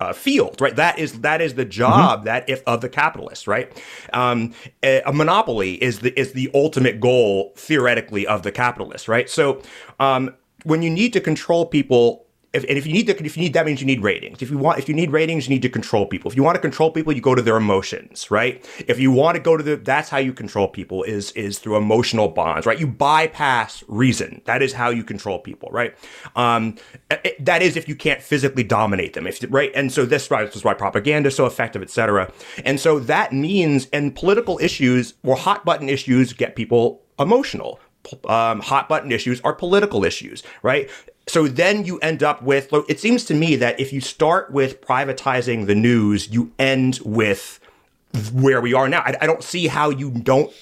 uh, 0.00 0.12
field, 0.12 0.60
right? 0.60 0.76
That 0.76 0.98
is 0.98 1.20
that 1.20 1.40
is 1.40 1.54
the 1.54 1.64
job 1.64 2.24
that 2.24 2.48
if 2.48 2.62
of 2.66 2.80
the 2.80 2.88
capitalist, 2.88 3.48
right? 3.48 3.70
Um, 4.12 4.54
a, 4.82 5.02
a 5.02 5.12
monopoly 5.12 5.82
is 5.82 5.98
the 6.00 6.18
is 6.18 6.32
the 6.32 6.50
ultimate 6.54 7.00
goal 7.00 7.52
theoretically 7.56 8.26
of 8.28 8.44
the 8.44 8.52
capitalist, 8.52 9.08
right? 9.08 9.28
So 9.28 9.60
um, 9.98 10.34
when 10.62 10.82
you 10.82 10.90
need 10.90 11.12
to 11.12 11.20
control 11.20 11.66
people. 11.66 12.25
If, 12.56 12.64
and 12.68 12.78
if 12.78 12.86
you 12.86 12.92
need 12.92 13.06
to, 13.08 13.24
if 13.24 13.36
you 13.36 13.42
need 13.42 13.52
that 13.52 13.66
means 13.66 13.80
you 13.80 13.86
need 13.86 14.02
ratings. 14.02 14.40
If 14.40 14.50
you 14.50 14.58
want, 14.58 14.78
if 14.78 14.88
you 14.88 14.94
need 14.94 15.10
ratings, 15.10 15.46
you 15.46 15.54
need 15.54 15.62
to 15.62 15.68
control 15.68 16.06
people. 16.06 16.30
If 16.30 16.36
you 16.36 16.42
want 16.42 16.54
to 16.56 16.60
control 16.60 16.90
people, 16.90 17.12
you 17.12 17.20
go 17.20 17.34
to 17.34 17.42
their 17.42 17.56
emotions, 17.56 18.30
right? 18.30 18.64
If 18.88 18.98
you 18.98 19.10
want 19.12 19.36
to 19.36 19.42
go 19.42 19.56
to 19.56 19.62
the, 19.62 19.76
that's 19.76 20.08
how 20.08 20.18
you 20.18 20.32
control 20.32 20.68
people 20.68 21.02
is 21.02 21.32
is 21.32 21.58
through 21.58 21.76
emotional 21.76 22.28
bonds, 22.28 22.64
right? 22.66 22.80
You 22.80 22.86
bypass 22.86 23.84
reason. 23.88 24.40
That 24.46 24.62
is 24.62 24.72
how 24.72 24.88
you 24.90 25.04
control 25.04 25.38
people, 25.38 25.68
right? 25.70 25.94
Um, 26.34 26.76
it- 27.10 27.44
that 27.44 27.60
is 27.62 27.76
if 27.76 27.88
you 27.88 27.94
can't 27.94 28.22
physically 28.22 28.64
dominate 28.64 29.12
them, 29.12 29.26
if 29.26 29.44
right. 29.50 29.70
And 29.74 29.92
so 29.92 30.06
this, 30.06 30.30
right, 30.30 30.46
this 30.46 30.56
is 30.56 30.64
why 30.64 30.74
propaganda 30.74 31.28
is 31.28 31.36
so 31.36 31.46
effective, 31.46 31.82
etc. 31.82 32.32
And 32.64 32.80
so 32.80 32.98
that 33.00 33.32
means, 33.32 33.86
and 33.92 34.14
political 34.14 34.58
issues 34.58 35.14
or 35.22 35.36
hot 35.36 35.64
button 35.64 35.88
issues 35.88 36.32
get 36.32 36.56
people 36.56 37.02
emotional 37.18 37.78
um, 38.28 38.60
hot 38.60 38.88
button 38.88 39.10
issues 39.12 39.40
are 39.42 39.52
political 39.52 40.04
issues, 40.04 40.42
right? 40.62 40.88
So 41.28 41.48
then 41.48 41.84
you 41.84 41.98
end 41.98 42.22
up 42.22 42.42
with, 42.42 42.72
it 42.88 43.00
seems 43.00 43.24
to 43.26 43.34
me 43.34 43.56
that 43.56 43.80
if 43.80 43.92
you 43.92 44.00
start 44.00 44.52
with 44.52 44.80
privatizing 44.80 45.66
the 45.66 45.74
news, 45.74 46.30
you 46.30 46.52
end 46.58 47.00
with 47.04 47.58
where 48.32 48.60
we 48.60 48.72
are 48.74 48.88
now. 48.88 49.00
I, 49.00 49.16
I 49.20 49.26
don't 49.26 49.42
see 49.42 49.66
how 49.66 49.90
you 49.90 50.10
don't 50.10 50.52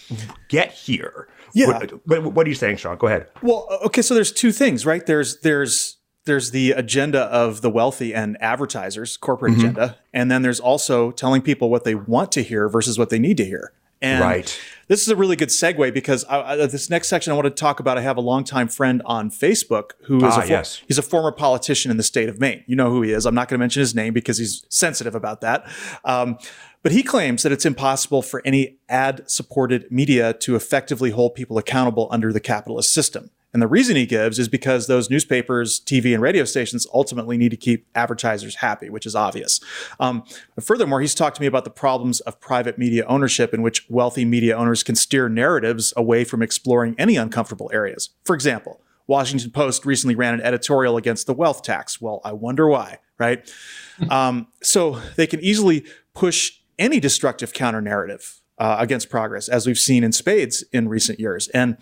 get 0.49 0.73
here. 0.73 1.29
Yeah. 1.53 1.67
What, 1.67 2.07
what, 2.07 2.23
what 2.33 2.47
are 2.47 2.49
you 2.49 2.57
saying, 2.57 2.79
Sean? 2.79 2.97
Go 2.97 3.07
ahead. 3.07 3.29
Well, 3.43 3.69
okay, 3.85 4.03
so 4.03 4.15
there's 4.15 4.33
two 4.33 4.53
things, 4.53 4.85
right? 4.85 5.05
There's 5.05 5.39
there's 5.41 5.99
there's 6.25 6.51
the 6.51 6.73
agenda 6.73 7.21
of 7.25 7.61
the 7.61 7.71
wealthy 7.71 8.15
and 8.15 8.37
advertisers, 8.41 9.17
corporate 9.17 9.53
mm-hmm. 9.53 9.61
agenda, 9.61 9.99
and 10.13 10.31
then 10.31 10.43
there's 10.43 10.59
also 10.59 11.13
telling 11.13 11.43
people 11.43 11.71
what 11.71 11.85
they 11.85 11.95
want 11.95 12.33
to 12.33 12.43
hear 12.43 12.69
versus 12.69 12.99
what 12.99 13.11
they 13.11 13.21
need 13.21 13.37
to 13.37 13.45
hear. 13.45 13.73
And 14.05 14.21
Right. 14.21 14.61
this 14.89 15.01
is 15.03 15.09
a 15.09 15.17
really 15.17 15.35
good 15.37 15.49
segue 15.49 15.93
because 15.95 16.25
I, 16.27 16.53
I, 16.53 16.57
this 16.67 16.91
next 16.91 17.09
section 17.09 17.33
I 17.33 17.37
want 17.37 17.47
to 17.47 17.51
talk 17.51 17.81
about. 17.81 17.97
I 17.99 18.03
have 18.03 18.17
a 18.17 18.21
longtime 18.21 18.69
friend 18.69 19.01
on 19.07 19.31
Facebook 19.31 19.93
who 20.05 20.19
is 20.19 20.23
Ah, 20.35 20.39
a 20.41 20.43
for- 20.43 20.49
yes. 20.49 20.83
he's 20.87 20.99
a 20.99 21.03
former 21.03 21.33
politician 21.33 21.91
in 21.91 21.97
the 21.97 22.03
state 22.03 22.29
of 22.29 22.39
Maine. 22.39 22.63
You 22.67 22.77
know 22.77 22.91
who 22.91 23.03
he 23.03 23.13
is. 23.13 23.25
I'm 23.27 23.35
not 23.35 23.49
going 23.49 23.59
to 23.59 23.63
mention 23.63 23.81
his 23.81 23.95
name 23.95 24.13
because 24.13 24.39
he's 24.39 24.65
sensitive 24.69 25.15
about 25.15 25.41
that. 25.41 25.67
Um, 26.05 26.39
but 26.83 26.93
he 26.93 27.03
claims 27.03 27.43
that 27.45 27.51
it's 27.53 27.65
impossible 27.65 28.21
for 28.21 28.43
any 28.45 28.77
ad 28.91 29.23
supported 29.31 29.91
media 29.91 30.35
to 30.35 30.55
effectively 30.55 31.11
hold 31.11 31.35
people 31.35 31.57
accountable 31.57 32.09
under 32.11 32.31
the 32.31 32.41
capitalist 32.41 32.93
system. 32.93 33.31
And 33.55 33.63
the 33.63 33.69
reason 33.69 33.95
he 33.95 34.05
gives 34.05 34.41
is 34.41 34.49
because 34.49 34.89
those 34.89 35.09
newspapers, 35.09 35.81
TV, 35.81 36.13
and 36.13 36.21
radio 36.21 36.45
stations 36.45 36.89
ultimately 36.93 37.39
need 37.39 37.51
to 37.51 37.57
keep 37.57 37.87
advertisers 37.95 38.57
happy, 38.57 38.91
which 38.91 39.07
is 39.07 39.15
obvious. 39.15 39.61
Um, 40.01 40.25
but 40.57 40.65
furthermore, 40.65 41.01
he's 41.01 41.15
talked 41.15 41.37
to 41.37 41.41
me 41.41 41.47
about 41.47 41.65
the 41.65 41.71
problems 41.71 42.19
of 42.21 42.41
private 42.41 42.79
media 42.79 43.07
ownership 43.07 43.55
in 43.55 43.63
which 43.63 43.89
wealthy 43.89 44.25
media 44.25 44.57
owners 44.57 44.83
can 44.83 44.97
steer 44.97 45.29
narratives 45.29 45.95
away 45.97 46.25
from 46.25 46.43
exploring 46.43 46.97
any 46.99 47.17
uncomfortable 47.17 47.71
areas. 47.73 48.11
For 48.25 48.35
example, 48.35 48.81
Washington 49.07 49.53
Post 49.53 49.87
recently 49.87 50.17
ran 50.17 50.35
an 50.35 50.41
editorial 50.41 50.97
against 50.97 51.29
the 51.29 51.35
wealth 51.35 51.63
tax. 51.63 52.01
Well, 52.01 52.21
I 52.25 52.33
wonder 52.33 52.67
why, 52.67 52.99
right? 53.19 53.49
um, 54.11 54.49
so 54.63 55.01
they 55.15 55.29
can 55.29 55.41
easily 55.41 55.85
push 56.13 56.59
any 56.77 56.99
destructive 56.99 57.53
counter 57.53 57.81
narrative 57.81 58.41
uh, 58.59 58.77
against 58.79 59.11
progress, 59.11 59.49
as 59.49 59.67
we've 59.67 59.79
seen 59.79 60.05
in 60.05 60.13
spades 60.13 60.63
in 60.73 60.89
recent 60.89 61.19
years. 61.19 61.49
And 61.49 61.77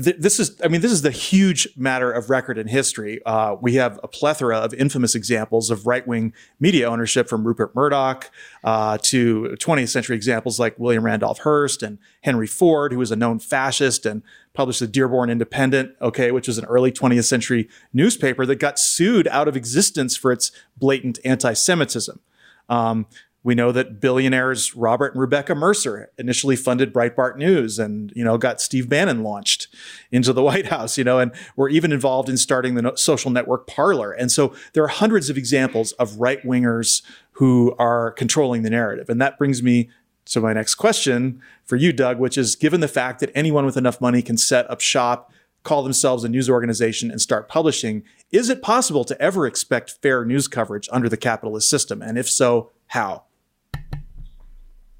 th- 0.00 0.16
this 0.18 0.38
is, 0.38 0.60
I 0.62 0.68
mean, 0.68 0.80
this 0.80 0.92
is 0.92 1.02
the 1.02 1.10
huge 1.10 1.68
matter 1.76 2.12
of 2.12 2.30
record 2.30 2.58
in 2.58 2.68
history. 2.68 3.20
Uh, 3.26 3.56
we 3.60 3.74
have 3.74 3.98
a 4.04 4.08
plethora 4.08 4.56
of 4.58 4.72
infamous 4.74 5.16
examples 5.16 5.68
of 5.68 5.86
right 5.86 6.06
wing 6.06 6.32
media 6.60 6.88
ownership 6.88 7.28
from 7.28 7.44
Rupert 7.44 7.74
Murdoch 7.74 8.30
uh, 8.62 8.98
to 8.98 9.56
20th 9.58 9.88
century 9.88 10.14
examples 10.14 10.60
like 10.60 10.78
William 10.78 11.04
Randolph 11.04 11.40
Hearst 11.40 11.82
and 11.82 11.98
Henry 12.22 12.46
Ford, 12.46 12.92
who 12.92 12.98
was 12.98 13.10
a 13.10 13.16
known 13.16 13.40
fascist 13.40 14.06
and 14.06 14.22
published 14.54 14.80
the 14.80 14.86
Dearborn 14.86 15.28
Independent, 15.28 15.96
okay, 16.00 16.30
which 16.30 16.46
was 16.46 16.56
an 16.56 16.64
early 16.66 16.92
20th 16.92 17.24
century 17.24 17.68
newspaper 17.92 18.46
that 18.46 18.56
got 18.56 18.78
sued 18.78 19.26
out 19.28 19.48
of 19.48 19.56
existence 19.56 20.16
for 20.16 20.30
its 20.30 20.52
blatant 20.78 21.18
anti 21.24 21.52
Semitism. 21.52 22.20
Um, 22.68 23.06
we 23.46 23.54
know 23.54 23.70
that 23.70 24.00
billionaires 24.00 24.74
Robert 24.74 25.12
and 25.12 25.20
Rebecca 25.20 25.54
Mercer 25.54 26.10
initially 26.18 26.56
funded 26.56 26.92
Breitbart 26.92 27.36
News 27.36 27.78
and, 27.78 28.12
you 28.16 28.24
know, 28.24 28.36
got 28.36 28.60
Steve 28.60 28.88
Bannon 28.88 29.22
launched 29.22 29.68
into 30.10 30.32
the 30.32 30.42
White 30.48 30.66
House, 30.66 30.98
you 30.98 31.04
know, 31.04 31.20
and 31.20 31.30
were 31.54 31.68
even 31.68 31.92
involved 31.92 32.28
in 32.28 32.38
starting 32.38 32.74
the 32.74 32.92
social 32.96 33.30
network 33.30 33.68
Parler. 33.68 34.10
And 34.10 34.32
so 34.32 34.52
there 34.72 34.82
are 34.82 34.88
hundreds 34.88 35.30
of 35.30 35.38
examples 35.38 35.92
of 35.92 36.16
right 36.16 36.42
wingers 36.42 37.02
who 37.34 37.72
are 37.78 38.10
controlling 38.10 38.62
the 38.62 38.70
narrative. 38.70 39.08
And 39.08 39.20
that 39.20 39.38
brings 39.38 39.62
me 39.62 39.90
to 40.24 40.40
my 40.40 40.52
next 40.52 40.74
question 40.74 41.40
for 41.64 41.76
you, 41.76 41.92
Doug, 41.92 42.18
which 42.18 42.36
is 42.36 42.56
given 42.56 42.80
the 42.80 42.88
fact 42.88 43.20
that 43.20 43.30
anyone 43.32 43.64
with 43.64 43.76
enough 43.76 44.00
money 44.00 44.22
can 44.22 44.36
set 44.36 44.68
up 44.68 44.80
shop, 44.80 45.32
call 45.62 45.84
themselves 45.84 46.24
a 46.24 46.28
news 46.28 46.50
organization, 46.50 47.12
and 47.12 47.20
start 47.20 47.48
publishing, 47.48 48.02
is 48.32 48.50
it 48.50 48.60
possible 48.60 49.04
to 49.04 49.20
ever 49.22 49.46
expect 49.46 50.02
fair 50.02 50.24
news 50.24 50.48
coverage 50.48 50.88
under 50.90 51.08
the 51.08 51.16
capitalist 51.16 51.70
system? 51.70 52.02
And 52.02 52.18
if 52.18 52.28
so, 52.28 52.72
how? 52.88 53.25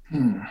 Hmm. 0.09 0.41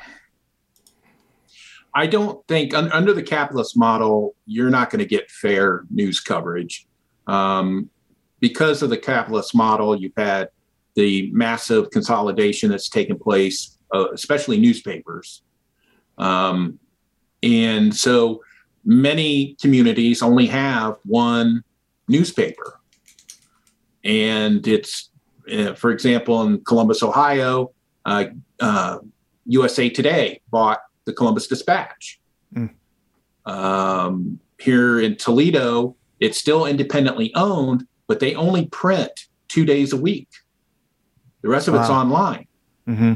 I 1.95 2.07
don't 2.07 2.47
think 2.47 2.75
un- 2.75 2.93
under 2.93 3.15
the 3.15 3.23
capitalist 3.23 3.77
model, 3.77 4.35
you're 4.45 4.71
not 4.71 4.91
going 4.91 4.99
to 4.99 5.07
get 5.07 5.31
fair 5.31 5.85
news 5.91 6.21
coverage. 6.21 6.87
Um, 7.27 7.89
because 8.39 8.83
of 8.83 8.91
the 8.91 8.99
capitalist 8.99 9.55
model, 9.55 9.97
you've 9.97 10.13
had 10.17 10.51
the 10.95 11.31
massive 11.33 11.91
consolidation 11.91 12.71
that's 12.71 12.91
taken 12.91 13.19
place, 13.19 13.79
uh, 13.95 14.11
especially 14.13 14.59
newspapers. 14.59 15.43
Um, 16.19 16.79
and 17.43 17.95
so 17.95 18.43
many 18.85 19.57
communities 19.61 20.23
only 20.23 20.47
have 20.47 20.97
one 21.05 21.65
newspaper. 22.09 22.79
And 24.05 24.67
it's, 24.69 25.11
uh, 25.51 25.75
for 25.75 25.91
example, 25.91 26.43
in 26.43 26.63
Columbus, 26.65 27.03
Ohio, 27.03 27.73
uh, 28.05 28.27
uh 28.61 28.99
USA 29.47 29.89
Today 29.89 30.41
bought 30.51 30.81
the 31.05 31.13
Columbus 31.13 31.47
Dispatch. 31.47 32.21
Mm. 32.55 32.71
Um, 33.45 34.41
here 34.59 35.01
in 35.01 35.17
Toledo, 35.17 35.97
it's 36.21 36.39
still 36.39 36.67
independently 36.67 37.33
owned, 37.35 37.87
but 38.07 38.21
they 38.21 38.35
only 38.35 38.67
print 38.67 39.29
two 39.49 39.65
days 39.65 39.93
a 39.93 39.97
week. 39.97 40.29
The 41.43 41.49
rest 41.49 41.69
of 41.69 41.75
wow. 41.75 41.81
it's 41.81 41.91
online. 41.91 42.47
Mm-hmm. 42.89 43.15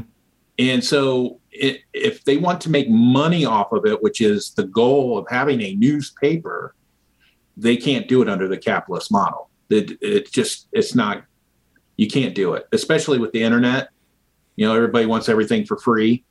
And 0.59 0.83
so, 0.83 1.39
it, 1.51 1.81
if 1.93 2.23
they 2.23 2.37
want 2.37 2.61
to 2.61 2.69
make 2.69 2.89
money 2.89 3.45
off 3.45 3.71
of 3.71 3.85
it, 3.85 4.01
which 4.01 4.21
is 4.21 4.51
the 4.51 4.63
goal 4.63 5.17
of 5.17 5.25
having 5.29 5.61
a 5.61 5.75
newspaper, 5.75 6.75
they 7.57 7.75
can't 7.75 8.07
do 8.07 8.21
it 8.21 8.29
under 8.29 8.47
the 8.47 8.57
capitalist 8.57 9.11
model. 9.11 9.49
It, 9.69 9.97
it 10.01 10.31
just, 10.31 10.67
it's 10.71 10.95
not, 10.95 11.23
you 11.97 12.07
can't 12.07 12.35
do 12.35 12.53
it, 12.53 12.67
especially 12.71 13.19
with 13.19 13.31
the 13.31 13.43
internet 13.43 13.89
you 14.55 14.67
know, 14.67 14.75
everybody 14.75 15.05
wants 15.05 15.29
everything 15.29 15.65
for 15.65 15.77
free. 15.77 16.23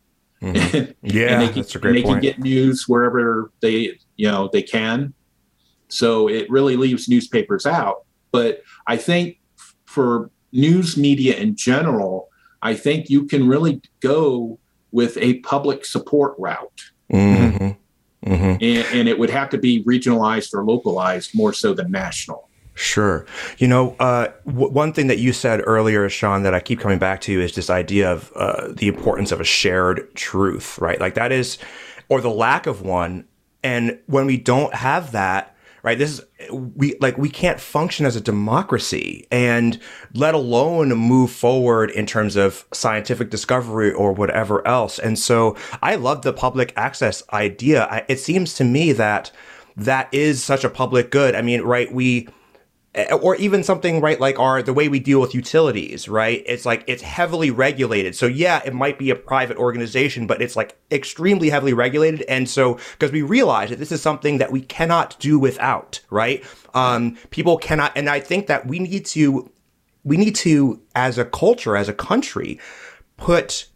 Mm-hmm. 0.42 0.92
yeah, 1.02 1.26
and 1.28 1.42
they 1.42 1.46
can, 1.48 1.56
that's 1.56 1.74
a 1.74 1.78
great 1.78 1.92
they 1.92 2.02
point. 2.02 2.22
can 2.22 2.22
get 2.22 2.38
news 2.38 2.88
wherever 2.88 3.52
they, 3.60 3.98
you 4.16 4.30
know, 4.30 4.48
they 4.52 4.62
can. 4.62 5.12
So 5.88 6.28
it 6.28 6.48
really 6.50 6.76
leaves 6.76 7.08
newspapers 7.08 7.66
out. 7.66 8.04
But 8.32 8.62
I 8.86 8.96
think 8.96 9.38
for 9.84 10.30
news 10.52 10.96
media 10.96 11.36
in 11.36 11.56
general, 11.56 12.28
I 12.62 12.74
think 12.74 13.10
you 13.10 13.26
can 13.26 13.48
really 13.48 13.82
go 14.00 14.58
with 14.92 15.16
a 15.18 15.40
public 15.40 15.84
support 15.84 16.34
route. 16.38 16.82
Mm-hmm. 17.12 18.30
Mm-hmm. 18.30 18.62
And, 18.62 18.86
and, 18.92 19.08
it 19.08 19.18
would 19.18 19.30
have 19.30 19.48
to 19.48 19.56
be 19.56 19.82
regionalized 19.84 20.52
or 20.52 20.62
localized 20.62 21.34
more 21.34 21.54
so 21.54 21.72
than 21.72 21.90
national. 21.90 22.49
Sure. 22.82 23.26
You 23.58 23.68
know, 23.68 23.94
uh, 24.00 24.28
w- 24.46 24.70
one 24.72 24.94
thing 24.94 25.08
that 25.08 25.18
you 25.18 25.34
said 25.34 25.60
earlier, 25.66 26.08
Sean, 26.08 26.44
that 26.44 26.54
I 26.54 26.60
keep 26.60 26.80
coming 26.80 26.98
back 26.98 27.20
to 27.22 27.38
is 27.38 27.54
this 27.54 27.68
idea 27.68 28.10
of 28.10 28.32
uh, 28.34 28.68
the 28.72 28.88
importance 28.88 29.32
of 29.32 29.40
a 29.40 29.44
shared 29.44 30.14
truth, 30.14 30.78
right? 30.78 30.98
Like 30.98 31.12
that 31.12 31.30
is, 31.30 31.58
or 32.08 32.22
the 32.22 32.30
lack 32.30 32.66
of 32.66 32.80
one. 32.80 33.26
And 33.62 34.00
when 34.06 34.24
we 34.24 34.38
don't 34.38 34.72
have 34.72 35.12
that, 35.12 35.54
right, 35.82 35.98
this 35.98 36.20
is, 36.20 36.50
we, 36.50 36.96
like, 37.00 37.18
we 37.18 37.28
can't 37.28 37.60
function 37.60 38.06
as 38.06 38.16
a 38.16 38.20
democracy 38.20 39.26
and 39.30 39.78
let 40.14 40.32
alone 40.32 40.88
move 40.94 41.30
forward 41.30 41.90
in 41.90 42.06
terms 42.06 42.34
of 42.34 42.64
scientific 42.72 43.28
discovery 43.28 43.92
or 43.92 44.14
whatever 44.14 44.66
else. 44.66 44.98
And 44.98 45.18
so 45.18 45.54
I 45.82 45.96
love 45.96 46.22
the 46.22 46.32
public 46.32 46.72
access 46.76 47.22
idea. 47.30 47.84
I, 47.90 48.06
it 48.08 48.20
seems 48.20 48.54
to 48.54 48.64
me 48.64 48.92
that 48.92 49.30
that 49.76 50.08
is 50.12 50.42
such 50.42 50.64
a 50.64 50.70
public 50.70 51.10
good. 51.10 51.34
I 51.34 51.42
mean, 51.42 51.60
right, 51.60 51.92
we, 51.92 52.26
or 53.22 53.36
even 53.36 53.62
something 53.62 54.00
right 54.00 54.18
like 54.18 54.38
our 54.38 54.62
the 54.62 54.72
way 54.72 54.88
we 54.88 54.98
deal 54.98 55.20
with 55.20 55.34
utilities 55.34 56.08
right? 56.08 56.42
It's 56.46 56.66
like 56.66 56.82
it's 56.86 57.02
heavily 57.02 57.50
regulated. 57.50 58.16
So 58.16 58.26
yeah 58.26 58.60
it 58.64 58.74
might 58.74 58.98
be 58.98 59.10
a 59.10 59.14
private 59.14 59.56
organization 59.56 60.26
but 60.26 60.42
it's 60.42 60.56
like 60.56 60.76
extremely 60.90 61.50
heavily 61.50 61.72
regulated. 61.72 62.22
And 62.22 62.48
so 62.48 62.74
because 62.92 63.12
we 63.12 63.22
realize 63.22 63.70
that 63.70 63.78
this 63.78 63.92
is 63.92 64.02
something 64.02 64.38
that 64.38 64.50
we 64.50 64.62
cannot 64.62 65.18
do 65.20 65.38
without 65.38 66.00
right? 66.10 66.44
Um 66.74 67.16
people 67.30 67.58
cannot 67.58 67.92
and 67.96 68.08
i 68.08 68.20
think 68.20 68.46
that 68.48 68.66
we 68.66 68.78
need 68.78 69.06
to 69.06 69.50
we 70.04 70.16
need 70.16 70.34
to 70.34 70.80
as 70.94 71.18
a 71.18 71.24
culture 71.24 71.76
as 71.76 71.88
a 71.88 71.92
country 71.92 72.58
put 73.16 73.66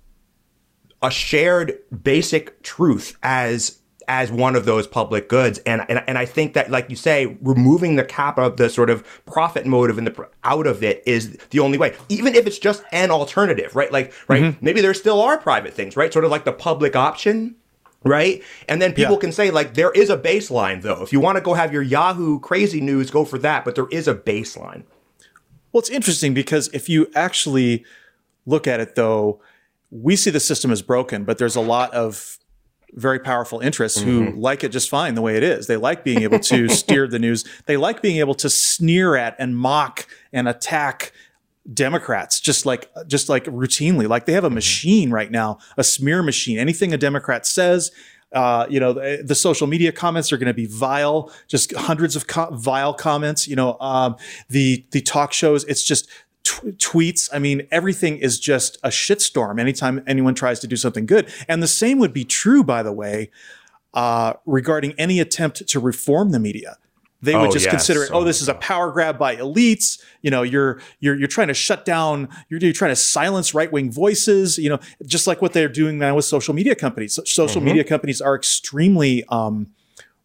a 1.02 1.10
shared 1.10 1.78
basic 2.02 2.62
truth 2.62 3.16
as 3.22 3.78
as 4.08 4.30
one 4.32 4.56
of 4.56 4.64
those 4.64 4.86
public 4.86 5.28
goods. 5.28 5.58
And, 5.60 5.84
and, 5.88 6.02
and 6.06 6.18
I 6.18 6.24
think 6.26 6.54
that, 6.54 6.70
like 6.70 6.90
you 6.90 6.96
say, 6.96 7.36
removing 7.42 7.96
the 7.96 8.04
cap 8.04 8.38
of 8.38 8.56
the 8.56 8.68
sort 8.68 8.90
of 8.90 9.04
profit 9.26 9.66
motive 9.66 9.98
and 9.98 10.06
the 10.06 10.28
out 10.44 10.66
of 10.66 10.82
it 10.82 11.02
is 11.06 11.36
the 11.50 11.60
only 11.60 11.78
way, 11.78 11.94
even 12.08 12.34
if 12.34 12.46
it's 12.46 12.58
just 12.58 12.82
an 12.92 13.10
alternative, 13.10 13.74
right? 13.76 13.92
Like, 13.92 14.12
right. 14.28 14.42
Mm-hmm. 14.42 14.64
Maybe 14.64 14.80
there 14.80 14.94
still 14.94 15.20
are 15.20 15.38
private 15.38 15.74
things, 15.74 15.96
right? 15.96 16.12
Sort 16.12 16.24
of 16.24 16.30
like 16.30 16.44
the 16.44 16.52
public 16.52 16.96
option. 16.96 17.56
Right. 18.06 18.42
And 18.68 18.82
then 18.82 18.92
people 18.92 19.14
yeah. 19.14 19.20
can 19.20 19.32
say, 19.32 19.50
like, 19.50 19.72
there 19.72 19.90
is 19.90 20.10
a 20.10 20.18
baseline, 20.18 20.82
though. 20.82 21.02
If 21.02 21.10
you 21.10 21.20
want 21.20 21.36
to 21.38 21.40
go 21.40 21.54
have 21.54 21.72
your 21.72 21.80
Yahoo 21.80 22.38
crazy 22.38 22.82
news, 22.82 23.10
go 23.10 23.24
for 23.24 23.38
that. 23.38 23.64
But 23.64 23.76
there 23.76 23.88
is 23.90 24.06
a 24.06 24.14
baseline. 24.14 24.82
Well, 25.72 25.80
it's 25.80 25.88
interesting 25.88 26.34
because 26.34 26.68
if 26.74 26.90
you 26.90 27.10
actually 27.14 27.82
look 28.44 28.66
at 28.66 28.78
it, 28.78 28.94
though, 28.94 29.40
we 29.90 30.16
see 30.16 30.30
the 30.30 30.38
system 30.38 30.70
as 30.70 30.82
broken, 30.82 31.24
but 31.24 31.38
there's 31.38 31.56
a 31.56 31.62
lot 31.62 31.94
of 31.94 32.38
very 32.94 33.18
powerful 33.18 33.60
interests 33.60 34.00
mm-hmm. 34.00 34.26
who 34.26 34.40
like 34.40 34.64
it 34.64 34.70
just 34.70 34.88
fine 34.88 35.14
the 35.14 35.22
way 35.22 35.36
it 35.36 35.42
is. 35.42 35.66
They 35.66 35.76
like 35.76 36.04
being 36.04 36.22
able 36.22 36.38
to 36.40 36.68
steer 36.80 37.06
the 37.06 37.18
news. 37.18 37.44
They 37.66 37.76
like 37.76 38.02
being 38.02 38.18
able 38.18 38.34
to 38.36 38.50
sneer 38.50 39.16
at 39.16 39.36
and 39.38 39.56
mock 39.56 40.06
and 40.32 40.48
attack 40.48 41.12
Democrats 41.72 42.40
just 42.40 42.66
like 42.66 42.90
just 43.06 43.28
like 43.28 43.44
routinely. 43.46 44.08
Like 44.08 44.26
they 44.26 44.32
have 44.32 44.44
a 44.44 44.48
mm-hmm. 44.48 44.54
machine 44.54 45.10
right 45.10 45.30
now, 45.30 45.58
a 45.76 45.84
smear 45.84 46.22
machine. 46.22 46.58
Anything 46.58 46.92
a 46.92 46.98
Democrat 46.98 47.46
says, 47.46 47.90
uh, 48.32 48.66
you 48.68 48.80
know, 48.80 48.92
the, 48.92 49.22
the, 49.24 49.34
social 49.34 49.66
media 49.66 49.92
comments 49.92 50.32
are 50.32 50.36
going 50.36 50.48
to 50.48 50.54
be 50.54 50.66
vile, 50.66 51.32
just 51.46 51.72
hundreds 51.74 52.16
of 52.16 52.26
co- 52.26 52.50
vile 52.52 52.92
comments. 52.92 53.46
You 53.46 53.54
know, 53.56 53.78
um, 53.80 54.16
the 54.48 54.84
the 54.90 55.00
talk 55.00 55.32
shows, 55.32 55.64
it's 55.64 55.84
just 55.84 56.10
t- 56.62 56.72
tweets. 56.72 57.28
I 57.32 57.38
mean, 57.38 57.66
everything 57.70 58.18
is 58.18 58.38
just 58.38 58.78
a 58.82 58.88
shitstorm 58.88 59.60
anytime 59.60 60.02
anyone 60.06 60.34
tries 60.34 60.60
to 60.60 60.66
do 60.66 60.76
something 60.76 61.06
good. 61.06 61.32
And 61.48 61.62
the 61.62 61.68
same 61.68 61.98
would 61.98 62.12
be 62.12 62.24
true, 62.24 62.64
by 62.64 62.82
the 62.82 62.92
way, 62.92 63.30
uh, 63.92 64.34
regarding 64.46 64.92
any 64.98 65.20
attempt 65.20 65.66
to 65.66 65.80
reform 65.80 66.30
the 66.30 66.40
media. 66.40 66.76
They 67.24 67.34
would 67.34 67.48
oh, 67.48 67.52
just 67.52 67.64
yes. 67.64 67.72
consider 67.72 68.04
it, 68.04 68.10
oh, 68.12 68.22
this 68.22 68.42
is 68.42 68.50
a 68.50 68.54
power 68.54 68.92
grab 68.92 69.18
by 69.18 69.36
elites. 69.36 69.98
You 70.20 70.30
know, 70.30 70.42
you're 70.42 70.80
you're 71.00 71.14
you're 71.14 71.26
trying 71.26 71.48
to 71.48 71.54
shut 71.54 71.86
down, 71.86 72.28
you're, 72.50 72.60
you're 72.60 72.74
trying 72.74 72.90
to 72.90 72.96
silence 72.96 73.54
right 73.54 73.72
wing 73.72 73.90
voices. 73.90 74.58
You 74.58 74.68
know, 74.68 74.78
just 75.06 75.26
like 75.26 75.40
what 75.40 75.54
they're 75.54 75.70
doing 75.70 75.98
now 75.98 76.16
with 76.16 76.26
social 76.26 76.52
media 76.52 76.74
companies. 76.74 77.18
social 77.24 77.60
mm-hmm. 77.60 77.64
media 77.64 77.84
companies 77.84 78.20
are 78.20 78.36
extremely 78.36 79.24
um, 79.30 79.68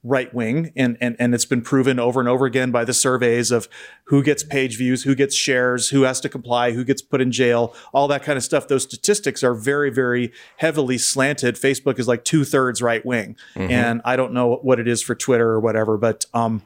right 0.03 0.33
wing, 0.33 0.71
and, 0.75 0.97
and 1.01 1.15
and 1.19 1.35
it's 1.35 1.45
been 1.45 1.61
proven 1.61 1.99
over 1.99 2.19
and 2.19 2.29
over 2.29 2.45
again 2.45 2.71
by 2.71 2.85
the 2.85 2.93
surveys 2.93 3.51
of 3.51 3.67
who 4.05 4.23
gets 4.23 4.43
page 4.43 4.77
views, 4.77 5.03
who 5.03 5.13
gets 5.13 5.35
shares, 5.35 5.89
who 5.89 6.03
has 6.03 6.21
to 6.21 6.29
comply, 6.29 6.71
who 6.71 6.85
gets 6.85 7.01
put 7.01 7.19
in 7.19 7.31
jail, 7.31 7.75
all 7.93 8.07
that 8.07 8.23
kind 8.23 8.37
of 8.37 8.43
stuff. 8.43 8.67
Those 8.67 8.83
statistics 8.83 9.43
are 9.43 9.53
very 9.53 9.89
very 9.89 10.31
heavily 10.57 10.97
slanted. 10.97 11.55
Facebook 11.55 11.99
is 11.99 12.07
like 12.07 12.23
two 12.23 12.45
thirds 12.45 12.81
right 12.81 13.05
wing, 13.05 13.35
mm-hmm. 13.55 13.71
and 13.71 14.01
I 14.05 14.15
don't 14.15 14.33
know 14.33 14.55
what 14.61 14.79
it 14.79 14.87
is 14.87 15.01
for 15.01 15.15
Twitter 15.15 15.49
or 15.49 15.59
whatever, 15.59 15.97
but 15.97 16.25
um, 16.33 16.61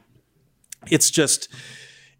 it's 0.90 1.10
just 1.10 1.48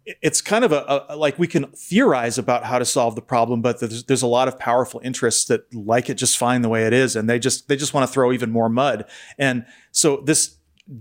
it's 0.05 0.39
kind 0.41 0.63
of 0.63 0.71
a, 0.71 1.05
a, 1.09 1.15
like 1.15 1.39
we 1.39 1.47
can 1.47 1.65
theorize 1.71 2.37
about 2.37 2.63
how 2.63 2.77
to 2.77 2.85
solve 2.85 3.15
the 3.15 3.21
problem, 3.21 3.61
but 3.61 3.79
there's, 3.79 4.03
there's 4.03 4.21
a 4.21 4.27
lot 4.27 4.47
of 4.47 4.59
powerful 4.59 5.01
interests 5.03 5.45
that 5.45 5.73
like 5.73 6.09
it 6.09 6.15
just 6.15 6.37
fine 6.37 6.61
the 6.61 6.69
way 6.69 6.85
it 6.85 6.93
is, 6.93 7.15
and 7.15 7.29
they 7.29 7.39
just 7.39 7.67
they 7.67 7.75
just 7.75 7.93
want 7.93 8.07
to 8.07 8.13
throw 8.13 8.31
even 8.31 8.51
more 8.51 8.69
mud. 8.69 9.05
And 9.37 9.65
so 9.91 10.17
this 10.17 10.57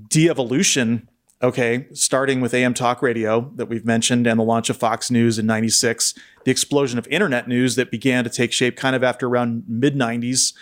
de-evolution, 0.09 1.09
okay, 1.43 1.87
starting 1.93 2.41
with 2.41 2.55
AM 2.55 2.75
talk 2.75 3.03
radio 3.03 3.51
that 3.57 3.67
we've 3.67 3.85
mentioned, 3.85 4.27
and 4.27 4.39
the 4.39 4.45
launch 4.45 4.71
of 4.71 4.77
Fox 4.77 5.11
News 5.11 5.39
in 5.39 5.47
'96, 5.47 6.15
the 6.45 6.51
explosion 6.51 6.99
of 6.99 7.07
internet 7.09 7.49
news 7.49 7.77
that 7.77 7.91
began 7.91 8.25
to 8.25 8.31
take 8.31 8.53
shape 8.53 8.77
kind 8.77 8.97
of 8.97 9.03
after 9.03 9.27
around 9.27 9.65
mid 9.69 9.95
'90s 9.95 10.53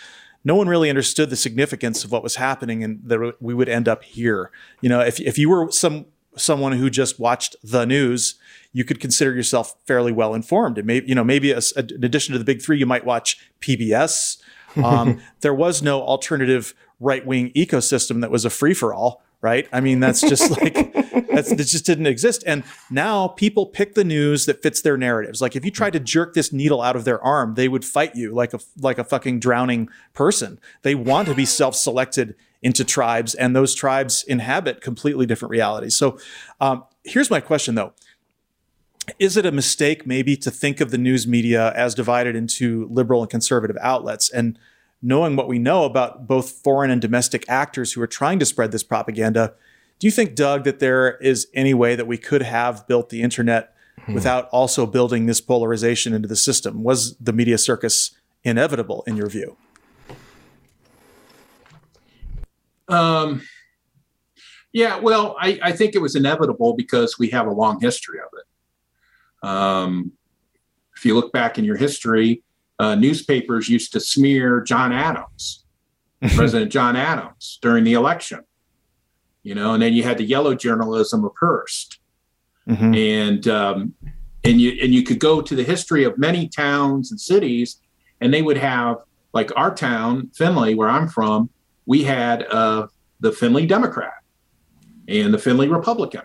no 0.43 0.55
one 0.55 0.67
really 0.67 0.89
understood 0.89 1.29
the 1.29 1.35
significance 1.35 2.03
of 2.03 2.11
what 2.11 2.21
was 2.21 2.35
happening 2.35 2.83
and 2.83 3.01
that 3.05 3.35
we 3.39 3.53
would 3.53 3.69
end 3.69 3.87
up 3.87 4.03
here. 4.03 4.51
You 4.81 4.89
know, 4.89 4.99
if, 4.99 5.19
if 5.19 5.37
you 5.37 5.49
were 5.49 5.71
some 5.71 6.05
someone 6.35 6.73
who 6.73 6.89
just 6.89 7.19
watched 7.19 7.55
the 7.63 7.85
news, 7.85 8.35
you 8.71 8.83
could 8.83 8.99
consider 8.99 9.33
yourself 9.33 9.75
fairly 9.85 10.11
well 10.11 10.33
informed. 10.33 10.77
And 10.77 10.87
maybe, 10.87 11.07
you 11.07 11.15
know, 11.15 11.23
maybe 11.23 11.53
as, 11.53 11.71
in 11.73 12.03
addition 12.03 12.33
to 12.33 12.39
the 12.39 12.45
big 12.45 12.61
three, 12.61 12.77
you 12.77 12.85
might 12.85 13.05
watch 13.05 13.49
PBS. 13.61 14.37
Um, 14.83 15.21
there 15.41 15.53
was 15.53 15.83
no 15.83 16.01
alternative 16.01 16.73
right 17.03 17.25
wing 17.25 17.51
ecosystem 17.51 18.21
that 18.21 18.31
was 18.31 18.45
a 18.45 18.49
free 18.49 18.73
for 18.73 18.93
all, 18.93 19.21
right? 19.41 19.67
I 19.71 19.81
mean, 19.81 19.99
that's 19.99 20.21
just 20.21 20.49
like, 20.61 20.73
that's, 21.33 21.49
that 21.49 21.57
just 21.57 21.85
didn't 21.85 22.07
exist. 22.07 22.43
And 22.47 22.63
now 22.89 23.27
people 23.27 23.65
pick 23.65 23.93
the 23.93 24.03
news 24.03 24.45
that 24.45 24.63
fits 24.63 24.81
their 24.81 24.97
narratives. 24.97 25.41
Like 25.41 25.55
if 25.55 25.65
you 25.65 25.71
tried 25.71 25.93
to 25.93 25.99
jerk 25.99 26.33
this 26.33 26.53
needle 26.53 26.81
out 26.81 26.95
of 26.95 27.03
their 27.05 27.21
arm, 27.23 27.55
they 27.55 27.67
would 27.67 27.85
fight 27.85 28.15
you 28.15 28.33
like 28.33 28.53
a, 28.53 28.59
like 28.79 28.97
a 28.97 29.03
fucking 29.03 29.39
drowning 29.39 29.89
person. 30.13 30.59
They 30.81 30.95
want 30.95 31.27
to 31.27 31.35
be 31.35 31.45
self 31.53 31.75
selected 31.75 32.35
into 32.63 32.85
tribes, 32.85 33.35
and 33.35 33.53
those 33.53 33.75
tribes 33.75 34.23
inhabit 34.23 34.79
completely 34.79 35.25
different 35.25 35.51
realities. 35.51 35.97
So 35.97 36.17
um, 36.61 36.85
here's 37.03 37.29
my 37.29 37.41
question 37.41 37.75
though. 37.75 37.93
Is 39.19 39.35
it 39.35 39.45
a 39.45 39.51
mistake 39.51 40.07
maybe 40.07 40.37
to 40.37 40.49
think 40.49 40.79
of 40.79 40.89
the 40.89 40.97
news 40.97 41.27
media 41.27 41.73
as 41.75 41.93
divided 41.93 42.37
into 42.37 42.87
liberal 42.89 43.21
and 43.21 43.29
conservative 43.29 43.77
outlets? 43.81 44.29
And 44.29 44.57
knowing 45.03 45.35
what 45.35 45.49
we 45.49 45.59
know 45.59 45.83
about 45.83 46.25
both 46.25 46.49
foreign 46.49 46.89
and 46.89 47.01
domestic 47.01 47.47
actors 47.49 47.91
who 47.91 48.01
are 48.01 48.07
trying 48.07 48.39
to 48.39 48.45
spread 48.45 48.71
this 48.71 48.83
propaganda, 48.83 49.53
do 49.99 50.07
you 50.07 50.11
think, 50.11 50.33
Doug, 50.33 50.63
that 50.63 50.79
there 50.79 51.17
is 51.17 51.47
any 51.53 51.73
way 51.73 51.95
that 51.95 52.07
we 52.07 52.17
could 52.17 52.41
have 52.41 52.87
built 52.87 53.09
the 53.09 53.21
internet 53.21 53.75
hmm. 54.05 54.13
without 54.13 54.47
also 54.49 54.85
building 54.85 55.25
this 55.25 55.41
polarization 55.41 56.13
into 56.13 56.27
the 56.27 56.37
system? 56.37 56.83
Was 56.83 57.17
the 57.17 57.33
media 57.33 57.57
circus 57.57 58.11
inevitable 58.43 59.03
in 59.05 59.17
your 59.17 59.27
view? 59.27 59.57
Um, 62.87 63.41
yeah, 64.71 64.99
well, 64.99 65.35
I, 65.39 65.59
I 65.61 65.71
think 65.73 65.95
it 65.95 65.99
was 65.99 66.15
inevitable 66.15 66.75
because 66.75 67.19
we 67.19 67.29
have 67.29 67.47
a 67.47 67.51
long 67.51 67.79
history 67.79 68.19
of 68.19 68.29
it. 68.39 69.47
Um, 69.47 70.13
if 70.95 71.05
you 71.05 71.13
look 71.15 71.33
back 71.33 71.57
in 71.57 71.65
your 71.65 71.75
history, 71.75 72.43
uh, 72.79 72.95
newspapers 72.95 73.69
used 73.69 73.93
to 73.93 73.99
smear 73.99 74.61
John 74.61 74.91
Adams, 74.91 75.65
President 76.35 76.71
John 76.71 76.95
Adams, 76.95 77.59
during 77.61 77.83
the 77.83 77.93
election. 77.93 78.41
You 79.43 79.55
know, 79.55 79.73
and 79.73 79.83
then 79.83 79.93
you 79.93 80.03
had 80.03 80.17
the 80.17 80.23
yellow 80.23 80.55
journalism 80.55 81.25
of 81.25 81.33
Hearst, 81.39 81.99
mm-hmm. 82.67 82.93
and 82.93 83.47
um, 83.47 83.93
and 84.43 84.61
you 84.61 84.77
and 84.81 84.93
you 84.93 85.03
could 85.03 85.19
go 85.19 85.41
to 85.41 85.55
the 85.55 85.63
history 85.63 86.05
of 86.05 86.17
many 86.17 86.47
towns 86.47 87.11
and 87.11 87.19
cities, 87.19 87.81
and 88.21 88.33
they 88.33 88.41
would 88.41 88.57
have 88.57 88.97
like 89.33 89.51
our 89.57 89.73
town, 89.73 90.29
Findlay, 90.33 90.75
where 90.75 90.89
I'm 90.89 91.07
from, 91.07 91.49
we 91.85 92.03
had 92.03 92.43
uh, 92.43 92.87
the 93.19 93.31
Findlay 93.31 93.65
Democrat 93.65 94.13
and 95.07 95.33
the 95.33 95.37
Findlay 95.37 95.67
Republican 95.67 96.21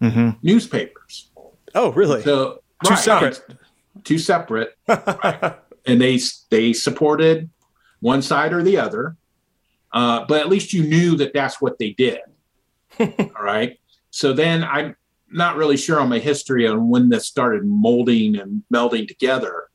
mm-hmm. 0.00 0.30
newspapers. 0.42 1.30
Oh, 1.74 1.92
really? 1.92 2.22
So 2.22 2.62
two 2.84 2.90
right, 2.90 2.98
separate, 2.98 3.56
two 4.04 4.18
separate, 4.18 4.76
right. 4.88 5.58
and 5.86 6.00
they 6.00 6.18
they 6.50 6.72
supported 6.72 7.50
one 8.00 8.22
side 8.22 8.52
or 8.52 8.62
the 8.62 8.78
other. 8.78 9.16
Uh, 9.92 10.24
but 10.26 10.40
at 10.40 10.48
least 10.48 10.72
you 10.72 10.84
knew 10.84 11.16
that 11.16 11.32
that's 11.34 11.60
what 11.60 11.78
they 11.78 11.90
did. 11.90 12.20
All 13.00 13.42
right. 13.42 13.78
So 14.10 14.32
then 14.32 14.64
I'm 14.64 14.96
not 15.30 15.56
really 15.56 15.76
sure 15.76 16.00
on 16.00 16.08
my 16.08 16.18
history 16.18 16.66
on 16.66 16.88
when 16.88 17.08
this 17.08 17.26
started 17.26 17.64
molding 17.64 18.36
and 18.36 18.62
melding 18.72 19.06
together. 19.06 19.68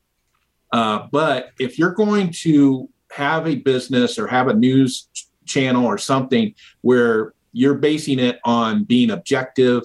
Uh, 0.72 1.06
but 1.10 1.50
if 1.58 1.78
you're 1.78 1.92
going 1.92 2.30
to 2.30 2.88
have 3.10 3.46
a 3.46 3.56
business 3.56 4.18
or 4.18 4.26
have 4.26 4.48
a 4.48 4.54
news 4.54 5.08
channel 5.46 5.86
or 5.86 5.96
something 5.96 6.54
where 6.82 7.34
you're 7.52 7.74
basing 7.74 8.18
it 8.18 8.38
on 8.44 8.84
being 8.84 9.10
objective 9.10 9.82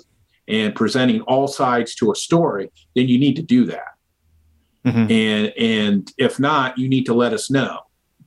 and 0.48 0.76
presenting 0.76 1.22
all 1.22 1.48
sides 1.48 1.96
to 1.96 2.12
a 2.12 2.16
story, 2.16 2.70
then 2.96 3.08
you 3.08 3.18
need 3.18 3.36
to 3.36 3.42
do 3.42 3.66
that. 3.66 3.96
Mm-hmm. 4.86 5.12
And 5.12 5.54
and 5.58 6.14
if 6.18 6.40
not, 6.40 6.78
you 6.78 6.90
need 6.90 7.06
to 7.06 7.14
let 7.14 7.34
us 7.34 7.52
know 7.52 7.80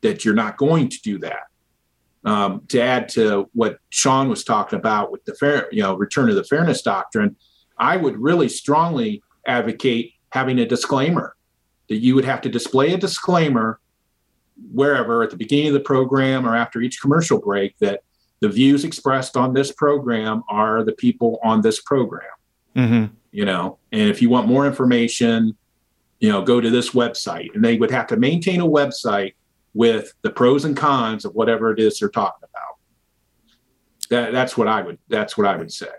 that 0.03 0.25
you're 0.25 0.35
not 0.35 0.57
going 0.57 0.89
to 0.89 1.01
do 1.03 1.19
that. 1.19 1.49
Um, 2.25 2.63
to 2.69 2.81
add 2.81 3.11
to 3.11 3.51
what 3.53 3.79
Sean 3.91 4.29
was 4.31 4.45
talking 4.45 4.79
about 4.79 5.13
with 5.13 5.25
the 5.27 5.35
fair, 5.35 5.69
you 5.71 5.83
know, 5.83 5.95
return 5.95 6.31
of 6.31 6.37
the 6.37 6.45
fairness 6.45 6.81
doctrine, 6.81 7.37
I 7.77 7.97
would 7.97 8.17
really 8.17 8.49
strongly 8.49 9.23
advocate 9.47 10.13
having 10.31 10.59
a 10.59 10.67
disclaimer 10.67 11.37
that 11.89 11.97
you 11.97 12.15
would 12.15 12.25
have 12.25 12.41
to 12.43 12.49
display 12.49 12.95
a 12.95 12.97
disclaimer 12.97 13.79
wherever 14.73 15.23
at 15.23 15.31
the 15.31 15.37
beginning 15.37 15.69
of 15.69 15.75
the 15.75 15.81
program 15.81 16.47
or 16.47 16.57
after 16.57 16.81
each 16.81 17.01
commercial 17.01 17.39
break 17.39 17.77
that 17.79 18.01
the 18.41 18.49
views 18.49 18.85
expressed 18.85 19.37
on 19.37 19.53
this 19.53 19.73
program 19.73 20.43
are 20.49 20.83
the 20.85 20.93
people 20.93 21.39
on 21.43 21.61
this 21.61 21.81
program. 21.81 22.29
Mm-hmm. 22.77 23.15
You 23.33 23.45
know, 23.45 23.79
and 23.93 24.09
if 24.09 24.23
you 24.23 24.31
want 24.31 24.49
more 24.49 24.67
information, 24.67 25.57
you 26.25 26.33
know, 26.33 26.41
go 26.41 26.59
to 26.59 26.71
this 26.71 26.93
website, 26.93 27.55
and 27.55 27.63
they 27.63 27.77
would 27.77 27.91
have 27.91 28.07
to 28.07 28.17
maintain 28.17 28.63
a 28.63 28.67
website 28.67 29.35
with 29.75 30.15
the 30.23 30.31
pros 30.31 30.65
and 30.65 30.75
cons 30.75 31.27
of 31.27 31.35
whatever 31.35 31.71
it 31.71 31.79
is 31.79 31.99
they're 31.99 32.09
talking 32.09 32.49
about. 32.49 32.79
That, 34.09 34.33
that's 34.33 34.57
what 34.57 34.67
I 34.67 34.81
would. 34.81 34.97
That's 35.09 35.37
what 35.37 35.47
I 35.47 35.55
would 35.55 35.71
say. 35.71 35.91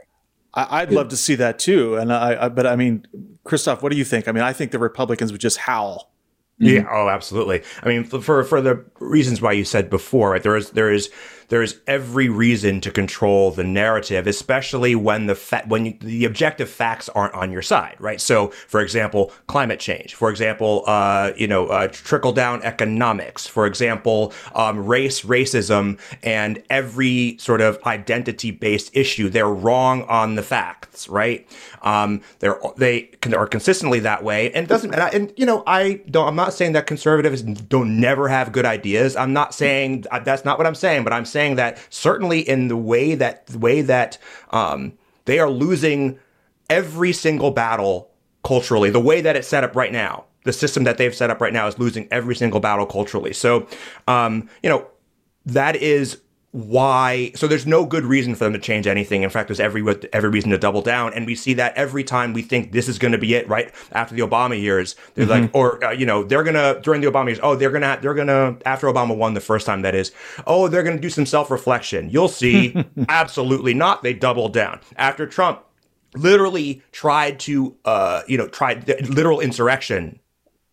I, 0.55 0.85
would 0.85 0.93
love 0.95 1.09
to 1.09 1.15
see 1.15 1.35
that 1.35 1.59
too, 1.59 1.97
and 1.97 2.11
I, 2.11 2.45
I, 2.45 2.49
but 2.49 2.65
I 2.65 2.75
mean, 2.75 3.05
Christophe, 3.43 3.83
what 3.83 3.91
do 3.91 3.99
you 3.99 4.03
think? 4.03 4.27
I 4.27 4.31
mean, 4.31 4.41
I 4.41 4.51
think 4.51 4.71
the 4.71 4.79
Republicans 4.79 5.31
would 5.31 5.41
just 5.41 5.57
howl 5.57 6.11
yeah. 6.57 6.81
Mm-hmm. 6.81 6.89
Oh, 6.89 7.09
absolutely. 7.09 7.63
I 7.83 7.87
mean, 7.87 8.03
for 8.03 8.43
for 8.43 8.61
the 8.61 8.83
reasons 8.99 9.41
why 9.41 9.51
you 9.51 9.65
said 9.65 9.89
before, 9.89 10.31
right? 10.31 10.43
There 10.43 10.55
is 10.55 10.71
there 10.71 10.91
is 10.91 11.09
there 11.49 11.61
is 11.61 11.79
every 11.85 12.29
reason 12.29 12.81
to 12.81 12.91
control 12.91 13.51
the 13.51 13.63
narrative, 13.63 14.27
especially 14.27 14.95
when 14.95 15.27
the 15.27 15.35
fa- 15.35 15.63
when 15.67 15.85
you, 15.85 15.97
the 15.99 16.25
objective 16.25 16.69
facts 16.69 17.09
aren't 17.09 17.33
on 17.33 17.51
your 17.51 17.61
side, 17.61 17.95
right? 17.99 18.19
So, 18.19 18.47
for 18.47 18.81
example, 18.81 19.31
climate 19.47 19.79
change. 19.79 20.15
For 20.15 20.29
example, 20.29 20.83
uh, 20.87 21.31
you 21.35 21.47
know, 21.47 21.67
uh, 21.67 21.87
trickle 21.89 22.31
down 22.31 22.63
economics. 22.63 23.45
For 23.45 23.65
example, 23.65 24.33
um, 24.53 24.85
race, 24.85 25.21
racism, 25.21 25.99
and 26.23 26.63
every 26.69 27.37
sort 27.39 27.61
of 27.61 27.79
identity 27.85 28.51
based 28.51 28.95
issue. 28.95 29.29
They're 29.29 29.47
wrong 29.47 30.03
on 30.03 30.35
the 30.35 30.43
facts, 30.43 31.07
right? 31.07 31.47
Um, 31.81 32.21
they're 32.39 32.59
they 32.77 33.11
are 33.35 33.47
consistently 33.47 33.99
that 34.01 34.23
way, 34.23 34.51
and 34.53 34.67
doesn't. 34.67 34.93
And, 34.93 35.01
I, 35.01 35.09
and 35.09 35.33
you 35.37 35.45
know, 35.45 35.63
I 35.67 36.01
don't. 36.09 36.27
I'm 36.27 36.35
not 36.35 36.44
saying 36.53 36.73
that 36.73 36.87
conservatives 36.87 37.41
don't 37.41 37.99
never 37.99 38.27
have 38.27 38.51
good 38.51 38.65
ideas. 38.65 39.15
I'm 39.15 39.33
not 39.33 39.53
saying 39.53 40.05
uh, 40.11 40.19
that's 40.19 40.45
not 40.45 40.57
what 40.57 40.67
I'm 40.67 40.75
saying, 40.75 41.03
but 41.03 41.13
I'm 41.13 41.25
saying 41.25 41.55
that 41.55 41.79
certainly 41.89 42.39
in 42.39 42.67
the 42.67 42.77
way 42.77 43.15
that 43.15 43.47
the 43.47 43.59
way 43.59 43.81
that 43.81 44.17
um, 44.51 44.93
they 45.25 45.39
are 45.39 45.49
losing 45.49 46.19
every 46.69 47.13
single 47.13 47.51
battle 47.51 48.09
culturally, 48.43 48.89
the 48.89 48.99
way 48.99 49.21
that 49.21 49.35
it's 49.35 49.47
set 49.47 49.63
up 49.63 49.75
right 49.75 49.91
now, 49.91 50.25
the 50.43 50.53
system 50.53 50.83
that 50.83 50.97
they've 50.97 51.15
set 51.15 51.29
up 51.29 51.41
right 51.41 51.53
now 51.53 51.67
is 51.67 51.79
losing 51.79 52.07
every 52.11 52.35
single 52.35 52.59
battle 52.59 52.85
culturally. 52.85 53.33
So, 53.33 53.67
um, 54.07 54.49
you 54.61 54.69
know, 54.69 54.87
that 55.45 55.75
is 55.75 56.21
why 56.55 57.33
so 57.35 57.49
there's 57.49 57.67
no 57.67 57.85
good 57.85 58.05
reason 58.05 58.33
for 58.33 58.45
them 58.45 58.53
to 58.53 58.59
change 58.59 58.87
anything. 58.87 59.23
In 59.23 59.29
fact 59.29 59.49
there's 59.49 59.59
every 59.59 59.83
every 60.13 60.29
reason 60.29 60.51
to 60.51 60.57
double 60.57 60.81
down. 60.81 61.13
And 61.13 61.25
we 61.25 61.35
see 61.35 61.53
that 61.55 61.75
every 61.75 62.01
time 62.01 62.31
we 62.31 62.43
think 62.43 62.71
this 62.71 62.87
is 62.87 62.97
going 62.97 63.11
to 63.11 63.17
be 63.17 63.33
it 63.33 63.45
right? 63.49 63.73
After 63.91 64.15
the 64.15 64.21
obama 64.21 64.59
years 64.59 64.95
they're 65.15 65.25
mm-hmm. 65.25 65.43
like 65.43 65.51
or 65.53 65.83
uh, 65.83 65.91
you 65.91 66.05
know 66.05 66.23
they're 66.23 66.43
going 66.43 66.55
to 66.55 66.79
during 66.81 67.01
the 67.01 67.11
obama 67.11 67.25
years 67.25 67.41
oh 67.43 67.57
they're 67.57 67.71
going 67.71 67.81
to 67.81 67.99
they're 68.01 68.13
going 68.13 68.27
to 68.27 68.55
after 68.65 68.87
obama 68.87 69.17
won 69.17 69.33
the 69.33 69.41
first 69.41 69.65
time 69.65 69.81
that 69.81 69.93
is 69.93 70.13
oh 70.47 70.69
they're 70.69 70.83
going 70.83 70.95
to 70.95 71.01
do 71.01 71.09
some 71.09 71.25
self-reflection. 71.25 72.09
You'll 72.09 72.29
see 72.29 72.73
absolutely 73.09 73.73
not 73.73 74.01
they 74.01 74.13
doubled 74.13 74.53
down. 74.53 74.79
After 74.95 75.27
trump 75.27 75.61
literally 76.13 76.81
tried 76.93 77.37
to 77.41 77.75
uh 77.83 78.21
you 78.29 78.37
know 78.37 78.47
tried 78.47 78.87
literal 79.09 79.41
insurrection 79.41 80.21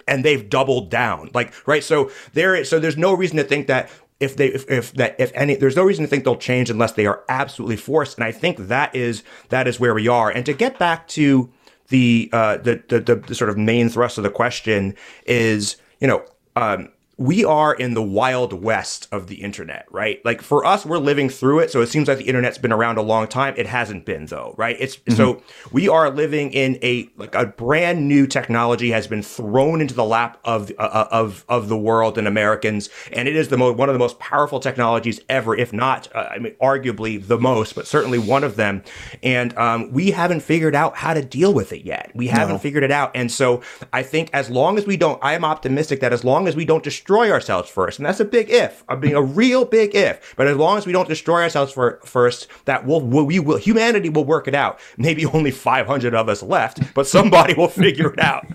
and 0.08 0.24
they've 0.24 0.48
doubled 0.48 0.90
down. 0.90 1.30
Like 1.34 1.54
right 1.66 1.82
so 1.82 2.10
there 2.32 2.64
so 2.64 2.78
there's 2.78 2.96
no 2.96 3.14
reason 3.14 3.36
to 3.38 3.44
think 3.44 3.66
that 3.66 3.90
if 4.22 4.36
they 4.36 4.46
if, 4.46 4.70
if 4.70 4.92
that 4.92 5.16
if 5.18 5.32
any 5.34 5.56
there's 5.56 5.76
no 5.76 5.82
reason 5.82 6.04
to 6.04 6.08
think 6.08 6.24
they'll 6.24 6.36
change 6.36 6.70
unless 6.70 6.92
they 6.92 7.06
are 7.06 7.24
absolutely 7.28 7.76
forced. 7.76 8.16
And 8.16 8.24
i 8.24 8.32
think 8.32 8.56
that 8.68 8.94
is 8.94 9.22
that 9.48 9.66
is 9.66 9.80
where 9.80 9.94
we 9.94 10.08
are. 10.08 10.30
And 10.30 10.46
to 10.46 10.52
get 10.52 10.78
back 10.78 11.08
to 11.08 11.50
the 11.88 12.30
uh 12.32 12.56
the 12.58 12.82
the, 12.88 13.16
the, 13.16 13.34
sort 13.34 13.50
of 13.50 13.58
main 13.58 13.88
thrust 13.88 14.16
of 14.18 14.24
the 14.24 14.30
question 14.30 14.94
is 15.26 15.76
you 16.00 16.06
know 16.06 16.24
um 16.56 16.90
we 17.18 17.44
are 17.44 17.72
in 17.74 17.94
the 17.94 18.02
wild 18.02 18.52
west 18.52 19.06
of 19.12 19.28
the 19.28 19.36
internet, 19.36 19.86
right? 19.90 20.24
Like 20.24 20.42
for 20.42 20.64
us, 20.64 20.84
we're 20.84 20.98
living 20.98 21.28
through 21.28 21.60
it. 21.60 21.70
So 21.70 21.80
it 21.80 21.88
seems 21.88 22.08
like 22.08 22.18
the 22.18 22.24
internet's 22.24 22.58
been 22.58 22.72
around 22.72 22.98
a 22.98 23.02
long 23.02 23.28
time. 23.28 23.54
It 23.56 23.66
hasn't 23.66 24.04
been 24.04 24.26
though, 24.26 24.54
right? 24.56 24.76
It's 24.78 24.96
mm-hmm. 24.96 25.14
so 25.14 25.42
we 25.70 25.88
are 25.88 26.10
living 26.10 26.52
in 26.52 26.78
a 26.82 27.08
like 27.16 27.34
a 27.34 27.46
brand 27.46 28.08
new 28.08 28.26
technology 28.26 28.90
has 28.90 29.06
been 29.06 29.22
thrown 29.22 29.80
into 29.80 29.94
the 29.94 30.04
lap 30.04 30.38
of 30.44 30.72
uh, 30.78 30.82
uh 30.82 31.08
of 31.12 31.44
of 31.48 31.68
the 31.68 31.76
world 31.76 32.18
and 32.18 32.26
Americans, 32.26 32.90
and 33.12 33.28
it 33.28 33.36
is 33.36 33.48
the 33.48 33.58
most 33.58 33.76
one 33.76 33.88
of 33.88 33.94
the 33.94 34.00
most 34.00 34.18
powerful 34.18 34.58
technologies 34.58 35.20
ever, 35.28 35.54
if 35.54 35.72
not, 35.72 36.08
uh, 36.14 36.28
I 36.30 36.38
mean, 36.38 36.54
arguably 36.62 37.24
the 37.24 37.38
most, 37.38 37.74
but 37.74 37.86
certainly 37.86 38.18
one 38.18 38.42
of 38.42 38.56
them. 38.56 38.82
And 39.22 39.56
um, 39.56 39.92
we 39.92 40.10
haven't 40.10 40.40
figured 40.40 40.74
out 40.74 40.96
how 40.96 41.14
to 41.14 41.22
deal 41.22 41.54
with 41.54 41.72
it 41.72 41.84
yet. 41.84 42.10
We 42.14 42.26
haven't 42.28 42.56
no. 42.56 42.58
figured 42.58 42.82
it 42.82 42.90
out, 42.90 43.12
and 43.14 43.30
so 43.30 43.62
I 43.92 44.02
think 44.02 44.30
as 44.32 44.50
long 44.50 44.76
as 44.76 44.86
we 44.86 44.96
don't, 44.96 45.22
I 45.22 45.34
am 45.34 45.44
optimistic 45.44 46.00
that 46.00 46.12
as 46.12 46.24
long 46.24 46.48
as 46.48 46.56
we 46.56 46.64
don't 46.64 46.82
destroy 46.82 47.11
destroy 47.12 47.30
ourselves 47.30 47.68
first. 47.68 47.98
And 47.98 48.06
that's 48.06 48.20
a 48.20 48.24
big 48.24 48.48
if, 48.48 48.84
I 48.88 48.96
mean, 48.96 49.14
a 49.14 49.20
real 49.20 49.66
big 49.66 49.94
if. 49.94 50.34
But 50.34 50.46
as 50.46 50.56
long 50.56 50.78
as 50.78 50.86
we 50.86 50.92
don't 50.92 51.08
destroy 51.08 51.42
ourselves 51.42 51.70
for, 51.70 52.00
first, 52.06 52.48
that 52.64 52.86
will, 52.86 53.02
we 53.02 53.38
will, 53.38 53.58
humanity 53.58 54.08
will 54.08 54.24
work 54.24 54.48
it 54.48 54.54
out. 54.54 54.80
Maybe 54.96 55.26
only 55.26 55.50
500 55.50 56.14
of 56.14 56.30
us 56.30 56.42
left, 56.42 56.94
but 56.94 57.06
somebody 57.06 57.52
will 57.52 57.68
figure 57.84 58.14
it 58.14 58.18
out. 58.18 58.46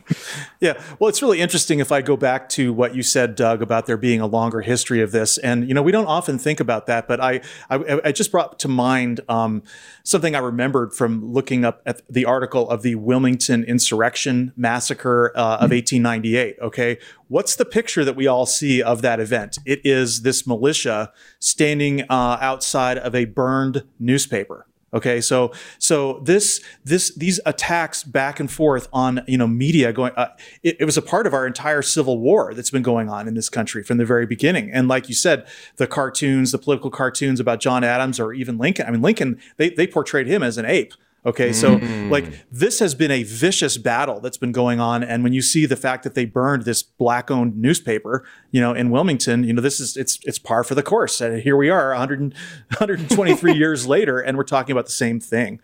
Yeah. 0.59 0.81
Well, 0.97 1.07
it's 1.07 1.21
really 1.21 1.39
interesting 1.39 1.79
if 1.79 1.91
I 1.91 2.01
go 2.01 2.17
back 2.17 2.49
to 2.49 2.73
what 2.73 2.95
you 2.95 3.03
said, 3.03 3.35
Doug, 3.35 3.61
about 3.61 3.85
there 3.85 3.97
being 3.97 4.21
a 4.21 4.27
longer 4.27 4.61
history 4.61 5.01
of 5.01 5.11
this. 5.11 5.37
And, 5.37 5.67
you 5.67 5.75
know, 5.75 5.83
we 5.83 5.91
don't 5.91 6.07
often 6.07 6.39
think 6.39 6.59
about 6.59 6.87
that, 6.87 7.07
but 7.07 7.21
I, 7.21 7.41
I, 7.69 8.01
I 8.05 8.11
just 8.11 8.31
brought 8.31 8.57
to 8.59 8.67
mind 8.67 9.21
um, 9.29 9.61
something 10.07 10.35
I 10.35 10.39
remembered 10.39 10.93
from 10.93 11.33
looking 11.33 11.65
up 11.65 11.81
at 11.85 12.01
the 12.09 12.23
article 12.23 12.69
of 12.69 12.81
the 12.81 12.95
Wilmington 12.95 13.65
Insurrection 13.65 14.53
Massacre 14.55 15.33
uh, 15.35 15.55
of 15.55 15.71
1898. 15.71 16.55
Okay. 16.61 16.97
What's 17.27 17.57
the 17.57 17.65
picture 17.65 18.05
that 18.05 18.15
we 18.15 18.25
all 18.25 18.45
see 18.45 18.81
of 18.81 19.01
that 19.01 19.19
event? 19.19 19.57
It 19.65 19.81
is 19.83 20.21
this 20.21 20.47
militia 20.47 21.11
standing 21.39 22.03
uh, 22.03 22.37
outside 22.39 22.97
of 22.97 23.13
a 23.13 23.25
burned 23.25 23.83
newspaper. 23.99 24.65
Okay, 24.97 25.21
so 25.21 25.51
so 25.77 26.19
this 26.23 26.59
this 26.83 27.13
these 27.15 27.39
attacks 27.45 28.03
back 28.03 28.39
and 28.39 28.51
forth 28.51 28.89
on 28.91 29.23
you 29.27 29.37
know 29.37 29.45
media 29.45 29.93
going 29.93 30.11
uh, 30.17 30.29
it, 30.63 30.77
it, 30.79 30.85
was 30.85 30.97
a 30.97 31.03
part 31.03 31.27
of 31.27 31.35
our 31.35 31.45
entire 31.45 31.83
civil 31.83 32.17
war 32.17 32.55
that's 32.55 32.71
been 32.71 32.81
going 32.81 33.07
on 33.07 33.27
in 33.27 33.35
this 33.35 33.47
country 33.47 33.83
from 33.83 33.97
the 33.97 34.05
very 34.05 34.25
beginning. 34.25 34.71
And 34.73 34.87
like 34.87 35.07
you 35.07 35.13
said, 35.13 35.47
the 35.75 35.85
cartoons, 35.85 36.51
the 36.51 36.57
political 36.57 36.89
cartoons 36.89 37.39
about 37.39 37.59
John 37.59 37.83
Adams 37.83 38.19
or 38.19 38.33
even 38.33 38.57
Lincoln. 38.57 38.87
I 38.87 38.89
mean, 38.89 39.03
Lincoln 39.03 39.39
they 39.57 39.69
they 39.69 39.85
portrayed 39.85 40.25
him 40.25 40.41
as 40.41 40.57
an 40.57 40.65
ape. 40.65 40.95
Okay, 41.25 41.51
so 41.51 41.77
mm. 41.77 42.09
like 42.09 42.45
this 42.49 42.79
has 42.79 42.95
been 42.95 43.11
a 43.11 43.23
vicious 43.23 43.77
battle 43.77 44.21
that's 44.21 44.37
been 44.37 44.53
going 44.53 44.79
on, 44.79 45.03
and 45.03 45.23
when 45.23 45.33
you 45.33 45.41
see 45.41 45.65
the 45.65 45.75
fact 45.75 46.03
that 46.03 46.15
they 46.15 46.23
burned 46.23 46.63
this 46.63 46.83
black-owned 46.83 47.57
newspaper, 47.57 48.25
you 48.51 48.61
know, 48.61 48.73
in 48.73 48.91
Wilmington, 48.91 49.43
you 49.43 49.51
know, 49.51 49.61
this 49.61 49.79
is 49.79 49.97
it's 49.97 50.19
it's 50.23 50.39
par 50.39 50.63
for 50.63 50.73
the 50.73 50.83
course. 50.83 51.19
And 51.19 51.41
here 51.41 51.57
we 51.57 51.69
are, 51.69 51.89
100, 51.89 52.19
123 52.21 53.53
years 53.57 53.85
later, 53.85 54.19
and 54.19 54.37
we're 54.37 54.43
talking 54.43 54.71
about 54.71 54.85
the 54.85 54.91
same 54.91 55.19
thing. 55.19 55.59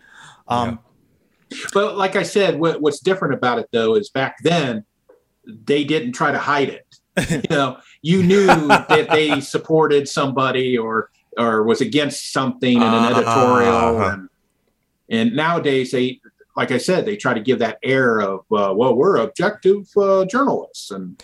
Um, 0.48 0.68
yeah. 0.68 1.58
But 1.72 1.96
like 1.96 2.16
I 2.16 2.22
said, 2.22 2.58
what, 2.58 2.80
what's 2.80 3.00
different 3.00 3.34
about 3.34 3.58
it 3.58 3.68
though 3.72 3.94
is 3.94 4.10
back 4.10 4.36
then 4.42 4.84
they 5.46 5.84
didn't 5.84 6.12
try 6.12 6.32
to 6.32 6.38
hide 6.38 6.68
it. 6.68 6.96
you 7.30 7.56
know, 7.56 7.78
you 8.02 8.22
knew 8.22 8.46
that 8.46 9.08
they 9.10 9.40
supported 9.40 10.08
somebody 10.08 10.76
or 10.76 11.10
or 11.36 11.64
was 11.64 11.80
against 11.80 12.32
something 12.32 12.76
in 12.76 12.82
an 12.82 12.88
uh-huh. 12.88 13.20
editorial 13.20 13.98
uh-huh. 13.98 14.10
and 14.10 14.28
and 15.08 15.34
nowadays, 15.34 15.92
they, 15.92 16.20
like 16.56 16.70
I 16.70 16.78
said, 16.78 17.04
they 17.04 17.16
try 17.16 17.34
to 17.34 17.40
give 17.40 17.58
that 17.58 17.78
air 17.82 18.20
of, 18.20 18.40
uh, 18.52 18.72
well, 18.74 18.94
we're 18.94 19.16
objective 19.16 19.88
uh, 19.96 20.24
journalists. 20.24 20.90
And 20.90 21.22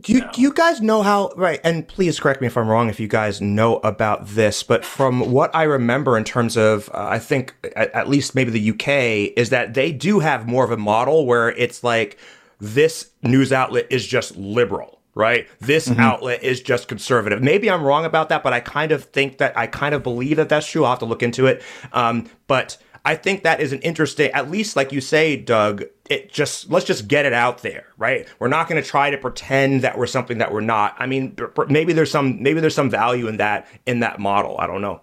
do 0.00 0.12
you, 0.12 0.30
do 0.32 0.40
you 0.40 0.52
guys 0.52 0.80
know 0.80 1.02
how, 1.02 1.30
right? 1.36 1.60
And 1.62 1.86
please 1.86 2.18
correct 2.18 2.40
me 2.40 2.46
if 2.46 2.56
I'm 2.56 2.68
wrong 2.68 2.88
if 2.88 2.98
you 2.98 3.08
guys 3.08 3.40
know 3.40 3.76
about 3.78 4.26
this, 4.26 4.62
but 4.62 4.84
from 4.84 5.30
what 5.30 5.54
I 5.54 5.62
remember 5.62 6.16
in 6.16 6.24
terms 6.24 6.56
of, 6.56 6.88
uh, 6.92 7.06
I 7.10 7.18
think 7.18 7.54
at, 7.76 7.92
at 7.92 8.08
least 8.08 8.34
maybe 8.34 8.50
the 8.50 8.70
UK, 8.70 9.32
is 9.36 9.50
that 9.50 9.74
they 9.74 9.92
do 9.92 10.20
have 10.20 10.46
more 10.46 10.64
of 10.64 10.70
a 10.70 10.76
model 10.76 11.26
where 11.26 11.50
it's 11.50 11.84
like 11.84 12.18
this 12.60 13.10
news 13.22 13.52
outlet 13.52 13.86
is 13.90 14.06
just 14.06 14.36
liberal 14.36 14.95
right? 15.16 15.48
This 15.60 15.88
mm-hmm. 15.88 15.98
outlet 15.98 16.44
is 16.44 16.60
just 16.60 16.88
conservative. 16.88 17.42
Maybe 17.42 17.70
I'm 17.70 17.82
wrong 17.82 18.04
about 18.04 18.28
that, 18.28 18.42
but 18.44 18.52
I 18.52 18.60
kind 18.60 18.92
of 18.92 19.02
think 19.02 19.38
that 19.38 19.56
I 19.56 19.66
kind 19.66 19.94
of 19.94 20.02
believe 20.02 20.36
that 20.36 20.50
that's 20.50 20.70
true. 20.70 20.84
I'll 20.84 20.90
have 20.90 20.98
to 21.00 21.06
look 21.06 21.22
into 21.22 21.46
it. 21.46 21.62
Um, 21.94 22.28
but 22.46 22.76
I 23.04 23.16
think 23.16 23.42
that 23.42 23.60
is 23.60 23.72
an 23.72 23.80
interesting, 23.80 24.30
at 24.32 24.50
least 24.50 24.76
like 24.76 24.92
you 24.92 25.00
say, 25.00 25.36
Doug, 25.36 25.84
it 26.10 26.30
just, 26.30 26.70
let's 26.70 26.84
just 26.84 27.08
get 27.08 27.24
it 27.24 27.32
out 27.32 27.62
there, 27.62 27.86
right? 27.96 28.28
We're 28.38 28.48
not 28.48 28.68
going 28.68 28.80
to 28.80 28.86
try 28.86 29.08
to 29.08 29.16
pretend 29.16 29.80
that 29.82 29.96
we're 29.96 30.06
something 30.06 30.36
that 30.38 30.52
we're 30.52 30.60
not. 30.60 30.94
I 30.98 31.06
mean, 31.06 31.34
maybe 31.68 31.94
there's 31.94 32.10
some, 32.10 32.42
maybe 32.42 32.60
there's 32.60 32.74
some 32.74 32.90
value 32.90 33.26
in 33.26 33.38
that, 33.38 33.66
in 33.86 34.00
that 34.00 34.20
model. 34.20 34.56
I 34.58 34.66
don't 34.66 34.82
know. 34.82 35.00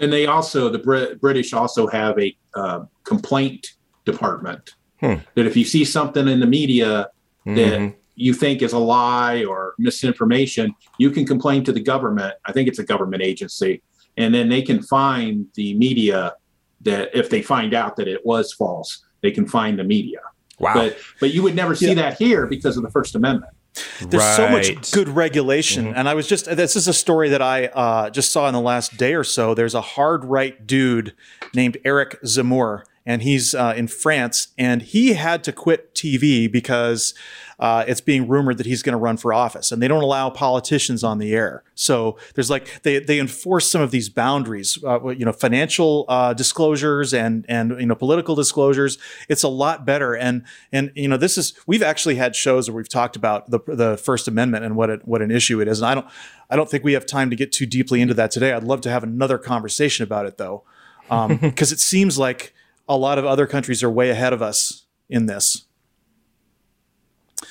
And 0.00 0.12
they 0.12 0.26
also, 0.26 0.68
the 0.68 0.80
Brit- 0.80 1.20
British 1.20 1.52
also 1.52 1.86
have 1.86 2.18
a 2.18 2.36
uh, 2.54 2.84
complaint 3.04 3.74
department 4.04 4.74
hmm. 4.98 5.14
that 5.36 5.46
if 5.46 5.56
you 5.56 5.64
see 5.64 5.84
something 5.84 6.26
in 6.26 6.40
the 6.40 6.46
media 6.46 7.08
that 7.44 7.54
mm-hmm 7.54 8.00
you 8.16 8.32
think 8.32 8.62
is 8.62 8.72
a 8.72 8.78
lie 8.78 9.44
or 9.44 9.74
misinformation, 9.78 10.74
you 10.98 11.10
can 11.10 11.26
complain 11.26 11.62
to 11.64 11.72
the 11.72 11.80
government. 11.80 12.34
I 12.46 12.52
think 12.52 12.68
it's 12.68 12.78
a 12.78 12.84
government 12.84 13.22
agency, 13.22 13.82
and 14.16 14.34
then 14.34 14.48
they 14.48 14.62
can 14.62 14.82
find 14.82 15.46
the 15.54 15.74
media 15.74 16.34
that 16.82 17.10
if 17.14 17.30
they 17.30 17.42
find 17.42 17.74
out 17.74 17.96
that 17.96 18.08
it 18.08 18.24
was 18.24 18.52
false, 18.52 19.04
they 19.22 19.30
can 19.30 19.46
find 19.46 19.78
the 19.78 19.84
media. 19.84 20.20
Wow. 20.58 20.74
But 20.74 20.98
but 21.20 21.32
you 21.32 21.42
would 21.42 21.54
never 21.54 21.74
see 21.74 21.88
yeah. 21.88 21.94
that 21.94 22.18
here 22.18 22.46
because 22.46 22.76
of 22.76 22.82
the 22.82 22.90
First 22.90 23.14
Amendment. 23.14 23.52
There's 24.00 24.22
right. 24.22 24.36
so 24.36 24.48
much 24.48 24.90
good 24.90 25.08
regulation, 25.08 25.86
mm-hmm. 25.86 25.98
and 25.98 26.08
I 26.08 26.14
was 26.14 26.26
just 26.26 26.46
this 26.46 26.76
is 26.76 26.88
a 26.88 26.94
story 26.94 27.28
that 27.28 27.42
I 27.42 27.66
uh, 27.66 28.10
just 28.10 28.32
saw 28.32 28.48
in 28.48 28.54
the 28.54 28.60
last 28.60 28.96
day 28.96 29.14
or 29.14 29.24
so. 29.24 29.52
There's 29.52 29.74
a 29.74 29.82
hard 29.82 30.24
right 30.24 30.66
dude 30.66 31.14
named 31.54 31.76
Eric 31.84 32.20
Zemmour, 32.22 32.84
and 33.06 33.22
he's 33.22 33.54
uh, 33.54 33.72
in 33.76 33.86
France, 33.86 34.48
and 34.58 34.82
he 34.82 35.14
had 35.14 35.44
to 35.44 35.52
quit 35.52 35.94
TV 35.94 36.50
because 36.50 37.14
uh, 37.60 37.84
it's 37.86 38.00
being 38.00 38.26
rumored 38.26 38.58
that 38.58 38.66
he's 38.66 38.82
going 38.82 38.92
to 38.92 38.98
run 38.98 39.16
for 39.16 39.32
office, 39.32 39.70
and 39.70 39.80
they 39.80 39.86
don't 39.86 40.02
allow 40.02 40.28
politicians 40.28 41.04
on 41.04 41.18
the 41.18 41.32
air. 41.32 41.62
So 41.76 42.18
there's 42.34 42.50
like 42.50 42.82
they 42.82 42.98
they 42.98 43.20
enforce 43.20 43.70
some 43.70 43.80
of 43.80 43.92
these 43.92 44.08
boundaries, 44.08 44.82
uh, 44.84 45.08
you 45.10 45.24
know, 45.24 45.32
financial 45.32 46.04
uh, 46.08 46.34
disclosures 46.34 47.14
and 47.14 47.46
and 47.48 47.78
you 47.78 47.86
know 47.86 47.94
political 47.94 48.34
disclosures. 48.34 48.98
It's 49.28 49.44
a 49.44 49.48
lot 49.48 49.86
better, 49.86 50.14
and 50.14 50.44
and 50.72 50.90
you 50.96 51.06
know 51.06 51.16
this 51.16 51.38
is 51.38 51.54
we've 51.66 51.84
actually 51.84 52.16
had 52.16 52.34
shows 52.34 52.68
where 52.68 52.76
we've 52.76 52.88
talked 52.88 53.14
about 53.14 53.50
the 53.50 53.60
the 53.68 53.96
First 53.96 54.26
Amendment 54.26 54.64
and 54.64 54.74
what 54.74 54.90
it, 54.90 55.06
what 55.06 55.22
an 55.22 55.30
issue 55.30 55.60
it 55.60 55.68
is, 55.68 55.80
and 55.80 55.86
I 55.86 55.94
don't 55.94 56.06
I 56.50 56.56
don't 56.56 56.68
think 56.68 56.82
we 56.82 56.94
have 56.94 57.06
time 57.06 57.30
to 57.30 57.36
get 57.36 57.52
too 57.52 57.66
deeply 57.66 58.00
into 58.00 58.14
that 58.14 58.32
today. 58.32 58.52
I'd 58.52 58.64
love 58.64 58.80
to 58.82 58.90
have 58.90 59.04
another 59.04 59.38
conversation 59.38 60.02
about 60.02 60.26
it 60.26 60.38
though, 60.38 60.64
because 61.08 61.30
um, 61.30 61.38
it 61.74 61.80
seems 61.80 62.18
like 62.18 62.52
a 62.88 62.96
lot 62.96 63.18
of 63.18 63.24
other 63.24 63.46
countries 63.46 63.82
are 63.82 63.90
way 63.90 64.10
ahead 64.10 64.32
of 64.32 64.42
us 64.42 64.86
in 65.08 65.26
this. 65.26 65.66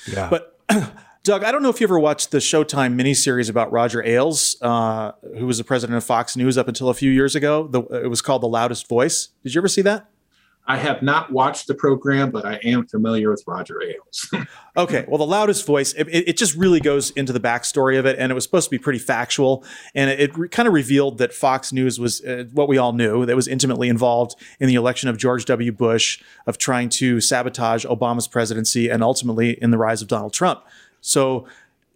Yeah. 0.07 0.29
But 0.29 0.59
Doug, 1.23 1.43
I 1.43 1.51
don't 1.51 1.63
know 1.63 1.69
if 1.69 1.81
you 1.81 1.87
ever 1.87 1.99
watched 1.99 2.31
the 2.31 2.37
Showtime 2.37 2.99
miniseries 2.99 3.49
about 3.49 3.71
Roger 3.71 4.03
Ailes, 4.03 4.57
uh, 4.61 5.13
who 5.37 5.47
was 5.47 5.57
the 5.57 5.63
president 5.63 5.97
of 5.97 6.03
Fox 6.03 6.37
News 6.37 6.57
up 6.57 6.67
until 6.67 6.89
a 6.89 6.93
few 6.93 7.11
years 7.11 7.35
ago. 7.35 7.67
The, 7.67 7.81
it 8.03 8.09
was 8.09 8.21
called 8.21 8.43
The 8.43 8.47
Loudest 8.47 8.87
Voice. 8.87 9.29
Did 9.43 9.55
you 9.55 9.59
ever 9.59 9.67
see 9.67 9.81
that? 9.81 10.09
I 10.67 10.77
have 10.77 11.03
not 11.03 11.31
watched 11.31 11.67
the 11.67 11.75
program, 11.75 12.31
but 12.31 12.45
I 12.45 12.55
am 12.63 12.87
familiar 12.87 13.29
with 13.29 13.43
Roger 13.45 13.81
Ailes. 13.83 14.33
okay, 14.77 15.05
well, 15.07 15.19
the 15.19 15.25
loudest 15.25 15.65
voice, 15.65 15.93
it, 15.93 16.07
it, 16.09 16.37
just 16.37 16.55
really 16.55 16.79
goes 16.79 17.11
into 17.11 17.31
the 17.31 17.39
backstory 17.39 17.99
of 17.99 18.05
it, 18.07 18.17
and 18.17 18.31
it 18.31 18.35
was 18.35 18.43
supposed 18.43 18.65
to 18.65 18.71
be 18.71 18.79
pretty 18.79 18.97
factual, 18.97 19.63
and 19.93 20.09
it, 20.09 20.19
it 20.19 20.37
re- 20.37 20.49
kind 20.49 20.67
of 20.67 20.73
revealed 20.73 21.19
that 21.19 21.33
Fox 21.33 21.71
News 21.71 21.99
was 21.99 22.21
uh, 22.25 22.45
what 22.51 22.67
we 22.67 22.79
all 22.79 22.93
knew 22.93 23.25
that 23.27 23.35
was 23.35 23.47
intimately 23.47 23.89
involved 23.89 24.35
in 24.59 24.67
the 24.67 24.75
election 24.75 25.07
of 25.07 25.17
George 25.17 25.45
W. 25.45 25.71
Bush, 25.71 26.21
of 26.47 26.57
trying 26.57 26.89
to 26.89 27.21
sabotage 27.21 27.85
Obama's 27.85 28.27
presidency, 28.27 28.89
and 28.89 29.03
ultimately 29.03 29.51
in 29.61 29.69
the 29.69 29.77
rise 29.77 30.01
of 30.01 30.07
Donald 30.07 30.33
Trump. 30.33 30.63
So 30.99 31.45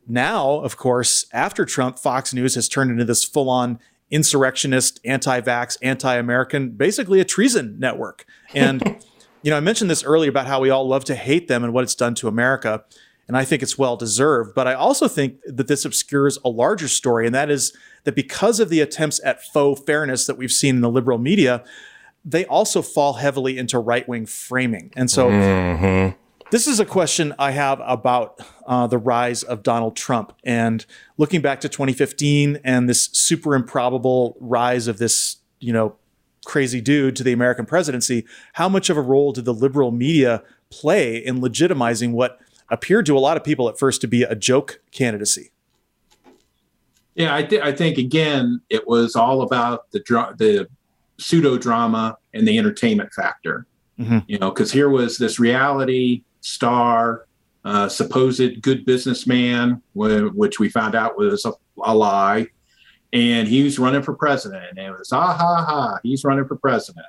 now, 0.08 0.60
of 0.62 0.78
course, 0.78 1.26
after 1.34 1.66
Trump, 1.66 1.98
Fox 1.98 2.34
News 2.34 2.56
has 2.56 2.68
turned 2.68 2.92
into 2.92 3.06
this 3.06 3.24
full-on 3.24 3.80
insurrectionist, 4.12 5.00
anti-vax, 5.06 5.78
anti-American, 5.82 6.72
basically 6.72 7.20
a 7.20 7.26
treason 7.26 7.78
network. 7.80 8.26
And 8.54 8.98
you 9.42 9.52
know, 9.52 9.58
I 9.58 9.62
mentioned 9.62 9.90
this 9.90 10.04
earlier 10.04 10.30
about 10.30 10.48
how 10.48 10.60
we 10.60 10.70
all 10.70 10.88
love 10.88 11.06
to 11.06 11.16
hate 11.16 11.48
them 11.48 11.64
and 11.64 11.74
what 11.74 11.84
it's 11.84 11.96
done 11.96 12.16
to 12.16 12.28
America, 12.28 12.84
and 13.28 13.38
I 13.38 13.46
think 13.46 13.62
it's 13.62 13.78
well 13.78 13.96
deserved. 13.96 14.56
But 14.56 14.68
I 14.68 14.74
also 14.74 15.08
think 15.08 15.40
that 15.46 15.68
this 15.68 15.86
obscures 15.86 16.38
a 16.44 16.50
larger 16.50 16.88
story, 16.88 17.26
and 17.26 17.36
that 17.36 17.50
is 17.50 17.76
that 18.04 18.16
because 18.16 18.60
of 18.60 18.70
the 18.70 18.82
attempts 18.82 19.22
at 19.24 19.44
faux 19.44 19.82
fairness 19.86 20.26
that 20.26 20.38
we've 20.38 20.52
seen 20.52 20.76
in 20.76 20.82
the 20.82 20.90
liberal 20.90 21.20
media, 21.20 21.64
they 22.26 22.46
also 22.46 22.82
fall 22.82 23.14
heavily 23.14 23.58
into 23.58 23.80
right-wing 23.80 24.26
framing. 24.26 24.92
And 24.96 25.10
so 25.10 25.30
mm-hmm 25.30 26.18
This 26.52 26.66
is 26.66 26.80
a 26.80 26.86
question 26.86 27.36
I 27.38 27.52
have 27.52 27.80
about 27.86 28.40
uh, 28.66 28.88
the 28.88 28.98
rise 28.98 29.44
of 29.44 29.62
Donald 29.62 29.96
Trump 29.96 30.34
and 30.44 30.84
looking 31.18 31.42
back 31.42 31.62
to 31.62 31.70
2015 31.70 32.60
and 32.64 32.90
this 32.90 33.10
super 33.14 33.54
improbable 33.54 34.36
rise 34.40 34.88
of 34.88 34.98
this, 34.98 35.38
you 35.60 35.72
know, 35.72 35.96
crazy 36.46 36.82
dude 36.82 37.16
to 37.18 37.24
the 37.24 37.34
American 37.34 37.68
presidency. 37.68 38.26
How 38.54 38.68
much 38.68 38.90
of 38.90 38.98
a 38.98 39.02
role 39.02 39.32
did 39.32 39.46
the 39.46 39.54
liberal 39.54 39.92
media 39.92 40.42
play 40.72 41.18
in 41.18 41.40
legitimizing 41.40 42.14
what 42.14 42.40
appeared 42.70 43.06
to 43.06 43.16
a 43.16 43.20
lot 43.20 43.38
of 43.38 43.44
people 43.44 43.70
at 43.70 43.78
first 43.78 44.02
to 44.02 44.08
be 44.08 44.24
a 44.24 44.34
joke 44.34 44.82
candidacy? 44.90 45.52
Yeah, 47.14 47.36
I, 47.36 47.44
th- 47.44 47.62
I 47.62 47.74
think 47.74 48.00
again, 48.00 48.60
it 48.70 48.88
was 48.88 49.16
all 49.16 49.44
about 49.44 49.92
the 49.92 50.00
dra- 50.00 50.34
the 50.36 50.68
pseudo 51.20 51.60
drama 51.60 52.18
and 52.34 52.48
the 52.48 52.58
entertainment 52.58 53.14
factor. 53.14 53.68
Mm-hmm. 54.00 54.20
You 54.28 54.40
know, 54.40 54.50
because 54.50 54.72
here 54.72 54.90
was 54.90 55.18
this 55.18 55.40
reality 55.40 56.24
star, 56.42 57.26
uh, 57.66 57.90
supposed 57.90 58.62
good 58.62 58.86
businessman, 58.86 59.82
which 59.94 60.60
we 60.60 60.70
found 60.70 60.96
out 60.96 61.18
was 61.18 61.46
a, 61.46 61.54
a, 61.84 61.94
lie, 61.94 62.48
and 63.12 63.48
he 63.48 63.64
was 63.64 63.78
running 63.78 64.02
for 64.02 64.14
president. 64.14 64.78
And 64.78 64.80
it 64.80 64.98
was 64.98 65.12
ah 65.12 65.34
ha 65.34 65.66
ha, 65.68 66.00
he's 66.04 66.24
running 66.24 66.48
for 66.48 66.56
president, 66.56 67.06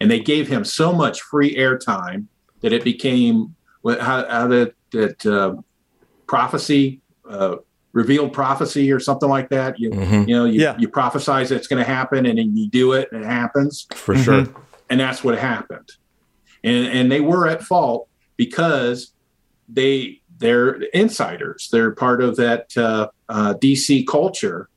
and 0.00 0.10
they 0.10 0.20
gave 0.20 0.48
him 0.48 0.64
so 0.64 0.92
much 0.92 1.22
free 1.22 1.54
airtime 1.56 2.26
that 2.60 2.72
it 2.72 2.84
became 2.84 3.54
how, 3.84 4.26
how 4.28 4.46
that 4.48 4.74
that 4.92 5.26
uh, 5.26 5.54
prophecy. 6.26 7.00
Uh, 7.28 7.56
revealed 7.94 8.32
prophecy 8.32 8.92
or 8.92 8.98
something 9.00 9.28
like 9.28 9.48
that. 9.48 9.78
You 9.78 9.90
mm-hmm. 9.90 10.28
you 10.28 10.36
know 10.36 10.44
you, 10.44 10.60
yeah. 10.60 10.76
you 10.78 10.88
prophesize 10.88 11.50
it's 11.50 11.68
going 11.68 11.82
to 11.82 11.88
happen 11.88 12.26
and 12.26 12.38
then 12.38 12.54
you 12.54 12.68
do 12.68 12.92
it 12.92 13.10
and 13.12 13.22
it 13.22 13.26
happens 13.26 13.86
for 13.94 14.16
sure. 14.16 14.42
Mm-hmm. 14.42 14.60
And 14.90 15.00
that's 15.00 15.24
what 15.24 15.38
happened. 15.38 15.92
And 16.62 16.86
and 16.88 17.10
they 17.10 17.20
were 17.20 17.48
at 17.48 17.62
fault 17.62 18.08
because 18.36 19.12
they 19.68 20.20
they're 20.38 20.74
insiders. 20.92 21.68
They're 21.70 21.92
part 21.92 22.22
of 22.22 22.36
that 22.36 22.76
uh, 22.76 23.08
uh, 23.28 23.54
DC 23.54 24.06
culture, 24.06 24.68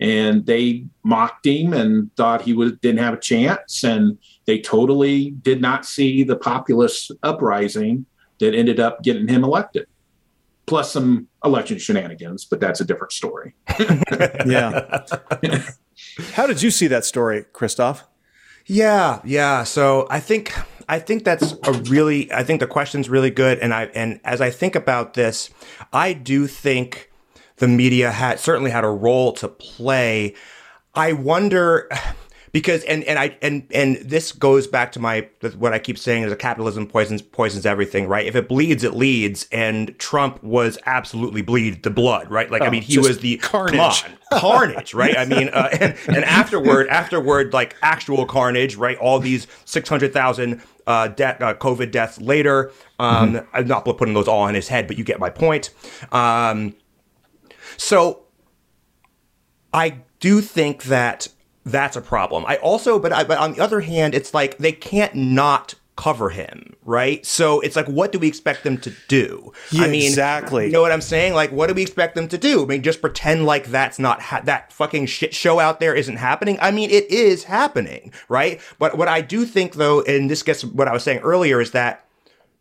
and 0.00 0.44
they 0.46 0.86
mocked 1.02 1.46
him 1.46 1.72
and 1.72 2.14
thought 2.16 2.42
he 2.42 2.52
was 2.52 2.72
didn't 2.82 2.98
have 2.98 3.14
a 3.14 3.20
chance. 3.20 3.84
And 3.84 4.18
they 4.46 4.60
totally 4.60 5.30
did 5.30 5.60
not 5.60 5.86
see 5.86 6.24
the 6.24 6.36
populist 6.36 7.12
uprising 7.22 8.06
that 8.40 8.54
ended 8.54 8.80
up 8.80 9.02
getting 9.02 9.28
him 9.28 9.44
elected. 9.44 9.86
Plus 10.66 10.90
some 10.92 11.28
election 11.44 11.78
shenanigans, 11.78 12.46
but 12.46 12.58
that's 12.58 12.80
a 12.80 12.84
different 12.84 13.12
story. 13.12 13.54
yeah. 14.46 15.04
How 16.32 16.46
did 16.46 16.62
you 16.62 16.70
see 16.70 16.86
that 16.86 17.04
story, 17.04 17.44
Christophe? 17.52 18.04
Yeah, 18.66 19.20
yeah. 19.24 19.64
So 19.64 20.06
I 20.10 20.20
think 20.20 20.54
I 20.88 20.98
think 20.98 21.24
that's 21.24 21.54
a 21.64 21.72
really 21.72 22.32
I 22.32 22.44
think 22.44 22.60
the 22.60 22.66
question's 22.66 23.08
really 23.08 23.30
good 23.30 23.58
and 23.58 23.72
I 23.72 23.84
and 23.94 24.20
as 24.24 24.40
I 24.40 24.50
think 24.50 24.74
about 24.74 25.14
this, 25.14 25.50
I 25.92 26.12
do 26.12 26.46
think 26.46 27.10
the 27.56 27.68
media 27.68 28.10
had 28.10 28.40
certainly 28.40 28.70
had 28.70 28.84
a 28.84 28.88
role 28.88 29.32
to 29.34 29.48
play. 29.48 30.34
I 30.94 31.12
wonder 31.12 31.88
because 32.54 32.84
and 32.84 33.02
and 33.04 33.18
I 33.18 33.36
and 33.42 33.66
and 33.74 33.96
this 33.96 34.30
goes 34.30 34.68
back 34.68 34.92
to 34.92 35.00
my 35.00 35.28
what 35.58 35.72
I 35.72 35.80
keep 35.80 35.98
saying 35.98 36.22
is 36.22 36.30
that 36.30 36.38
capitalism 36.38 36.86
poisons 36.86 37.20
poisons 37.20 37.66
everything, 37.66 38.06
right? 38.06 38.24
If 38.24 38.36
it 38.36 38.48
bleeds, 38.48 38.84
it 38.84 38.94
leads, 38.94 39.48
and 39.50 39.98
Trump 39.98 40.40
was 40.42 40.78
absolutely 40.86 41.42
bleed 41.42 41.82
the 41.82 41.90
blood, 41.90 42.30
right? 42.30 42.48
Like 42.48 42.62
oh, 42.62 42.66
I 42.66 42.70
mean, 42.70 42.82
he 42.82 42.96
was 42.96 43.18
the 43.18 43.38
carnage, 43.38 44.04
carnage, 44.32 44.94
right? 44.94 45.18
I 45.18 45.24
mean, 45.24 45.48
uh, 45.48 45.68
and 45.72 45.96
and 46.06 46.24
afterward, 46.24 46.86
afterward, 46.88 47.52
like 47.52 47.74
actual 47.82 48.24
carnage, 48.24 48.76
right? 48.76 48.96
All 48.98 49.18
these 49.18 49.48
six 49.64 49.88
hundred 49.88 50.12
thousand 50.12 50.62
uh, 50.86 51.08
de- 51.08 51.44
uh, 51.44 51.54
COVID 51.54 51.90
deaths 51.90 52.20
later. 52.20 52.72
Um, 52.98 53.34
mm-hmm. 53.34 53.56
I'm 53.56 53.66
not 53.66 53.84
putting 53.84 54.14
those 54.14 54.28
all 54.28 54.42
on 54.42 54.54
his 54.54 54.68
head, 54.68 54.86
but 54.86 54.98
you 54.98 55.04
get 55.04 55.18
my 55.18 55.30
point. 55.30 55.70
Um, 56.12 56.74
so 57.76 58.24
I 59.72 60.00
do 60.20 60.40
think 60.40 60.84
that 60.84 61.28
that's 61.64 61.96
a 61.96 62.00
problem. 62.00 62.44
I 62.46 62.56
also, 62.56 62.98
but 62.98 63.12
I, 63.12 63.24
but 63.24 63.38
on 63.38 63.54
the 63.54 63.60
other 63.60 63.80
hand, 63.80 64.14
it's 64.14 64.34
like 64.34 64.58
they 64.58 64.72
can't 64.72 65.14
not 65.14 65.74
cover 65.96 66.30
him, 66.30 66.74
right? 66.84 67.24
So 67.24 67.60
it's 67.60 67.76
like, 67.76 67.86
what 67.86 68.12
do 68.12 68.18
we 68.18 68.28
expect 68.28 68.64
them 68.64 68.78
to 68.78 68.92
do? 69.08 69.52
Yeah, 69.70 69.84
I 69.84 69.88
mean, 69.88 70.08
exactly. 70.08 70.66
You 70.66 70.72
know 70.72 70.82
what 70.82 70.92
I'm 70.92 71.00
saying? 71.00 71.34
Like, 71.34 71.52
what 71.52 71.68
do 71.68 71.74
we 71.74 71.82
expect 71.82 72.14
them 72.14 72.28
to 72.28 72.38
do? 72.38 72.64
I 72.64 72.66
mean, 72.66 72.82
just 72.82 73.00
pretend 73.00 73.46
like 73.46 73.66
that's 73.66 73.98
not 73.98 74.20
ha- 74.20 74.42
that 74.44 74.72
fucking 74.72 75.06
shit 75.06 75.34
show 75.34 75.60
out 75.60 75.80
there 75.80 75.94
isn't 75.94 76.16
happening. 76.16 76.58
I 76.60 76.70
mean, 76.70 76.90
it 76.90 77.10
is 77.10 77.44
happening, 77.44 78.12
right? 78.28 78.60
But 78.78 78.98
what 78.98 79.08
I 79.08 79.20
do 79.20 79.44
think, 79.44 79.74
though, 79.74 80.02
and 80.02 80.30
this 80.30 80.42
gets 80.42 80.64
what 80.64 80.88
I 80.88 80.92
was 80.92 81.04
saying 81.04 81.20
earlier, 81.20 81.60
is 81.60 81.70
that 81.72 82.04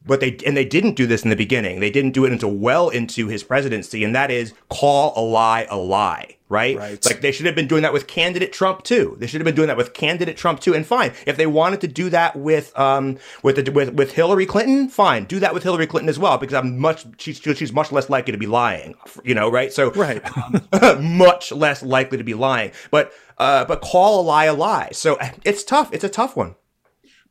but 0.05 0.19
they 0.19 0.37
and 0.45 0.55
they 0.55 0.65
didn't 0.65 0.95
do 0.95 1.07
this 1.07 1.23
in 1.23 1.29
the 1.29 1.35
beginning. 1.35 1.79
They 1.79 1.89
didn't 1.89 2.11
do 2.11 2.25
it 2.25 2.31
until 2.31 2.51
well 2.51 2.89
into 2.89 3.27
his 3.27 3.43
presidency, 3.43 4.03
and 4.03 4.15
that 4.15 4.31
is 4.31 4.53
call 4.69 5.13
a 5.15 5.21
lie 5.21 5.65
a 5.69 5.77
lie, 5.77 6.37
right? 6.53 6.77
right? 6.77 7.05
Like 7.05 7.21
they 7.21 7.31
should 7.31 7.47
have 7.47 7.55
been 7.55 7.67
doing 7.67 7.81
that 7.81 7.91
with 7.91 8.07
candidate 8.07 8.53
Trump 8.53 8.83
too. 8.83 9.17
They 9.19 9.27
should 9.27 9.41
have 9.41 9.45
been 9.45 9.55
doing 9.55 9.67
that 9.67 9.77
with 9.77 9.93
candidate 9.93 10.37
Trump 10.37 10.59
too. 10.59 10.73
And 10.73 10.85
fine, 10.85 11.11
if 11.25 11.35
they 11.35 11.47
wanted 11.47 11.81
to 11.81 11.87
do 11.87 12.09
that 12.11 12.35
with 12.35 12.77
um 12.79 13.17
with 13.41 13.57
the, 13.57 13.71
with 13.71 13.93
with 13.93 14.13
Hillary 14.13 14.45
Clinton, 14.45 14.87
fine, 14.87 15.25
do 15.25 15.39
that 15.39 15.53
with 15.53 15.63
Hillary 15.63 15.87
Clinton 15.87 16.09
as 16.09 16.19
well, 16.19 16.37
because 16.37 16.53
I'm 16.53 16.77
much 16.77 17.05
she's 17.17 17.39
she's 17.39 17.73
much 17.73 17.91
less 17.91 18.09
likely 18.09 18.31
to 18.31 18.37
be 18.37 18.45
lying, 18.45 18.95
you 19.23 19.33
know, 19.33 19.49
right? 19.49 19.73
So 19.73 19.91
right, 19.91 20.23
much 21.01 21.51
less 21.51 21.81
likely 21.83 22.19
to 22.19 22.23
be 22.23 22.35
lying. 22.35 22.71
But 22.91 23.11
uh, 23.39 23.65
but 23.65 23.81
call 23.81 24.21
a 24.21 24.23
lie 24.23 24.45
a 24.45 24.53
lie. 24.53 24.89
So 24.93 25.17
it's 25.43 25.63
tough. 25.63 25.91
It's 25.91 26.03
a 26.03 26.09
tough 26.09 26.37
one. 26.37 26.55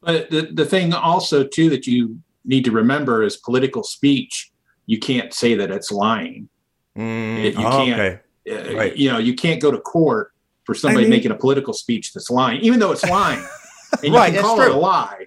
But 0.00 0.30
the 0.30 0.50
the 0.52 0.66
thing 0.66 0.92
also 0.92 1.44
too 1.44 1.70
that 1.70 1.86
you 1.86 2.20
need 2.44 2.64
to 2.64 2.72
remember 2.72 3.22
is 3.22 3.36
political 3.36 3.84
speech. 3.84 4.50
You 4.86 4.98
can't 4.98 5.32
say 5.32 5.54
that 5.54 5.70
it's 5.70 5.92
lying. 5.92 6.48
Mm, 6.96 7.44
you 7.44 7.66
oh, 7.66 7.84
can't. 7.84 8.00
Okay. 8.00 8.21
Right. 8.46 8.96
You 8.96 9.10
know, 9.10 9.18
you 9.18 9.34
can't 9.34 9.60
go 9.60 9.70
to 9.70 9.78
court 9.78 10.32
for 10.64 10.74
somebody 10.74 11.06
I 11.06 11.08
mean, 11.08 11.10
making 11.10 11.30
a 11.30 11.36
political 11.36 11.72
speech 11.72 12.12
that's 12.12 12.30
lying, 12.30 12.60
even 12.60 12.78
though 12.78 12.92
it's 12.92 13.04
lying, 13.04 13.44
and 14.02 14.04
you 14.04 14.12
can 14.12 14.40
call 14.40 14.56
true. 14.56 14.66
it 14.66 14.70
a 14.72 14.76
lie. 14.76 15.26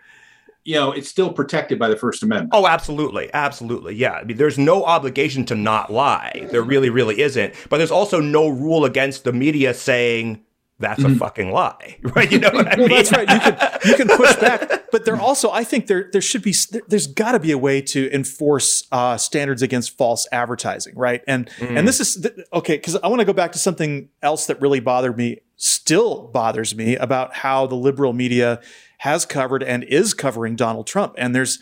You 0.64 0.76
know, 0.76 0.92
it's 0.94 1.08
still 1.08 1.32
protected 1.32 1.78
by 1.78 1.90
the 1.90 1.96
First 1.96 2.24
Amendment. 2.24 2.50
Oh, 2.52 2.66
absolutely, 2.66 3.32
absolutely, 3.34 3.94
yeah. 3.96 4.14
I 4.14 4.24
mean, 4.24 4.38
there's 4.38 4.58
no 4.58 4.84
obligation 4.84 5.46
to 5.46 5.56
not 5.56 5.92
lie. 5.92 6.48
There 6.52 6.64
really, 6.64 6.90
really 6.90 7.22
isn't. 7.22 7.54
But 7.70 7.78
there's 7.78 7.92
also 7.92 8.20
no 8.20 8.48
rule 8.48 8.84
against 8.84 9.26
the 9.26 9.34
media 9.34 9.76
saying 9.76 10.44
that's 10.78 11.00
a 11.00 11.06
mm-hmm. 11.06 11.18
fucking 11.18 11.52
lie, 11.52 11.98
right? 12.16 12.30
You 12.30 12.40
know 12.40 12.52
what 12.52 12.68
I 12.68 12.76
mean? 12.76 12.90
well, 12.90 12.98
that's 12.98 13.12
right. 13.12 13.30
You 13.30 13.40
can 13.40 13.80
you 13.86 13.96
can 13.96 14.08
push 14.10 14.36
back, 14.42 14.92
but 14.92 15.06
there 15.06 15.16
also 15.16 15.50
I 15.52 15.64
think 15.64 15.88
there 15.88 16.10
there 16.12 16.22
should 16.22 16.42
be 16.42 16.54
there's 16.88 17.08
got 17.08 17.32
to 17.32 17.40
be 17.40 17.52
a 17.52 17.58
way 17.58 17.82
to 17.82 18.14
enforce 18.14 18.86
uh, 18.92 19.16
standards 19.16 19.62
against 19.62 19.98
false 19.98 20.28
advertising, 20.32 20.96
right? 20.96 21.22
And 21.28 21.50
mm. 21.60 21.78
and 21.78 21.88
this 21.88 22.02
is 22.02 22.28
okay 22.52 22.76
because 22.76 22.98
I 22.98 23.08
want 23.08 23.22
to 23.22 23.26
go 23.26 23.34
back 23.34 23.54
to 23.54 23.60
something 23.60 24.10
else 24.22 24.48
that 24.48 24.60
really 24.60 24.82
bothered 24.82 25.18
me, 25.18 25.40
still 25.56 26.28
bothers 26.28 26.76
me 26.76 26.98
about 26.98 27.36
how 27.36 27.68
the 27.68 27.76
liberal 27.76 28.12
media 28.12 28.62
has 29.00 29.26
covered 29.26 29.64
and 29.64 29.84
is 29.86 30.14
covering 30.14 30.58
Donald 30.58 30.88
Trump, 30.88 31.16
and 31.18 31.34
there's 31.34 31.60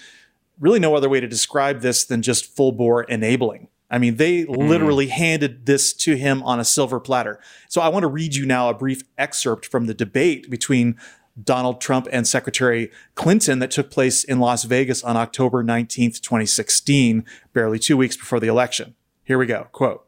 really 0.60 0.80
no 0.80 0.96
other 0.96 1.10
way 1.10 1.20
to 1.20 1.28
describe 1.28 1.82
this 1.82 2.04
than 2.04 2.24
just 2.24 2.46
full 2.56 2.72
bore 2.72 3.04
enabling. 3.04 3.68
I 3.94 4.00
mean, 4.00 4.16
they 4.16 4.44
mm. 4.44 4.68
literally 4.68 5.08
handed 5.08 5.68
this 5.68 5.94
to 5.94 6.18
him 6.18 6.42
on 6.42 6.60
a 6.60 6.66
silver 6.66 7.00
platter. 7.00 7.40
So 7.70 7.80
I 7.80 7.90
want 7.90 8.02
to 8.02 8.08
read 8.08 8.34
you 8.34 8.44
now 8.44 8.68
a 8.68 8.74
brief 8.74 9.04
excerpt 9.20 9.68
from 9.68 9.86
the 9.86 9.94
debate 9.94 10.50
between 10.50 10.98
Donald 11.42 11.80
Trump 11.80 12.08
and 12.12 12.28
Secretary 12.28 12.92
Clinton 13.14 13.60
that 13.60 13.70
took 13.70 13.92
place 13.92 14.24
in 14.24 14.40
Las 14.40 14.64
Vegas 14.64 15.04
on 15.04 15.16
October 15.16 15.64
19th, 15.64 16.22
2016, 16.22 17.24
barely 17.54 17.78
two 17.78 17.96
weeks 17.96 18.18
before 18.18 18.40
the 18.40 18.48
election. 18.48 18.96
Here 19.24 19.38
we 19.38 19.46
go. 19.46 19.68
Quote 19.72 20.08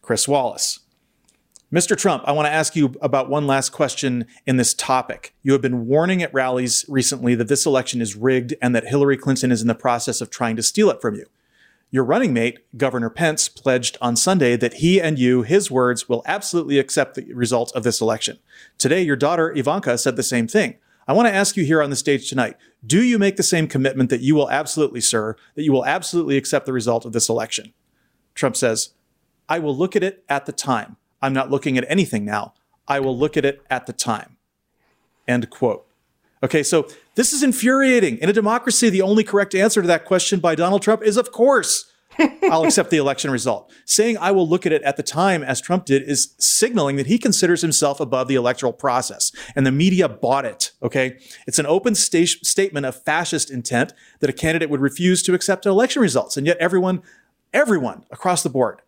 Chris 0.00 0.28
Wallace. 0.28 0.78
Mr. 1.72 1.96
Trump, 1.96 2.22
I 2.26 2.32
want 2.32 2.46
to 2.46 2.52
ask 2.52 2.76
you 2.76 2.94
about 3.02 3.28
one 3.28 3.48
last 3.48 3.70
question 3.70 4.26
in 4.46 4.56
this 4.56 4.72
topic. 4.72 5.34
You 5.42 5.52
have 5.52 5.62
been 5.62 5.86
warning 5.86 6.22
at 6.22 6.32
rallies 6.32 6.84
recently 6.88 7.34
that 7.34 7.48
this 7.48 7.66
election 7.66 8.00
is 8.00 8.14
rigged 8.14 8.54
and 8.62 8.72
that 8.74 8.86
Hillary 8.86 9.16
Clinton 9.16 9.50
is 9.50 9.62
in 9.62 9.68
the 9.68 9.74
process 9.74 10.20
of 10.20 10.30
trying 10.30 10.54
to 10.56 10.62
steal 10.62 10.90
it 10.90 11.00
from 11.00 11.16
you. 11.16 11.26
Your 11.92 12.04
running 12.04 12.32
mate, 12.32 12.60
Governor 12.76 13.10
Pence, 13.10 13.48
pledged 13.48 13.98
on 14.00 14.14
Sunday 14.14 14.56
that 14.56 14.74
he 14.74 15.00
and 15.00 15.18
you, 15.18 15.42
his 15.42 15.70
words, 15.72 16.08
will 16.08 16.22
absolutely 16.24 16.78
accept 16.78 17.16
the 17.16 17.32
result 17.32 17.72
of 17.74 17.82
this 17.82 18.00
election. 18.00 18.38
Today, 18.78 19.02
your 19.02 19.16
daughter, 19.16 19.52
Ivanka, 19.56 19.98
said 19.98 20.14
the 20.14 20.22
same 20.22 20.46
thing. 20.46 20.76
I 21.08 21.12
want 21.12 21.26
to 21.26 21.34
ask 21.34 21.56
you 21.56 21.64
here 21.64 21.82
on 21.82 21.90
the 21.90 21.96
stage 21.96 22.28
tonight 22.28 22.56
do 22.86 23.02
you 23.02 23.18
make 23.18 23.36
the 23.36 23.42
same 23.42 23.66
commitment 23.66 24.08
that 24.08 24.20
you 24.20 24.34
will 24.34 24.50
absolutely, 24.50 25.00
sir, 25.00 25.36
that 25.54 25.64
you 25.64 25.72
will 25.72 25.84
absolutely 25.84 26.36
accept 26.36 26.64
the 26.64 26.72
result 26.72 27.04
of 27.04 27.12
this 27.12 27.28
election? 27.28 27.74
Trump 28.34 28.56
says, 28.56 28.94
I 29.48 29.58
will 29.58 29.76
look 29.76 29.96
at 29.96 30.04
it 30.04 30.24
at 30.28 30.46
the 30.46 30.52
time. 30.52 30.96
I'm 31.20 31.32
not 31.32 31.50
looking 31.50 31.76
at 31.76 31.84
anything 31.88 32.24
now. 32.24 32.54
I 32.86 33.00
will 33.00 33.18
look 33.18 33.36
at 33.36 33.44
it 33.44 33.62
at 33.68 33.86
the 33.86 33.92
time. 33.92 34.36
End 35.26 35.50
quote. 35.50 35.86
Okay, 36.42 36.62
so 36.62 36.88
this 37.20 37.34
is 37.34 37.42
infuriating. 37.42 38.16
In 38.16 38.30
a 38.30 38.32
democracy, 38.32 38.88
the 38.88 39.02
only 39.02 39.24
correct 39.24 39.54
answer 39.54 39.82
to 39.82 39.88
that 39.88 40.06
question 40.06 40.40
by 40.40 40.54
Donald 40.54 40.80
Trump 40.80 41.02
is, 41.02 41.18
of 41.18 41.30
course, 41.30 41.92
I'll 42.44 42.64
accept 42.64 42.88
the 42.88 42.96
election 42.96 43.30
result. 43.30 43.70
Saying 43.84 44.16
I 44.16 44.30
will 44.30 44.48
look 44.48 44.64
at 44.64 44.72
it 44.72 44.80
at 44.84 44.96
the 44.96 45.02
time, 45.02 45.42
as 45.42 45.60
Trump 45.60 45.84
did, 45.84 46.02
is 46.02 46.34
signaling 46.38 46.96
that 46.96 47.08
he 47.08 47.18
considers 47.18 47.60
himself 47.60 48.00
above 48.00 48.26
the 48.26 48.36
electoral 48.36 48.72
process. 48.72 49.32
And 49.54 49.66
the 49.66 49.70
media 49.70 50.08
bought 50.08 50.46
it. 50.46 50.72
Okay. 50.82 51.18
It's 51.46 51.58
an 51.58 51.66
open 51.66 51.94
sta- 51.94 52.24
statement 52.42 52.86
of 52.86 53.02
fascist 53.02 53.50
intent 53.50 53.92
that 54.20 54.30
a 54.30 54.32
candidate 54.32 54.70
would 54.70 54.80
refuse 54.80 55.22
to 55.24 55.34
accept 55.34 55.66
election 55.66 56.00
results. 56.00 56.38
And 56.38 56.46
yet 56.46 56.56
everyone, 56.56 57.02
everyone 57.52 58.06
across 58.10 58.42
the 58.42 58.48
board 58.48 58.80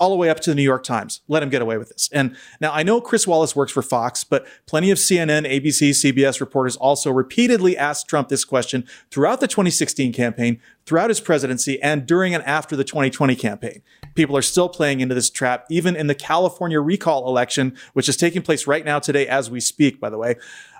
all 0.00 0.10
the 0.10 0.16
way 0.16 0.28
up 0.28 0.40
to 0.40 0.50
the 0.50 0.56
New 0.56 0.62
York 0.62 0.82
Times. 0.82 1.20
Let 1.28 1.42
him 1.42 1.50
get 1.50 1.62
away 1.62 1.78
with 1.78 1.88
this. 1.88 2.08
And 2.12 2.36
now 2.60 2.72
I 2.72 2.82
know 2.82 3.00
Chris 3.00 3.26
Wallace 3.26 3.54
works 3.54 3.70
for 3.70 3.82
Fox, 3.82 4.24
but 4.24 4.46
plenty 4.66 4.90
of 4.90 4.98
CNN, 4.98 5.48
ABC, 5.48 5.90
CBS 5.90 6.40
reporters 6.40 6.76
also 6.76 7.12
repeatedly 7.12 7.76
asked 7.76 8.08
Trump 8.08 8.28
this 8.28 8.44
question 8.44 8.84
throughout 9.10 9.40
the 9.40 9.46
2016 9.46 10.12
campaign, 10.12 10.60
throughout 10.84 11.10
his 11.10 11.20
presidency, 11.20 11.80
and 11.80 12.06
during 12.06 12.34
and 12.34 12.42
after 12.44 12.74
the 12.74 12.84
2020 12.84 13.36
campaign. 13.36 13.82
People 14.14 14.36
are 14.36 14.42
still 14.42 14.68
playing 14.68 15.00
into 15.00 15.14
this 15.14 15.30
trap, 15.30 15.64
even 15.70 15.94
in 15.94 16.08
the 16.08 16.14
California 16.14 16.80
recall 16.80 17.28
election, 17.28 17.76
which 17.92 18.08
is 18.08 18.16
taking 18.16 18.42
place 18.42 18.66
right 18.66 18.84
now 18.84 18.98
today 18.98 19.28
as 19.28 19.50
we 19.50 19.60
speak, 19.60 20.00
by 20.00 20.10
the 20.10 20.18
way, 20.18 20.34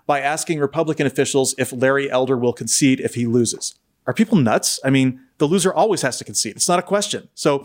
by 0.06 0.20
asking 0.20 0.58
Republican 0.58 1.06
officials 1.06 1.54
if 1.56 1.72
Larry 1.72 2.10
Elder 2.10 2.36
will 2.36 2.52
concede 2.52 3.00
if 3.00 3.14
he 3.14 3.26
loses. 3.26 3.74
Are 4.06 4.12
people 4.12 4.36
nuts? 4.36 4.78
I 4.84 4.90
mean, 4.90 5.20
the 5.38 5.46
loser 5.46 5.72
always 5.72 6.02
has 6.02 6.18
to 6.18 6.24
concede. 6.24 6.56
It's 6.56 6.68
not 6.68 6.78
a 6.78 6.82
question. 6.82 7.28
So 7.34 7.64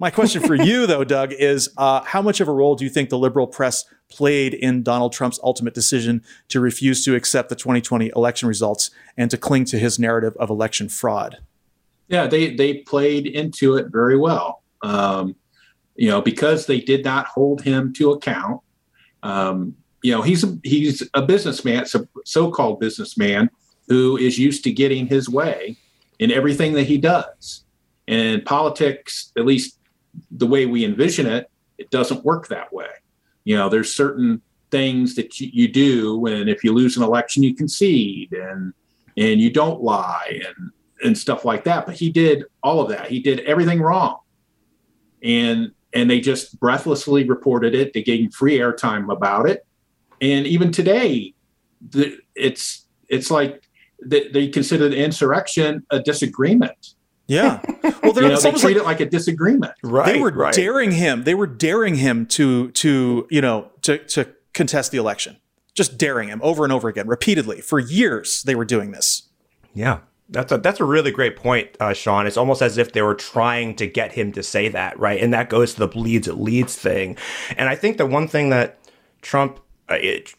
my 0.00 0.10
question 0.10 0.42
for 0.42 0.54
you, 0.54 0.86
though, 0.86 1.04
Doug, 1.04 1.32
is 1.34 1.68
uh, 1.76 2.00
how 2.00 2.22
much 2.22 2.40
of 2.40 2.48
a 2.48 2.52
role 2.52 2.74
do 2.74 2.84
you 2.84 2.90
think 2.90 3.10
the 3.10 3.18
liberal 3.18 3.46
press 3.46 3.84
played 4.08 4.54
in 4.54 4.82
Donald 4.82 5.12
Trump's 5.12 5.38
ultimate 5.44 5.74
decision 5.74 6.24
to 6.48 6.58
refuse 6.58 7.04
to 7.04 7.14
accept 7.14 7.50
the 7.50 7.54
2020 7.54 8.10
election 8.16 8.48
results 8.48 8.90
and 9.18 9.30
to 9.30 9.36
cling 9.36 9.66
to 9.66 9.78
his 9.78 9.98
narrative 9.98 10.34
of 10.38 10.48
election 10.48 10.88
fraud? 10.88 11.38
Yeah, 12.08 12.26
they 12.26 12.56
they 12.56 12.78
played 12.78 13.26
into 13.26 13.76
it 13.76 13.88
very 13.88 14.16
well. 14.16 14.62
Um, 14.82 15.36
you 15.96 16.08
know, 16.08 16.22
because 16.22 16.64
they 16.64 16.80
did 16.80 17.04
not 17.04 17.26
hold 17.26 17.60
him 17.60 17.92
to 17.92 18.12
account. 18.12 18.62
Um, 19.22 19.76
you 20.02 20.12
know, 20.12 20.22
he's 20.22 20.42
a, 20.42 20.58
he's 20.64 21.06
a 21.12 21.20
businessman, 21.20 21.84
so 22.24 22.50
called 22.50 22.80
businessman 22.80 23.50
who 23.86 24.16
is 24.16 24.38
used 24.38 24.64
to 24.64 24.72
getting 24.72 25.06
his 25.06 25.28
way 25.28 25.76
in 26.18 26.30
everything 26.30 26.72
that 26.72 26.84
he 26.84 26.96
does. 26.96 27.64
And 28.08 28.44
politics, 28.44 29.30
at 29.36 29.44
least 29.44 29.76
the 30.30 30.46
way 30.46 30.66
we 30.66 30.84
envision 30.84 31.26
it, 31.26 31.50
it 31.78 31.90
doesn't 31.90 32.24
work 32.24 32.48
that 32.48 32.72
way. 32.72 32.88
You 33.44 33.56
know, 33.56 33.68
there's 33.68 33.94
certain 33.94 34.42
things 34.70 35.14
that 35.16 35.40
you, 35.40 35.50
you 35.52 35.68
do, 35.68 36.26
and 36.26 36.48
if 36.48 36.62
you 36.62 36.72
lose 36.72 36.96
an 36.96 37.02
election, 37.02 37.42
you 37.42 37.54
concede, 37.54 38.32
and 38.32 38.72
and 39.16 39.40
you 39.40 39.50
don't 39.50 39.82
lie, 39.82 40.40
and 40.46 40.70
and 41.02 41.16
stuff 41.16 41.44
like 41.44 41.64
that. 41.64 41.86
But 41.86 41.96
he 41.96 42.10
did 42.10 42.44
all 42.62 42.80
of 42.80 42.88
that. 42.90 43.08
He 43.08 43.20
did 43.20 43.40
everything 43.40 43.80
wrong, 43.80 44.18
and 45.22 45.72
and 45.92 46.08
they 46.08 46.20
just 46.20 46.60
breathlessly 46.60 47.28
reported 47.28 47.74
it. 47.74 47.92
They 47.92 48.02
gave 48.02 48.20
him 48.20 48.30
free 48.30 48.58
airtime 48.58 49.12
about 49.12 49.48
it, 49.48 49.66
and 50.20 50.46
even 50.46 50.70
today, 50.70 51.34
the, 51.90 52.18
it's 52.34 52.86
it's 53.08 53.30
like 53.30 53.62
they, 54.04 54.28
they 54.28 54.48
consider 54.48 54.88
the 54.88 55.02
insurrection 55.02 55.84
a 55.90 56.00
disagreement 56.00 56.94
yeah. 57.30 57.60
Well, 58.02 58.14
you 58.14 58.28
know, 58.28 58.40
they 58.40 58.50
treat 58.50 58.62
like, 58.64 58.76
it 58.76 58.84
like 58.84 59.00
a 59.00 59.06
disagreement. 59.06 59.74
Right. 59.84 60.06
They 60.06 60.18
were 60.18 60.32
right. 60.32 60.52
daring 60.52 60.90
him. 60.90 61.22
They 61.24 61.34
were 61.34 61.46
daring 61.46 61.94
him 61.94 62.26
to 62.26 62.70
to 62.72 63.26
you 63.30 63.40
know 63.40 63.70
to 63.82 63.98
to 63.98 64.34
contest 64.52 64.90
the 64.90 64.98
election. 64.98 65.36
Just 65.74 65.96
daring 65.96 66.28
him 66.28 66.40
over 66.42 66.64
and 66.64 66.72
over 66.72 66.88
again, 66.88 67.06
repeatedly 67.06 67.60
for 67.60 67.78
years. 67.78 68.42
They 68.42 68.56
were 68.56 68.64
doing 68.64 68.90
this. 68.90 69.28
Yeah. 69.74 70.00
That's 70.28 70.50
a 70.50 70.58
that's 70.58 70.80
a 70.80 70.84
really 70.84 71.12
great 71.12 71.36
point, 71.36 71.68
uh, 71.78 71.92
Sean. 71.92 72.26
It's 72.26 72.36
almost 72.36 72.62
as 72.62 72.78
if 72.78 72.92
they 72.92 73.02
were 73.02 73.14
trying 73.14 73.76
to 73.76 73.86
get 73.86 74.12
him 74.12 74.32
to 74.32 74.42
say 74.42 74.68
that, 74.68 74.98
right? 74.98 75.20
And 75.20 75.32
that 75.32 75.50
goes 75.50 75.74
to 75.74 75.80
the 75.80 75.88
bleeds 75.88 76.26
it 76.26 76.34
leads 76.34 76.74
thing. 76.74 77.16
And 77.56 77.68
I 77.68 77.76
think 77.76 77.96
the 77.96 78.06
one 78.06 78.26
thing 78.26 78.50
that 78.50 78.78
Trump 79.22 79.60
it, 79.96 80.34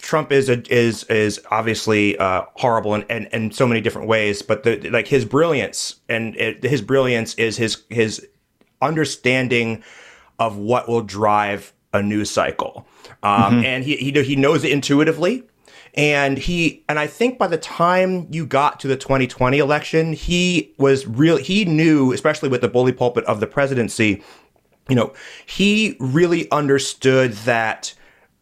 Trump 0.00 0.32
is 0.32 0.48
a, 0.48 0.62
is 0.72 1.04
is 1.04 1.40
obviously 1.50 2.16
uh, 2.18 2.42
horrible 2.54 2.94
in, 2.94 3.02
in, 3.02 3.26
in, 3.26 3.50
so 3.50 3.66
many 3.66 3.80
different 3.80 4.08
ways, 4.08 4.42
but 4.42 4.64
the, 4.64 4.90
like 4.90 5.08
his 5.08 5.24
brilliance 5.24 5.96
and 6.08 6.36
it, 6.36 6.62
his 6.62 6.82
brilliance 6.82 7.34
is 7.34 7.56
his 7.56 7.84
his 7.88 8.26
understanding 8.82 9.82
of 10.38 10.56
what 10.56 10.88
will 10.88 11.02
drive 11.02 11.72
a 11.92 12.02
news 12.02 12.30
cycle, 12.30 12.86
um, 13.22 13.54
mm-hmm. 13.54 13.64
and 13.64 13.84
he, 13.84 13.96
he 13.96 14.22
he 14.22 14.36
knows 14.36 14.64
it 14.64 14.72
intuitively. 14.72 15.44
And 15.94 16.36
he 16.36 16.84
and 16.90 16.98
I 16.98 17.06
think 17.06 17.38
by 17.38 17.46
the 17.46 17.56
time 17.56 18.28
you 18.30 18.44
got 18.44 18.80
to 18.80 18.88
the 18.88 18.98
2020 18.98 19.58
election, 19.58 20.12
he 20.12 20.74
was 20.76 21.06
real. 21.06 21.38
He 21.38 21.64
knew, 21.64 22.12
especially 22.12 22.50
with 22.50 22.60
the 22.60 22.68
bully 22.68 22.92
pulpit 22.92 23.24
of 23.24 23.40
the 23.40 23.46
presidency, 23.46 24.22
you 24.90 24.94
know, 24.94 25.14
he 25.46 25.96
really 25.98 26.50
understood 26.50 27.32
that 27.32 27.94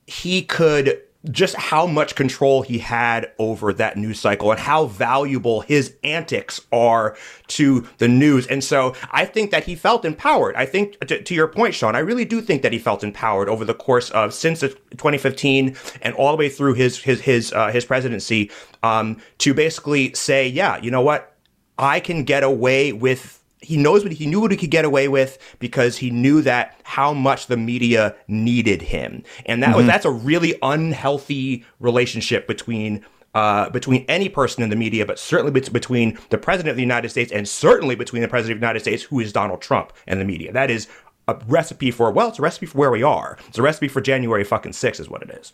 he 0.06 0.42
could 0.42 1.00
just 1.30 1.56
how 1.56 1.86
much 1.86 2.14
control 2.14 2.62
he 2.62 2.78
had 2.78 3.32
over 3.38 3.72
that 3.72 3.96
news 3.96 4.20
cycle 4.20 4.50
and 4.50 4.60
how 4.60 4.86
valuable 4.86 5.62
his 5.62 5.94
antics 6.04 6.60
are 6.70 7.16
to 7.46 7.88
the 7.98 8.08
news. 8.08 8.46
And 8.46 8.62
so 8.62 8.94
I 9.10 9.24
think 9.24 9.50
that 9.50 9.64
he 9.64 9.74
felt 9.74 10.04
empowered. 10.04 10.54
I 10.54 10.66
think, 10.66 11.00
to, 11.06 11.22
to, 11.22 11.34
your 11.34 11.48
point, 11.48 11.74
Sean, 11.74 11.96
I 11.96 12.00
really 12.00 12.26
do 12.26 12.42
think 12.42 12.62
that 12.62 12.72
he 12.72 12.78
felt 12.78 13.02
empowered 13.02 13.48
over 13.48 13.64
the 13.64 13.74
course 13.74 14.10
of 14.10 14.34
since 14.34 14.60
2015 14.60 15.76
and 16.02 16.14
all 16.14 16.30
the 16.30 16.36
way 16.36 16.48
through 16.48 16.74
his 16.74 16.98
his 16.98 17.22
his 17.22 17.52
uh, 17.52 17.68
his 17.68 17.84
presidency 17.84 18.50
um, 18.82 19.16
to 19.38 19.54
basically 19.54 20.12
say, 20.12 20.46
yeah, 20.46 20.76
you 20.82 20.90
know 20.90 21.00
what, 21.00 21.36
I 21.78 22.00
can 22.00 22.24
get 22.24 22.44
away 22.44 22.92
with 22.92 23.42
he 23.64 23.76
knows 23.76 24.02
what 24.02 24.12
he 24.12 24.26
knew 24.26 24.40
what 24.40 24.50
he 24.50 24.56
could 24.56 24.70
get 24.70 24.84
away 24.84 25.08
with 25.08 25.38
because 25.58 25.98
he 25.98 26.10
knew 26.10 26.42
that 26.42 26.78
how 26.84 27.12
much 27.12 27.46
the 27.46 27.56
media 27.56 28.14
needed 28.28 28.82
him, 28.82 29.22
and 29.46 29.62
that 29.62 29.70
mm-hmm. 29.70 29.78
was 29.78 29.86
that's 29.86 30.04
a 30.04 30.10
really 30.10 30.54
unhealthy 30.62 31.64
relationship 31.80 32.46
between 32.46 33.04
uh, 33.34 33.68
between 33.70 34.04
any 34.08 34.28
person 34.28 34.62
in 34.62 34.70
the 34.70 34.76
media, 34.76 35.04
but 35.04 35.18
certainly 35.18 35.50
between 35.50 36.18
the 36.30 36.38
president 36.38 36.70
of 36.70 36.76
the 36.76 36.82
United 36.82 37.08
States 37.08 37.32
and 37.32 37.48
certainly 37.48 37.96
between 37.96 38.22
the 38.22 38.28
president 38.28 38.56
of 38.56 38.60
the 38.60 38.64
United 38.64 38.80
States, 38.80 39.02
who 39.02 39.18
is 39.18 39.32
Donald 39.32 39.60
Trump, 39.60 39.92
and 40.06 40.20
the 40.20 40.24
media. 40.24 40.52
That 40.52 40.70
is 40.70 40.88
a 41.26 41.36
recipe 41.46 41.90
for 41.90 42.10
well, 42.10 42.28
it's 42.28 42.38
a 42.38 42.42
recipe 42.42 42.66
for 42.66 42.78
where 42.78 42.90
we 42.90 43.02
are. 43.02 43.38
It's 43.48 43.58
a 43.58 43.62
recipe 43.62 43.88
for 43.88 44.00
January 44.00 44.44
fucking 44.44 44.74
six, 44.74 45.00
is 45.00 45.08
what 45.08 45.22
it 45.22 45.30
is. 45.30 45.52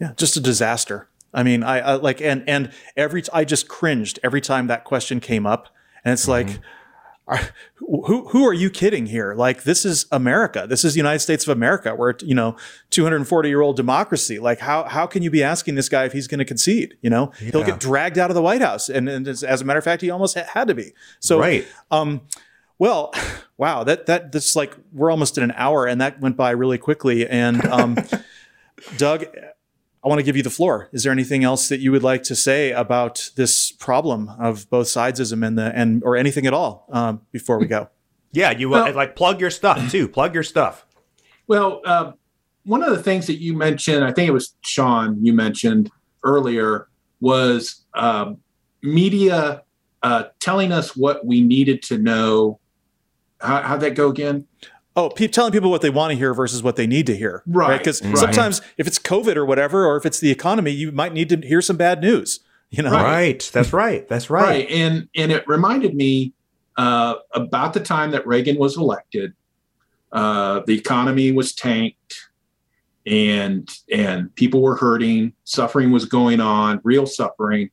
Yeah, 0.00 0.12
just 0.16 0.36
a 0.36 0.40
disaster. 0.40 1.08
I 1.32 1.42
mean, 1.42 1.62
I, 1.62 1.80
I 1.80 1.94
like 1.94 2.20
and 2.20 2.48
and 2.48 2.70
every 2.96 3.22
t- 3.22 3.30
I 3.32 3.44
just 3.44 3.68
cringed 3.68 4.18
every 4.22 4.40
time 4.40 4.66
that 4.68 4.84
question 4.84 5.20
came 5.20 5.46
up, 5.46 5.68
and 6.04 6.12
it's 6.12 6.26
mm-hmm. 6.26 6.50
like 6.50 6.60
are, 7.26 7.40
who 7.76 8.28
who 8.28 8.46
are 8.46 8.52
you 8.52 8.68
kidding 8.68 9.06
here? 9.06 9.34
Like 9.34 9.62
this 9.62 9.86
is 9.86 10.06
America. 10.12 10.66
This 10.68 10.84
is 10.84 10.92
the 10.92 10.98
United 10.98 11.20
States 11.20 11.44
of 11.46 11.50
America. 11.50 11.94
We're 11.94 12.14
you 12.20 12.34
know 12.34 12.56
240 12.90 13.48
year 13.48 13.62
old 13.62 13.76
democracy. 13.76 14.38
Like 14.38 14.58
how 14.58 14.84
how 14.84 15.06
can 15.06 15.22
you 15.22 15.30
be 15.30 15.42
asking 15.42 15.74
this 15.74 15.88
guy 15.88 16.04
if 16.04 16.12
he's 16.12 16.26
going 16.26 16.38
to 16.38 16.44
concede? 16.44 16.98
You 17.00 17.08
know 17.08 17.32
yeah. 17.40 17.52
he'll 17.52 17.64
get 17.64 17.80
dragged 17.80 18.18
out 18.18 18.30
of 18.30 18.34
the 18.34 18.42
White 18.42 18.60
House, 18.60 18.90
and, 18.90 19.08
and 19.08 19.26
as, 19.26 19.42
as, 19.42 19.62
a 19.62 19.64
matter 19.64 19.78
of 19.78 19.84
fact, 19.84 20.02
he 20.02 20.10
almost 20.10 20.36
ha- 20.36 20.46
had 20.52 20.68
to 20.68 20.74
be. 20.74 20.92
So 21.20 21.40
right. 21.40 21.66
Um, 21.90 22.22
well, 22.78 23.14
wow. 23.56 23.84
That 23.84 24.04
that 24.06 24.32
that's 24.32 24.54
like 24.54 24.76
we're 24.92 25.10
almost 25.10 25.38
at 25.38 25.44
an 25.44 25.54
hour, 25.56 25.86
and 25.86 26.00
that 26.02 26.20
went 26.20 26.36
by 26.36 26.50
really 26.50 26.78
quickly. 26.78 27.26
And 27.26 27.64
um, 27.66 27.96
Doug, 28.98 29.24
I 30.04 30.08
want 30.08 30.18
to 30.18 30.22
give 30.22 30.36
you 30.36 30.42
the 30.42 30.50
floor. 30.50 30.90
Is 30.92 31.02
there 31.02 31.12
anything 31.12 31.44
else 31.44 31.70
that 31.70 31.80
you 31.80 31.90
would 31.90 32.02
like 32.02 32.22
to 32.24 32.36
say 32.36 32.72
about 32.72 33.30
this 33.36 33.72
problem 33.72 34.30
of 34.38 34.68
both 34.68 34.86
sidesism 34.86 35.46
and 35.46 35.58
the 35.58 35.72
and 35.74 36.02
or 36.04 36.16
anything 36.16 36.46
at 36.46 36.52
all 36.52 36.86
um, 36.92 37.22
before 37.32 37.58
we 37.58 37.66
go? 37.66 37.88
Yeah, 38.32 38.50
you 38.50 38.74
uh, 38.74 38.92
like 38.94 39.16
plug 39.16 39.40
your 39.40 39.50
stuff 39.50 39.90
too. 39.90 40.06
Plug 40.08 40.34
your 40.34 40.42
stuff. 40.42 40.84
Well, 41.46 41.80
uh, 41.86 42.12
one 42.64 42.82
of 42.82 42.90
the 42.90 43.02
things 43.02 43.26
that 43.28 43.40
you 43.40 43.54
mentioned, 43.54 44.04
I 44.04 44.12
think 44.12 44.28
it 44.28 44.32
was 44.32 44.54
Sean 44.60 45.24
you 45.24 45.32
mentioned 45.32 45.90
earlier, 46.22 46.88
was 47.20 47.84
uh, 47.94 48.34
media 48.82 49.62
uh, 50.02 50.24
telling 50.38 50.70
us 50.70 50.94
what 50.94 51.24
we 51.24 51.40
needed 51.40 51.82
to 51.84 51.96
know. 51.96 52.60
How, 53.40 53.62
how'd 53.62 53.80
that 53.80 53.94
go 53.94 54.10
again? 54.10 54.46
Oh, 54.96 55.10
pe- 55.10 55.28
telling 55.28 55.52
people 55.52 55.70
what 55.70 55.82
they 55.82 55.90
want 55.90 56.12
to 56.12 56.16
hear 56.16 56.34
versus 56.34 56.62
what 56.62 56.76
they 56.76 56.86
need 56.86 57.06
to 57.06 57.16
hear. 57.16 57.42
Right. 57.46 57.78
Because 57.78 58.02
right? 58.02 58.10
right. 58.10 58.18
sometimes 58.18 58.60
if 58.78 58.86
it's 58.86 58.98
COVID 58.98 59.36
or 59.36 59.44
whatever, 59.44 59.86
or 59.86 59.96
if 59.96 60.06
it's 60.06 60.20
the 60.20 60.30
economy, 60.30 60.70
you 60.70 60.92
might 60.92 61.12
need 61.12 61.28
to 61.30 61.36
hear 61.46 61.60
some 61.62 61.76
bad 61.76 62.00
news. 62.00 62.40
You 62.70 62.82
know. 62.82 62.90
Right. 62.90 63.48
That's 63.52 63.72
right. 63.72 64.08
That's 64.08 64.30
right. 64.30 64.42
Right. 64.42 64.70
And 64.70 65.08
and 65.14 65.30
it 65.30 65.46
reminded 65.46 65.94
me 65.94 66.32
uh, 66.76 67.16
about 67.32 67.72
the 67.74 67.80
time 67.80 68.10
that 68.12 68.26
Reagan 68.26 68.58
was 68.58 68.76
elected. 68.76 69.32
Uh, 70.12 70.60
the 70.66 70.76
economy 70.76 71.32
was 71.32 71.54
tanked, 71.54 72.28
and 73.06 73.68
and 73.92 74.34
people 74.34 74.60
were 74.60 74.76
hurting. 74.76 75.34
Suffering 75.44 75.92
was 75.92 76.04
going 76.04 76.40
on, 76.40 76.80
real 76.82 77.06
suffering. 77.06 77.70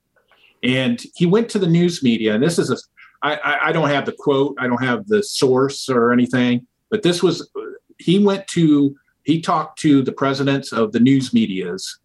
And 0.63 1.01
he 1.15 1.25
went 1.25 1.49
to 1.49 1.59
the 1.59 1.65
news 1.65 2.03
media, 2.03 2.35
and 2.35 2.43
this 2.43 2.59
is 2.59 2.69
a 2.69 2.77
I, 3.23 3.69
I 3.69 3.71
don't 3.71 3.89
have 3.89 4.05
the 4.05 4.13
quote, 4.13 4.55
I 4.59 4.67
don't 4.67 4.83
have 4.83 5.07
the 5.07 5.21
source 5.21 5.89
or 5.89 6.11
anything, 6.11 6.65
but 6.91 7.01
this 7.01 7.23
was, 7.23 7.49
he 7.97 8.19
went 8.19 8.45
to, 8.49 8.95
he 9.23 9.41
talked 9.41 9.79
to 9.79 10.03
the 10.03 10.11
presidents 10.11 10.71
of 10.71 10.91
the 10.91 10.99
news 10.99 11.33
medias 11.33 11.99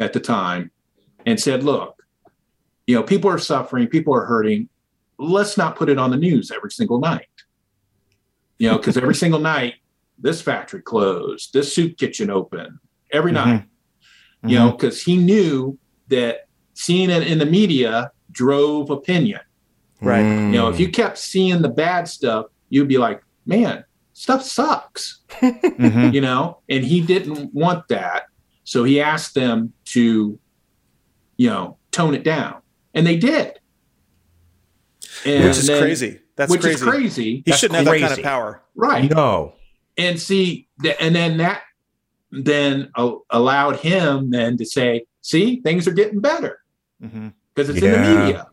at 0.00 0.12
the 0.12 0.20
time 0.20 0.70
and 1.26 1.38
said, 1.38 1.62
look, 1.62 2.02
you 2.86 2.94
know, 2.96 3.02
people 3.04 3.30
are 3.30 3.38
suffering, 3.38 3.86
people 3.86 4.14
are 4.14 4.24
hurting. 4.24 4.68
let's 5.18 5.56
not 5.58 5.76
put 5.76 5.88
it 5.90 5.98
on 5.98 6.10
the 6.10 6.16
news 6.16 6.50
every 6.50 6.70
single 6.70 6.98
night. 6.98 7.26
You 8.58 8.70
know, 8.70 8.78
because 8.78 8.96
every 8.96 9.14
single 9.14 9.40
night, 9.40 9.74
this 10.18 10.40
factory 10.42 10.82
closed, 10.82 11.52
this 11.52 11.74
soup 11.74 11.96
kitchen 11.96 12.30
open 12.30 12.80
every 13.12 13.32
Mm-hmm. 13.32 13.50
night. 13.50 13.64
You 14.42 14.58
know, 14.58 14.70
because 14.70 15.02
he 15.02 15.18
knew 15.18 15.78
that 16.08 16.48
seeing 16.72 17.10
it 17.10 17.26
in 17.26 17.38
the 17.38 17.44
media 17.46 18.10
drove 18.32 18.88
opinion. 18.88 19.40
Right. 20.00 20.22
You 20.22 20.52
know, 20.52 20.68
if 20.70 20.80
you 20.80 20.88
kept 20.88 21.18
seeing 21.18 21.60
the 21.60 21.68
bad 21.68 22.08
stuff, 22.08 22.46
you'd 22.70 22.88
be 22.88 22.96
like, 22.96 23.22
man, 23.44 23.84
stuff 24.20 24.42
sucks. 24.44 25.20
Mhm. 25.40 26.12
You 26.12 26.20
know, 26.20 26.58
and 26.68 26.84
he 26.84 27.00
didn't 27.00 27.54
want 27.54 27.88
that. 27.88 28.24
So 28.64 28.84
he 28.84 29.00
asked 29.00 29.34
them 29.34 29.72
to, 29.86 30.38
you 31.38 31.48
know, 31.48 31.78
tone 31.90 32.14
it 32.14 32.22
down. 32.22 32.56
And 32.92 33.06
they 33.06 33.16
did. 33.16 33.58
And 35.24 35.44
Which 35.44 35.56
is 35.58 35.66
then- 35.66 35.80
crazy. 35.82 36.20
That's 36.36 36.50
which 36.50 36.60
crazy. 36.62 36.74
is 36.74 36.82
crazy. 36.82 37.24
He 37.36 37.42
That's 37.46 37.58
shouldn't 37.60 37.76
have 37.76 37.86
that 37.86 38.00
kind 38.00 38.12
of 38.12 38.22
power. 38.22 38.62
Right. 38.74 39.10
No. 39.10 39.54
And 39.98 40.18
see, 40.20 40.68
th- 40.82 40.96
and 41.00 41.14
then 41.14 41.38
that 41.38 41.62
then 42.32 42.90
a- 42.96 43.16
allowed 43.30 43.76
him 43.76 44.30
then 44.30 44.56
to 44.56 44.64
say, 44.64 45.04
see, 45.20 45.60
things 45.62 45.88
are 45.88 45.92
getting 45.92 46.20
better 46.20 46.60
Mhm. 47.02 47.32
because 47.54 47.68
it's 47.70 47.82
in 47.82 47.90
the 47.92 47.98
media. 47.98 48.46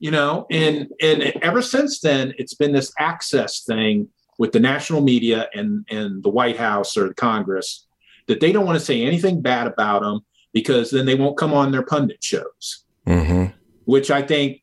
You 0.00 0.10
know, 0.12 0.46
and 0.50 0.88
and 1.02 1.22
ever 1.42 1.60
since 1.62 2.00
then, 2.00 2.32
it's 2.38 2.54
been 2.54 2.72
this 2.72 2.92
access 2.98 3.62
thing 3.64 4.08
with 4.38 4.52
the 4.52 4.60
national 4.60 5.00
media 5.02 5.48
and 5.54 5.84
and 5.90 6.22
the 6.22 6.28
White 6.30 6.56
House 6.56 6.96
or 6.96 7.08
the 7.08 7.14
Congress 7.14 7.86
that 8.28 8.40
they 8.40 8.52
don't 8.52 8.64
want 8.66 8.78
to 8.78 8.84
say 8.84 9.02
anything 9.02 9.40
bad 9.42 9.66
about 9.66 10.02
them 10.02 10.20
because 10.52 10.90
then 10.90 11.06
they 11.06 11.14
won't 11.14 11.36
come 11.36 11.52
on 11.52 11.72
their 11.72 11.82
pundit 11.84 12.22
shows, 12.22 12.84
Mm-hmm. 13.06 13.46
which 13.84 14.10
I 14.10 14.22
think 14.22 14.62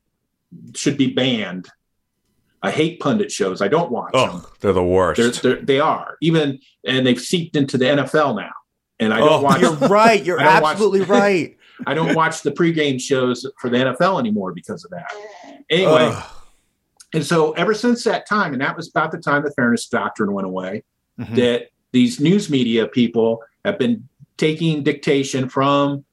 should 0.75 0.97
be 0.97 1.11
banned. 1.13 1.67
I 2.63 2.71
hate 2.71 2.99
pundit 2.99 3.31
shows. 3.31 3.61
I 3.61 3.67
don't 3.67 3.91
watch 3.91 4.13
them. 4.13 4.29
Oh, 4.43 4.51
they're 4.59 4.73
the 4.73 4.83
worst. 4.83 5.19
They're, 5.21 5.31
they're, 5.55 5.61
they 5.63 5.79
are 5.79 6.17
even, 6.21 6.59
and 6.85 7.05
they've 7.05 7.19
seeped 7.19 7.55
into 7.55 7.77
the 7.77 7.85
NFL 7.85 8.35
now. 8.37 8.51
And 8.99 9.13
I 9.13 9.19
don't 9.19 9.29
oh, 9.33 9.41
watch. 9.41 9.61
you're 9.61 9.73
right. 9.89 10.23
You're 10.23 10.39
don't 10.39 10.61
watch- 10.63 10.71
absolutely 10.73 11.01
right. 11.21 11.57
I 11.85 11.93
don't 11.93 12.15
watch 12.15 12.41
the 12.41 12.51
pregame 12.51 12.99
shows 13.01 13.45
for 13.59 13.69
the 13.69 13.77
NFL 13.77 14.19
anymore 14.19 14.53
because 14.53 14.85
of 14.85 14.91
that. 14.91 15.11
Anyway, 15.69 16.09
Ugh. 16.11 16.23
And 17.15 17.25
so 17.25 17.53
ever 17.53 17.73
since 17.73 18.03
that 18.03 18.27
time, 18.27 18.53
and 18.53 18.61
that 18.61 18.75
was 18.75 18.89
about 18.89 19.11
the 19.11 19.17
time 19.17 19.43
the 19.43 19.51
fairness 19.51 19.87
doctrine 19.87 20.33
went 20.33 20.45
away, 20.45 20.83
Mhm. 21.19 21.35
that 21.35 21.69
these 21.91 22.19
news 22.19 22.49
media 22.49 22.87
people 22.87 23.41
have 23.63 23.79
been 23.79 24.07
taking 24.37 24.83
dictation 24.83 25.47
from 25.49 26.03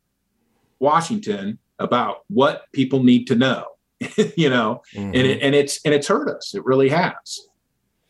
Washington 0.79 1.59
about 1.79 2.19
what 2.29 2.65
people 2.73 3.03
need 3.03 3.27
to 3.27 3.35
know. 3.35 3.65
you 4.37 4.51
know, 4.51 4.83
and 4.97 5.15
it, 5.15 5.41
and 5.43 5.55
it's 5.55 5.81
and 5.85 5.95
it's 5.95 6.09
hurt 6.09 6.29
us. 6.29 6.55
It 6.57 6.65
really 6.65 6.89
has, 6.89 7.47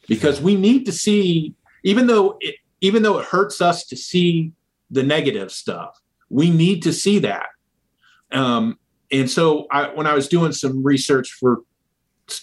because 0.09 0.41
we 0.41 0.57
need 0.57 0.87
to 0.87 0.93
see, 0.93 1.55
even 1.85 2.07
though 2.07 2.39
it 2.41 2.55
even 2.81 3.03
though 3.03 3.19
it 3.19 3.27
hurts 3.27 3.61
us 3.61 3.85
to 3.89 3.97
see 3.97 4.53
the 4.91 5.03
negative 5.03 5.53
stuff, 5.53 6.01
we 6.31 6.49
need 6.51 6.83
to 6.85 6.93
see 6.95 7.19
that. 7.21 7.47
Um, 8.33 8.79
and 9.11 9.31
so, 9.31 9.67
I, 9.71 9.89
when 9.95 10.07
I 10.07 10.15
was 10.15 10.29
doing 10.29 10.53
some 10.53 10.83
research 10.83 11.33
for 11.39 11.61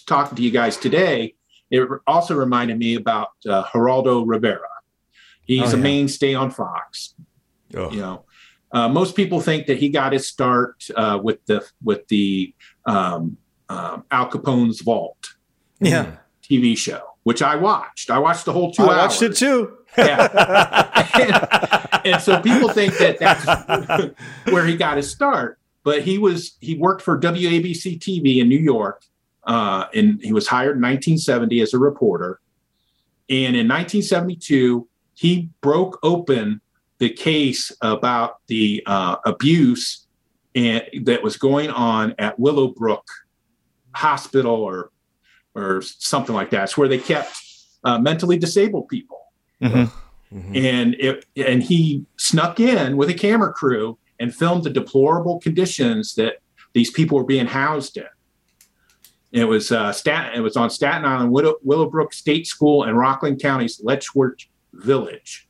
talking 0.06 0.36
to 0.36 0.42
you 0.42 0.50
guys 0.50 0.76
today, 0.76 1.34
it 1.70 1.88
also 2.06 2.34
reminded 2.34 2.78
me 2.78 2.94
about 2.96 3.28
uh, 3.48 3.64
Geraldo 3.64 4.24
Rivera. 4.26 4.66
He's 5.44 5.72
Oh, 5.74 5.76
a 5.76 5.80
mainstay 5.80 6.34
on 6.34 6.50
Fox 6.50 7.14
Ugh. 7.76 7.92
you 7.92 8.00
know 8.00 8.24
uh, 8.72 8.88
most 8.88 9.16
people 9.16 9.40
think 9.40 9.66
that 9.66 9.78
he 9.78 9.88
got 9.88 10.12
his 10.12 10.28
start 10.28 10.84
uh, 10.96 11.18
with 11.20 11.44
the 11.46 11.64
with 11.82 12.06
the 12.08 12.54
um, 12.86 13.36
um, 13.68 14.04
Al 14.12 14.26
Capone's 14.28 14.80
Vault 14.80 15.34
Yeah. 15.80 16.16
TV 16.42 16.76
show, 16.76 17.00
which 17.24 17.42
I 17.42 17.56
watched. 17.56 18.10
I 18.10 18.18
watched 18.18 18.44
the 18.44 18.52
whole 18.52 18.70
two 18.72 18.84
I 18.84 18.86
hours. 19.00 19.20
watched 19.20 19.22
it 19.22 19.36
too. 19.36 19.76
Yeah. 19.98 21.02
and, 21.18 22.06
and 22.14 22.22
so 22.22 22.40
people 22.40 22.68
think 22.68 22.96
that 22.98 23.18
that's 23.18 24.14
where 24.52 24.64
he 24.66 24.76
got 24.76 24.96
his 24.98 25.10
start. 25.10 25.58
But 25.82 26.02
he 26.02 26.18
was 26.18 26.56
he 26.60 26.76
worked 26.76 27.02
for 27.02 27.18
WABC 27.18 27.98
TV 27.98 28.36
in 28.38 28.48
New 28.48 28.58
York, 28.58 29.02
uh, 29.44 29.86
and 29.94 30.20
he 30.22 30.32
was 30.32 30.46
hired 30.46 30.76
in 30.76 30.82
1970 30.82 31.60
as 31.60 31.74
a 31.74 31.78
reporter. 31.78 32.40
And 33.28 33.56
in 33.56 33.68
1972, 33.68 34.86
he 35.14 35.48
broke 35.60 35.98
open 36.02 36.60
the 36.98 37.10
case 37.10 37.72
about 37.80 38.38
the 38.48 38.82
uh, 38.86 39.16
abuse 39.24 40.06
and 40.54 40.82
that 41.04 41.22
was 41.22 41.36
going 41.36 41.70
on 41.70 42.14
at 42.18 42.38
Willowbrook 42.38 43.06
Hospital 43.94 44.54
or 44.54 44.90
or 45.54 45.82
something 45.82 46.34
like 46.34 46.50
that. 46.50 46.64
It's 46.64 46.76
where 46.78 46.88
they 46.88 46.98
kept 46.98 47.36
uh, 47.84 47.98
mentally 47.98 48.38
disabled 48.38 48.88
people 48.88 49.18
Mhm. 49.62 49.90
Mhm. 50.32 50.56
and 50.56 50.94
it 50.94 51.26
and 51.36 51.62
he 51.62 52.04
snuck 52.16 52.60
in 52.60 52.96
with 52.96 53.08
a 53.10 53.14
camera 53.14 53.52
crew 53.52 53.98
and 54.20 54.34
filmed 54.34 54.64
the 54.64 54.70
deplorable 54.70 55.40
conditions 55.40 56.14
that 56.14 56.34
these 56.72 56.90
people 56.90 57.18
were 57.18 57.24
being 57.24 57.46
housed 57.46 57.96
in. 57.96 58.04
It 59.32 59.44
was 59.44 59.70
uh, 59.70 59.92
Staten. 59.92 60.32
It 60.36 60.40
was 60.40 60.56
on 60.56 60.70
Staten 60.70 61.04
Island, 61.04 61.30
Willow, 61.30 61.54
Willowbrook 61.62 62.12
State 62.12 62.46
School, 62.46 62.84
and 62.84 62.98
Rockland 62.98 63.40
County's 63.40 63.80
Letchworth 63.82 64.46
Village. 64.72 65.48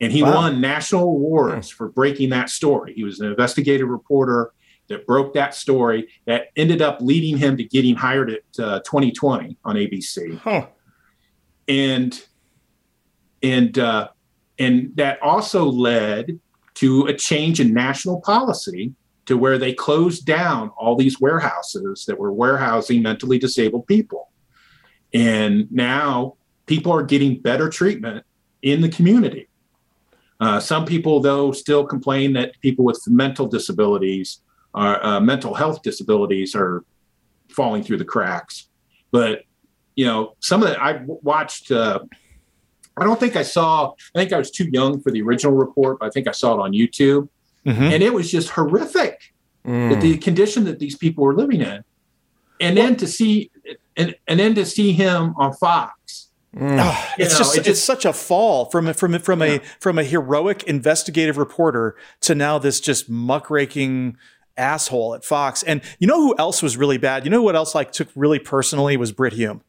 And 0.00 0.12
he 0.12 0.22
Wow. 0.22 0.34
won 0.34 0.60
national 0.60 1.04
awards 1.04 1.68
for 1.70 1.88
breaking 1.88 2.30
that 2.30 2.50
story. 2.50 2.92
He 2.94 3.02
was 3.02 3.18
an 3.20 3.26
investigative 3.28 3.88
reporter 3.88 4.52
that 4.88 5.04
broke 5.06 5.34
that 5.34 5.54
story 5.54 6.08
that 6.26 6.48
ended 6.54 6.80
up 6.80 6.98
leading 7.00 7.36
him 7.38 7.56
to 7.56 7.64
getting 7.64 7.96
hired 7.96 8.30
at 8.30 8.42
uh, 8.64 8.80
2020 8.80 9.56
on 9.64 9.74
ABC 9.76 10.38
Huh. 10.38 10.66
and 11.66 12.24
and 13.42 13.78
uh, 13.78 14.08
and 14.58 14.92
that 14.94 15.20
also 15.22 15.64
led 15.64 16.38
to 16.74 17.06
a 17.06 17.14
change 17.14 17.58
in 17.58 17.72
national 17.74 18.20
policy 18.20 18.92
to 19.26 19.36
where 19.36 19.58
they 19.58 19.72
closed 19.72 20.24
down 20.24 20.70
all 20.76 20.96
these 20.96 21.20
warehouses 21.20 22.04
that 22.06 22.18
were 22.18 22.32
warehousing 22.32 23.02
mentally 23.02 23.38
disabled 23.38 23.86
people 23.86 24.30
and 25.14 25.70
now 25.70 26.34
people 26.66 26.92
are 26.92 27.02
getting 27.02 27.40
better 27.40 27.68
treatment 27.68 28.24
in 28.62 28.80
the 28.80 28.88
community 28.88 29.48
uh, 30.40 30.60
some 30.60 30.84
people 30.84 31.20
though 31.20 31.52
still 31.52 31.84
complain 31.84 32.32
that 32.32 32.58
people 32.60 32.84
with 32.84 33.02
mental 33.06 33.46
disabilities 33.46 34.40
are 34.74 35.04
uh, 35.04 35.20
mental 35.20 35.54
health 35.54 35.82
disabilities 35.82 36.54
are 36.54 36.84
falling 37.48 37.82
through 37.82 37.96
the 37.96 38.04
cracks 38.04 38.68
but 39.10 39.42
you 39.96 40.04
know, 40.04 40.36
some 40.40 40.62
of 40.62 40.68
the 40.68 40.80
I 40.80 41.02
watched. 41.06 41.72
Uh, 41.72 42.00
I 42.98 43.04
don't 43.04 43.18
think 43.18 43.34
I 43.34 43.42
saw. 43.42 43.92
I 44.14 44.18
think 44.18 44.32
I 44.32 44.38
was 44.38 44.50
too 44.50 44.68
young 44.70 45.00
for 45.00 45.10
the 45.10 45.22
original 45.22 45.54
report, 45.54 45.98
but 45.98 46.06
I 46.06 46.10
think 46.10 46.28
I 46.28 46.32
saw 46.32 46.54
it 46.54 46.60
on 46.60 46.72
YouTube, 46.72 47.28
Mhm. 47.66 47.92
and 47.92 48.02
it 48.02 48.12
was 48.14 48.30
just 48.30 48.50
horrific 48.50 49.32
Mm. 49.66 49.90
that 49.90 50.00
the 50.00 50.16
condition 50.18 50.64
that 50.64 50.78
these 50.78 50.96
people 50.96 51.24
were 51.24 51.34
living 51.34 51.60
in, 51.60 51.82
and 52.60 52.76
then 52.76 52.94
to 52.96 53.06
see, 53.06 53.50
and 53.96 54.14
and 54.28 54.38
then 54.38 54.54
to 54.54 54.64
see 54.64 54.92
him 54.92 55.34
on 55.36 55.52
Fox. 55.54 56.28
Mm. 56.56 56.76
You 57.18 57.24
it's 57.24 57.34
know, 57.34 57.38
just, 57.38 57.58
it 57.58 57.66
it's 57.66 57.82
such 57.82 58.04
a 58.04 58.12
fall 58.12 58.66
from 58.66 58.86
a- 58.88 58.94
from 58.94 59.14
a- 59.14 59.18
from 59.18 59.40
Yeah. 59.42 59.46
a 59.56 59.60
from 59.80 59.98
a 59.98 60.04
heroic 60.04 60.62
investigative 60.62 61.36
reporter 61.36 61.96
to 62.22 62.34
now 62.34 62.58
this 62.58 62.80
just 62.80 63.10
muckraking 63.10 64.16
asshole 64.56 65.14
at 65.14 65.24
Fox. 65.24 65.62
And 65.64 65.82
you 65.98 66.06
know 66.06 66.16
who 66.20 66.34
else 66.38 66.62
was 66.62 66.76
really 66.76 66.96
bad? 66.98 67.24
You 67.24 67.30
know 67.30 67.42
what 67.42 67.56
else 67.56 67.74
like 67.74 67.92
took 67.92 68.08
really 68.14 68.38
personally 68.38 68.96
was 68.96 69.12
Brit 69.12 69.32
Hume. 69.34 69.60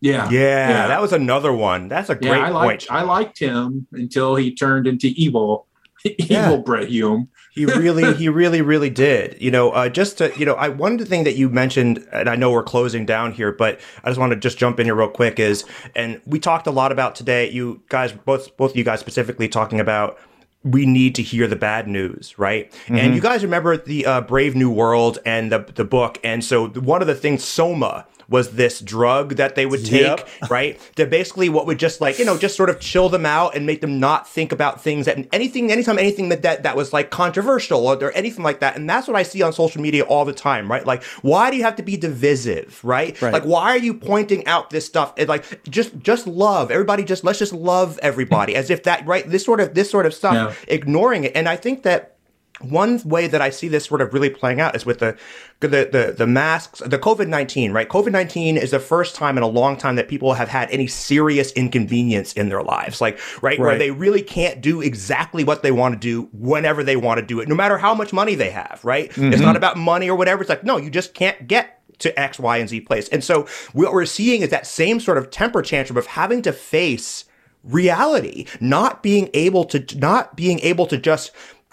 Yeah, 0.00 0.28
Yeah, 0.30 0.68
Yeah. 0.68 0.88
that 0.88 1.00
was 1.00 1.12
another 1.12 1.52
one. 1.52 1.88
That's 1.88 2.10
a 2.10 2.18
yeah. 2.20 2.28
great 2.28 2.42
I 2.42 2.48
liked 2.50 2.86
point. 2.86 2.86
I 2.90 3.02
liked 3.02 3.38
him 3.38 3.86
until 3.92 4.34
he 4.36 4.54
turned 4.54 4.86
into 4.86 5.08
evil, 5.16 5.66
evil 6.18 6.26
Yeah. 6.28 6.56
Brit 6.56 6.88
Hume. 6.88 7.28
He 7.52 7.66
really, 7.66 8.14
he 8.14 8.28
really, 8.28 8.62
really 8.62 8.90
did. 8.90 9.36
You 9.40 9.50
know, 9.50 9.70
uh, 9.70 9.88
just 9.88 10.18
to, 10.18 10.32
you 10.38 10.46
know, 10.46 10.54
I 10.54 10.68
one 10.68 10.98
thing 10.98 11.24
that 11.24 11.36
you 11.36 11.48
mentioned, 11.48 12.06
and 12.12 12.28
I 12.28 12.36
know 12.36 12.50
we're 12.50 12.62
closing 12.62 13.04
down 13.04 13.32
here, 13.32 13.52
but 13.52 13.80
I 14.02 14.08
just 14.08 14.18
want 14.18 14.32
to 14.32 14.38
just 14.38 14.58
jump 14.58 14.80
in 14.80 14.86
here 14.86 14.94
real 14.94 15.08
quick 15.08 15.38
is, 15.38 15.64
and 15.94 16.20
we 16.24 16.38
talked 16.38 16.66
a 16.66 16.70
lot 16.70 16.92
about 16.92 17.14
today. 17.14 17.50
You 17.50 17.82
guys, 17.88 18.12
both, 18.12 18.56
both 18.56 18.70
of 18.72 18.76
you 18.76 18.84
guys 18.84 19.00
specifically 19.00 19.48
talking 19.48 19.80
about 19.80 20.18
we 20.64 20.86
need 20.86 21.14
to 21.16 21.22
hear 21.22 21.46
the 21.48 21.56
bad 21.56 21.88
news, 21.88 22.38
right? 22.38 22.72
And 22.86 23.14
you 23.14 23.20
guys 23.20 23.42
remember 23.42 23.76
the 23.76 24.06
uh, 24.06 24.20
Brave 24.20 24.54
New 24.54 24.70
World 24.70 25.18
and 25.26 25.50
the 25.50 25.58
the 25.58 25.84
book, 25.84 26.18
and 26.22 26.44
so 26.44 26.68
one 26.68 27.00
of 27.00 27.08
the 27.08 27.16
things 27.16 27.42
Soma 27.42 28.06
was 28.32 28.50
this 28.52 28.80
drug 28.80 29.36
that 29.36 29.54
they 29.54 29.66
would 29.66 29.84
take, 29.84 30.02
Yep. 30.02 30.28
right? 30.50 30.80
That 30.96 31.10
basically 31.10 31.48
what 31.48 31.66
would 31.66 31.78
just 31.78 32.00
like, 32.00 32.18
you 32.18 32.24
know, 32.24 32.36
just 32.36 32.56
sort 32.56 32.70
of 32.70 32.80
chill 32.80 33.08
them 33.08 33.24
out 33.26 33.54
and 33.54 33.66
make 33.66 33.80
them 33.82 34.00
not 34.00 34.28
think 34.28 34.50
about 34.50 34.80
things 34.82 35.06
that 35.06 35.18
anything, 35.32 35.70
anytime 35.70 35.98
anything 35.98 36.30
that 36.30 36.42
that, 36.42 36.62
that 36.64 36.74
was 36.76 36.92
like 36.92 37.10
controversial 37.10 37.86
or, 37.86 37.96
or 38.02 38.10
anything 38.12 38.42
like 38.42 38.60
that. 38.60 38.76
And 38.76 38.88
that's 38.90 39.06
what 39.06 39.16
I 39.16 39.22
see 39.22 39.42
on 39.42 39.52
social 39.52 39.80
media 39.82 40.02
all 40.04 40.24
the 40.24 40.32
time, 40.32 40.70
right? 40.70 40.84
Like, 40.86 41.04
why 41.22 41.50
do 41.50 41.56
you 41.56 41.62
have 41.62 41.76
to 41.76 41.82
be 41.82 41.96
divisive, 41.96 42.80
right? 42.82 43.20
Right. 43.20 43.32
Like, 43.32 43.44
why 43.44 43.70
are 43.70 43.78
you 43.78 43.94
pointing 43.94 44.46
out 44.46 44.70
this 44.70 44.86
stuff? 44.86 45.12
It 45.16 45.28
like 45.28 45.62
just 45.70 45.98
just 46.00 46.26
love 46.26 46.70
everybody. 46.70 47.04
Just 47.04 47.24
let's 47.24 47.38
just 47.38 47.52
love 47.52 47.98
everybody 48.02 48.54
as 48.60 48.70
if 48.70 48.84
that 48.84 49.06
right. 49.06 49.28
This 49.28 49.44
sort 49.44 49.60
of 49.60 49.74
this 49.74 49.90
sort 49.90 50.06
of 50.06 50.14
stuff, 50.14 50.34
Yeah. 50.34 50.74
ignoring 50.74 51.24
it. 51.24 51.32
And 51.34 51.48
I 51.48 51.56
think 51.56 51.82
that 51.82 52.11
one 52.60 53.00
way 53.04 53.26
that 53.26 53.40
I 53.40 53.50
see 53.50 53.68
this 53.68 53.86
sort 53.86 54.00
of 54.00 54.12
really 54.12 54.30
playing 54.30 54.60
out 54.60 54.76
is 54.76 54.86
with 54.86 54.98
the 54.98 55.16
the 55.60 55.68
the, 55.68 56.14
the 56.16 56.26
masks, 56.26 56.80
the 56.84 56.98
COVID 56.98 57.28
nineteen. 57.28 57.72
Right, 57.72 57.88
COVID 57.88 58.12
nineteen 58.12 58.56
is 58.56 58.70
the 58.70 58.78
first 58.78 59.14
time 59.14 59.36
in 59.36 59.42
a 59.42 59.48
long 59.48 59.76
time 59.76 59.96
that 59.96 60.08
people 60.08 60.34
have 60.34 60.48
had 60.48 60.70
any 60.70 60.86
serious 60.86 61.52
inconvenience 61.52 62.32
in 62.34 62.48
their 62.48 62.62
lives. 62.62 63.00
Like 63.00 63.18
right, 63.42 63.58
right. 63.58 63.60
where 63.60 63.78
they 63.78 63.90
really 63.90 64.22
can't 64.22 64.60
do 64.60 64.80
exactly 64.80 65.44
what 65.44 65.62
they 65.62 65.72
want 65.72 65.94
to 65.94 65.98
do 65.98 66.28
whenever 66.32 66.84
they 66.84 66.96
want 66.96 67.20
to 67.20 67.26
do 67.26 67.40
it, 67.40 67.48
no 67.48 67.54
matter 67.54 67.78
how 67.78 67.94
much 67.94 68.12
money 68.12 68.34
they 68.34 68.50
have. 68.50 68.80
Right, 68.82 69.10
mm-hmm. 69.10 69.32
it's 69.32 69.42
not 69.42 69.56
about 69.56 69.76
money 69.76 70.08
or 70.08 70.16
whatever. 70.16 70.42
It's 70.42 70.50
like 70.50 70.64
no, 70.64 70.76
you 70.76 70.90
just 70.90 71.14
can't 71.14 71.48
get 71.48 71.80
to 71.98 72.18
X, 72.18 72.38
Y, 72.38 72.56
and 72.58 72.68
Z 72.68 72.80
place. 72.82 73.08
And 73.08 73.24
so 73.24 73.46
what 73.72 73.92
we're 73.92 74.06
seeing 74.06 74.42
is 74.42 74.50
that 74.50 74.66
same 74.66 75.00
sort 75.00 75.18
of 75.18 75.30
temper 75.30 75.62
tantrum 75.62 75.96
of 75.96 76.06
having 76.06 76.42
to 76.42 76.52
face 76.52 77.24
reality, 77.64 78.46
not 78.60 79.02
being 79.02 79.30
able 79.34 79.64
to 79.64 79.98
not 79.98 80.36
being 80.36 80.60
able 80.60 80.86
to 80.86 80.98
just 80.98 81.32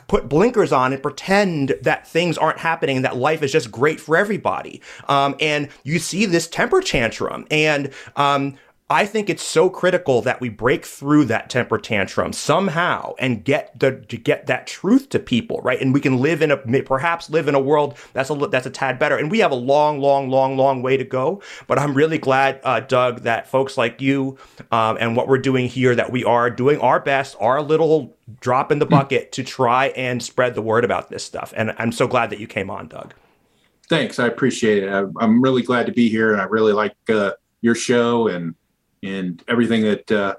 put 0.10 0.28
blinkers 0.28 0.74
on 0.74 0.92
and 0.92 1.02
pretend 1.02 1.76
that 1.84 2.06
things 2.06 2.38
aren't 2.38 2.58
happening 2.58 3.04
that 3.04 3.16
life 3.16 3.42
is 3.42 3.52
just 3.52 3.72
great 3.72 4.02
for 4.02 4.18
everybody. 4.18 4.82
Um, 5.08 5.36
and 5.40 5.70
you 5.84 6.00
see 6.00 6.26
this 6.26 6.48
temper 6.48 6.82
tantrum. 6.82 7.46
And 7.50 7.92
um, 8.18 8.58
I 8.92 9.06
think 9.06 9.30
it's 9.30 9.44
so 9.44 9.70
critical 9.70 10.24
that 10.24 10.42
we 10.42 10.50
break 10.50 10.84
through 10.84 11.26
that 11.26 11.48
temper 11.48 11.78
tantrum 11.78 12.34
somehow 12.34 13.14
and 13.20 13.44
get 13.44 13.80
the 13.80 14.04
to 14.08 14.18
get 14.18 14.48
that 14.48 14.66
truth 14.66 15.10
to 15.10 15.20
people, 15.20 15.62
right? 15.62 15.80
And 15.80 15.94
we 15.94 16.02
can 16.02 16.18
live 16.18 16.42
in 16.42 16.50
a 16.50 16.58
perhaps 16.58 17.30
live 17.30 17.48
in 17.48 17.54
a 17.54 17.60
world 17.60 18.00
that's 18.14 18.32
a 18.32 18.34
that's 18.34 18.66
a 18.66 18.72
tad 18.72 18.98
better. 18.98 19.16
And 19.16 19.30
we 19.30 19.40
have 19.40 19.52
a 19.52 19.56
long, 19.56 20.00
long, 20.00 20.30
long, 20.30 20.58
long 20.58 20.82
way 20.82 20.98
to 20.98 21.04
go. 21.04 21.40
But 21.68 21.78
I'm 21.78 21.94
really 21.94 22.18
glad, 22.18 22.62
uh, 22.64 22.80
Doug, 22.80 23.22
that 23.22 23.48
folks 23.48 23.78
like 23.78 24.02
you 24.02 24.40
um, 24.72 24.98
and 25.00 25.16
what 25.16 25.28
we're 25.28 25.38
doing 25.38 25.68
here, 25.68 25.94
that 25.94 26.12
we 26.12 26.24
are 26.24 26.50
doing 26.50 26.80
our 26.80 27.00
best, 27.00 27.36
our 27.40 27.62
little 27.62 28.18
drop 28.40 28.72
in 28.72 28.80
the 28.80 28.88
bucket 28.88 29.32
to 29.34 29.44
try 29.44 29.88
and 29.90 30.24
spread 30.24 30.56
the 30.56 30.64
word 30.64 30.84
about 30.84 31.12
this 31.12 31.24
stuff. 31.24 31.54
And 31.56 31.76
I'm 31.78 31.92
so 31.92 32.08
glad 32.08 32.32
that 32.32 32.40
you 32.40 32.48
came 32.48 32.72
on, 32.72 32.88
Doug. 32.88 33.14
Thanks, 33.88 34.18
I 34.18 34.26
appreciate 34.26 34.82
it. 34.82 34.90
I'm 34.90 35.42
really 35.44 35.62
glad 35.62 35.86
to 35.86 35.92
be 35.92 36.10
here, 36.10 36.32
and 36.32 36.42
I 36.42 36.46
really 36.46 36.74
like 36.74 36.96
uh, 37.08 37.34
your 37.62 37.76
show 37.76 38.28
and 38.28 38.56
and 39.04 39.44
everything 39.48 39.84
that 39.84 40.12
uh, 40.12 40.36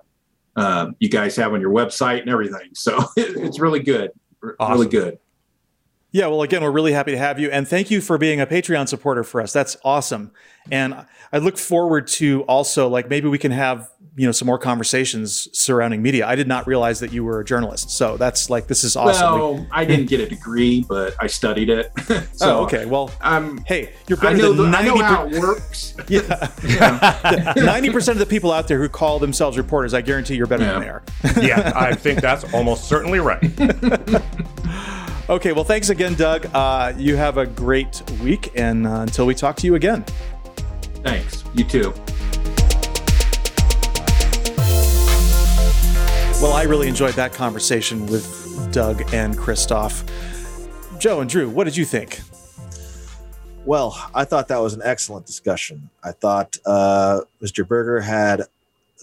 uh, 0.57 0.91
you 0.99 1.09
guys 1.09 1.37
have 1.37 1.53
on 1.53 1.61
your 1.61 1.73
website 1.73 2.21
and 2.21 2.31
everything. 2.31 2.71
So 2.75 3.05
it's 3.17 3.59
really 3.59 3.81
good, 3.81 4.11
awesome. 4.59 4.73
really 4.73 4.91
good. 4.91 5.19
Yeah, 6.13 6.27
well, 6.27 6.43
again, 6.43 6.63
we're 6.63 6.73
really 6.73 6.93
happy 6.93 7.13
to 7.13 7.19
have 7.19 7.39
you, 7.39 7.51
and 7.51 7.69
thank 7.69 7.91
you 7.91 8.01
for 8.01 8.19
being 8.19 8.41
a 8.41 8.47
Patreon 8.47 8.89
supporter 8.89 9.23
for 9.23 9.41
us. 9.41 9.53
That's 9.53 9.77
awesome, 9.85 10.33
and 10.71 11.07
I 11.33 11.39
look 11.39 11.57
forward 11.57 12.09
to 12.09 12.43
also 12.43 12.89
like 12.89 13.09
maybe 13.09 13.29
we 13.29 13.39
can 13.39 13.53
have 13.53 13.89
you 14.17 14.27
know 14.27 14.33
some 14.33 14.47
more 14.47 14.59
conversations 14.59 15.49
surrounding 15.57 16.03
media. 16.03 16.27
I 16.27 16.35
did 16.35 16.49
not 16.49 16.67
realize 16.67 16.99
that 17.01 17.13
you 17.13 17.25
were 17.25 17.41
a 17.41 17.45
journalist, 17.45 17.91
so 17.91 18.17
that's 18.17 18.51
like 18.51 18.67
this 18.67 18.83
is 18.83 18.97
awesome. 18.97 19.39
Well, 19.39 19.67
I 19.71 19.85
didn't 19.85 20.07
get 20.07 20.19
a 20.19 20.29
degree, 20.29 20.85
but 20.89 21.15
I 21.21 21.29
studied 21.29 21.71
it. 21.71 21.93
so 22.33 22.59
oh, 22.59 22.65
okay. 22.65 22.87
Well, 22.87 23.13
um, 23.21 23.63
hey, 23.67 23.93
you're 24.09 24.19
better 24.19 24.37
I 24.37 24.39
know 24.41 24.53
than 24.53 24.73
ninety. 24.73 24.91
I 24.91 24.95
know 24.95 25.05
how 25.05 25.27
it 25.27 25.41
works. 25.41 25.95
yeah, 26.09 27.53
ninety 27.57 27.91
percent 27.91 28.17
of 28.17 28.21
the 28.21 28.31
people 28.31 28.51
out 28.51 28.67
there 28.67 28.79
who 28.79 28.89
call 28.89 29.21
themselves 29.21 29.57
reporters, 29.57 29.95
I 29.95 30.01
guarantee 30.01 30.35
you're 30.35 30.47
better 30.47 30.65
yeah. 30.65 30.73
than 30.73 30.81
they 30.81 30.89
are. 30.89 31.03
yeah, 31.41 31.73
I 31.77 31.95
think 31.95 32.21
that's 32.21 32.53
almost 32.53 32.89
certainly 32.89 33.21
right. 33.21 33.41
Okay, 35.31 35.53
well, 35.53 35.63
thanks 35.63 35.91
again, 35.91 36.15
Doug. 36.15 36.47
Uh, 36.53 36.93
you 36.97 37.15
have 37.15 37.37
a 37.37 37.47
great 37.47 38.03
week, 38.21 38.51
and 38.57 38.85
uh, 38.85 39.03
until 39.03 39.27
we 39.27 39.35
talk 39.37 39.55
to 39.59 39.67
you 39.67 39.77
again. 39.77 40.03
Thanks. 41.05 41.45
You 41.55 41.63
too. 41.63 41.95
Well, 46.43 46.53
I 46.53 46.65
really 46.67 46.89
enjoyed 46.89 47.15
that 47.15 47.33
conversation 47.33 48.07
with 48.07 48.73
Doug 48.73 49.15
and 49.15 49.39
Christophe. 49.39 50.03
Joe 50.99 51.21
and 51.21 51.31
Drew, 51.31 51.49
what 51.49 51.63
did 51.63 51.77
you 51.77 51.85
think? 51.85 52.23
Well, 53.65 53.97
I 54.13 54.25
thought 54.25 54.49
that 54.49 54.59
was 54.59 54.75
an 54.75 54.83
excellent 54.83 55.27
discussion. 55.27 55.91
I 56.03 56.11
thought 56.11 56.57
uh, 56.67 57.21
Mr. 57.41 57.65
Berger 57.65 58.01
had 58.01 58.49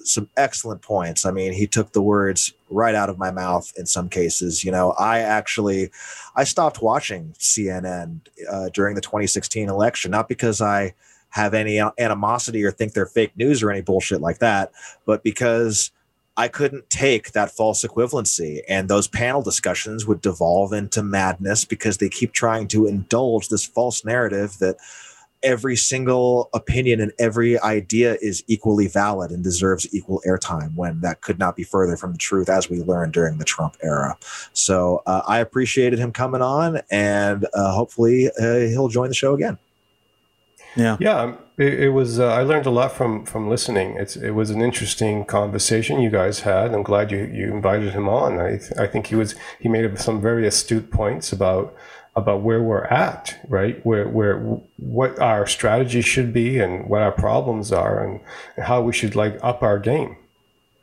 some 0.03 0.29
excellent 0.37 0.81
points. 0.81 1.25
I 1.25 1.31
mean, 1.31 1.53
he 1.53 1.67
took 1.67 1.93
the 1.93 2.01
words 2.01 2.53
right 2.69 2.95
out 2.95 3.09
of 3.09 3.17
my 3.17 3.31
mouth 3.31 3.71
in 3.77 3.85
some 3.85 4.09
cases. 4.09 4.63
You 4.63 4.71
know, 4.71 4.91
I 4.91 5.19
actually 5.19 5.89
I 6.35 6.43
stopped 6.43 6.81
watching 6.81 7.33
CNN 7.39 8.21
uh, 8.49 8.69
during 8.73 8.95
the 8.95 9.01
2016 9.01 9.69
election, 9.69 10.11
not 10.11 10.29
because 10.29 10.61
I 10.61 10.93
have 11.29 11.53
any 11.53 11.81
animosity 11.99 12.63
or 12.63 12.71
think 12.71 12.93
they're 12.93 13.05
fake 13.05 13.35
news 13.35 13.61
or 13.61 13.69
any 13.69 13.81
bullshit 13.81 14.21
like 14.21 14.39
that, 14.39 14.71
but 15.05 15.23
because 15.23 15.91
I 16.37 16.47
couldn't 16.47 16.89
take 16.91 17.31
that 17.31 17.49
false 17.49 17.83
equivalency. 17.83 18.61
And 18.69 18.87
those 18.87 19.07
panel 19.07 19.41
discussions 19.41 20.05
would 20.05 20.21
devolve 20.21 20.71
into 20.71 21.01
madness 21.01 21.65
because 21.65 21.97
they 21.97 22.09
keep 22.09 22.31
trying 22.31 22.67
to 22.69 22.85
indulge 22.85 23.49
this 23.49 23.65
false 23.65 24.05
narrative 24.05 24.59
that 24.59 24.77
every 25.43 25.75
single 25.75 26.49
opinion 26.53 26.99
and 26.99 27.11
every 27.19 27.59
idea 27.59 28.17
is 28.21 28.43
equally 28.47 28.87
valid 28.87 29.31
and 29.31 29.43
deserves 29.43 29.87
equal 29.93 30.21
airtime 30.27 30.73
when 30.75 30.99
that 31.01 31.21
could 31.21 31.37
not 31.37 31.55
be 31.55 31.63
further 31.63 31.95
from 31.95 32.11
the 32.11 32.17
truth 32.17 32.49
as 32.49 32.69
we 32.69 32.81
learned 32.81 33.13
during 33.13 33.37
the 33.37 33.45
Trump 33.45 33.75
era. 33.83 34.17
So 34.53 35.03
uh, 35.05 35.21
I 35.27 35.39
appreciated 35.39 35.99
him 35.99 36.11
coming 36.11 36.41
on 36.41 36.81
and 36.89 37.45
uh, 37.53 37.71
hopefully 37.73 38.29
uh, 38.39 38.67
he'll 38.67 38.89
join 38.89 39.09
the 39.09 39.15
show 39.15 39.35
again. 39.35 39.57
Yeah. 40.75 40.97
Yeah. 40.99 41.21
Um, 41.21 41.37
it, 41.57 41.73
it 41.85 41.89
was, 41.89 42.19
uh, 42.19 42.27
I 42.27 42.43
learned 42.43 42.67
a 42.67 42.69
lot 42.69 42.91
from, 42.91 43.25
from 43.25 43.49
listening. 43.49 43.97
It's, 43.97 44.15
it 44.15 44.31
was 44.31 44.51
an 44.51 44.61
interesting 44.61 45.25
conversation 45.25 45.99
you 45.99 46.11
guys 46.11 46.41
had. 46.41 46.71
I'm 46.71 46.83
glad 46.83 47.11
you, 47.11 47.25
you 47.25 47.51
invited 47.51 47.93
him 47.93 48.07
on. 48.07 48.39
I, 48.39 48.57
th- 48.57 48.73
I 48.77 48.85
think 48.85 49.07
he 49.07 49.15
was, 49.15 49.33
he 49.59 49.69
made 49.69 49.97
some 49.99 50.21
very 50.21 50.45
astute 50.45 50.91
points 50.91 51.31
about, 51.31 51.75
about 52.17 52.41
where 52.41 52.61
we're 52.61 52.85
at, 52.85 53.39
right? 53.47 53.85
Where, 53.85 54.07
where, 54.07 54.39
what 54.77 55.19
our 55.19 55.45
strategy 55.45 56.01
should 56.01 56.33
be 56.33 56.59
and 56.59 56.89
what 56.89 57.03
our 57.03 57.11
problems 57.11 57.71
are 57.71 58.03
and, 58.03 58.19
how 58.57 58.81
we 58.81 58.91
should 58.91 59.15
like 59.15 59.37
up 59.43 59.61
our 59.61 59.77
game, 59.77 60.17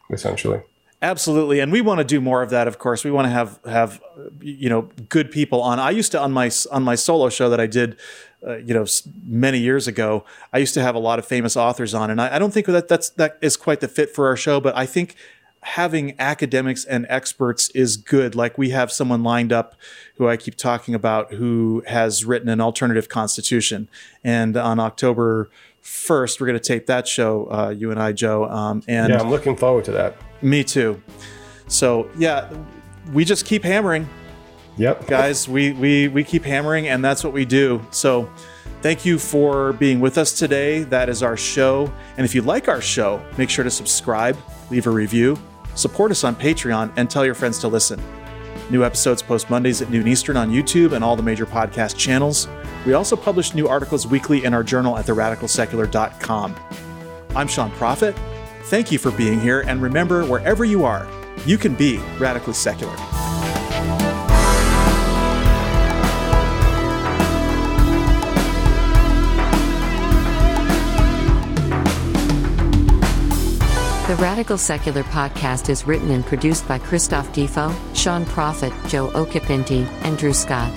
essentially. 0.08 0.62
Absolutely, 1.02 1.58
and 1.58 1.72
we 1.72 1.80
want 1.80 1.98
to 1.98 2.04
do 2.04 2.20
more 2.20 2.40
of 2.40 2.50
that. 2.50 2.68
Of 2.68 2.78
course, 2.78 3.04
we 3.04 3.10
want 3.10 3.26
to 3.26 3.30
have 3.30 3.58
have 3.66 4.00
you 4.40 4.70
know 4.70 4.88
good 5.08 5.30
people 5.30 5.60
on. 5.60 5.78
I 5.78 5.90
used 5.90 6.12
to 6.12 6.20
on 6.20 6.32
my 6.32 6.50
on 6.70 6.82
my 6.82 6.94
solo 6.94 7.28
show 7.28 7.50
that 7.50 7.60
I 7.60 7.66
did, 7.66 7.98
uh, 8.46 8.56
you 8.58 8.72
know, 8.72 8.86
many 9.22 9.58
years 9.58 9.86
ago. 9.86 10.24
I 10.52 10.58
used 10.58 10.72
to 10.74 10.82
have 10.82 10.94
a 10.94 10.98
lot 10.98 11.18
of 11.18 11.26
famous 11.26 11.58
authors 11.58 11.92
on, 11.92 12.10
and 12.10 12.22
I, 12.22 12.36
I 12.36 12.38
don't 12.38 12.54
think 12.54 12.66
that 12.66 12.88
that's 12.88 13.10
that 13.10 13.36
is 13.42 13.56
quite 13.58 13.80
the 13.80 13.88
fit 13.88 14.14
for 14.14 14.28
our 14.28 14.36
show. 14.36 14.60
But 14.60 14.76
I 14.76 14.86
think 14.86 15.14
having 15.64 16.14
academics 16.20 16.84
and 16.84 17.06
experts 17.08 17.70
is 17.70 17.96
good. 17.96 18.34
Like 18.34 18.58
we 18.58 18.70
have 18.70 18.92
someone 18.92 19.22
lined 19.22 19.52
up 19.52 19.74
who 20.16 20.28
I 20.28 20.36
keep 20.36 20.56
talking 20.56 20.94
about 20.94 21.32
who 21.32 21.82
has 21.86 22.24
written 22.24 22.48
an 22.48 22.60
alternative 22.60 23.08
constitution. 23.08 23.88
And 24.22 24.56
on 24.56 24.78
October 24.78 25.50
1st, 25.82 26.38
we're 26.40 26.46
going 26.46 26.58
to 26.58 26.64
tape 26.64 26.86
that 26.86 27.08
show, 27.08 27.50
uh, 27.50 27.70
you 27.70 27.90
and 27.90 28.00
I, 28.00 28.12
Joe. 28.12 28.44
Um, 28.44 28.82
and 28.86 29.10
yeah, 29.10 29.20
I'm 29.20 29.30
looking 29.30 29.56
forward 29.56 29.84
to 29.86 29.92
that. 29.92 30.16
Me 30.42 30.62
too. 30.62 31.02
So 31.66 32.10
yeah, 32.18 32.52
we 33.12 33.24
just 33.24 33.46
keep 33.46 33.64
hammering. 33.64 34.06
Yep. 34.76 35.06
Guys, 35.06 35.48
we, 35.48 35.72
we, 35.72 36.08
we 36.08 36.24
keep 36.24 36.44
hammering 36.44 36.88
and 36.88 37.02
that's 37.02 37.24
what 37.24 37.32
we 37.32 37.44
do. 37.44 37.84
So 37.90 38.30
Thank 38.84 39.06
you 39.06 39.18
for 39.18 39.72
being 39.72 39.98
with 39.98 40.18
us 40.18 40.38
today. 40.38 40.82
That 40.82 41.08
is 41.08 41.22
our 41.22 41.38
show. 41.38 41.90
And 42.18 42.26
if 42.26 42.34
you 42.34 42.42
like 42.42 42.68
our 42.68 42.82
show, 42.82 43.24
make 43.38 43.48
sure 43.48 43.64
to 43.64 43.70
subscribe, 43.70 44.36
leave 44.70 44.86
a 44.86 44.90
review, 44.90 45.38
Support 45.74 46.10
us 46.10 46.24
on 46.24 46.36
Patreon 46.36 46.92
and 46.96 47.10
tell 47.10 47.24
your 47.24 47.34
friends 47.34 47.58
to 47.60 47.68
listen. 47.68 48.00
New 48.70 48.84
episodes 48.84 49.22
post 49.22 49.50
Mondays 49.50 49.82
at 49.82 49.90
noon 49.90 50.08
Eastern 50.08 50.36
on 50.36 50.50
YouTube 50.50 50.92
and 50.92 51.04
all 51.04 51.16
the 51.16 51.22
major 51.22 51.46
podcast 51.46 51.98
channels. 51.98 52.48
We 52.86 52.94
also 52.94 53.16
publish 53.16 53.54
new 53.54 53.68
articles 53.68 54.06
weekly 54.06 54.44
in 54.44 54.54
our 54.54 54.62
journal 54.62 54.96
at 54.96 55.06
theradicalsecular.com. 55.06 56.56
I'm 57.36 57.48
Sean 57.48 57.70
Prophet. 57.72 58.16
Thank 58.64 58.90
you 58.90 58.98
for 58.98 59.10
being 59.10 59.40
here, 59.40 59.60
and 59.66 59.82
remember, 59.82 60.24
wherever 60.24 60.64
you 60.64 60.84
are, 60.84 61.06
you 61.44 61.58
can 61.58 61.74
be 61.74 61.98
radically 62.18 62.54
secular. 62.54 62.96
The 74.06 74.16
Radical 74.16 74.58
Secular 74.58 75.02
podcast 75.04 75.70
is 75.70 75.86
written 75.86 76.10
and 76.10 76.26
produced 76.26 76.68
by 76.68 76.78
Christophe 76.78 77.32
Defoe, 77.32 77.74
Sean 77.94 78.26
Prophet, 78.26 78.70
Joe 78.86 79.08
Okapinti, 79.08 79.86
and 80.04 80.18
Drew 80.18 80.34
Scott. 80.34 80.70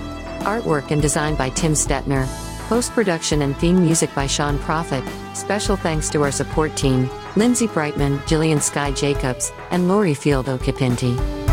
Artwork 0.43 0.91
and 0.91 1.01
design 1.01 1.35
by 1.35 1.49
Tim 1.49 1.73
Stetner. 1.73 2.25
Post 2.69 2.93
production 2.93 3.41
and 3.41 3.53
theme 3.57 3.81
music 3.83 4.15
by 4.15 4.27
Sean 4.27 4.57
Prophet. 4.59 5.03
Special 5.35 5.75
thanks 5.75 6.09
to 6.11 6.23
our 6.23 6.31
support 6.31 6.73
team 6.77 7.09
Lindsay 7.35 7.67
Brightman, 7.67 8.19
Jillian 8.19 8.61
Sky 8.61 8.93
Jacobs, 8.93 9.51
and 9.71 9.89
Lori 9.89 10.13
Field 10.13 10.45
Okapinti. 10.45 11.46